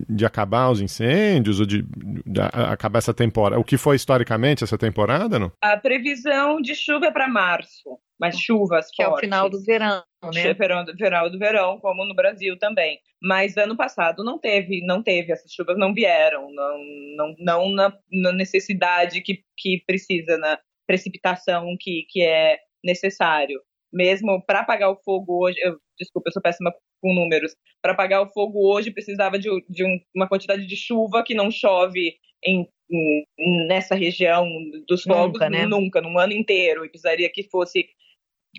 de 0.09 0.25
acabar 0.25 0.69
os 0.69 0.81
incêndios 0.81 1.59
ou 1.59 1.65
de, 1.65 1.81
de 1.81 2.41
acabar 2.41 2.99
essa 2.99 3.13
temporada? 3.13 3.59
O 3.59 3.63
que 3.63 3.77
foi 3.77 3.95
historicamente 3.95 4.63
essa 4.63 4.77
temporada, 4.77 5.39
não? 5.39 5.51
A 5.61 5.77
previsão 5.77 6.61
de 6.61 6.75
chuva 6.75 7.07
é 7.07 7.11
para 7.11 7.27
março, 7.27 7.97
mas 8.19 8.37
chuvas 8.37 8.89
Que 8.91 9.03
fortes. 9.03 9.15
é 9.15 9.17
o 9.17 9.19
final 9.19 9.49
do 9.49 9.63
verão, 9.63 10.03
né? 10.33 10.53
Verão, 10.53 10.85
final 10.97 11.29
do 11.29 11.39
verão, 11.39 11.79
como 11.79 12.05
no 12.05 12.13
Brasil 12.15 12.57
também. 12.57 12.99
Mas 13.21 13.55
ano 13.55 13.77
passado 13.77 14.23
não 14.23 14.37
teve, 14.37 14.85
não 14.85 15.01
teve, 15.01 15.31
essas 15.31 15.51
chuvas 15.51 15.77
não 15.77 15.93
vieram, 15.93 16.51
não, 16.53 16.77
não, 17.15 17.35
não 17.39 17.69
na, 17.71 17.93
na 18.11 18.33
necessidade 18.33 19.21
que, 19.21 19.41
que 19.57 19.81
precisa, 19.87 20.37
na 20.37 20.59
precipitação 20.85 21.75
que, 21.79 22.05
que 22.09 22.21
é 22.21 22.57
necessário. 22.83 23.59
Mesmo 23.91 24.43
para 24.45 24.61
apagar 24.61 24.89
o 24.89 24.99
fogo 25.03 25.45
hoje, 25.45 25.57
eu, 25.61 25.77
desculpa, 25.99 26.29
eu 26.29 26.33
sou 26.33 26.41
péssima 26.41 26.73
com 27.01 27.13
números. 27.13 27.55
Para 27.81 27.93
apagar 27.93 28.21
o 28.21 28.29
fogo 28.29 28.67
hoje 28.67 28.91
precisava 28.91 29.37
de, 29.37 29.49
de 29.69 29.85
um, 29.85 29.99
uma 30.15 30.27
quantidade 30.27 30.65
de 30.65 30.75
chuva 30.75 31.23
que 31.23 31.35
não 31.35 31.51
chove 31.51 32.15
em, 32.43 32.67
em 32.91 33.67
nessa 33.67 33.95
região 33.95 34.47
dos 34.87 35.03
fogos 35.03 35.33
nunca, 35.33 35.49
né? 35.49 35.65
nunca, 35.65 36.01
num 36.01 36.17
ano 36.17 36.33
inteiro. 36.33 36.83
E 36.83 36.89
precisaria 36.89 37.29
que 37.29 37.43
fosse 37.43 37.87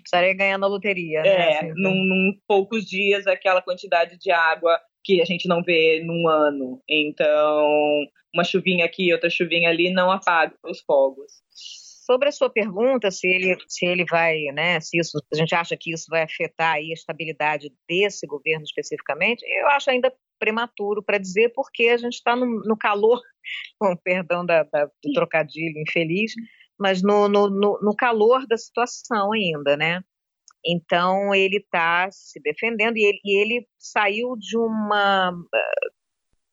precisaria 0.01 0.33
ganhar 0.33 0.57
na 0.57 0.67
loteria. 0.67 1.21
Né? 1.21 1.29
É, 1.29 1.57
assim, 1.57 1.73
num, 1.75 1.95
num, 1.95 2.37
poucos 2.47 2.85
dias 2.85 3.27
aquela 3.27 3.61
quantidade 3.61 4.17
de 4.17 4.31
água 4.31 4.79
que 5.03 5.21
a 5.21 5.25
gente 5.25 5.47
não 5.47 5.63
vê 5.63 6.01
num 6.03 6.27
ano. 6.27 6.81
Então, 6.89 8.05
uma 8.33 8.43
chuvinha 8.43 8.85
aqui, 8.85 9.13
outra 9.13 9.29
chuvinha 9.29 9.69
ali 9.69 9.91
não 9.91 10.11
apaga 10.11 10.55
os 10.65 10.81
fogos. 10.81 11.31
Sobre 12.05 12.29
a 12.29 12.31
sua 12.31 12.51
pergunta, 12.51 13.09
se 13.09 13.27
ele, 13.27 13.57
se 13.67 13.83
ele 13.83 14.05
vai, 14.07 14.37
né, 14.53 14.79
se 14.79 14.99
isso, 14.99 15.17
a 15.33 15.35
gente 15.35 15.55
acha 15.55 15.75
que 15.75 15.91
isso 15.91 16.05
vai 16.07 16.21
afetar 16.21 16.75
a 16.75 16.81
estabilidade 16.81 17.73
desse 17.89 18.27
governo 18.27 18.63
especificamente, 18.63 19.43
eu 19.43 19.67
acho 19.69 19.89
ainda 19.89 20.13
prematuro 20.37 21.01
para 21.01 21.17
dizer, 21.17 21.51
porque 21.55 21.87
a 21.87 21.97
gente 21.97 22.13
está 22.13 22.35
no, 22.35 22.45
no, 22.63 22.77
calor, 22.77 23.19
com 23.79 23.97
perdão 23.97 24.45
da, 24.45 24.61
da, 24.61 24.85
do 24.85 25.13
trocadilho 25.13 25.81
infeliz, 25.81 26.33
mas 26.79 27.01
no, 27.01 27.27
no, 27.27 27.49
no, 27.49 27.95
calor 27.95 28.45
da 28.45 28.57
situação 28.57 29.31
ainda, 29.33 29.75
né? 29.75 30.03
Então 30.63 31.33
ele 31.33 31.57
está 31.57 32.07
se 32.11 32.39
defendendo 32.39 32.97
e 32.97 33.03
ele, 33.03 33.19
e 33.25 33.41
ele 33.41 33.67
saiu 33.79 34.35
de 34.37 34.55
uma 34.57 35.33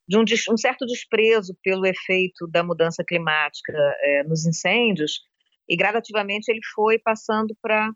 de 0.09 0.17
um, 0.17 0.25
um, 0.51 0.57
certo 0.57 0.87
desprezo 0.87 1.57
pelo 1.63 1.87
efeito 1.87 2.47
da 2.49 2.63
mudança 2.63 3.05
climática 3.07 3.73
é, 4.01 4.25
nos 4.25 4.47
incêndios 4.47 5.21
e 5.69 5.77
gradativamente 5.77 6.51
ele 6.51 6.61
foi 6.75 6.99
passando 6.99 7.57
para 7.61 7.91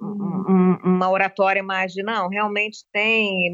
um, 0.00 0.76
uma 0.84 1.10
oratória 1.10 1.62
mais 1.62 1.92
de 1.92 2.02
não, 2.02 2.28
realmente 2.28 2.84
tem, 2.92 3.52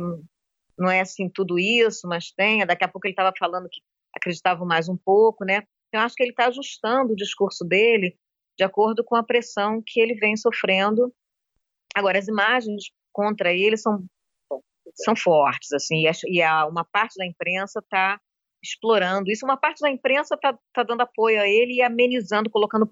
não 0.79 0.91
é 0.91 1.01
assim 1.01 1.29
tudo 1.29 1.59
isso, 1.59 2.07
mas 2.07 2.31
tem. 2.31 2.65
Daqui 2.67 2.85
a 2.85 2.89
pouco 2.89 3.07
ele 3.07 3.13
estava 3.13 3.33
falando 3.39 3.69
que 3.71 3.81
acreditava 4.15 4.65
mais 4.65 4.89
um 4.89 4.97
pouco, 4.97 5.45
né? 5.45 5.63
Eu 5.93 6.01
acho 6.01 6.15
que 6.15 6.23
ele 6.23 6.31
está 6.31 6.47
ajustando 6.47 7.13
o 7.13 7.17
discurso 7.17 7.65
dele 7.65 8.17
de 8.59 8.65
acordo 8.65 9.05
com 9.05 9.17
a 9.17 9.23
pressão 9.23 9.83
que 9.85 10.01
ele 10.01 10.15
vem 10.15 10.37
sofrendo. 10.37 11.13
Agora, 11.95 12.19
as 12.19 12.29
imagens 12.29 12.91
contra 13.13 13.53
ele 13.53 13.77
são 13.77 14.05
são 14.95 15.15
fortes, 15.15 15.73
assim, 15.73 16.03
e, 16.03 16.09
a, 16.09 16.13
e 16.27 16.43
a, 16.43 16.67
uma 16.67 16.85
parte 16.85 17.17
da 17.19 17.27
imprensa 17.27 17.81
está 17.81 18.19
explorando 18.63 19.31
isso. 19.31 19.45
Uma 19.45 19.57
parte 19.57 19.81
da 19.81 19.91
imprensa 19.91 20.35
está 20.35 20.59
tá 20.73 20.83
dando 20.83 21.03
apoio 21.03 21.41
a 21.41 21.47
ele 21.47 21.75
e 21.75 21.83
amenizando, 21.83 22.49
colocando 22.49 22.91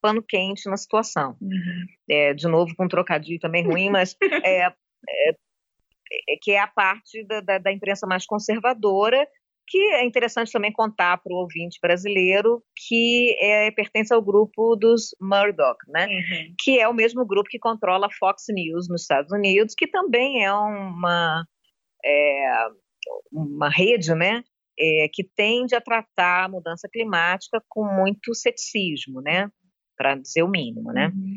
pano 0.00 0.22
quente 0.22 0.68
na 0.68 0.76
situação. 0.76 1.36
Uhum. 1.40 1.86
É, 2.08 2.34
de 2.34 2.48
novo, 2.48 2.74
com 2.76 2.84
um 2.84 2.88
trocadilho 2.88 3.38
também 3.38 3.64
ruim, 3.64 3.90
mas 3.90 4.16
é, 4.44 4.66
é, 4.66 5.34
é, 6.12 6.36
que 6.40 6.52
é 6.52 6.60
a 6.60 6.66
parte 6.66 7.24
da, 7.24 7.40
da, 7.40 7.58
da, 7.58 7.72
imprensa 7.72 8.06
mais 8.06 8.26
conservadora, 8.26 9.26
que 9.66 9.78
é 9.78 10.04
interessante 10.04 10.50
também 10.50 10.72
contar 10.72 11.18
para 11.18 11.32
o 11.32 11.36
ouvinte 11.36 11.78
brasileiro 11.80 12.60
que 12.76 13.36
é, 13.38 13.70
pertence 13.70 14.12
ao 14.12 14.20
grupo 14.20 14.74
dos 14.74 15.14
Murdoch, 15.20 15.78
né? 15.88 16.06
Uhum. 16.06 16.54
que 16.58 16.80
é 16.80 16.88
o 16.88 16.94
mesmo 16.94 17.24
grupo 17.24 17.48
que 17.48 17.58
controla 17.58 18.08
a 18.08 18.12
Fox 18.18 18.46
News 18.50 18.88
nos 18.88 19.02
Estados 19.02 19.30
Unidos, 19.30 19.74
que 19.76 19.86
também 19.86 20.44
é 20.44 20.52
uma, 20.52 21.46
é, 22.04 22.52
uma 23.32 23.68
rede 23.68 24.12
né? 24.14 24.42
É, 24.82 25.08
que 25.12 25.22
tende 25.22 25.74
a 25.74 25.80
tratar 25.80 26.44
a 26.44 26.48
mudança 26.48 26.88
climática 26.90 27.62
com 27.68 27.84
muito 27.84 28.34
ceticismo, 28.34 29.20
né? 29.20 29.48
Para 30.00 30.14
dizer 30.14 30.42
o 30.42 30.48
mínimo, 30.48 30.92
né? 30.94 31.12
Uhum. 31.14 31.36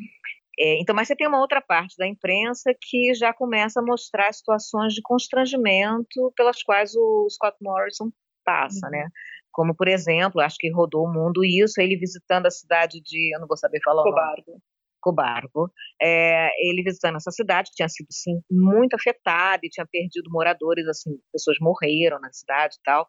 É, 0.58 0.80
então, 0.80 0.96
mas 0.96 1.10
você 1.10 1.16
tem 1.18 1.28
uma 1.28 1.42
outra 1.42 1.62
parte 1.62 1.98
da 1.98 2.08
imprensa 2.08 2.74
que 2.80 3.14
já 3.14 3.34
começa 3.34 3.82
a 3.82 3.84
mostrar 3.84 4.32
situações 4.32 4.94
de 4.94 5.02
constrangimento 5.02 6.32
pelas 6.38 6.64
quais 6.64 6.96
o 6.96 7.28
Scott 7.30 7.58
Morrison 7.62 8.10
passa, 8.46 8.90
né? 8.90 9.00
uhum. 9.00 9.04
né? 9.04 9.10
Como, 9.52 9.76
por 9.76 9.90
exemplo, 9.90 10.40
acho 10.40 10.56
que 10.58 10.72
rodou 10.72 11.06
o 11.06 11.12
mundo 11.12 11.44
isso, 11.44 11.82
ele 11.82 11.98
visitando 11.98 12.46
a 12.46 12.52
cidade 12.52 13.02
de, 13.02 13.36
eu 13.36 13.40
não 13.42 13.48
vou 13.48 13.58
saber 13.58 13.82
falar 13.84 14.04
Cobargo. 14.04 14.44
o 14.48 14.52
nome. 14.52 14.64
Cobargo. 15.02 15.70
É, 16.02 16.50
ele 16.66 16.82
visitando 16.84 17.18
essa 17.18 17.32
cidade 17.32 17.70
que 17.70 17.76
tinha 17.76 17.90
sido, 17.90 18.08
assim, 18.10 18.40
muito 18.50 18.96
afetada 18.96 19.60
e 19.64 19.70
tinha 19.70 19.86
perdido 19.86 20.32
moradores, 20.32 20.88
assim, 20.88 21.12
pessoas 21.34 21.58
morreram 21.60 22.20
na 22.22 22.32
cidade 22.32 22.78
e 22.80 22.84
tal. 22.84 23.06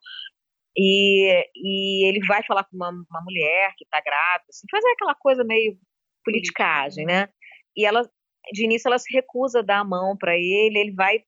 E, 0.77 1.51
e 1.55 2.09
ele 2.09 2.25
vai 2.27 2.43
falar 2.45 2.65
com 2.65 2.77
uma, 2.77 2.91
uma 2.91 3.23
mulher 3.23 3.73
que 3.77 3.85
está 3.85 4.01
grávida, 4.01 4.47
assim, 4.49 4.67
fazer 4.71 4.89
aquela 4.91 5.15
coisa 5.15 5.45
meio 5.45 5.79
politicagem, 6.25 7.05
né? 7.07 7.29
E 7.77 7.85
ela, 7.85 8.03
de 8.53 8.65
início, 8.65 8.89
ela 8.89 8.99
se 8.99 9.13
recusa 9.13 9.61
a 9.61 9.63
dar 9.63 9.81
a 9.81 9.85
mão 9.85 10.17
para 10.17 10.37
ele, 10.37 10.79
ele 10.79 10.93
vai, 10.93 11.23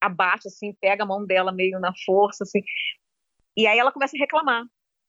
abate, 0.00 0.48
assim, 0.48 0.72
pega 0.80 1.04
a 1.04 1.06
mão 1.06 1.26
dela 1.26 1.52
meio 1.52 1.78
na 1.80 1.92
força, 2.04 2.44
assim. 2.44 2.62
E 3.56 3.66
aí 3.66 3.78
ela 3.78 3.92
começa 3.92 4.16
a 4.16 4.20
reclamar. 4.20 4.64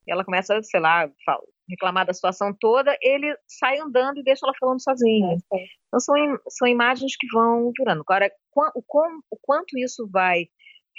Ela 0.08 0.24
começa, 0.24 0.62
sei 0.64 0.80
lá, 0.80 1.10
fala, 1.26 1.44
reclamar 1.70 2.06
da 2.06 2.14
situação 2.14 2.56
toda, 2.58 2.98
ele 3.02 3.36
sai 3.46 3.78
andando 3.80 4.20
e 4.20 4.24
deixa 4.24 4.46
ela 4.46 4.56
falando 4.58 4.82
sozinha. 4.82 5.38
É, 5.54 5.66
então 5.88 6.00
são, 6.00 6.16
são 6.50 6.68
imagens 6.68 7.16
que 7.18 7.28
vão 7.32 7.72
durando. 7.76 8.02
Agora, 8.02 8.32
o, 8.56 8.80
o, 8.80 9.20
o 9.32 9.38
quanto 9.42 9.78
isso 9.78 10.10
vai 10.10 10.48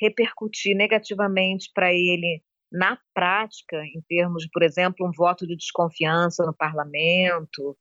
repercutir 0.01 0.77
negativamente 0.77 1.71
para 1.75 1.93
ele 1.93 2.43
na 2.71 2.99
prática, 3.15 3.77
em 3.85 4.03
termos 4.09 4.43
de, 4.43 4.51
por 4.53 4.63
exemplo, 4.63 5.07
um 5.07 5.13
voto 5.13 5.47
de 5.47 5.57
desconfiança 5.57 6.45
no 6.45 6.55
parlamento, 6.55 7.77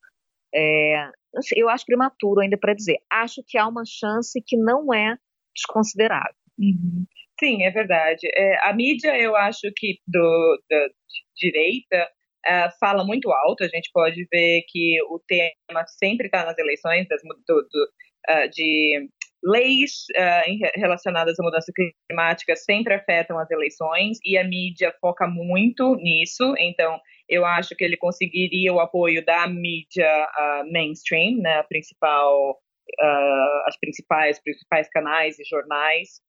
é, 0.54 1.10
eu 1.56 1.70
acho 1.70 1.86
prematuro 1.86 2.42
ainda 2.42 2.58
para 2.58 2.74
dizer. 2.74 2.98
Acho 3.12 3.44
que 3.46 3.58
há 3.58 3.68
uma 3.68 3.84
chance 3.86 4.42
que 4.46 4.58
não 4.58 4.94
é 4.94 5.18
desconsiderável. 5.56 6.34
Uhum. 6.58 7.06
Sim, 7.40 7.64
é 7.64 7.72
verdade. 7.72 8.28
É, 8.34 8.68
a 8.68 8.74
mídia, 8.74 9.20
eu 9.20 9.36
acho 9.36 9.72
que 9.76 10.00
do, 10.08 10.62
da 10.70 10.88
direita 11.36 12.10
uh, 12.48 12.70
fala 12.80 13.06
muito 13.06 13.32
alto. 13.32 13.64
A 13.64 13.68
gente 13.68 13.92
pode 13.94 14.28
ver 14.32 14.64
que 14.68 14.98
o 15.10 15.20
tema 15.20 15.86
sempre 16.00 16.28
está 16.28 16.46
nas 16.46 16.58
eleições 16.58 17.08
das, 17.08 17.22
do, 17.22 17.62
do, 17.62 17.90
uh, 18.30 18.50
de 18.50 19.08
leis 19.44 20.06
uh, 20.18 20.70
relacionadas 20.76 21.40
à 21.40 21.44
mudança 21.44 21.72
climática 22.08 22.56
sempre 22.56 22.94
afetam 22.94 23.38
as 23.38 23.50
eleições 23.52 24.18
e 24.26 24.38
a 24.38 24.44
mídia 24.44 24.94
foca 25.00 25.28
muito 25.28 25.96
nisso. 25.96 26.56
Então, 26.58 27.00
eu 27.30 27.46
acho 27.46 27.76
que 27.76 27.84
ele 27.84 27.98
conseguiria 27.98 28.74
o 28.74 28.80
apoio 28.80 29.24
da 29.26 29.48
mídia 29.48 30.28
uh, 30.28 30.72
mainstream, 30.72 31.38
né, 31.38 31.64
principal, 31.64 32.52
uh, 32.52 33.68
as 33.68 33.78
principais, 33.80 34.42
principais 34.42 34.90
canais 34.90 35.38
e 35.40 35.44
jornais. 35.44 36.22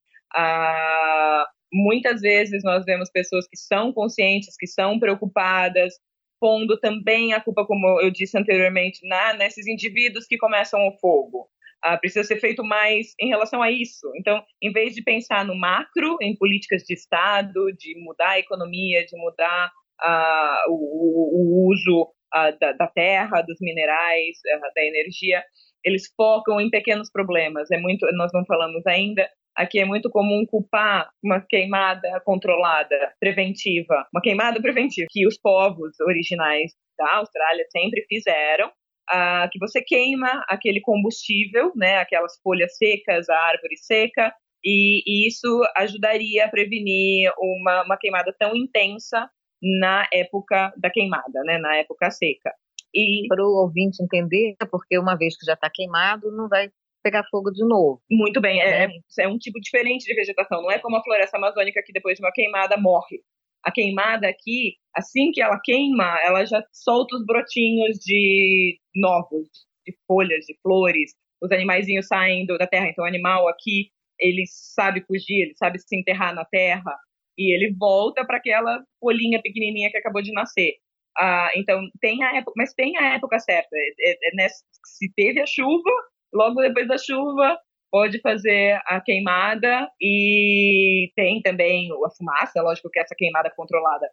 muitas 1.73 2.21
vezes 2.21 2.63
nós 2.65 2.85
vemos 2.85 3.11
pessoas 3.11 3.47
que 3.49 3.57
são 3.57 3.93
conscientes, 3.93 4.57
que 4.57 4.67
são 4.67 4.99
preocupadas, 4.99 5.95
pondo 6.41 6.79
também 6.79 7.33
a 7.33 7.41
culpa, 7.41 7.67
como 7.67 8.01
eu 8.01 8.11
disse 8.11 8.39
anteriormente, 8.39 9.07
na, 9.07 9.35
nesses 9.35 9.67
indivíduos 9.67 10.27
que 10.27 10.39
começam 10.39 10.87
o 10.87 10.93
fogo. 10.99 11.49
Uh, 11.85 11.99
precisa 12.01 12.25
ser 12.25 12.41
feito 12.41 12.65
mais 12.65 13.15
em 13.21 13.29
relação 13.29 13.63
a 13.63 13.71
isso. 13.71 14.11
Então, 14.17 14.43
em 14.61 14.73
vez 14.73 14.95
de 14.95 15.03
pensar 15.03 15.45
no 15.45 15.55
macro, 15.55 16.17
em 16.21 16.37
políticas 16.37 16.83
de 16.83 16.95
Estado, 16.95 17.73
de 17.79 17.97
mudar 18.01 18.31
a 18.31 18.39
economia, 18.39 19.05
de 19.07 19.17
mudar 19.17 19.71
uh, 20.03 20.71
o, 20.71 21.67
o, 21.67 21.71
uso 21.71 22.03
uh, 22.35 22.59
da, 22.59 22.73
da, 22.73 22.87
terra, 22.89 23.43
dos 23.43 23.59
minerais, 23.61 24.39
da 24.75 24.85
energia, 24.85 25.43
eles 25.85 26.13
focam 26.17 26.61
em 26.61 26.69
pequenos 26.69 27.11
problemas. 27.13 27.71
É 27.71 27.79
muito, 27.79 28.07
nós 28.17 28.33
não 28.33 28.45
falamos 28.45 28.85
ainda. 28.87 29.29
Aqui 29.57 29.81
é 29.81 29.85
muito 29.85 30.09
comum 30.11 30.45
culpar 30.47 31.11
uma 31.23 31.41
queimada 31.41 32.21
controlada, 32.25 33.13
preventiva, 33.19 34.07
uma 34.13 34.23
queimada 34.23 34.61
preventiva, 34.61 35.09
que 35.11 35.27
os 35.27 35.37
povos 35.37 35.99
originais 36.01 36.73
da 36.97 37.17
Austrália 37.17 37.65
sempre 37.71 38.05
fizeram, 38.09 38.71
ah, 39.11 39.49
que 39.51 39.59
você 39.59 39.83
queima 39.83 40.45
aquele 40.49 40.81
combustível, 40.81 41.73
né, 41.77 41.99
aquelas 41.99 42.39
folhas 42.43 42.77
secas, 42.77 43.29
a 43.29 43.37
árvore 43.37 43.77
seca, 43.77 44.33
e, 44.65 45.03
e 45.07 45.29
isso 45.29 45.63
ajudaria 45.77 46.45
a 46.45 46.49
prevenir 46.49 47.31
uma, 47.39 47.85
uma 47.85 47.97
queimada 47.97 48.35
tão 48.39 48.55
intensa 48.57 49.29
na 49.63 50.07
época 50.13 50.73
da 50.77 50.91
queimada, 50.91 51.43
né, 51.45 51.59
na 51.59 51.77
época 51.77 52.11
seca. 52.11 52.53
E 52.95 53.27
para 53.29 53.45
o 53.45 53.63
ouvinte 53.63 54.03
entender, 54.03 54.57
porque 54.71 54.99
uma 54.99 55.17
vez 55.17 55.37
que 55.37 55.45
já 55.45 55.55
está 55.55 55.71
queimado, 55.73 56.31
não 56.33 56.49
vai 56.49 56.71
pegar 57.03 57.25
fogo 57.31 57.51
de 57.51 57.65
novo. 57.65 58.01
Muito 58.11 58.41
bem, 58.41 58.61
é, 58.61 58.89
né? 58.89 58.95
é, 59.19 59.25
é, 59.25 59.29
um 59.29 59.39
tipo 59.39 59.61
diferente 59.61 60.05
de 60.05 60.15
vegetação, 60.15 60.63
não 60.63 60.71
é 60.71 60.79
como 60.79 60.97
a 60.97 61.03
floresta 61.03 61.37
amazônica 61.37 61.83
que 61.85 61.93
depois 61.93 62.17
de 62.17 62.25
uma 62.25 62.33
queimada 62.33 62.77
morre. 62.77 63.23
A 63.65 63.73
queimada 63.73 64.29
aqui, 64.29 64.77
assim 64.95 65.31
que 65.33 65.43
ela 65.43 65.61
queima, 65.63 66.19
ela 66.25 66.45
já 66.45 66.63
solta 66.73 67.17
os 67.17 67.25
brotinhos 67.27 67.99
de 67.99 68.79
novos, 68.95 69.49
de 69.87 69.97
folhas, 70.07 70.45
de 70.47 70.57
flores. 70.63 71.13
Os 71.43 71.51
animaizinhos 71.53 72.07
saem 72.07 72.47
da 72.47 72.67
terra. 72.67 72.89
Então, 72.89 73.05
o 73.05 73.09
animal 73.09 73.49
aqui, 73.49 73.91
ele 74.19 74.45
sabe 74.47 75.05
fugir, 75.07 75.43
ele 75.43 75.55
sabe 75.57 75.79
se 75.79 75.97
enterrar 75.97 76.35
na 76.35 76.45
terra 76.45 76.97
e 77.37 77.55
ele 77.55 77.75
volta 77.79 78.25
para 78.27 78.39
aquela 78.39 78.83
folhinha 79.01 79.41
pequenininha 79.41 79.91
que 79.91 79.97
acabou 79.97 80.21
de 80.21 80.33
nascer. 80.33 80.75
Ah, 81.17 81.51
então, 81.57 81.81
tem 82.01 82.23
a 82.23 82.37
época, 82.37 82.53
mas 82.57 82.75
tem 82.75 82.97
a 82.97 83.15
época 83.15 83.39
certa. 83.39 83.69
É, 83.75 84.11
é, 84.11 84.45
é 84.45 84.49
se 84.85 85.13
teve 85.15 85.41
a 85.41 85.47
chuva, 85.47 85.91
logo 86.33 86.61
depois 86.61 86.89
da 86.89 86.99
chuva, 86.99 87.59
pode 87.91 88.21
fazer 88.21 88.81
a 88.87 89.01
queimada 89.01 89.91
e 90.01 91.11
tem 91.17 91.41
também 91.43 91.89
a 92.05 92.11
fumaça, 92.11 92.63
lógico 92.63 92.91
que 92.91 92.99
essa 92.99 93.15
queimada 93.17 93.51
controlada 93.55 94.09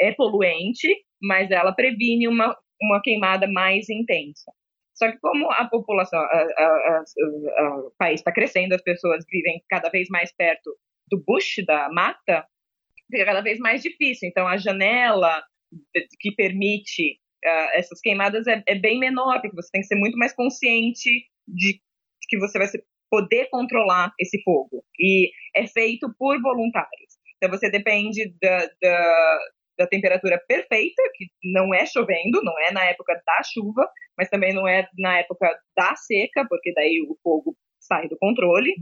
é 0.00 0.12
poluente, 0.12 0.88
mas 1.22 1.50
ela 1.50 1.72
previne 1.72 2.28
uma, 2.28 2.56
uma 2.80 3.00
queimada 3.02 3.46
mais 3.46 3.88
intensa. 3.88 4.52
Só 4.94 5.10
que 5.10 5.18
como 5.18 5.50
a 5.50 5.66
população, 5.66 6.20
o 7.86 7.90
país 7.98 8.20
está 8.20 8.32
crescendo, 8.32 8.74
as 8.74 8.82
pessoas 8.82 9.24
vivem 9.28 9.62
cada 9.68 9.88
vez 9.88 10.08
mais 10.08 10.32
perto 10.32 10.76
do 11.10 11.22
bush, 11.26 11.64
da 11.66 11.88
mata, 11.90 12.46
fica 13.10 13.24
cada 13.24 13.40
vez 13.40 13.58
mais 13.58 13.82
difícil. 13.82 14.28
Então 14.28 14.46
a 14.46 14.56
janela 14.56 15.42
que 16.20 16.30
permite 16.32 17.18
uh, 17.44 17.70
essas 17.74 18.00
queimadas 18.00 18.46
é, 18.46 18.62
é, 18.66 18.74
bem 18.76 18.98
menor, 18.98 19.40
porque 19.40 19.56
você 19.56 19.70
tem 19.72 19.80
que 19.80 19.88
ser 19.88 19.96
muito 19.96 20.16
mais 20.16 20.32
consciente 20.32 21.10
de 21.46 21.80
que 22.28 22.38
você 22.38 22.58
vai 22.58 22.68
poder 23.10 23.48
controlar 23.50 24.12
esse 24.18 24.42
fogo. 24.42 24.84
E 24.98 25.30
é 25.54 25.66
feito 25.66 26.12
por 26.18 26.40
voluntários. 26.40 27.14
Então 27.36 27.50
você 27.50 27.70
depende 27.70 28.34
da, 28.40 28.68
da, 28.82 29.38
da 29.78 29.86
temperatura 29.86 30.42
perfeita, 30.48 31.02
que 31.14 31.26
não 31.44 31.74
é 31.74 31.86
chovendo, 31.86 32.42
não 32.42 32.58
é 32.60 32.72
na 32.72 32.84
época 32.86 33.14
da 33.24 33.42
chuva, 33.44 33.88
mas 34.16 34.28
também 34.28 34.52
não 34.52 34.66
é 34.66 34.88
na 34.98 35.18
época 35.18 35.48
da 35.76 35.94
seca, 35.96 36.46
porque 36.48 36.72
daí 36.74 37.06
o 37.08 37.16
fogo 37.22 37.56
sai 37.80 38.08
do 38.08 38.16
controle. 38.18 38.74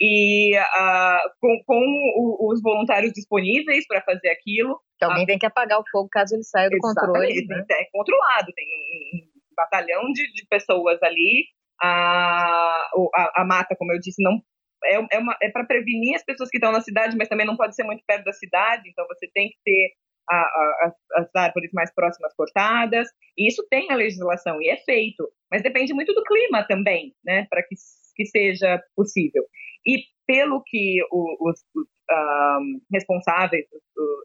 E 0.00 0.56
uh, 0.58 1.30
com, 1.40 1.62
com 1.64 1.80
o, 2.16 2.52
os 2.52 2.60
voluntários 2.60 3.12
disponíveis 3.12 3.86
para 3.86 4.02
fazer 4.02 4.28
aquilo. 4.28 4.80
Que 4.98 5.04
alguém 5.04 5.24
uh, 5.24 5.26
tem 5.26 5.38
que 5.38 5.46
apagar 5.46 5.78
o 5.78 5.84
fogo 5.90 6.08
caso 6.10 6.34
ele 6.34 6.42
saia 6.42 6.68
do 6.70 6.78
controle. 6.78 7.46
Né? 7.46 7.64
É 7.70 7.84
controlado, 7.92 8.52
tem 8.54 8.66
um, 8.66 9.18
um 9.18 9.28
batalhão 9.56 10.12
de, 10.12 10.32
de 10.32 10.46
pessoas 10.48 11.02
ali 11.02 11.46
a, 11.82 12.88
a, 13.14 13.42
a 13.42 13.44
mata, 13.44 13.76
como 13.76 13.92
eu 13.92 14.00
disse, 14.00 14.22
não 14.22 14.40
é, 14.84 14.96
é, 14.96 15.20
é 15.42 15.50
para 15.50 15.64
prevenir 15.64 16.14
as 16.16 16.24
pessoas 16.24 16.50
que 16.50 16.58
estão 16.58 16.72
na 16.72 16.80
cidade, 16.80 17.16
mas 17.16 17.28
também 17.28 17.46
não 17.46 17.56
pode 17.56 17.74
ser 17.74 17.84
muito 17.84 18.02
perto 18.06 18.24
da 18.24 18.32
cidade, 18.32 18.88
então 18.88 19.06
você 19.06 19.28
tem 19.34 19.48
que 19.48 19.56
ter 19.64 19.92
a, 20.28 20.36
a, 20.36 20.92
as 21.16 21.28
árvores 21.34 21.70
mais 21.72 21.92
próximas 21.94 22.34
cortadas, 22.34 23.08
e 23.36 23.48
isso 23.48 23.66
tem 23.70 23.90
a 23.90 23.96
legislação 23.96 24.60
e 24.60 24.68
é 24.68 24.76
feito, 24.78 25.28
mas 25.50 25.62
depende 25.62 25.94
muito 25.94 26.12
do 26.12 26.24
clima 26.24 26.66
também, 26.66 27.14
né, 27.24 27.46
para 27.48 27.62
que, 27.62 27.74
que 28.14 28.26
seja 28.26 28.82
possível. 28.94 29.44
E 29.86 30.02
pelo 30.26 30.62
que 30.64 30.98
os, 31.12 31.64
os 31.74 31.86
um, 32.10 32.80
responsáveis, 32.92 33.64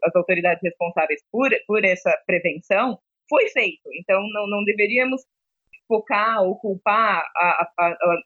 as 0.04 0.14
autoridades 0.14 0.62
responsáveis 0.62 1.20
por, 1.30 1.50
por 1.66 1.84
essa 1.84 2.16
prevenção, 2.26 2.98
foi 3.28 3.48
feito. 3.48 3.88
Então, 3.94 4.20
não, 4.32 4.46
não 4.48 4.64
deveríamos 4.64 5.22
focar 5.92 6.42
ou 6.42 6.56
culpar 6.56 7.22
a, 7.36 7.68
a, 7.78 7.86
a, 7.86 8.16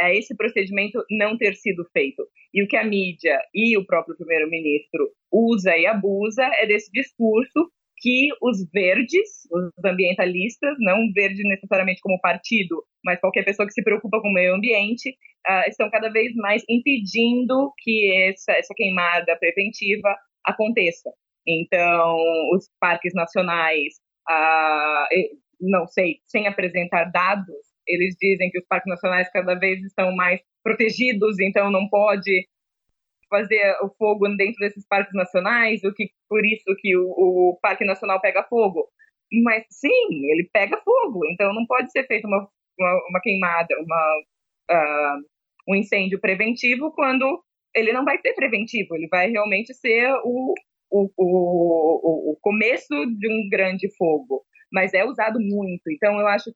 a 0.00 0.14
esse 0.14 0.34
procedimento 0.34 1.04
não 1.10 1.36
ter 1.36 1.54
sido 1.54 1.84
feito. 1.92 2.26
E 2.54 2.62
o 2.62 2.66
que 2.66 2.76
a 2.78 2.84
mídia 2.84 3.38
e 3.54 3.76
o 3.76 3.84
próprio 3.84 4.16
primeiro-ministro 4.16 5.10
usa 5.30 5.76
e 5.76 5.86
abusa 5.86 6.44
é 6.54 6.66
desse 6.66 6.90
discurso 6.90 7.70
que 8.00 8.28
os 8.40 8.64
verdes, 8.72 9.28
os 9.52 9.84
ambientalistas, 9.84 10.76
não 10.78 11.12
verde 11.12 11.42
necessariamente 11.42 12.00
como 12.00 12.20
partido, 12.20 12.82
mas 13.04 13.20
qualquer 13.20 13.44
pessoa 13.44 13.66
que 13.66 13.74
se 13.74 13.82
preocupa 13.82 14.22
com 14.22 14.28
o 14.28 14.32
meio 14.32 14.54
ambiente, 14.54 15.10
uh, 15.10 15.68
estão 15.68 15.90
cada 15.90 16.08
vez 16.08 16.32
mais 16.36 16.62
impedindo 16.68 17.72
que 17.78 18.30
essa, 18.30 18.52
essa 18.52 18.72
queimada 18.74 19.36
preventiva 19.36 20.16
aconteça. 20.44 21.10
Então, 21.46 22.16
os 22.54 22.70
parques 22.80 23.12
nacionais, 23.14 23.94
uh, 24.30 25.06
não 25.60 25.86
sei, 25.86 26.20
sem 26.26 26.46
apresentar 26.46 27.04
dados, 27.04 27.56
eles 27.86 28.14
dizem 28.20 28.50
que 28.50 28.58
os 28.58 28.66
parques 28.66 28.88
nacionais 28.88 29.30
cada 29.30 29.54
vez 29.54 29.82
estão 29.82 30.14
mais 30.14 30.40
protegidos, 30.62 31.38
então 31.40 31.70
não 31.70 31.88
pode 31.88 32.46
fazer 33.28 33.76
o 33.82 33.90
fogo 33.96 34.28
dentro 34.36 34.58
desses 34.60 34.86
parques 34.86 35.14
nacionais, 35.14 35.82
o 35.84 35.92
que 35.92 36.10
por 36.28 36.44
isso 36.44 36.74
que 36.78 36.96
o, 36.96 37.04
o 37.04 37.58
parque 37.60 37.84
nacional 37.84 38.20
pega 38.20 38.44
fogo. 38.44 38.88
Mas 39.44 39.64
sim, 39.70 40.30
ele 40.30 40.48
pega 40.52 40.80
fogo, 40.82 41.20
então 41.30 41.52
não 41.52 41.66
pode 41.66 41.90
ser 41.90 42.06
feita 42.06 42.26
uma, 42.26 42.48
uma, 42.78 43.02
uma, 43.10 43.20
queimada, 43.20 43.74
uma, 43.80 44.22
uh, 44.70 45.24
um 45.68 45.74
incêndio 45.74 46.18
preventivo 46.20 46.90
quando 46.92 47.42
ele 47.74 47.92
não 47.92 48.04
vai 48.04 48.18
ser 48.18 48.32
preventivo, 48.32 48.96
ele 48.96 49.06
vai 49.08 49.30
realmente 49.30 49.74
ser 49.74 50.10
o, 50.24 50.54
o, 50.90 51.10
o, 51.18 52.32
o 52.32 52.38
começo 52.40 52.94
de 53.18 53.28
um 53.30 53.48
grande 53.50 53.94
fogo 53.96 54.42
mas 54.72 54.94
é 54.94 55.04
usado 55.04 55.40
muito. 55.40 55.90
Então, 55.90 56.18
eu 56.20 56.26
acho 56.26 56.50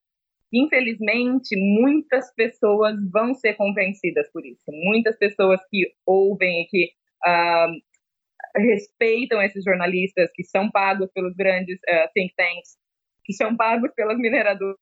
infelizmente, 0.53 1.57
muitas 1.57 2.33
pessoas 2.35 2.95
vão 3.11 3.35
ser 3.35 3.55
convencidas 3.55 4.31
por 4.31 4.45
isso. 4.45 4.65
Muitas 4.69 5.17
pessoas 5.17 5.59
que 5.71 5.91
ouvem 6.05 6.63
e 6.63 6.67
que 6.67 6.91
uh, 7.27 8.61
respeitam 8.61 9.41
esses 9.41 9.65
jornalistas 9.65 10.31
que 10.35 10.45
são 10.45 10.71
pagos 10.71 11.11
pelos 11.15 11.35
grandes 11.35 11.79
uh, 11.89 12.09
think 12.13 12.35
tanks, 12.37 12.77
que 13.25 13.33
são 13.33 13.57
pagos 13.57 13.91
pelas 13.95 14.19
mineradoras, 14.19 14.77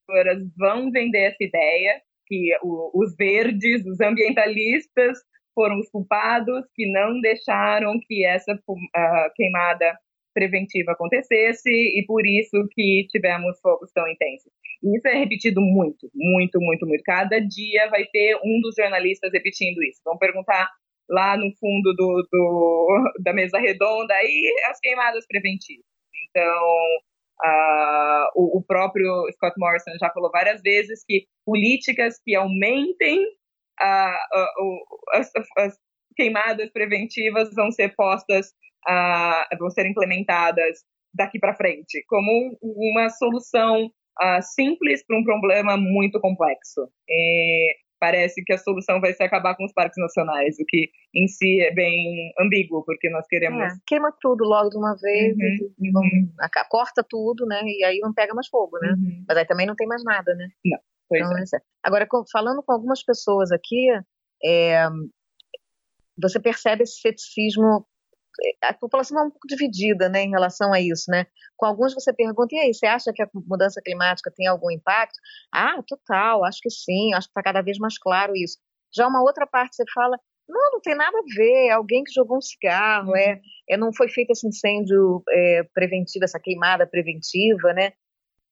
vão 0.58 0.90
vender 0.90 1.30
essa 1.30 1.44
ideia 1.44 2.00
que 2.26 2.50
o, 2.62 2.90
os 2.94 3.14
verdes, 3.16 3.84
os 3.86 4.00
ambientalistas 4.00 5.18
foram 5.54 5.78
os 5.78 5.88
culpados 5.90 6.64
que 6.74 6.90
não 6.90 7.20
deixaram 7.20 7.98
que 8.06 8.24
essa 8.24 8.54
uh, 8.54 9.34
queimada 9.36 9.96
preventiva 10.40 10.92
acontecesse 10.92 11.68
e 11.68 12.02
por 12.06 12.24
isso 12.26 12.66
que 12.72 13.06
tivemos 13.10 13.60
fogos 13.60 13.90
tão 13.92 14.08
intensos. 14.08 14.50
E 14.82 14.96
isso 14.96 15.06
é 15.08 15.14
repetido 15.14 15.60
muito, 15.60 16.10
muito, 16.14 16.58
muito, 16.60 16.86
muito. 16.86 17.02
Cada 17.04 17.38
dia 17.38 17.88
vai 17.90 18.04
ter 18.06 18.36
um 18.42 18.60
dos 18.62 18.74
jornalistas 18.74 19.30
repetindo 19.32 19.82
isso. 19.82 20.00
Vão 20.04 20.16
perguntar 20.16 20.68
lá 21.08 21.36
no 21.36 21.50
fundo 21.58 21.92
do, 21.94 22.26
do 22.32 23.12
da 23.22 23.32
mesa 23.32 23.58
redonda 23.58 24.14
aí 24.14 24.50
as 24.70 24.80
queimadas 24.80 25.26
preventivas. 25.26 25.84
Então, 26.30 26.64
uh, 27.44 28.26
o, 28.34 28.58
o, 28.58 28.64
próprio 28.64 29.26
Scott 29.32 29.54
Morrison 29.58 29.92
já 30.00 30.10
falou 30.10 30.30
várias 30.30 30.62
vezes 30.62 31.04
que 31.04 31.26
políticas 31.44 32.18
que 32.24 32.34
aumentem 32.34 33.20
uh, 33.82 34.40
uh, 34.40 34.78
as, 35.12 35.30
as, 35.58 35.78
queimadas 36.16 36.70
preventivas 36.70 37.54
vão 37.54 37.70
ser 37.70 37.94
postas, 37.94 38.52
vão 39.58 39.70
ser 39.70 39.86
implementadas 39.86 40.78
daqui 41.14 41.38
para 41.38 41.56
frente, 41.56 42.04
como 42.08 42.56
uma 42.62 43.08
solução 43.10 43.90
simples 44.42 45.04
para 45.06 45.18
um 45.18 45.24
problema 45.24 45.76
muito 45.76 46.20
complexo. 46.20 46.88
E 47.08 47.74
parece 48.00 48.42
que 48.42 48.52
a 48.52 48.58
solução 48.58 49.00
vai 49.00 49.12
ser 49.12 49.24
acabar 49.24 49.54
com 49.54 49.64
os 49.64 49.72
parques 49.72 50.00
nacionais, 50.00 50.56
o 50.58 50.64
que 50.66 50.90
em 51.14 51.28
si 51.28 51.60
é 51.60 51.72
bem 51.72 52.32
ambíguo, 52.40 52.82
porque 52.84 53.10
nós 53.10 53.26
queremos. 53.26 53.62
É, 53.62 53.76
queima 53.86 54.10
tudo 54.20 54.44
logo 54.44 54.70
de 54.70 54.78
uma 54.78 54.96
vez, 54.96 55.36
uhum, 55.36 55.90
uhum. 55.94 56.32
corta 56.70 57.04
tudo, 57.06 57.44
né? 57.46 57.60
E 57.64 57.84
aí 57.84 57.98
não 58.00 58.14
pega 58.14 58.32
mais 58.32 58.48
fogo, 58.48 58.78
né? 58.80 58.92
Uhum. 58.92 59.24
Mas 59.28 59.36
aí 59.36 59.44
também 59.44 59.66
não 59.66 59.76
tem 59.76 59.86
mais 59.86 60.02
nada, 60.02 60.34
né? 60.34 60.48
Não. 60.64 60.78
Então, 61.12 61.38
é. 61.38 61.42
Agora, 61.82 62.06
falando 62.32 62.62
com 62.62 62.72
algumas 62.72 63.02
pessoas 63.02 63.50
aqui, 63.50 63.88
é, 64.44 64.86
você 66.20 66.40
percebe 66.40 66.84
esse 66.84 67.00
ceticismo. 67.00 67.86
A 68.62 68.72
população 68.72 69.18
é 69.18 69.22
um 69.22 69.30
pouco 69.30 69.46
dividida 69.46 70.08
né, 70.08 70.22
em 70.22 70.30
relação 70.30 70.72
a 70.72 70.80
isso. 70.80 71.10
Né? 71.10 71.26
Com 71.56 71.66
alguns 71.66 71.94
você 71.94 72.12
pergunta, 72.12 72.54
e 72.54 72.58
aí, 72.58 72.74
você 72.74 72.86
acha 72.86 73.12
que 73.12 73.22
a 73.22 73.28
mudança 73.34 73.80
climática 73.82 74.32
tem 74.34 74.46
algum 74.46 74.70
impacto? 74.70 75.18
Ah, 75.52 75.82
total, 75.86 76.44
acho 76.44 76.60
que 76.62 76.70
sim, 76.70 77.14
acho 77.14 77.26
que 77.28 77.32
está 77.32 77.42
cada 77.42 77.62
vez 77.62 77.78
mais 77.78 77.98
claro 77.98 78.34
isso. 78.34 78.58
Já 78.94 79.06
uma 79.06 79.22
outra 79.22 79.46
parte 79.46 79.76
você 79.76 79.84
fala, 79.94 80.18
não, 80.50 80.72
não 80.72 80.80
tem 80.80 80.94
nada 80.94 81.16
a 81.16 81.34
ver, 81.34 81.68
é 81.68 81.70
alguém 81.70 82.02
que 82.02 82.12
jogou 82.12 82.38
um 82.38 82.40
cigarro, 82.40 83.14
é, 83.16 83.34
uhum. 83.34 83.40
é 83.70 83.76
não 83.76 83.94
foi 83.94 84.08
feito 84.08 84.30
esse 84.30 84.46
incêndio 84.46 85.22
é, 85.28 85.62
preventivo, 85.72 86.24
essa 86.24 86.40
queimada 86.40 86.86
preventiva, 86.86 87.72
né? 87.72 87.92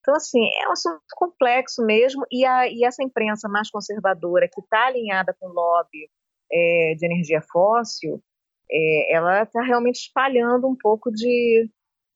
Então, 0.00 0.14
assim, 0.14 0.40
é 0.62 0.68
um 0.68 0.72
assunto 0.72 1.02
complexo 1.16 1.84
mesmo, 1.84 2.24
e, 2.30 2.44
a, 2.44 2.68
e 2.68 2.84
essa 2.84 3.02
imprensa 3.02 3.48
mais 3.48 3.70
conservadora, 3.70 4.48
que 4.48 4.60
está 4.60 4.86
alinhada 4.86 5.36
com 5.38 5.48
o 5.48 5.52
lobby 5.52 6.08
é, 6.50 6.94
de 6.96 7.04
energia 7.04 7.42
fóssil, 7.42 8.22
é, 8.70 9.14
ela 9.14 9.42
está 9.42 9.62
realmente 9.62 9.96
espalhando 9.96 10.66
um 10.66 10.76
pouco 10.76 11.10
de, 11.10 11.68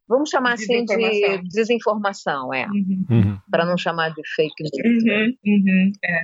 vamos 0.08 0.30
chamar 0.30 0.54
assim, 0.54 0.84
de 0.84 1.42
desinformação, 1.48 2.52
é. 2.52 2.66
Uhum. 2.66 3.06
uhum. 3.10 3.38
Para 3.50 3.64
não 3.64 3.76
chamar 3.76 4.10
de 4.10 4.22
fake 4.34 4.62
news. 4.62 5.04
Uhum, 5.04 5.34
uhum, 5.44 5.92
é. 6.04 6.22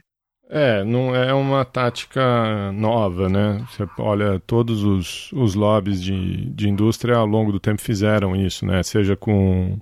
É, 0.51 0.83
não 0.83 1.15
é 1.15 1.33
uma 1.35 1.63
tática 1.63 2.73
nova, 2.73 3.29
né? 3.29 3.63
Você 3.69 3.87
olha, 3.99 4.41
todos 4.41 4.83
os, 4.83 5.31
os 5.33 5.55
lobbies 5.55 6.03
de, 6.03 6.47
de 6.51 6.71
indústria 6.71 7.17
ao 7.17 7.27
longo 7.27 7.53
do 7.53 7.61
tempo 7.61 7.83
fizeram 7.83 8.35
isso, 8.35 8.65
né? 8.65 8.83
Seja 8.83 9.15
com 9.15 9.79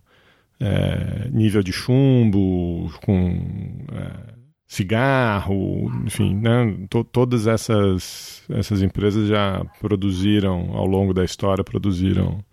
é, 0.59 1.29
nível 1.31 1.63
de 1.63 1.73
chumbo, 1.73 2.91
com 3.05 3.87
é, 3.93 4.35
cigarro, 4.67 5.91
enfim, 6.05 6.35
né? 6.35 6.87
todas 7.13 7.47
essas, 7.47 8.43
essas 8.51 8.83
empresas 8.83 9.29
já 9.29 9.65
produziram, 9.79 10.77
ao 10.77 10.87
longo 10.87 11.15
da 11.15 11.25
história, 11.25 11.63
produziram 11.63 12.45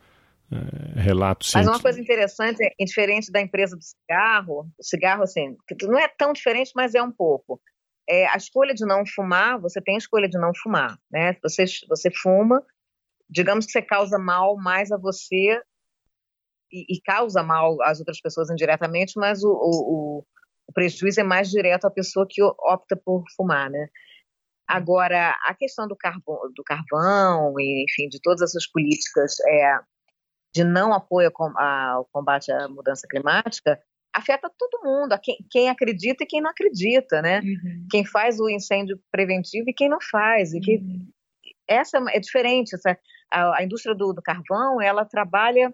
é, 0.51 1.01
relatos. 1.01 1.51
Mas 1.55 1.67
uma 1.67 1.81
coisa 1.81 1.99
interessante, 1.99 2.63
é, 2.63 2.85
diferente 2.85 3.31
da 3.31 3.41
empresa 3.41 3.75
do 3.75 3.83
cigarro, 3.83 4.67
o 4.77 4.83
cigarro, 4.83 5.23
assim, 5.23 5.57
não 5.83 5.97
é 5.97 6.07
tão 6.07 6.33
diferente, 6.33 6.71
mas 6.75 6.93
é 6.93 7.01
um 7.01 7.11
pouco. 7.11 7.59
É, 8.07 8.27
a 8.27 8.35
escolha 8.35 8.73
de 8.73 8.85
não 8.85 9.03
fumar, 9.05 9.59
você 9.59 9.81
tem 9.81 9.95
a 9.95 9.97
escolha 9.97 10.29
de 10.29 10.37
não 10.37 10.51
fumar, 10.61 10.99
né? 11.11 11.35
Você, 11.41 11.65
você 11.87 12.11
fuma, 12.11 12.61
digamos 13.29 13.65
que 13.65 13.71
você 13.71 13.81
causa 13.81 14.19
mal 14.19 14.55
mais 14.57 14.91
a 14.91 14.97
você 14.97 15.59
e, 16.71 16.85
e, 16.89 17.01
causa 17.01 17.41
mal 17.41 17.81
às 17.81 17.99
outras 17.99 18.19
pessoas 18.19 18.49
indiretamente, 18.49 19.13
mas 19.15 19.43
o, 19.43 19.49
o, 19.49 20.19
o, 20.19 20.25
prejuízo 20.73 21.19
é 21.19 21.23
mais 21.23 21.49
direto 21.49 21.85
à 21.85 21.91
pessoa 21.91 22.25
que 22.29 22.41
opta 22.41 22.95
por 22.95 23.23
fumar, 23.35 23.69
né? 23.69 23.87
Agora, 24.67 25.35
a 25.45 25.53
questão 25.53 25.87
do 25.87 25.95
carvão, 25.95 26.39
do 26.55 26.63
carvão 26.63 27.53
e, 27.59 27.83
enfim, 27.83 28.07
de 28.07 28.19
todas 28.21 28.41
essas 28.41 28.65
políticas 28.67 29.35
é, 29.45 29.79
de 30.53 30.63
não 30.63 30.93
apoio 30.93 31.31
ao 31.57 32.05
combate 32.11 32.51
à 32.51 32.67
mudança 32.69 33.07
climática 33.09 33.79
afeta 34.13 34.49
todo 34.57 34.83
mundo, 34.83 35.19
quem, 35.21 35.35
quem, 35.49 35.69
acredita 35.69 36.23
e 36.23 36.27
quem 36.27 36.39
não 36.39 36.51
acredita, 36.51 37.19
né? 37.19 37.39
Uhum. 37.39 37.87
Quem 37.89 38.05
faz 38.05 38.39
o 38.39 38.47
incêndio 38.47 38.99
preventivo 39.11 39.67
e 39.67 39.73
quem 39.73 39.89
não 39.89 39.97
faz. 39.99 40.53
E 40.53 40.59
que, 40.59 40.75
uhum. 40.75 41.07
Essa 41.67 41.97
é 42.09 42.19
diferente. 42.19 42.75
Essa, 42.75 42.97
a, 43.31 43.59
a 43.59 43.63
indústria 43.63 43.95
do, 43.95 44.13
do, 44.13 44.21
carvão, 44.21 44.81
ela 44.81 45.05
trabalha 45.05 45.73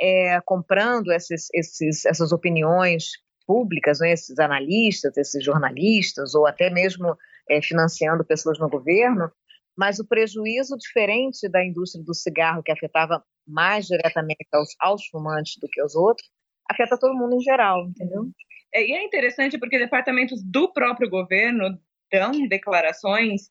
é, 0.00 0.40
comprando 0.44 1.12
esses, 1.12 1.48
esses, 1.54 2.04
essas 2.04 2.32
opiniões 2.32 3.10
públicas, 3.48 4.00
né, 4.00 4.12
esses 4.12 4.38
analistas, 4.38 5.16
esses 5.16 5.42
jornalistas, 5.42 6.34
ou 6.34 6.46
até 6.46 6.68
mesmo 6.68 7.16
é, 7.48 7.62
financiando 7.62 8.22
pessoas 8.22 8.58
no 8.58 8.68
governo, 8.68 9.32
mas 9.74 9.98
o 9.98 10.06
prejuízo 10.06 10.76
diferente 10.76 11.48
da 11.48 11.64
indústria 11.64 12.04
do 12.04 12.14
cigarro, 12.14 12.62
que 12.62 12.70
afetava 12.70 13.24
mais 13.46 13.86
diretamente 13.86 14.46
aos, 14.52 14.68
aos 14.78 15.06
fumantes 15.06 15.54
do 15.58 15.66
que 15.66 15.80
aos 15.80 15.94
outros, 15.94 16.28
afeta 16.70 16.98
todo 16.98 17.16
mundo 17.16 17.36
em 17.36 17.40
geral, 17.40 17.88
entendeu? 17.88 18.26
É, 18.74 18.86
e 18.86 18.92
é 18.92 19.02
interessante 19.02 19.58
porque 19.58 19.78
departamentos 19.78 20.42
do 20.44 20.70
próprio 20.70 21.08
governo 21.08 21.78
dão 22.12 22.32
declarações 22.48 23.48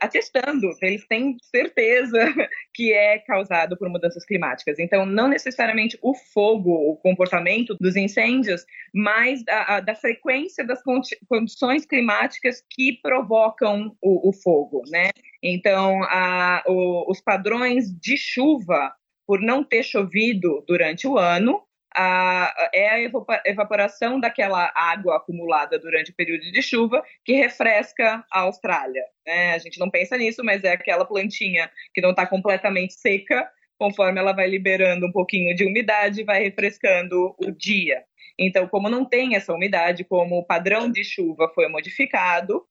atestando, 0.00 0.70
eles 0.82 1.06
têm 1.06 1.36
certeza 1.42 2.18
que 2.74 2.92
é 2.92 3.18
causado 3.18 3.76
por 3.76 3.88
mudanças 3.88 4.24
climáticas. 4.24 4.78
Então, 4.78 5.06
não 5.06 5.28
necessariamente 5.28 5.98
o 6.02 6.14
fogo, 6.14 6.70
o 6.70 6.96
comportamento 6.96 7.76
dos 7.80 7.96
incêndios, 7.96 8.64
mas 8.94 9.42
a, 9.48 9.76
a, 9.76 9.80
da 9.80 9.94
frequência 9.94 10.64
das 10.64 10.82
condições 11.28 11.86
climáticas 11.86 12.62
que 12.70 12.98
provocam 13.02 13.96
o, 14.00 14.30
o 14.30 14.32
fogo, 14.32 14.82
né? 14.88 15.10
Então, 15.42 16.02
a, 16.04 16.62
o, 16.66 17.10
os 17.10 17.20
padrões 17.20 17.92
de 18.00 18.16
chuva, 18.16 18.92
por 19.26 19.40
não 19.40 19.62
ter 19.62 19.82
chovido 19.82 20.64
durante 20.66 21.06
o 21.06 21.18
ano, 21.18 21.62
a, 21.96 22.70
é 22.74 22.90
a 22.90 23.00
evaporação 23.46 24.20
daquela 24.20 24.70
água 24.74 25.16
acumulada 25.16 25.78
durante 25.78 26.10
o 26.10 26.14
período 26.14 26.42
de 26.52 26.60
chuva 26.60 27.02
que 27.24 27.32
refresca 27.32 28.22
a 28.30 28.40
Austrália. 28.40 29.02
Né? 29.26 29.54
A 29.54 29.58
gente 29.58 29.80
não 29.80 29.90
pensa 29.90 30.16
nisso, 30.18 30.44
mas 30.44 30.62
é 30.62 30.72
aquela 30.72 31.06
plantinha 31.06 31.70
que 31.94 32.02
não 32.02 32.10
está 32.10 32.26
completamente 32.26 32.94
seca, 32.94 33.50
conforme 33.78 34.20
ela 34.20 34.32
vai 34.32 34.46
liberando 34.46 35.06
um 35.06 35.12
pouquinho 35.12 35.56
de 35.56 35.64
umidade, 35.64 36.22
vai 36.22 36.42
refrescando 36.42 37.34
o 37.38 37.50
dia. 37.50 38.04
Então, 38.38 38.68
como 38.68 38.90
não 38.90 39.04
tem 39.04 39.34
essa 39.34 39.54
umidade, 39.54 40.04
como 40.04 40.38
o 40.38 40.44
padrão 40.44 40.90
de 40.90 41.02
chuva 41.02 41.50
foi 41.54 41.66
modificado, 41.68 42.66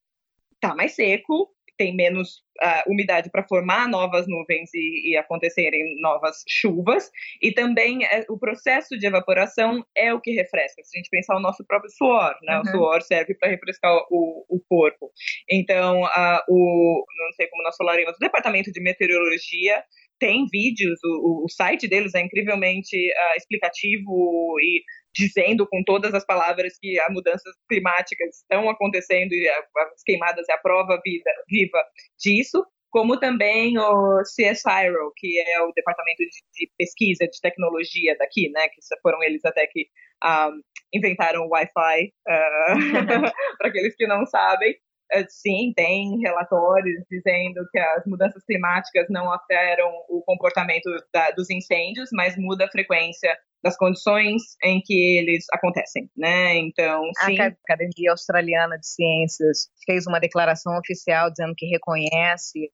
está 0.54 0.74
mais 0.74 0.92
seco, 0.92 1.50
tem 1.76 1.94
menos 1.94 2.42
uh, 2.62 2.90
umidade 2.90 3.30
para 3.30 3.46
formar 3.46 3.88
novas 3.88 4.26
nuvens 4.26 4.72
e, 4.74 5.10
e, 5.10 5.16
acontecerem 5.16 6.00
novas 6.00 6.42
chuvas, 6.48 7.10
e 7.42 7.52
também 7.52 8.04
é, 8.04 8.24
o 8.28 8.38
processo 8.38 8.98
de 8.98 9.06
evaporação 9.06 9.84
é 9.96 10.12
o 10.12 10.20
que 10.20 10.32
refresca. 10.32 10.82
Se 10.82 10.96
a 10.96 10.98
gente 10.98 11.10
pensar 11.10 11.36
o 11.36 11.40
nosso 11.40 11.64
próprio 11.66 11.90
suor, 11.90 12.34
né? 12.42 12.56
Uhum. 12.56 12.62
O 12.62 12.66
suor 12.66 13.02
serve 13.02 13.34
para 13.34 13.50
refrescar 13.50 13.92
o, 14.10 14.44
o, 14.48 14.60
corpo. 14.68 15.10
Então, 15.50 16.02
uh, 16.02 16.40
o, 16.48 17.04
não 17.18 17.32
sei 17.34 17.46
como 17.48 17.62
nós 17.62 17.76
falaremos, 17.76 18.16
o 18.16 18.20
Departamento 18.20 18.72
de 18.72 18.80
Meteorologia 18.80 19.82
tem 20.18 20.46
vídeos, 20.50 20.98
o, 21.04 21.44
o 21.44 21.48
site 21.48 21.86
deles 21.86 22.14
é 22.14 22.20
incrivelmente 22.20 22.96
uh, 22.96 23.36
explicativo 23.36 24.56
e 24.60 24.82
dizendo 25.16 25.66
com 25.66 25.82
todas 25.84 26.12
as 26.12 26.24
palavras 26.24 26.78
que 26.78 27.00
as 27.00 27.12
mudanças 27.12 27.54
climáticas 27.68 28.36
estão 28.36 28.68
acontecendo 28.68 29.32
e 29.32 29.48
as 29.48 30.02
queimadas 30.04 30.46
é 30.48 30.52
a 30.52 30.58
prova 30.58 31.00
vida, 31.04 31.30
viva 31.48 31.82
disso, 32.18 32.64
como 32.90 33.18
também 33.18 33.78
o 33.78 34.22
CSIRO, 34.22 35.12
que 35.16 35.38
é 35.38 35.60
o 35.62 35.72
departamento 35.72 36.22
de, 36.22 36.70
pesquisa 36.78 37.26
de 37.26 37.40
tecnologia 37.40 38.16
daqui, 38.18 38.50
né, 38.50 38.68
que 38.68 38.80
foram 39.02 39.22
eles 39.22 39.44
até 39.44 39.66
que 39.66 39.86
um, 40.24 40.60
inventaram 40.94 41.42
o 41.42 41.48
Wi-Fi, 41.48 42.12
uh, 42.28 43.32
para 43.58 43.68
aqueles 43.68 43.94
que 43.96 44.06
não 44.06 44.24
sabem, 44.26 44.74
sim, 45.28 45.72
tem 45.74 46.18
relatórios 46.20 47.04
dizendo 47.10 47.66
que 47.70 47.78
as 47.78 48.04
mudanças 48.06 48.44
climáticas 48.44 49.06
não 49.08 49.30
alteram 49.30 49.88
o 50.08 50.22
comportamento 50.22 50.90
da, 51.12 51.30
dos 51.30 51.50
incêndios, 51.50 52.10
mas 52.12 52.36
muda 52.36 52.64
a 52.64 52.70
frequência 52.70 53.36
das 53.62 53.76
condições 53.76 54.42
em 54.62 54.80
que 54.80 55.18
eles 55.18 55.44
acontecem, 55.52 56.08
né? 56.16 56.56
Então, 56.56 57.02
sim. 57.24 57.40
A 57.40 57.46
Academia 57.46 58.10
Australiana 58.10 58.78
de 58.78 58.86
Ciências 58.86 59.68
fez 59.84 60.06
uma 60.06 60.20
declaração 60.20 60.78
oficial 60.78 61.30
dizendo 61.30 61.54
que 61.56 61.66
reconhece 61.66 62.70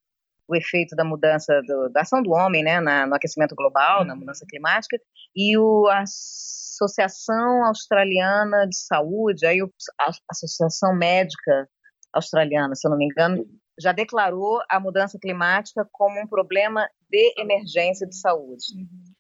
o 0.49 0.57
efeito 0.57 0.95
da 0.95 1.05
mudança 1.05 1.61
do, 1.67 1.89
da 1.91 2.03
ação 2.03 2.23
do 2.23 2.33
homem, 2.33 2.63
né, 2.63 2.81
na, 2.81 3.07
no 3.07 3.15
aquecimento 3.15 3.55
global, 3.55 4.01
uhum. 4.01 4.07
na 4.07 4.17
mudança 4.17 4.45
climática, 4.47 4.99
e 5.35 5.57
o, 5.57 5.87
a 5.87 6.03
Associação 6.03 7.65
Australiana 7.65 8.67
de 8.69 8.77
Saúde, 8.77 9.47
aí 9.47 9.61
a 9.99 10.11
Associação 10.31 10.95
Médica 10.95 11.69
Australiana, 12.13 12.75
se 12.75 12.87
eu 12.87 12.91
não 12.91 12.99
me 12.99 13.07
engano, 13.07 13.45
já 13.81 13.93
declarou 13.93 14.61
a 14.69 14.79
mudança 14.79 15.19
climática 15.21 15.87
como 15.91 16.21
um 16.21 16.27
problema 16.27 16.89
de 17.11 17.35
emergência 17.39 18.07
de 18.07 18.17
saúde. 18.17 18.65
Uhum. 18.77 19.13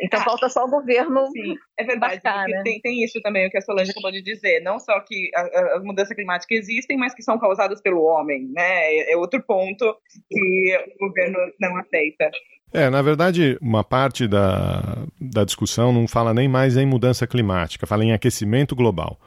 Então 0.00 0.20
ah, 0.20 0.24
falta 0.24 0.48
só 0.48 0.64
o 0.64 0.70
governo. 0.70 1.26
Sim, 1.32 1.54
é 1.78 1.84
verdade. 1.84 2.20
né? 2.24 2.62
tem, 2.64 2.80
tem 2.80 3.04
isso 3.04 3.20
também, 3.20 3.46
o 3.46 3.50
que 3.50 3.58
a 3.58 3.60
Solange 3.60 3.90
acabou 3.90 4.10
de 4.10 4.22
dizer. 4.22 4.60
Não 4.60 4.78
só 4.78 4.98
que 5.00 5.30
as 5.34 5.82
mudanças 5.82 6.14
climáticas 6.14 6.60
existem, 6.60 6.96
mas 6.96 7.14
que 7.14 7.22
são 7.22 7.38
causadas 7.38 7.80
pelo 7.82 8.02
homem. 8.02 8.48
Né? 8.54 8.62
É, 8.62 9.12
é 9.12 9.16
outro 9.16 9.42
ponto 9.42 9.96
que 10.30 10.78
o 11.00 11.08
governo 11.08 11.38
não 11.60 11.76
aceita. 11.76 12.30
É, 12.72 12.90
na 12.90 13.00
verdade, 13.02 13.58
uma 13.60 13.84
parte 13.84 14.26
da, 14.26 15.06
da 15.20 15.44
discussão 15.44 15.92
não 15.92 16.08
fala 16.08 16.34
nem 16.34 16.48
mais 16.48 16.76
em 16.76 16.86
mudança 16.86 17.26
climática, 17.26 17.86
fala 17.86 18.04
em 18.04 18.12
aquecimento 18.12 18.74
global 18.74 19.18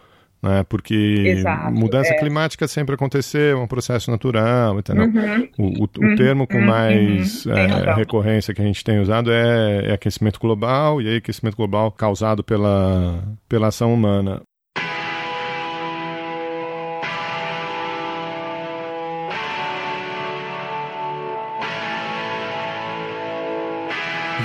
né? 0.42 0.64
Porque 0.68 0.96
Exato, 0.96 1.72
mudança 1.72 2.14
é. 2.14 2.18
climática 2.18 2.68
sempre 2.68 2.96
aconteceu, 2.96 3.60
é 3.60 3.62
um 3.62 3.68
processo 3.68 4.10
natural, 4.10 4.80
entendeu? 4.80 5.06
Uhum. 5.06 5.50
O, 5.58 5.84
o, 5.84 5.90
o 5.98 6.10
uhum. 6.10 6.16
termo 6.16 6.48
com 6.48 6.58
uhum. 6.58 6.66
mais 6.66 7.46
uhum. 7.46 7.58
é, 7.58 7.94
recorrência 7.94 8.54
que 8.54 8.62
a 8.62 8.66
gente 8.66 8.84
tem 8.84 9.00
usado 9.00 9.32
é, 9.32 9.88
é, 9.88 9.94
aquecimento 9.94 10.40
global, 10.40 11.02
e 11.02 11.08
aí 11.08 11.18
aquecimento 11.18 11.58
global 11.58 11.92
causado 11.92 12.44
pela, 12.44 13.24
pela 13.48 13.68
ação 13.68 13.94
humana. 13.94 14.42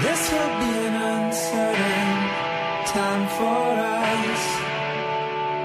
This 0.03 0.33
will 0.33 0.59
be 0.59 0.87
an 0.87 1.29
uncertain 1.29 2.05
time 2.87 3.27
for 3.39 3.79
us. 3.79 4.64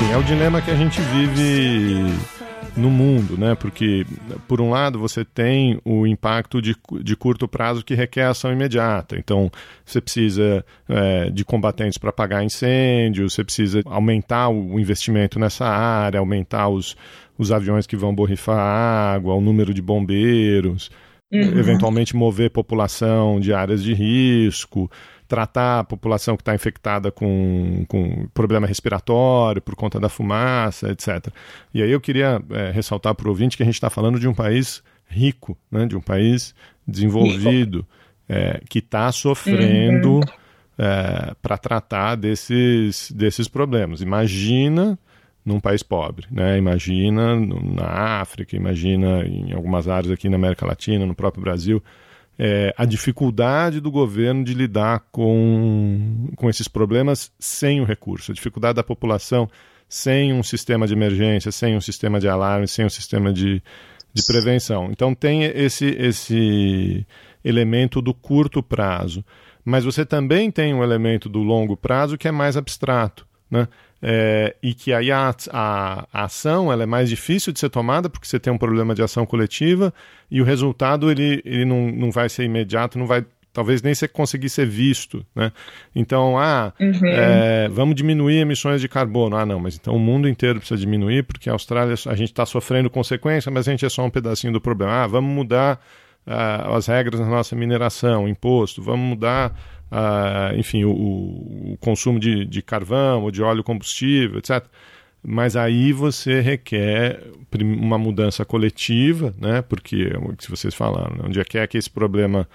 enfim, 0.00 0.12
é 0.12 0.16
o 0.16 0.22
dilema 0.22 0.62
que 0.62 0.70
a 0.70 0.74
gente 0.74 0.98
vive 1.00 2.14
no 2.76 2.88
mundo, 2.88 3.36
né? 3.36 3.54
Porque, 3.54 4.06
por 4.48 4.60
um 4.60 4.70
lado, 4.70 4.98
você 4.98 5.24
tem 5.24 5.78
o 5.84 6.06
impacto 6.06 6.62
de, 6.62 6.74
de 7.02 7.16
curto 7.16 7.46
prazo 7.46 7.84
que 7.84 7.94
requer 7.94 8.24
ação 8.24 8.52
imediata. 8.52 9.18
Então, 9.18 9.50
você 9.84 10.00
precisa 10.00 10.64
é, 10.88 11.30
de 11.30 11.44
combatentes 11.44 11.98
para 11.98 12.10
apagar 12.10 12.42
incêndios, 12.42 13.34
você 13.34 13.44
precisa 13.44 13.82
aumentar 13.84 14.48
o 14.48 14.78
investimento 14.80 15.38
nessa 15.38 15.66
área, 15.66 16.18
aumentar 16.18 16.68
os, 16.68 16.96
os 17.36 17.52
aviões 17.52 17.86
que 17.86 17.96
vão 17.96 18.14
borrifar 18.14 18.58
água, 18.58 19.34
o 19.34 19.40
número 19.40 19.74
de 19.74 19.82
bombeiros, 19.82 20.90
uhum. 21.32 21.58
eventualmente 21.58 22.16
mover 22.16 22.50
população 22.50 23.38
de 23.38 23.52
áreas 23.52 23.82
de 23.82 23.92
risco 23.92 24.90
tratar 25.30 25.78
a 25.78 25.84
população 25.84 26.36
que 26.36 26.42
está 26.42 26.56
infectada 26.56 27.12
com, 27.12 27.84
com 27.86 28.26
problema 28.34 28.66
respiratório 28.66 29.62
por 29.62 29.76
conta 29.76 30.00
da 30.00 30.08
fumaça, 30.08 30.90
etc. 30.90 31.28
E 31.72 31.80
aí 31.80 31.90
eu 31.92 32.00
queria 32.00 32.42
é, 32.50 32.72
ressaltar 32.72 33.14
para 33.14 33.28
o 33.28 33.28
ouvinte 33.28 33.56
que 33.56 33.62
a 33.62 33.66
gente 33.66 33.76
está 33.76 33.88
falando 33.88 34.18
de 34.18 34.26
um 34.26 34.34
país 34.34 34.82
rico, 35.06 35.56
né, 35.70 35.86
de 35.86 35.96
um 35.96 36.00
país 36.00 36.52
desenvolvido, 36.84 37.86
é, 38.28 38.60
que 38.68 38.80
está 38.80 39.12
sofrendo 39.12 40.14
uhum. 40.14 40.22
é, 40.76 41.32
para 41.40 41.56
tratar 41.56 42.16
desses, 42.16 43.12
desses 43.12 43.46
problemas. 43.46 44.00
Imagina 44.00 44.98
num 45.44 45.60
país 45.60 45.80
pobre, 45.84 46.26
né? 46.28 46.58
Imagina 46.58 47.36
na 47.36 48.20
África, 48.20 48.56
imagina 48.56 49.24
em 49.24 49.52
algumas 49.52 49.86
áreas 49.86 50.12
aqui 50.12 50.28
na 50.28 50.36
América 50.36 50.66
Latina, 50.66 51.06
no 51.06 51.14
próprio 51.14 51.42
Brasil 51.42 51.80
é, 52.42 52.72
a 52.74 52.86
dificuldade 52.86 53.80
do 53.80 53.90
governo 53.90 54.42
de 54.42 54.54
lidar 54.54 55.04
com, 55.12 56.30
com 56.36 56.48
esses 56.48 56.66
problemas 56.66 57.30
sem 57.38 57.82
o 57.82 57.84
recurso, 57.84 58.32
a 58.32 58.34
dificuldade 58.34 58.76
da 58.76 58.82
população 58.82 59.46
sem 59.86 60.32
um 60.32 60.42
sistema 60.42 60.86
de 60.86 60.94
emergência, 60.94 61.52
sem 61.52 61.76
um 61.76 61.82
sistema 61.82 62.18
de 62.18 62.26
alarme, 62.26 62.66
sem 62.66 62.86
um 62.86 62.88
sistema 62.88 63.30
de, 63.30 63.62
de 64.14 64.26
prevenção. 64.26 64.88
Então 64.90 65.14
tem 65.14 65.44
esse, 65.44 65.84
esse 65.84 67.06
elemento 67.44 68.00
do 68.00 68.14
curto 68.14 68.62
prazo. 68.62 69.22
Mas 69.62 69.84
você 69.84 70.06
também 70.06 70.50
tem 70.50 70.72
um 70.72 70.82
elemento 70.82 71.28
do 71.28 71.40
longo 71.40 71.76
prazo 71.76 72.16
que 72.16 72.26
é 72.26 72.32
mais 72.32 72.56
abstrato. 72.56 73.26
Né? 73.50 73.68
É, 74.02 74.56
e 74.62 74.72
que 74.72 74.92
aí 74.92 75.10
a, 75.12 75.34
a, 75.50 76.06
a, 76.12 76.24
ação 76.24 76.72
ela 76.72 76.82
é 76.82 76.86
mais 76.86 77.08
difícil 77.08 77.52
de 77.52 77.60
ser 77.60 77.68
tomada 77.68 78.08
porque 78.08 78.26
você 78.26 78.40
tem 78.40 78.52
um 78.52 78.58
problema 78.58 78.94
de 78.94 79.02
ação 79.02 79.26
coletiva 79.26 79.92
e 80.30 80.40
o 80.40 80.44
resultado 80.44 81.10
ele, 81.10 81.42
ele 81.44 81.64
não, 81.64 81.90
não 81.90 82.10
vai 82.10 82.28
ser 82.28 82.44
imediato, 82.44 82.98
não 82.98 83.06
vai 83.06 83.24
talvez 83.52 83.82
nem 83.82 83.94
ser, 83.94 84.08
conseguir 84.08 84.48
ser 84.48 84.66
visto, 84.66 85.24
né? 85.34 85.52
Então, 85.94 86.38
ah, 86.38 86.72
uhum. 86.80 87.00
é, 87.04 87.68
vamos 87.68 87.94
diminuir 87.94 88.38
emissões 88.38 88.80
de 88.80 88.88
carbono. 88.88 89.36
Ah, 89.36 89.44
não, 89.44 89.58
mas 89.58 89.74
então 89.74 89.94
o 89.94 89.98
mundo 89.98 90.28
inteiro 90.28 90.60
precisa 90.60 90.80
diminuir 90.80 91.24
porque 91.24 91.50
a 91.50 91.52
Austrália, 91.52 91.94
a 92.06 92.14
gente 92.14 92.30
está 92.30 92.46
sofrendo 92.46 92.88
consequência, 92.88 93.50
mas 93.50 93.66
a 93.66 93.70
gente 93.72 93.84
é 93.84 93.88
só 93.88 94.04
um 94.04 94.10
pedacinho 94.10 94.52
do 94.52 94.60
problema. 94.60 95.02
Ah, 95.02 95.06
vamos 95.06 95.34
mudar 95.34 95.80
uh, 96.26 96.74
as 96.74 96.86
regras 96.86 97.20
na 97.20 97.26
nossa 97.26 97.56
mineração, 97.56 98.28
imposto, 98.28 98.80
vamos 98.82 99.06
mudar 99.06 99.52
uh, 99.90 100.56
enfim, 100.56 100.84
o, 100.84 100.90
o 100.90 101.76
consumo 101.80 102.18
de, 102.18 102.44
de, 102.44 102.62
carvão 102.62 103.22
ou 103.22 103.30
de 103.30 103.42
óleo 103.42 103.64
combustível, 103.64 104.38
etc. 104.38 104.64
Mas 105.22 105.56
aí 105.56 105.92
você 105.92 106.40
requer 106.40 107.22
uma 107.60 107.98
mudança 107.98 108.44
coletiva, 108.44 109.34
né? 109.38 109.60
porque, 109.62 110.10
se 110.38 110.48
vocês 110.48 110.74
falaram, 110.74 111.16
né? 111.16 111.24
onde 111.26 111.44
quer 111.44 111.66
que 111.68 111.76
esse 111.76 111.90
problema, 111.90 112.48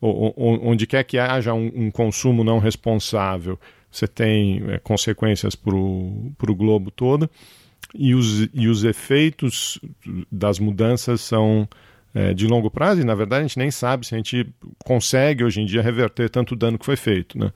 onde 0.00 0.86
quer 0.86 1.02
que 1.02 1.18
haja 1.18 1.52
um, 1.52 1.70
um 1.74 1.90
consumo 1.90 2.44
não 2.44 2.58
responsável, 2.58 3.58
você 3.90 4.06
tem 4.06 4.62
é, 4.68 4.78
consequências 4.78 5.54
para 5.54 5.74
o 5.74 6.54
globo 6.56 6.90
todo, 6.90 7.28
e 7.94 8.14
os, 8.14 8.48
e 8.54 8.68
os 8.68 8.84
efeitos 8.84 9.78
das 10.30 10.58
mudanças 10.58 11.20
são 11.20 11.68
é, 12.14 12.34
de 12.34 12.46
longo 12.46 12.70
prazo, 12.70 13.00
e 13.00 13.04
na 13.04 13.14
verdade 13.14 13.44
a 13.44 13.46
gente 13.46 13.58
nem 13.58 13.70
sabe 13.70 14.06
se 14.06 14.14
a 14.14 14.18
gente 14.18 14.52
consegue 14.84 15.44
hoje 15.44 15.60
em 15.60 15.66
dia 15.66 15.82
reverter 15.82 16.28
tanto 16.28 16.54
dano 16.54 16.78
que 16.78 16.84
foi 16.84 16.96
feito. 16.96 17.38
Né? 17.38 17.50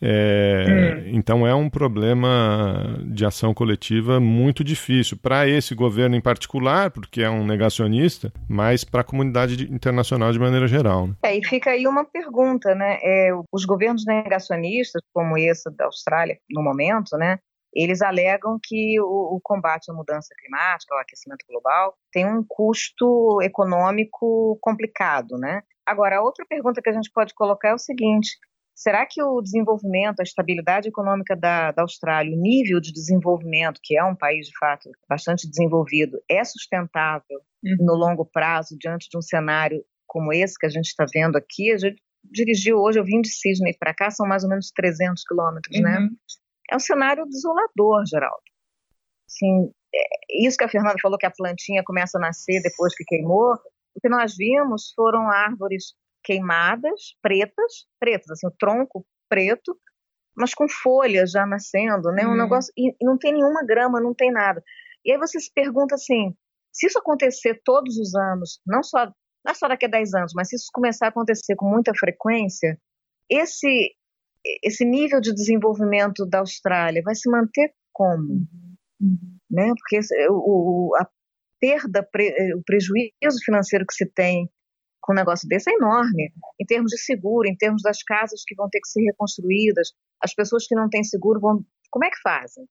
É, 0.00 0.64
hum. 0.68 1.10
Então 1.14 1.46
é 1.46 1.54
um 1.54 1.70
problema 1.70 2.98
de 3.04 3.24
ação 3.24 3.54
coletiva 3.54 4.20
muito 4.20 4.62
difícil 4.62 5.16
para 5.16 5.48
esse 5.48 5.74
governo 5.74 6.16
em 6.16 6.20
particular, 6.20 6.90
porque 6.90 7.22
é 7.22 7.30
um 7.30 7.46
negacionista, 7.46 8.32
mas 8.48 8.84
para 8.84 9.00
a 9.00 9.04
comunidade 9.04 9.72
internacional 9.72 10.32
de 10.32 10.38
maneira 10.38 10.66
geral. 10.66 11.08
Né? 11.08 11.14
É, 11.22 11.36
e 11.36 11.44
fica 11.44 11.70
aí 11.70 11.86
uma 11.86 12.04
pergunta, 12.04 12.74
né? 12.74 12.98
É, 13.02 13.30
os 13.50 13.64
governos 13.64 14.04
negacionistas, 14.04 15.02
como 15.12 15.38
esse 15.38 15.70
da 15.70 15.86
Austrália 15.86 16.38
no 16.50 16.62
momento, 16.62 17.16
né? 17.16 17.38
Eles 17.76 18.00
alegam 18.00 18.58
que 18.62 18.98
o, 19.00 19.36
o, 19.36 19.40
combate 19.42 19.90
à 19.90 19.94
mudança 19.94 20.34
climática, 20.38 20.94
ao 20.94 21.00
aquecimento 21.00 21.44
global, 21.48 21.94
tem 22.10 22.26
um 22.26 22.44
custo 22.46 23.40
econômico 23.42 24.58
complicado, 24.60 25.36
né? 25.38 25.62
Agora, 25.86 26.18
a 26.18 26.22
outra 26.22 26.44
pergunta 26.48 26.80
que 26.82 26.88
a 26.88 26.92
gente 26.92 27.10
pode 27.12 27.34
colocar 27.34 27.68
é 27.68 27.74
o 27.74 27.78
seguinte: 27.78 28.30
será 28.74 29.06
que 29.06 29.22
o 29.22 29.40
desenvolvimento, 29.42 30.20
a 30.20 30.22
estabilidade 30.22 30.88
econômica 30.88 31.36
da, 31.36 31.70
da 31.72 31.82
Austrália, 31.82 32.36
o 32.36 32.40
nível 32.40 32.80
de 32.80 32.92
desenvolvimento, 32.92 33.80
que 33.82 33.96
é 33.96 34.02
um 34.02 34.16
país 34.16 34.46
de 34.46 34.58
fato 34.58 34.90
bastante 35.08 35.48
desenvolvido, 35.48 36.18
é 36.30 36.42
sustentável 36.42 37.40
uhum. 37.64 37.76
no 37.80 37.94
longo 37.94 38.24
prazo 38.24 38.76
diante 38.78 39.08
de 39.10 39.18
um 39.18 39.22
cenário 39.22 39.84
como 40.06 40.32
esse 40.32 40.58
que 40.58 40.66
a 40.66 40.70
gente 40.70 40.86
está 40.86 41.04
vendo 41.12 41.36
aqui? 41.36 41.72
A 41.72 41.78
gente 41.78 42.00
dirigiu 42.24 42.78
hoje, 42.78 42.98
eu 42.98 43.04
vim 43.04 43.20
de 43.20 43.28
Sydney 43.28 43.76
para 43.78 43.94
cá, 43.94 44.10
são 44.10 44.26
mais 44.26 44.42
ou 44.44 44.50
menos 44.50 44.70
300 44.70 45.22
quilômetros, 45.24 45.78
né? 45.80 45.98
uhum. 45.98 46.04
né? 46.04 46.10
É 46.70 46.76
um 46.76 46.80
cenário 46.80 47.26
desolador, 47.26 48.04
Geraldo. 48.06 48.42
Assim, 49.28 49.70
é, 49.94 50.46
isso 50.46 50.56
que 50.56 50.64
a 50.64 50.68
Fernanda 50.68 50.96
falou, 51.00 51.18
que 51.18 51.26
a 51.26 51.30
plantinha 51.30 51.82
começa 51.84 52.18
a 52.18 52.20
nascer 52.20 52.60
depois 52.62 52.94
que 52.94 53.04
queimou, 53.04 53.54
o 53.94 54.00
que 54.00 54.08
nós 54.08 54.36
vimos 54.36 54.92
foram 54.94 55.30
árvores 55.30 55.94
queimadas, 56.22 57.16
pretas, 57.22 57.86
pretas, 57.98 58.30
assim, 58.30 58.46
o 58.46 58.54
tronco 58.58 59.06
preto, 59.28 59.78
mas 60.36 60.52
com 60.54 60.68
folhas 60.68 61.30
já 61.30 61.46
nascendo, 61.46 62.10
né? 62.12 62.26
Um 62.26 62.30
uhum. 62.30 62.36
negócio 62.36 62.72
e, 62.76 62.90
e 62.90 63.04
não 63.04 63.16
tem 63.16 63.32
nenhuma 63.32 63.64
grama, 63.64 64.00
não 64.00 64.14
tem 64.14 64.30
nada. 64.30 64.62
E 65.04 65.12
aí 65.12 65.18
você 65.18 65.40
se 65.40 65.50
pergunta 65.52 65.94
assim, 65.94 66.36
se 66.72 66.86
isso 66.86 66.98
acontecer 66.98 67.60
todos 67.64 67.96
os 67.96 68.14
anos, 68.14 68.60
não 68.66 68.82
só 68.82 69.06
não 69.46 69.52
é 69.52 69.54
só 69.54 69.68
daqui 69.68 69.86
a 69.86 69.88
10 69.88 70.14
anos, 70.14 70.32
mas 70.34 70.48
se 70.48 70.56
isso 70.56 70.68
começar 70.72 71.06
a 71.06 71.08
acontecer 71.08 71.54
com 71.54 71.70
muita 71.70 71.92
frequência, 71.94 72.76
esse 73.30 73.94
esse 74.62 74.84
nível 74.84 75.20
de 75.20 75.32
desenvolvimento 75.32 76.26
da 76.26 76.40
Austrália 76.40 77.02
vai 77.04 77.14
se 77.14 77.30
manter 77.30 77.72
como? 77.92 78.46
Uhum. 79.00 79.38
Né? 79.50 79.72
Porque 79.78 80.00
o, 80.30 80.92
a 80.98 81.08
perda, 81.60 82.06
o 82.56 82.62
prejuízo 82.64 83.44
financeiro 83.44 83.86
que 83.86 83.94
se 83.94 84.06
tem 84.06 84.50
com 85.00 85.12
um 85.12 85.16
negócio 85.16 85.48
desse 85.48 85.70
é 85.70 85.74
enorme, 85.74 86.32
em 86.60 86.66
termos 86.66 86.90
de 86.90 86.98
seguro, 86.98 87.48
em 87.48 87.56
termos 87.56 87.80
das 87.82 88.02
casas 88.02 88.42
que 88.44 88.56
vão 88.56 88.68
ter 88.68 88.80
que 88.80 88.88
ser 88.88 89.02
reconstruídas, 89.02 89.92
as 90.22 90.34
pessoas 90.34 90.66
que 90.66 90.74
não 90.74 90.88
têm 90.88 91.04
seguro 91.04 91.40
vão. 91.40 91.64
Como 91.90 92.04
é 92.04 92.10
que 92.10 92.20
fazem? 92.20 92.64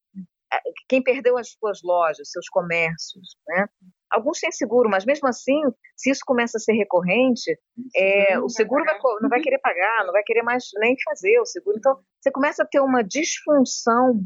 Quem 0.90 1.02
perdeu 1.02 1.38
as 1.38 1.52
suas 1.52 1.80
lojas, 1.82 2.30
seus 2.30 2.50
comércios, 2.50 3.38
né? 3.48 3.68
Alguns 4.16 4.40
têm 4.40 4.52
seguro, 4.52 4.90
mas 4.90 5.06
mesmo 5.06 5.28
assim, 5.28 5.62
se 5.96 6.10
isso 6.10 6.22
começa 6.26 6.58
a 6.58 6.62
ser 6.62 6.72
recorrente, 6.74 7.52
é, 7.96 8.40
o 8.40 8.48
seguro 8.48 8.86
vai, 8.86 8.98
não 9.22 9.30
vai 9.30 9.42
querer 9.42 9.60
pagar, 9.60 10.06
não 10.06 10.14
vai 10.14 10.24
querer 10.24 10.42
mais 10.42 10.64
nem 10.80 10.96
fazer 11.04 11.38
o 11.40 11.46
seguro. 11.46 11.78
Então, 11.78 12.00
você 12.22 12.32
começa 12.32 12.64
a 12.64 12.66
ter 12.66 12.80
uma 12.80 13.04
disfunção 13.04 14.22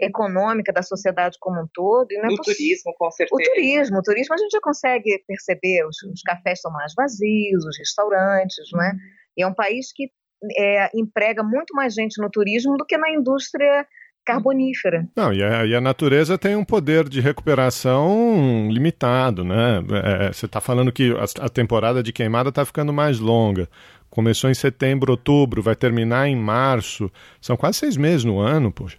econômica 0.00 0.72
da 0.72 0.82
sociedade 0.82 1.36
como 1.38 1.60
um 1.60 1.68
todo. 1.72 2.10
E 2.10 2.16
não 2.16 2.30
é 2.30 2.32
o 2.32 2.36
turismo, 2.36 2.94
com 2.96 3.10
certeza. 3.10 3.50
O 3.50 3.54
turismo, 3.54 3.98
o 3.98 4.02
turismo 4.02 4.34
a 4.34 4.38
gente 4.38 4.52
já 4.52 4.60
consegue 4.60 5.22
perceber, 5.26 5.86
os, 5.86 6.02
os 6.02 6.22
cafés 6.22 6.58
estão 6.58 6.72
mais 6.72 6.94
vazios, 6.94 7.64
os 7.64 7.78
restaurantes, 7.78 8.70
não 8.72 8.82
é? 8.82 8.92
E 9.36 9.42
é 9.42 9.46
um 9.46 9.54
país 9.54 9.92
que 9.94 10.10
é, 10.58 10.90
emprega 10.94 11.42
muito 11.42 11.74
mais 11.74 11.94
gente 11.94 12.20
no 12.20 12.30
turismo 12.30 12.76
do 12.76 12.86
que 12.86 12.96
na 12.96 13.10
indústria 13.10 13.86
carbonífera. 14.24 15.08
Não, 15.16 15.32
e 15.32 15.42
a, 15.42 15.66
e 15.66 15.74
a, 15.74 15.80
natureza 15.80 16.38
tem 16.38 16.56
um 16.56 16.64
poder 16.64 17.08
de 17.08 17.20
recuperação 17.20 18.68
limitado, 18.70 19.44
né? 19.44 19.82
É, 19.90 20.26
é 20.26 20.32
você 20.32 20.46
está 20.46 20.60
falando 20.60 20.92
que 20.92 21.12
a, 21.12 21.44
a, 21.46 21.48
temporada 21.48 22.02
de 22.02 22.12
queimada 22.12 22.50
está 22.50 22.64
ficando 22.64 22.92
mais 22.92 23.18
longa. 23.18 23.68
Começou 24.08 24.50
em 24.50 24.54
setembro, 24.54 25.12
outubro, 25.12 25.62
vai 25.62 25.76
terminar 25.76 26.28
em 26.28 26.36
março. 26.36 27.10
São 27.40 27.56
quase 27.56 27.78
seis 27.78 27.96
meses 27.96 28.24
no 28.24 28.38
ano, 28.38 28.72
poxa. 28.72 28.98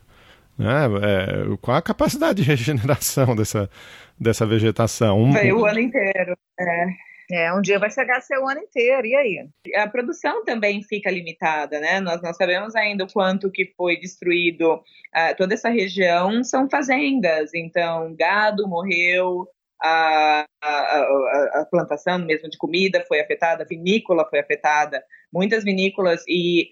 Né? 0.58 0.86
É, 1.02 1.58
qual 1.62 1.78
a 1.78 1.82
capacidade 1.82 2.42
de 2.42 2.48
regeneração 2.48 3.36
dessa, 3.36 3.70
dessa 4.20 4.46
vegetação? 4.46 5.20
Um, 5.20 5.32
o 5.32 5.66
ano 5.66 5.80
inteiro. 5.80 6.38
É. 6.60 7.11
É, 7.32 7.54
um 7.54 7.62
dia 7.62 7.80
vai 7.80 7.90
chegar 7.90 8.18
a 8.18 8.22
ser 8.22 8.38
o 8.38 8.48
ano 8.48 8.60
inteiro, 8.60 9.08
e 9.08 9.16
aí? 9.16 9.48
A 9.76 9.88
produção 9.88 10.44
também 10.44 10.84
fica 10.84 11.10
limitada, 11.10 11.80
né? 11.80 12.00
Nós 12.02 12.22
não 12.22 12.34
sabemos 12.34 12.76
ainda 12.76 13.06
o 13.06 13.12
quanto 13.12 13.50
que 13.50 13.74
foi 13.78 13.98
destruído 13.98 14.76
uh, 14.76 15.36
toda 15.38 15.54
essa 15.54 15.70
região, 15.70 16.44
são 16.44 16.70
fazendas, 16.70 17.54
então 17.54 18.14
gado 18.16 18.68
morreu, 18.68 19.48
a, 19.82 20.46
a, 20.62 21.62
a, 21.62 21.68
plantação 21.72 22.20
mesmo 22.20 22.50
de 22.50 22.58
comida 22.58 23.04
foi 23.08 23.20
afetada, 23.20 23.64
a 23.64 23.68
vinícola 23.68 24.28
foi 24.30 24.40
afetada, 24.40 25.04
muitas 25.34 25.64
vinícolas 25.64 26.24
e 26.28 26.72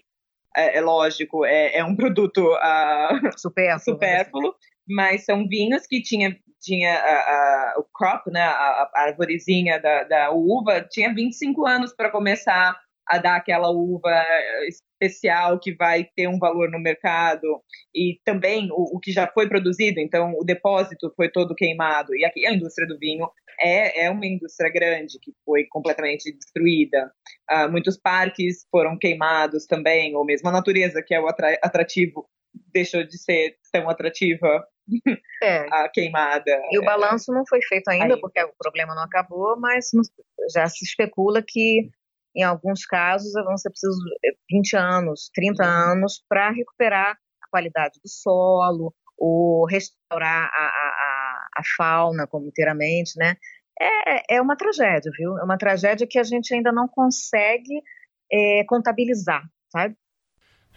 é, 0.56 0.78
é 0.78 0.80
lógico, 0.80 1.44
é, 1.44 1.78
é, 1.78 1.84
um 1.84 1.96
produto 1.96 2.54
uh, 2.54 3.38
supérfluo, 3.38 3.94
supérfluo 3.94 4.54
mas 4.88 5.24
são 5.24 5.46
vinhos 5.46 5.86
que 5.86 6.02
tinha 6.02 6.36
tinha 6.60 6.94
a, 6.94 7.74
a, 7.74 7.74
o 7.78 7.84
crop, 7.92 8.30
né, 8.30 8.42
a, 8.42 8.90
a 8.94 9.02
arvorezinha 9.06 9.80
da, 9.80 10.04
da 10.04 10.30
uva, 10.30 10.82
tinha 10.82 11.14
25 11.14 11.66
anos 11.66 11.94
para 11.94 12.10
começar 12.10 12.78
a 13.06 13.18
dar 13.18 13.36
aquela 13.36 13.70
uva 13.70 14.24
especial 14.68 15.58
que 15.58 15.74
vai 15.74 16.08
ter 16.14 16.28
um 16.28 16.38
valor 16.38 16.70
no 16.70 16.78
mercado. 16.78 17.60
E 17.94 18.20
também 18.24 18.68
o, 18.70 18.96
o, 18.96 19.00
que 19.00 19.10
já 19.10 19.26
foi 19.26 19.48
produzido, 19.48 19.98
então 19.98 20.32
o 20.38 20.44
depósito 20.44 21.12
foi 21.16 21.28
todo 21.28 21.54
queimado. 21.54 22.14
E 22.14 22.24
aqui 22.24 22.46
a 22.46 22.52
indústria 22.52 22.86
do 22.86 22.98
vinho 22.98 23.28
é, 23.60 24.04
é 24.04 24.10
uma 24.10 24.26
indústria 24.26 24.70
grande 24.70 25.18
que 25.20 25.32
foi 25.44 25.64
completamente 25.64 26.32
destruída. 26.32 27.10
Uh, 27.50 27.70
muitos 27.70 27.98
parques 27.98 28.66
foram 28.70 28.96
queimados 28.96 29.66
também, 29.66 30.14
ou 30.14 30.24
mesmo 30.24 30.48
a 30.48 30.52
natureza 30.52 31.02
que 31.02 31.14
é 31.14 31.20
o 31.20 31.26
atrativo 31.28 32.28
deixou 32.72 33.02
de 33.04 33.18
ser 33.18 33.56
tão 33.72 33.88
atrativa 33.88 34.64
é. 35.42 35.66
a 35.72 35.88
queimada. 35.88 36.60
E 36.70 36.78
o 36.78 36.84
balanço 36.84 37.32
não 37.32 37.44
foi 37.46 37.60
feito 37.62 37.88
ainda, 37.88 38.14
Aí. 38.14 38.20
porque 38.20 38.42
o 38.42 38.52
problema 38.58 38.94
não 38.94 39.02
acabou, 39.02 39.58
mas 39.58 39.90
já 40.52 40.66
se 40.68 40.84
especula 40.84 41.42
que 41.46 41.88
em 42.36 42.42
alguns 42.42 42.86
casos 42.86 43.32
vão 43.32 43.56
ser 43.56 43.70
precisos 43.70 43.98
20 44.50 44.76
anos, 44.76 45.30
30 45.34 45.62
uhum. 45.62 45.70
anos 45.70 46.24
para 46.28 46.50
recuperar 46.50 47.12
a 47.12 47.48
qualidade 47.50 47.98
do 48.02 48.08
solo, 48.08 48.94
ou 49.20 49.66
restaurar 49.66 50.50
a, 50.52 50.64
a, 50.64 51.48
a 51.58 51.62
fauna 51.76 52.26
como 52.26 52.46
inteiramente, 52.46 53.12
né? 53.18 53.36
É, 53.78 54.36
é 54.36 54.40
uma 54.40 54.56
tragédia, 54.56 55.10
viu? 55.16 55.36
É 55.38 55.44
uma 55.44 55.58
tragédia 55.58 56.06
que 56.08 56.18
a 56.18 56.22
gente 56.22 56.54
ainda 56.54 56.72
não 56.72 56.88
consegue 56.88 57.82
é, 58.32 58.64
contabilizar, 58.64 59.42
sabe? 59.70 59.94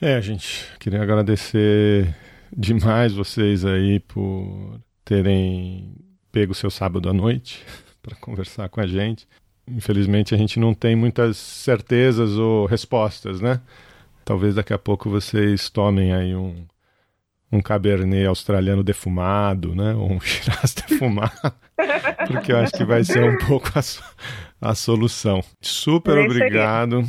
É, 0.02 0.22
gente, 0.22 0.78
queria 0.80 1.02
agradecer 1.02 2.14
demais 2.56 3.14
vocês 3.14 3.66
aí 3.66 4.00
por 4.00 4.80
terem 5.04 5.96
pego 6.32 6.54
seu 6.54 6.70
sábado 6.70 7.10
à 7.10 7.14
noite 7.14 7.64
para 8.02 8.16
conversar 8.16 8.70
com 8.70 8.82
a 8.82 8.88
gente. 8.88 9.28
Infelizmente 9.68 10.36
a 10.36 10.38
gente 10.38 10.60
não 10.60 10.74
tem 10.74 10.96
muitas 10.96 11.38
certezas 11.38 12.38
ou 12.38 12.66
respostas, 12.66 13.40
né? 13.40 13.62
Talvez 14.26 14.56
daqui 14.56 14.74
a 14.74 14.78
pouco 14.78 15.10
vocês 15.10 15.70
tomem 15.70 16.14
aí 16.14 16.36
um, 16.36 16.66
um 17.52 17.62
cabernet 17.62 18.26
australiano 18.26 18.84
defumado, 18.84 19.76
né? 19.76 19.94
Ou 19.94 20.12
um 20.12 20.20
shiraz 20.22 20.74
defumado, 20.74 21.54
porque 22.28 22.52
eu 22.52 22.58
acho 22.58 22.74
que 22.74 22.84
vai 22.84 23.04
ser 23.04 23.24
um 23.24 23.38
pouco 23.38 23.70
a, 23.76 24.70
a 24.70 24.76
solução. 24.76 25.44
Super 25.62 26.18
obrigado. 26.18 27.04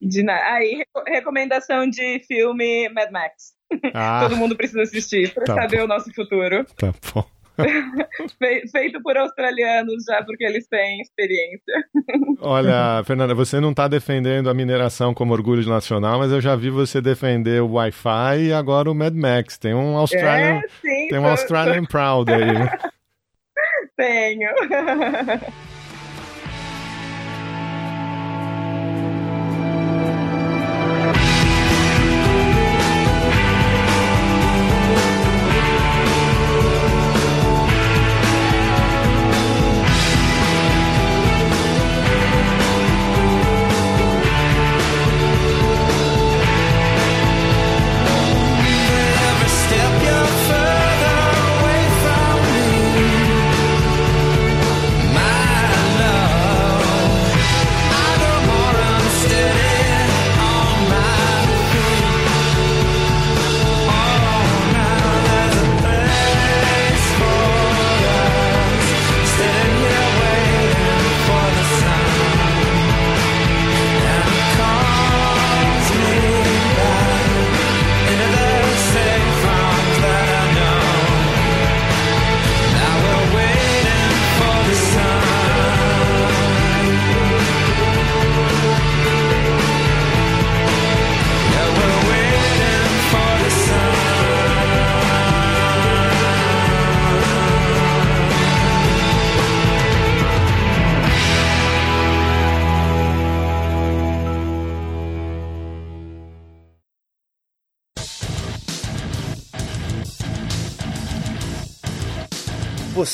De 0.00 0.22
nada. 0.22 0.44
Aí, 0.54 0.84
recomendação 1.08 1.88
de 1.88 2.20
filme 2.20 2.88
Mad 2.90 3.10
Max. 3.10 3.55
Ah, 3.94 4.20
Todo 4.22 4.36
mundo 4.36 4.56
precisa 4.56 4.82
assistir 4.82 5.32
para 5.34 5.44
tá 5.44 5.54
saber 5.54 5.78
bom. 5.78 5.84
o 5.84 5.88
nosso 5.88 6.12
futuro. 6.14 6.64
Tá 6.76 6.92
bom. 7.14 7.24
Feito 8.70 9.02
por 9.02 9.16
australianos 9.16 10.04
já, 10.04 10.22
porque 10.22 10.44
eles 10.44 10.66
têm 10.68 11.00
experiência. 11.00 11.84
Olha, 12.40 13.02
Fernanda, 13.04 13.34
você 13.34 13.58
não 13.60 13.70
está 13.70 13.88
defendendo 13.88 14.50
a 14.50 14.54
mineração 14.54 15.14
como 15.14 15.32
orgulho 15.32 15.66
nacional, 15.68 16.18
mas 16.18 16.30
eu 16.32 16.40
já 16.40 16.54
vi 16.54 16.70
você 16.70 17.00
defender 17.00 17.62
o 17.62 17.72
Wi-Fi 17.72 18.48
e 18.48 18.52
agora 18.52 18.90
o 18.90 18.94
Mad 18.94 19.14
Max. 19.14 19.56
Tem 19.58 19.74
um 19.74 19.96
Australian, 19.96 20.58
é, 20.58 20.68
sim, 20.82 21.08
tem 21.08 21.18
um 21.18 21.26
Australian 21.26 21.84
Proud 21.84 22.30
aí. 22.30 22.42
Tenho. 23.96 24.50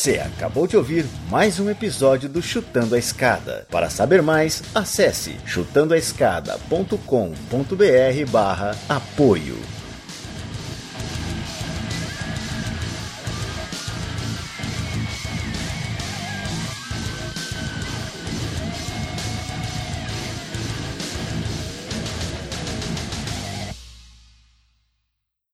Você 0.03 0.19
acabou 0.19 0.66
de 0.66 0.77
ouvir 0.77 1.07
mais 1.31 1.61
um 1.61 1.70
episódio 1.70 2.29
do 2.29 2.43
Chutando 2.43 2.97
a 2.97 2.99
Escada. 2.99 3.69
Para 3.70 3.89
saber 3.89 4.20
mais, 4.20 4.61
acesse 4.74 5.37
chutandoaescada.com.br 5.47 8.33
barra 8.33 8.77
apoio. 8.89 9.57